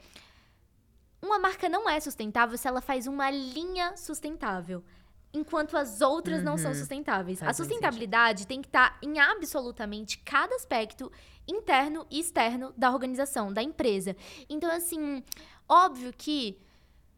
Uma 1.22 1.38
marca 1.38 1.68
não 1.68 1.88
é 1.88 1.98
sustentável 1.98 2.58
se 2.58 2.68
ela 2.68 2.80
faz 2.80 3.06
uma 3.06 3.30
linha 3.30 3.96
sustentável. 3.96 4.84
Enquanto 5.36 5.76
as 5.76 6.00
outras 6.00 6.42
não 6.42 6.56
são 6.56 6.70
Uhum. 6.70 6.76
sustentáveis. 6.78 7.38
Faz 7.40 7.50
a 7.50 7.54
sustentabilidade 7.54 8.46
tem 8.46 8.62
que 8.62 8.68
estar 8.68 8.98
em 9.02 9.18
absolutamente 9.18 10.18
cada 10.18 10.54
aspecto 10.54 11.10
interno 11.46 12.06
e 12.10 12.18
externo 12.20 12.72
da 12.76 12.90
organização, 12.90 13.52
da 13.52 13.62
empresa. 13.62 14.16
Então, 14.48 14.70
assim, 14.70 15.22
óbvio 15.68 16.12
que, 16.16 16.58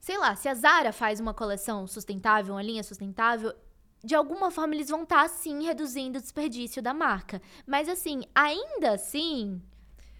sei 0.00 0.18
lá, 0.18 0.34
se 0.34 0.48
a 0.48 0.54
Zara 0.54 0.92
faz 0.92 1.20
uma 1.20 1.32
coleção 1.32 1.86
sustentável, 1.86 2.54
uma 2.54 2.62
linha 2.62 2.82
sustentável, 2.82 3.54
de 4.02 4.14
alguma 4.14 4.50
forma 4.50 4.74
eles 4.74 4.88
vão 4.88 5.02
estar, 5.04 5.28
sim, 5.28 5.64
reduzindo 5.64 6.18
o 6.18 6.22
desperdício 6.22 6.82
da 6.82 6.92
marca. 6.94 7.40
Mas, 7.66 7.88
assim, 7.88 8.22
ainda 8.34 8.92
assim, 8.92 9.62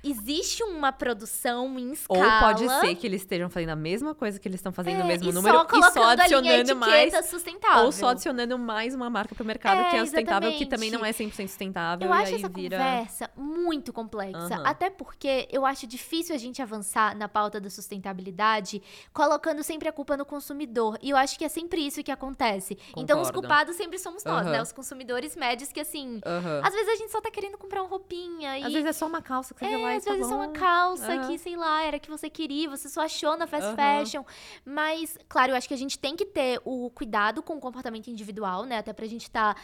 existe 0.03 0.63
uma 0.63 0.93
produção 0.93 1.79
em 1.79 1.89
Ou 1.89 1.93
escala. 1.93 2.41
pode 2.41 2.69
ser 2.81 2.95
que 2.95 3.07
eles 3.07 3.23
estejam 3.23 3.51
fazendo 3.51 3.71
a 3.71 3.77
mesma 3.77 4.15
coisa 4.15 4.39
que 4.39 4.47
eles 4.49 4.59
estão 4.61 4.73
fazendo 4.73 5.01
é, 5.01 5.05
mesmo 5.05 5.29
e 5.29 5.33
número 5.33 5.59
só 5.59 5.79
e 5.79 5.93
só 5.93 6.03
adicionando 6.11 6.77
mais. 6.77 7.27
sustentável. 7.27 7.85
Ou 7.85 7.93
só 7.93 8.09
adicionando 8.09 8.59
mais 8.59 8.95
uma 8.95 9.11
marca 9.11 9.35
pro 9.35 9.45
mercado 9.45 9.81
É, 9.81 9.91
que 9.91 9.97
é 9.97 10.01
sustentável, 10.01 10.51
que 10.51 10.65
exatamente. 10.65 10.71
também 10.71 10.91
não 10.91 11.05
é 11.05 11.11
100% 11.13 11.49
sustentável. 11.49 12.07
Eu 12.07 12.13
acho 12.13 12.35
essa 12.35 12.49
vira... 12.49 12.77
conversa 12.77 13.31
muito 13.37 13.93
complexa. 13.93 14.39
Aham. 14.39 14.63
Até 14.65 14.91
porque 14.91 15.49
eu 15.51 15.67
acho 15.67 15.87
difícil 15.87 16.35
a 16.35 16.39
gente 16.39 16.63
avançar 16.63 17.17
na 17.17 17.29
pauta 17.29 17.61
da 17.61 17.69
sustentabilidade 17.71 18.83
colocando 19.13 19.63
sempre 19.63 19.89
a 19.89 19.93
culpa 19.93 20.17
no 20.17 20.25
consumidor. 20.25 20.99
E 21.03 21.11
eu 21.11 21.17
acho 21.17 21.39
que 21.39 21.45
é 21.45 21.49
sempre 21.49 21.81
isso 21.87 22.03
que 22.03 22.11
acontece. 22.11 22.79
Então, 22.97 23.21
os 23.21 23.29
Concordo. 23.29 23.41
culpados 23.49 23.77
sempre 23.77 23.99
somos 23.99 24.25
nós, 24.25 24.43
Aham. 24.43 24.53
né? 24.53 24.63
Os 24.63 24.73
consumidores 24.73 25.37
médios 25.37 25.73
que, 25.73 25.81
assim. 25.81 26.21
Aham. 26.25 26.61
Às 26.65 26.73
vezes 26.73 26.89
a 26.89 26.97
gente 26.97 27.11
só 27.11 27.21
tá 27.21 27.31
querendo 27.31 27.59
comprar 27.59 27.83
uma 27.83 27.89
roupinha. 27.89 28.55
Às 28.57 28.71
e 28.71 28.75
vezes 28.75 28.87
é 28.87 28.93
só 28.93 29.07
uma 29.07 29.23
calça 29.23 29.55
que 29.55 29.61
você 29.65 29.73
é, 29.73 29.79
e 29.93 29.97
às 29.97 30.05
tá 30.05 30.11
vezes 30.13 30.27
é 30.27 30.29
só 30.29 30.37
uma 30.37 30.47
bom. 30.47 30.53
calça 30.53 31.13
Aham. 31.13 31.27
que, 31.29 31.39
sei 31.39 31.57
lá, 31.57 31.83
era 31.83 31.99
que 31.99 32.11
você 32.11 32.29
queria, 32.31 32.69
você 32.69 32.89
só 32.89 33.03
achou 33.03 33.37
na 33.37 33.47
fast 33.47 33.69
Aham. 33.69 33.77
fashion. 33.77 34.23
Mas, 34.65 35.17
claro, 35.29 35.53
eu 35.53 35.57
acho 35.57 35.69
que 35.69 35.75
a 35.75 35.79
gente 35.79 35.99
tem 35.99 36.17
que 36.17 36.25
ter 36.25 36.61
o 36.65 36.91
cuidado 36.91 37.43
com 37.43 37.57
o 37.57 37.61
comportamento 37.61 38.09
individual, 38.09 38.65
né? 38.65 38.79
Até 38.79 38.93
pra 38.93 39.07
gente 39.07 39.23
estar 39.23 39.57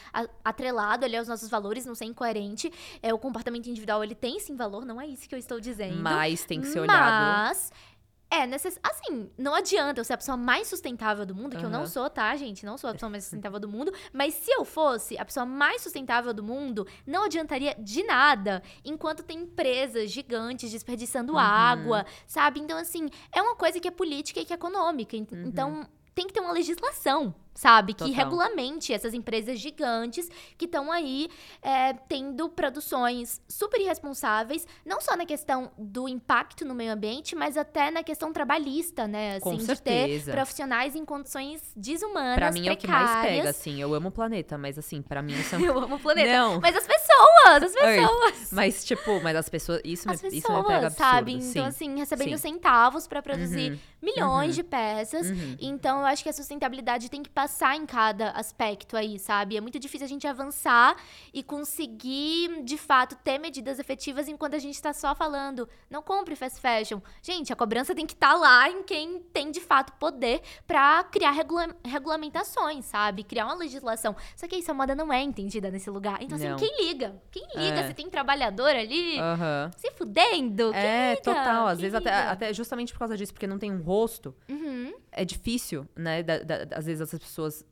atrelado 0.45 1.05
ali 1.05 1.16
aos 1.16 1.29
nossos 1.29 1.49
valores, 1.49 1.85
não 1.87 1.95
ser 1.95 2.05
incoerente. 2.07 2.72
É, 3.03 3.12
o 3.12 3.18
comportamento 3.18 3.66
individual, 3.68 4.03
ele 4.03 4.14
tem 4.14 4.39
sim 4.41 4.57
valor, 4.57 4.85
não 4.85 5.01
é 5.01 5.07
isso 5.07 5.29
que 5.29 5.35
eu 5.35 5.39
estou 5.39 5.61
dizendo. 5.61 6.03
Mas 6.03 6.45
tem 6.45 6.61
que 6.61 6.66
ser 6.68 6.81
olhado. 6.81 7.25
Mas. 7.25 7.72
É, 8.43 8.47
necess... 8.47 8.78
assim, 8.82 9.30
não 9.39 9.55
adianta 9.55 10.01
eu 10.01 10.05
ser 10.05 10.14
a 10.14 10.16
pessoa 10.16 10.37
mais 10.37 10.66
sustentável 10.68 11.24
do 11.26 11.35
mundo, 11.35 11.57
que 11.57 11.64
eu 11.64 11.70
não 11.70 11.87
sou, 11.87 12.09
tá, 12.11 12.35
gente? 12.37 12.64
Não 12.66 12.76
sou 12.78 12.91
a 12.91 12.93
pessoa 12.95 13.11
mais 13.11 13.24
sustentável 13.24 13.61
do 13.61 13.68
mundo. 13.68 13.93
Mas 14.12 14.35
se 14.35 14.51
eu 14.51 14.64
fosse 14.64 15.16
a 15.18 15.24
pessoa 15.24 15.47
mais 15.47 15.82
sustentável 15.82 16.32
do 16.35 16.43
mundo, 16.43 16.87
não 17.07 17.24
adiantaria 17.24 17.74
de 17.78 18.03
nada 18.05 18.62
enquanto 18.85 19.22
tem 19.22 19.39
empresas 19.41 20.11
gigantes 20.11 20.70
desperdiçando 20.70 21.32
Uhum. 21.32 21.39
água, 21.39 22.07
sabe? 22.26 22.61
Então, 22.61 22.76
assim, 22.78 23.09
é 23.32 23.41
uma 23.43 23.55
coisa 23.57 23.78
que 23.80 23.89
é 23.89 23.91
política 23.91 24.41
e 24.41 24.45
que 24.45 24.53
é 24.53 24.57
econômica. 24.57 25.16
Ent- 25.16 25.32
Uhum. 25.32 25.45
Então, 25.47 25.89
tem 26.14 26.26
que 26.26 26.32
ter 26.32 26.41
uma 26.41 26.53
legislação, 26.53 27.35
sabe? 27.55 27.95
Que 27.95 28.01
Total. 28.05 28.15
regulamente 28.15 28.93
essas 28.93 29.15
empresas 29.15 29.59
gigantes 29.59 30.29
que 30.59 30.65
estão 30.65 30.91
aí 30.91 31.29
é, 31.63 31.93
tendo 31.93 32.49
produções 32.49 33.41
super 33.49 33.81
irresponsáveis, 33.81 34.67
não 34.85 35.01
só 35.01 35.17
na 35.17 35.25
questão 35.25 35.71
do 35.79 36.09
impacto 36.09 36.65
no 36.65 36.75
meio 36.75 36.93
ambiente, 36.93 37.35
mas 37.37 37.57
até 37.57 37.91
na 37.91 38.03
questão 38.03 38.33
trabalhista, 38.33 39.07
né? 39.07 39.39
Com 39.41 39.51
Assim, 39.51 39.59
de 39.61 39.67
ter 39.67 39.75
certeza. 39.75 40.33
profissionais 40.33 40.95
em 40.97 41.05
condições 41.05 41.63
desumanas, 41.77 42.35
Pra 42.37 42.51
mim 42.51 42.69
é 42.69 42.73
o 42.73 42.77
que 42.77 42.87
mais 42.87 43.09
pega, 43.11 43.21
precárias. 43.21 43.47
assim. 43.47 43.81
Eu 43.81 43.95
amo 43.95 44.09
o 44.09 44.13
planeta, 44.13 44.59
mas 44.59 44.79
assim, 44.79 45.01
pra 45.01 45.23
mim 45.23 45.33
isso 45.39 45.55
é 45.55 45.59
Eu 45.65 45.79
amo 45.79 45.97
o 45.97 46.01
planeta. 46.01 46.33
Não. 46.33 46.61
Mas 46.61 46.75
as 46.77 46.87
pessoas, 46.87 47.63
as 47.63 47.73
pessoas. 47.73 48.53
Mas, 48.53 48.85
tipo, 48.85 49.21
mas 49.23 49.37
as 49.37 49.49
pessoas. 49.49 49.81
Isso, 49.85 50.11
As 50.11 50.21
me, 50.23 50.31
pessoas, 50.31 50.45
isso 50.45 50.53
me 50.53 50.67
pega 50.67 50.87
absurdo. 50.89 50.99
sabe? 51.11 51.33
Então, 51.33 51.43
sim. 51.53 51.61
assim, 51.61 51.99
recebendo 51.99 52.31
sim. 52.37 52.49
centavos 52.53 53.07
pra 53.07 53.23
produzir 53.23 53.73
Uhum, 53.73 53.79
milhões 54.03 54.49
uhum. 54.51 54.55
de 54.57 54.63
peças. 54.65 55.27
Uhum. 55.31 55.57
Então, 55.61 56.01
eu 56.01 56.07
acho 56.07 56.23
que 56.23 56.29
a 56.29 56.33
sustentabilidade 56.33 57.09
tem 57.09 57.23
que 57.23 57.31
passar 57.31 57.44
em 57.77 57.87
cada 57.87 58.31
aspecto 58.31 58.97
aí, 58.97 59.19
sabe? 59.19 59.57
É 59.57 59.61
muito 59.61 59.79
difícil 59.79 60.05
a 60.05 60.09
gente 60.09 60.27
avançar 60.27 60.97
e 61.33 61.43
conseguir, 61.43 62.63
de 62.63 62.77
fato, 62.79 63.17
ter 63.17 63.39
medidas 63.39 63.79
efetivas 63.79 64.29
enquanto 64.29 64.55
a 64.55 64.59
gente 64.59 64.81
tá 64.81 64.93
só 64.93 65.15
falando, 65.15 65.69
não 65.91 66.03
compre 66.03 66.35
fast 66.37 66.61
fashion. 66.61 67.01
Gente, 67.23 67.53
a 67.53 67.57
cobrança 67.57 67.95
tem 67.95 68.07
que 68.07 68.15
estar 68.15 68.35
lá 68.35 68.69
em 68.71 68.83
quem 68.83 69.21
tem, 69.33 69.51
de 69.51 69.61
fato, 69.61 69.93
poder 69.95 70.41
pra 70.67 71.05
criar 71.05 71.33
regula- 71.33 71.75
regulamentações, 71.85 72.85
sabe? 72.85 73.25
Criar 73.25 73.47
uma 73.47 73.55
legislação. 73.55 74.15
Só 74.37 74.47
que 74.47 74.57
isso, 74.57 74.71
a 74.71 74.75
moda 74.75 74.95
não 74.95 75.13
é 75.13 75.21
entendida 75.23 75.71
nesse 75.71 75.91
lugar. 75.91 76.23
Então, 76.23 76.37
assim, 76.37 76.49
Não. 76.49 76.57
quem 76.57 76.87
liga? 76.87 77.21
Quem 77.31 77.47
liga? 77.55 77.81
É. 77.81 77.89
Se 77.89 77.95
tem 77.95 78.09
trabalhador 78.09 78.71
ali 78.71 79.19
Aham. 79.19 79.71
se 79.77 79.91
fudendo? 79.93 80.73
Quem 80.73 80.81
É, 80.81 81.11
liga? 81.11 81.23
total. 81.23 81.67
Às 81.67 81.79
Quem 81.79 81.91
vezes, 81.91 81.95
até, 81.95 82.15
até 82.29 82.53
justamente 82.55 82.93
por 82.93 82.99
causa 83.01 83.17
disso, 83.17 83.33
porque 83.33 83.47
não 83.47 83.59
tem 83.59 83.73
um 83.73 83.83
rosto, 83.83 84.35
Uhum. 84.49 84.93
É 85.15 85.25
difícil, 85.25 85.89
né? 85.97 86.23
da- 86.23 86.39
da- 86.43 86.77
às 86.77 86.87
vezes 86.87 87.01
essas 87.01 87.19
pessoas 87.21 87.65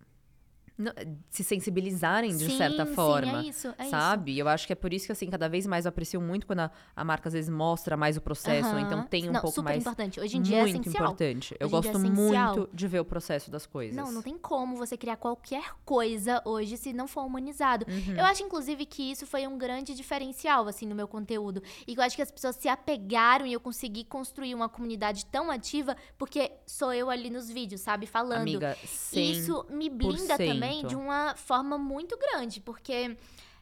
se 1.31 1.45
sensibilizarem 1.45 2.37
de 2.37 2.47
Sim, 2.47 2.57
certa 2.59 2.87
sim, 2.87 2.95
forma. 2.95 3.41
é 3.41 3.43
isso, 3.47 3.75
é 3.79 3.85
sabe? 3.85 4.39
Eu 4.39 4.49
acho 4.49 4.67
que 4.67 4.73
é 4.73 4.77
por 4.77 4.93
isso 4.93 5.07
que, 5.07 5.13
assim, 5.13 5.29
cada 5.29 5.49
vez 5.49 5.67
mais 5.67 5.85
eu 5.85 5.91
aprecio 5.91 6.21
muito 6.21 6.47
quando 6.47 6.61
a, 6.61 6.71
a 6.97 7.05
marca, 7.05 7.29
às 7.29 7.33
vezes, 7.35 7.51
mostra 7.51 7.97
mais 7.97 8.17
o 8.17 8.21
processo, 8.21 8.71
ou 8.73 8.79
então 8.79 9.05
tem 9.05 9.29
um 9.29 9.33
Não, 9.33 9.41
pouco 9.41 9.55
super 9.57 9.71
mais. 9.71 9.81
importante. 9.83 10.21
Hoje 10.21 10.37
em 10.37 10.43
dia 10.43 10.59
é 10.59 10.63
muito 10.63 10.81
essencial. 10.81 11.05
importante. 11.05 11.57
Eu 11.61 11.67
é 11.67 11.71
gosto 11.71 11.91
essencial. 11.97 12.55
muito 12.57 12.71
de 12.73 12.89
ver 12.89 13.01
o 13.01 13.05
processo 13.05 13.51
das 13.51 13.67
coisas. 13.67 13.95
Não, 13.97 14.11
não 14.11 14.23
tem 14.23 14.39
como 14.39 14.77
você 14.77 14.97
criar 14.97 15.17
qualquer 15.17 15.73
coisa 15.85 16.43
hoje 16.45 16.77
se 16.77 16.93
não 16.93 17.07
for 17.07 17.23
humanizado. 17.25 17.87
Uhum. 17.89 18.15
Eu 18.17 18.25
acho, 18.25 18.43
inclusive, 18.43 18.87
que 18.87 19.11
isso 19.13 19.27
foi 19.27 19.47
um 19.47 19.57
grande 19.59 19.95
diferencial, 19.95 20.67
assim, 20.67 20.87
no 20.87 20.95
meu 20.95 21.07
conteúdo. 21.07 21.63
E 21.87 21.95
que 21.95 22.01
eu 22.01 22.05
acho 22.05 22.17
que 22.17 22.23
as 22.23 22.31
pessoas 22.31 22.57
se 22.57 22.69
apegaram 22.69 23.47
e 23.47 23.53
eu 23.53 23.61
consegui 23.61 24.05
construir 24.05 24.55
uma 24.55 24.69
comunidade 24.69 25.27
tão 25.27 25.51
ativa 25.51 25.97
porque 26.19 26.51
sou 26.67 26.93
eu 26.93 27.11
ali 27.11 27.31
nos 27.31 27.51
vídeos, 27.51 27.81
sabe? 27.81 28.07
Falando. 28.07 28.43
Amiga, 28.43 28.77
E 28.83 28.87
sem... 28.87 29.33
isso 29.33 29.67
me 29.71 29.89
blinda 29.91 30.37
também 30.39 30.62
de 30.89 30.97
uma 30.97 31.35
forma 31.37 31.77
muito 31.79 32.17
grande, 32.19 32.61
porque 32.61 33.17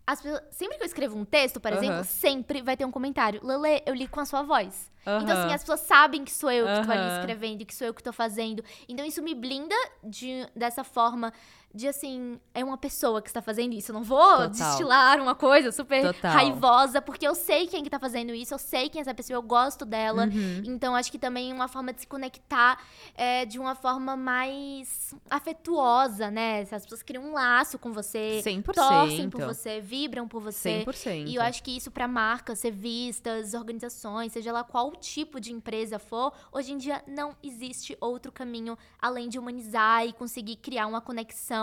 as 0.07 0.21
pessoas- 0.21 0.43
sempre 0.51 0.77
que 0.77 0.83
eu 0.83 0.87
escrevo 0.87 1.17
um 1.17 1.25
texto, 1.25 1.61
por 1.61 1.73
exemplo, 1.73 1.97
sempre 2.05 2.63
vai 2.63 2.77
ter 2.77 2.85
um 2.85 2.91
comentário. 2.91 3.41
Lele, 3.45 3.83
eu 3.87 3.95
li 3.95 4.09
com 4.09 4.21
a 4.21 4.25
sua 4.25 4.43
voz. 4.43 4.91
Então, 5.23 5.35
assim, 5.45 5.55
as 5.55 5.63
pessoas 5.63 5.81
sabem 5.81 6.25
que 6.25 6.33
sou 6.33 6.51
eu 6.51 6.67
que 6.67 6.87
tô 6.87 6.93
ali 6.93 7.01
escrevendo, 7.19 7.65
que 7.65 7.75
sou 7.75 7.87
eu 7.87 7.95
que 7.95 8.03
tô 8.03 8.13
fazendo. 8.13 8.63
Então, 8.89 9.05
isso 9.05 9.23
me 9.23 9.35
blinda 9.35 9.75
de, 10.05 10.47
dessa 10.55 10.85
forma 10.85 11.33
de, 11.73 11.87
assim, 11.87 12.41
é 12.53 12.65
uma 12.65 12.77
pessoa 12.77 13.23
que 13.23 13.29
está 13.29 13.41
fazendo 13.41 13.75
isso. 13.75 13.93
Eu 13.93 13.95
não 13.95 14.03
vou 14.03 14.19
Total. 14.19 14.49
destilar 14.49 15.21
uma 15.21 15.35
coisa 15.35 15.71
super 15.71 16.13
Total. 16.13 16.33
raivosa, 16.33 17.01
porque 17.01 17.27
eu 17.27 17.35
sei 17.35 17.67
quem 17.69 17.85
que 17.85 17.91
tá 17.91 17.99
fazendo 17.99 18.35
isso, 18.35 18.53
eu 18.53 18.59
sei 18.59 18.89
quem 18.89 18.99
é 18.99 19.03
essa 19.03 19.15
pessoa, 19.15 19.37
eu 19.37 19.43
gosto 19.43 19.85
dela. 19.85 20.25
Uhum. 20.27 20.63
Então, 20.65 20.97
acho 20.97 21.13
que 21.13 21.19
também 21.19 21.53
é 21.53 21.55
uma 21.55 21.69
forma 21.69 21.93
de 21.93 22.01
se 22.01 22.07
conectar 22.07 22.83
é, 23.15 23.45
de 23.45 23.59
uma 23.59 23.77
forma 23.77 24.17
mais 24.17 25.15
afetuosa, 25.31 26.31
né? 26.31 26.63
As 26.63 26.83
pessoas 26.83 27.03
criam 27.03 27.25
um 27.25 27.33
laço 27.33 27.79
com 27.79 27.93
você, 27.93 28.43
100%. 28.45 28.75
torcem 28.75 29.31
por 29.31 29.43
você, 29.43 29.81
vibram 29.81 30.27
por 30.27 30.41
você. 30.41 30.85
100%. 30.85 31.29
E 31.29 31.37
eu 31.37 31.43
acho 31.43 31.63
que 31.63 31.77
isso 31.77 31.91
para 31.91 32.09
marcas, 32.09 32.63
revistas, 32.63 33.55
organizações, 33.55 34.33
seja 34.33 34.51
lá 34.51 34.65
qual 34.65 34.91
tipo 34.93 35.39
de 35.39 35.53
empresa 35.53 35.99
for, 35.99 36.33
hoje 36.51 36.73
em 36.73 36.79
dia 36.79 37.03
não 37.07 37.37
existe 37.43 37.97
outro 38.01 38.33
caminho 38.33 38.77
além 39.01 39.29
de 39.29 39.39
humanizar 39.39 40.05
e 40.05 40.13
conseguir 40.13 40.57
criar 40.57 40.87
uma 40.87 41.01
conexão 41.01 41.60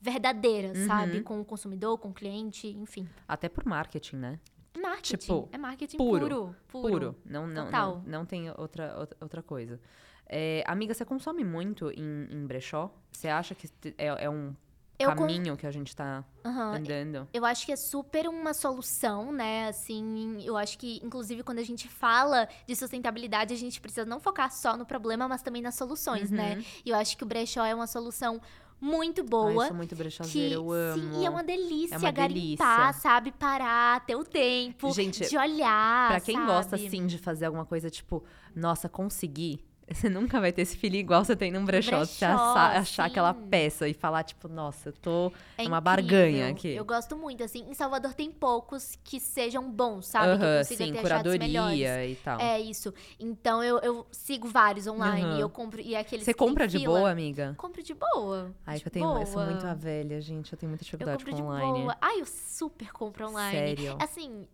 verdadeira, 0.00 0.68
Uhum. 0.76 0.86
sabe? 0.86 1.20
Com 1.22 1.40
o 1.40 1.44
consumidor, 1.44 1.98
com 1.98 2.08
o 2.08 2.14
cliente, 2.14 2.68
enfim. 2.68 3.08
Até 3.26 3.48
por 3.48 3.64
marketing, 3.66 4.16
né? 4.16 4.40
Marketing. 4.80 5.16
Tipo, 5.16 5.48
é 5.50 5.58
marketing 5.58 5.96
puro, 5.96 6.20
puro. 6.28 6.56
Puro. 6.68 6.88
Puro. 6.90 7.16
Não, 7.24 7.46
não, 7.46 7.64
Total. 7.64 8.02
não, 8.06 8.20
não 8.20 8.24
tem 8.24 8.48
outra, 8.50 8.94
outra, 9.20 9.42
coisa. 9.42 9.80
É, 10.26 10.62
amiga, 10.66 10.94
você 10.94 11.04
consome 11.04 11.42
muito 11.42 11.90
em, 11.90 12.28
em 12.30 12.46
brechó? 12.46 12.90
Você 13.10 13.28
acha 13.28 13.54
que 13.54 13.68
é, 13.96 14.06
é 14.26 14.30
um 14.30 14.54
Eu 14.98 15.08
caminho 15.14 15.56
que 15.56 15.66
a 15.66 15.70
gente 15.70 15.96
tá 15.96 16.22
Aham, 16.44 16.76
andando? 16.76 17.26
Eu 17.32 17.44
acho 17.44 17.64
que 17.66 17.72
é 17.72 17.76
super 17.76 18.28
uma 18.28 18.54
solução, 18.54 19.32
né? 19.32 19.68
Assim, 19.68 20.40
eu 20.44 20.56
acho 20.56 20.78
que, 20.78 21.00
inclusive, 21.02 21.42
quando 21.42 21.58
a 21.58 21.64
gente 21.64 21.88
fala 21.88 22.46
de 22.66 22.76
sustentabilidade, 22.76 23.52
a 23.54 23.56
gente 23.56 23.80
precisa 23.80 24.04
não 24.06 24.20
focar 24.20 24.52
só 24.52 24.76
no 24.76 24.84
problema, 24.86 25.26
mas 25.26 25.42
também 25.42 25.62
nas 25.62 25.74
soluções, 25.74 26.30
né? 26.30 26.54
Uhum. 26.56 26.64
E 26.84 26.90
eu 26.90 26.96
acho 26.96 27.16
que 27.16 27.24
o 27.24 27.26
brechó 27.26 27.64
é 27.64 27.74
uma 27.74 27.86
solução 27.86 28.40
muito 28.80 29.22
Ai, 29.22 29.26
boa. 29.26 29.64
eu 29.64 29.68
sou 29.68 29.76
muito 29.76 29.90
que, 29.90 29.94
brechoseira, 29.96 30.54
eu 30.54 30.70
amo. 30.72 31.14
sim, 31.14 31.20
e 31.22 31.26
é 31.26 31.30
uma 31.30 31.42
delícia 31.42 31.94
É 31.94 31.98
uma 31.98 32.10
garimpar, 32.10 32.78
delícia. 32.92 33.00
sabe? 33.02 33.32
Parar, 33.32 34.04
ter 34.06 34.16
o 34.16 34.24
tempo 34.24 34.90
Gente, 34.92 35.28
de 35.28 35.36
olhar, 35.36 36.08
Pra 36.10 36.20
quem 36.20 36.34
sabe? 36.36 36.46
gosta, 36.46 36.76
assim, 36.76 37.06
de 37.06 37.18
fazer 37.18 37.46
alguma 37.46 37.64
coisa, 37.64 37.90
tipo, 37.90 38.22
nossa, 38.54 38.88
consegui. 38.88 39.60
Você 39.90 40.08
nunca 40.08 40.40
vai 40.40 40.52
ter 40.52 40.62
esse 40.62 40.76
feeling 40.76 40.98
igual 40.98 41.24
você 41.24 41.34
tem 41.34 41.50
num 41.50 41.64
brechó. 41.64 42.04
você 42.04 42.24
Brechó, 42.26 42.34
achar, 42.34 42.76
achar 42.76 43.04
aquela 43.06 43.32
peça 43.34 43.88
e 43.88 43.94
falar, 43.94 44.22
tipo, 44.22 44.48
nossa, 44.48 44.90
eu 44.90 44.92
tô 44.92 45.32
É 45.56 45.64
numa 45.64 45.78
incrível. 45.78 45.82
barganha 45.82 46.48
aqui. 46.50 46.74
Eu 46.74 46.84
gosto 46.84 47.16
muito, 47.16 47.42
assim. 47.42 47.64
Em 47.68 47.74
Salvador 47.74 48.12
tem 48.14 48.30
poucos 48.30 48.98
que 49.02 49.18
sejam 49.18 49.70
bons, 49.70 50.06
sabe? 50.08 50.36
que 50.38 50.44
eu 50.44 50.48
Aham, 50.48 50.58
consiga 50.58 50.84
sim, 50.84 50.92
ter 50.92 51.00
curadoria 51.00 52.06
e 52.06 52.16
tal. 52.16 52.40
É 52.40 52.60
isso. 52.60 52.92
Então 53.18 53.62
eu, 53.62 53.78
eu 53.78 54.06
sigo 54.12 54.46
vários 54.48 54.86
online 54.86 55.36
e 55.36 55.40
eu 55.40 55.48
compro. 55.48 55.80
E 55.80 55.96
aqueles 55.96 56.24
Você 56.24 56.32
que 56.32 56.38
compra 56.38 56.66
de 56.68 56.78
fila, 56.78 56.98
boa, 56.98 57.10
amiga? 57.10 57.54
Compro 57.56 57.82
de 57.82 57.94
boa. 57.94 58.54
Ai, 58.66 58.76
de 58.76 58.82
que 58.82 58.88
eu 58.88 58.92
tenho. 58.92 59.08
Eu 59.18 59.26
sou 59.26 59.34
boa. 59.34 59.46
muito 59.46 59.66
a 59.66 59.74
velha, 59.74 60.20
gente. 60.20 60.52
Eu 60.52 60.58
tenho 60.58 60.70
muita 60.70 60.82
Eu 60.82 60.84
dificuldade 60.86 61.24
compro 61.24 61.30
com 61.30 61.36
de 61.36 61.42
online. 61.42 61.80
boa. 61.82 61.96
Ai, 62.00 62.20
eu 62.20 62.26
super 62.26 62.92
compro 62.92 63.28
online. 63.28 63.76
Sério? 63.76 63.96
Assim, 63.98 64.46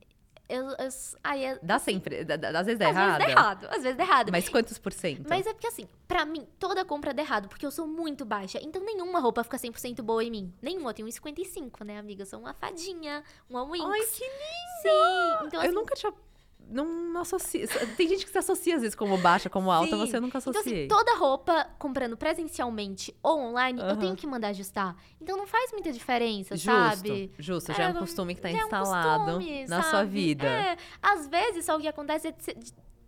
eu. 0.49 0.65
eu 0.71 0.89
ai, 1.23 1.45
é, 1.45 1.59
Dá 1.63 1.79
sempre. 1.79 2.25
dá- 2.25 2.37
dá- 2.37 2.49
Às 2.61 2.67
vezes 2.67 2.79
dá 2.79 2.89
às 2.89 2.97
errado. 2.97 3.19
vezes 3.19 3.35
dá 3.35 3.41
errado. 3.41 3.67
Às 3.71 3.83
vezes 3.83 3.97
dá 3.97 4.03
errado. 4.05 4.31
Mas 4.33 4.49
quantos 4.49 4.79
por 4.79 4.93
cento? 4.93 5.27
Mas 5.29 5.47
é 5.47 5.53
porque, 5.53 5.67
assim, 5.67 5.89
pra 6.07 6.25
mim, 6.25 6.47
toda 6.59 6.85
compra 6.85 7.13
dá 7.15 7.23
errado, 7.23 7.49
porque 7.49 7.65
eu 7.67 7.71
sou 7.71 7.87
muito 7.87 8.25
baixa. 8.25 8.59
Então, 8.63 8.83
nenhuma 8.85 9.21
roupa 9.21 9.43
fica 9.45 9.57
100% 9.59 10.03
boa 10.03 10.23
em 10.23 10.31
mim. 10.31 10.55
Nenhuma. 10.63 10.91
Eu 10.91 10.95
tenho 10.95 11.09
1,55, 11.09 11.85
né, 11.85 11.99
amiga? 11.99 12.23
Eu 12.23 12.27
sou 12.27 12.39
uma 12.41 12.55
fadinha, 12.55 13.23
uma 13.49 13.65
Winx. 13.65 13.85
Ai, 13.87 14.01
que 14.01 14.07
Sim. 14.07 15.47
Então, 15.47 15.61
Eu 15.63 15.67
assim, 15.69 15.75
nunca 15.75 15.95
tinha 15.95 16.13
não, 16.69 16.85
não 17.13 17.21
associa. 17.21 17.67
Tem 17.97 18.09
gente 18.09 18.25
que 18.25 18.31
se 18.33 18.39
associa 18.39 18.77
às 18.77 18.83
vezes 18.83 18.95
como 18.95 19.17
baixa, 19.19 19.49
como 19.51 19.71
alta, 19.71 19.91
Sim. 19.97 19.99
você 20.07 20.21
nunca 20.21 20.39
Então, 20.39 20.53
associei. 20.53 20.79
assim, 20.81 20.89
toda 20.89 21.17
roupa 21.17 21.67
comprando 21.79 22.17
presencialmente 22.17 23.15
ou 23.23 23.39
online, 23.39 23.81
eu 23.81 23.87
Aham. 23.87 23.97
tenho 23.97 24.17
que 24.17 24.27
mandar 24.27 24.49
ajustar. 24.49 24.97
Então 25.21 25.37
não 25.37 25.47
faz 25.47 25.73
muita 25.73 25.93
diferença, 25.93 26.57
Justo, 26.57 26.71
sabe? 26.71 27.33
justo. 27.39 27.73
Já 27.73 27.85
é 27.85 27.89
um 27.89 27.97
É, 27.97 27.99
costume 27.99 28.35
que 28.35 28.41
tá 28.41 28.49
Já 28.51 28.59
é 28.59 28.61
um 28.61 28.65
instalado 28.65 29.25
costume, 29.37 29.67
na 29.67 29.83
sua 29.83 29.91
sabe? 29.91 30.11
vida. 30.11 30.47
É, 30.47 30.77
às 31.03 31.27
vezes 31.29 31.65
só 31.65 31.77
o 31.77 31.81
que 31.81 31.89
acontece 31.89 32.29
é 32.29 32.35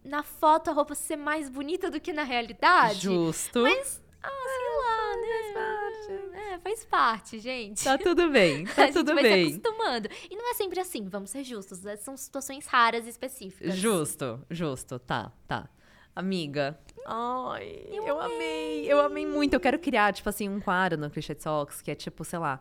na 0.05 0.23
foto 0.23 0.71
a 0.71 0.73
roupa 0.73 0.95
ser 0.95 1.17
mais 1.17 1.49
bonita 1.49 1.91
do 1.91 2.01
que 2.01 2.13
na 2.13 2.23
realidade. 2.23 3.01
Justo. 3.01 3.63
Mas, 3.63 4.01
ah, 4.27 4.47
sei 4.57 4.77
lá, 4.83 5.17
né? 5.17 5.53
Faz 5.53 5.55
parte. 5.55 6.37
É, 6.37 6.59
faz 6.59 6.85
parte, 6.85 7.39
gente. 7.39 7.85
Tá 7.85 7.97
tudo 7.99 8.31
bem, 8.31 8.65
tá 8.75 8.83
a 8.83 8.87
gente 8.87 8.95
tudo 8.95 9.15
vai 9.15 9.23
bem. 9.23 9.51
se 9.51 9.57
acostumando. 9.59 10.09
E 10.31 10.37
não 10.37 10.51
é 10.51 10.55
sempre 10.55 10.81
assim, 10.81 11.09
vamos 11.09 11.31
ser 11.31 11.45
justos. 11.45 11.83
né? 11.83 11.97
São 11.97 12.17
situações 12.17 12.67
raras 12.67 13.07
e 13.07 13.11
específicas. 13.11 13.75
Justo, 13.75 14.41
justo, 14.51 14.99
tá, 14.99 15.33
tá. 15.47 15.69
Amiga. 16.15 16.79
Ai, 17.05 17.85
eu, 17.91 18.19
amei. 18.21 18.91
Eu 18.91 19.01
amei 19.01 19.27
muito. 19.27 19.53
Eu 19.55 19.61
quero 19.61 19.79
criar, 19.79 20.13
tipo 20.15 20.29
assim, 20.29 20.49
um 20.49 20.61
quadro 20.61 20.99
no 20.99 21.11
Clichê 21.11 21.35
Talks 21.35 21.83
que 21.83 21.91
é 21.91 21.95
tipo, 21.95 22.25
sei 22.25 22.39
lá. 22.39 22.59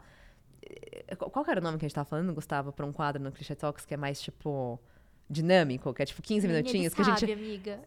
eh, 0.62 1.16
Qual 1.16 1.46
era 1.48 1.62
o 1.62 1.64
nome 1.64 1.78
que 1.78 1.86
a 1.86 1.88
gente 1.88 1.96
tava 1.96 2.08
falando, 2.10 2.34
Gustavo, 2.34 2.74
pra 2.74 2.86
um 2.86 2.92
quadro 2.92 3.22
no 3.24 3.32
Clichê 3.32 3.56
Talks 3.56 3.86
que 3.86 3.94
é 3.94 3.98
mais, 3.98 4.20
tipo, 4.22 4.78
dinâmico, 5.30 5.94
que 5.94 6.04
é 6.04 6.06
tipo 6.06 6.22
15 6.22 6.48
Menina, 6.48 6.58
minutinhos, 6.64 6.94
ele 6.94 6.96
que 6.96 7.10
a 7.10 7.16
gente 7.16 7.32
amiga. 7.32 7.80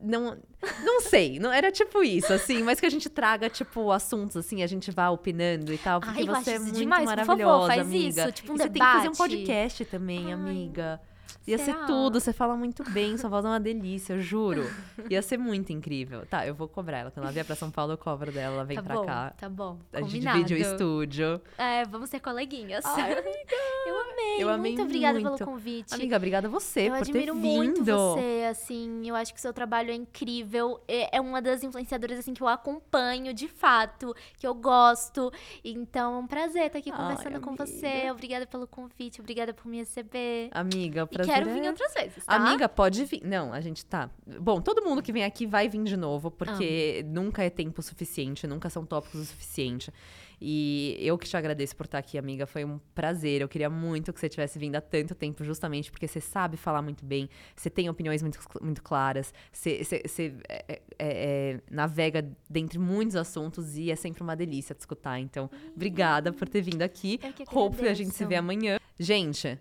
Não 0.00 0.36
não 0.82 1.00
sei, 1.00 1.38
não 1.38 1.52
era 1.52 1.70
tipo 1.70 2.02
isso 2.02 2.32
assim, 2.32 2.62
mas 2.62 2.80
que 2.80 2.86
a 2.86 2.90
gente 2.90 3.08
traga 3.08 3.48
tipo 3.48 3.90
assuntos 3.90 4.36
assim, 4.36 4.62
a 4.62 4.66
gente 4.66 4.90
vá 4.90 5.10
opinando 5.10 5.72
e 5.72 5.78
tal, 5.78 6.00
porque 6.00 6.20
Ai, 6.20 6.28
eu 6.28 6.34
você 6.34 6.52
é 6.52 6.58
muito 6.58 6.76
demais, 6.76 7.04
por 7.08 7.16
favor, 7.16 7.26
maravilhosa, 7.26 7.66
faz 7.66 7.80
amiga. 7.80 8.22
isso, 8.22 8.32
tipo 8.32 8.52
um 8.52 8.54
e 8.54 8.58
você 8.58 8.70
tem 8.70 8.82
que 8.82 8.88
fazer 8.88 9.08
um 9.08 9.12
debate. 9.12 9.16
podcast 9.16 9.84
também, 9.86 10.26
Ai, 10.26 10.32
amiga. 10.32 11.00
Ia 11.46 11.56
ser 11.58 11.72
será? 11.72 11.86
tudo, 11.86 12.20
você 12.20 12.32
fala 12.32 12.54
muito 12.56 12.84
bem, 12.90 13.16
sua 13.16 13.30
voz 13.30 13.44
é 13.44 13.48
uma 13.48 13.58
delícia, 13.60 14.12
eu 14.14 14.20
juro. 14.20 14.64
Ia 15.10 15.22
ser 15.22 15.38
muito 15.38 15.72
incrível. 15.72 16.26
Tá, 16.26 16.46
eu 16.46 16.54
vou 16.54 16.68
cobrar 16.68 16.98
ela. 16.98 17.10
Quando 17.10 17.24
ela 17.24 17.32
vier 17.32 17.44
pra 17.44 17.56
São 17.56 17.70
Paulo, 17.70 17.94
eu 17.94 17.98
cobro 17.98 18.30
dela, 18.30 18.54
ela 18.56 18.64
vem 18.64 18.76
tá 18.76 18.82
pra 18.82 18.94
bom, 18.96 19.04
cá. 19.06 19.34
tá 19.36 19.48
bom. 19.48 19.78
A 19.92 20.00
gente 20.02 20.10
Combinado. 20.12 20.44
divide 20.44 20.54
o 20.54 20.72
estúdio. 20.72 21.40
É, 21.56 21.84
vamos 21.86 22.10
ser 22.10 22.20
coleguinhas. 22.20 22.84
Ai, 22.84 23.12
eu 23.86 24.00
amei, 24.00 24.36
eu 24.42 24.48
amei 24.50 24.72
muito 24.72 24.84
obrigada 24.84 25.18
muito. 25.18 25.36
pelo 25.38 25.50
convite. 25.50 25.94
Amiga, 25.94 26.16
obrigada 26.16 26.48
a 26.48 26.50
você 26.50 26.82
eu 26.88 26.92
por 26.94 27.04
ter 27.04 27.10
admiro 27.10 27.34
vindo. 27.34 27.44
muito 27.44 27.84
você, 27.84 28.46
assim, 28.50 29.08
eu 29.08 29.16
acho 29.16 29.32
que 29.32 29.38
o 29.38 29.42
seu 29.42 29.52
trabalho 29.52 29.90
é 29.90 29.94
incrível. 29.94 30.80
É 30.86 31.08
é 31.18 31.20
uma 31.20 31.40
das 31.42 31.62
influenciadoras, 31.62 32.18
assim, 32.18 32.32
que 32.34 32.42
eu 32.42 32.48
acompanho, 32.48 33.32
de 33.34 33.48
fato, 33.48 34.14
que 34.38 34.46
eu 34.46 34.54
gosto. 34.54 35.30
Então, 35.64 36.14
é 36.14 36.18
um 36.18 36.26
prazer 36.26 36.66
estar 36.66 36.78
aqui 36.78 36.90
Ai, 36.92 36.96
conversando 36.96 37.40
com 37.40 37.50
amiga. 37.50 37.66
você. 37.66 38.10
Obrigada 38.10 38.46
pelo 38.46 38.66
convite, 38.66 39.20
obrigada 39.20 39.52
por 39.52 39.66
me 39.66 39.78
receber. 39.78 40.48
Amiga, 40.52 41.04
o 41.04 41.06
Prazer 41.24 41.34
quero 41.34 41.50
é... 41.50 41.60
vir 41.60 41.68
outras 41.68 41.94
vezes, 41.94 42.24
tá? 42.24 42.34
Amiga, 42.34 42.68
pode 42.68 43.04
vir. 43.04 43.22
Não, 43.24 43.52
a 43.52 43.60
gente 43.60 43.84
tá. 43.84 44.10
Bom, 44.40 44.60
todo 44.60 44.82
mundo 44.82 45.02
que 45.02 45.12
vem 45.12 45.24
aqui 45.24 45.46
vai 45.46 45.68
vir 45.68 45.82
de 45.84 45.96
novo, 45.96 46.30
porque 46.30 47.04
nunca 47.08 47.42
é 47.42 47.50
tempo 47.50 47.82
suficiente, 47.82 48.46
nunca 48.46 48.70
são 48.70 48.84
tópicos 48.84 49.20
o 49.20 49.24
suficiente. 49.24 49.92
E 50.40 50.96
eu 51.00 51.18
que 51.18 51.26
te 51.26 51.36
agradeço 51.36 51.74
por 51.74 51.86
estar 51.86 51.98
aqui, 51.98 52.16
amiga. 52.16 52.46
Foi 52.46 52.64
um 52.64 52.78
prazer. 52.94 53.40
Eu 53.40 53.48
queria 53.48 53.68
muito 53.68 54.12
que 54.12 54.20
você 54.20 54.28
tivesse 54.28 54.58
vindo 54.58 54.76
há 54.76 54.80
tanto 54.80 55.14
tempo, 55.14 55.42
justamente 55.42 55.90
porque 55.90 56.06
você 56.06 56.20
sabe 56.20 56.56
falar 56.56 56.80
muito 56.80 57.04
bem, 57.04 57.28
você 57.56 57.68
tem 57.68 57.88
opiniões 57.88 58.22
muito, 58.22 58.38
muito 58.60 58.82
claras, 58.82 59.34
você, 59.52 59.82
você- 59.82 60.02
você, 60.06 60.34
é, 60.48 60.64
é, 60.68 60.80
é, 60.98 61.60
navega 61.70 62.30
dentre 62.48 62.78
muitos 62.78 63.16
assuntos 63.16 63.76
e 63.76 63.90
é 63.90 63.96
sempre 63.96 64.22
uma 64.22 64.36
delícia 64.36 64.74
te 64.74 64.80
escutar. 64.80 65.18
Então, 65.18 65.50
obrigada 65.74 66.32
por 66.32 66.48
ter 66.48 66.62
vindo 66.62 66.82
aqui. 66.82 67.18
Eu 67.22 67.32
que 67.32 67.88
a 67.88 67.94
gente 67.94 68.14
se 68.14 68.24
vê 68.24 68.36
amanhã. 68.36 68.78
Gente, 68.98 69.58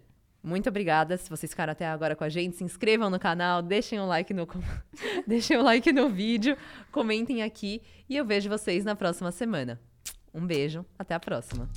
muito 0.47 0.69
obrigada. 0.69 1.17
Se 1.17 1.29
vocês 1.29 1.51
ficaram 1.51 1.71
até 1.71 1.85
agora 1.85 2.15
com 2.15 2.23
a 2.23 2.29
gente, 2.29 2.55
se 2.55 2.63
inscrevam 2.63 3.09
no 3.09 3.19
canal, 3.19 3.61
deixem 3.61 3.99
o 3.99 4.05
like 4.05 4.33
no, 4.33 4.47
deixem 5.27 5.57
o 5.57 5.61
like 5.61 5.91
no 5.91 6.09
vídeo, 6.09 6.57
comentem 6.91 7.43
aqui 7.43 7.81
e 8.09 8.15
eu 8.15 8.25
vejo 8.25 8.49
vocês 8.49 8.85
na 8.85 8.95
próxima 8.95 9.31
semana. 9.31 9.79
Um 10.33 10.45
beijo, 10.45 10.85
até 10.97 11.13
a 11.13 11.19
próxima. 11.19 11.69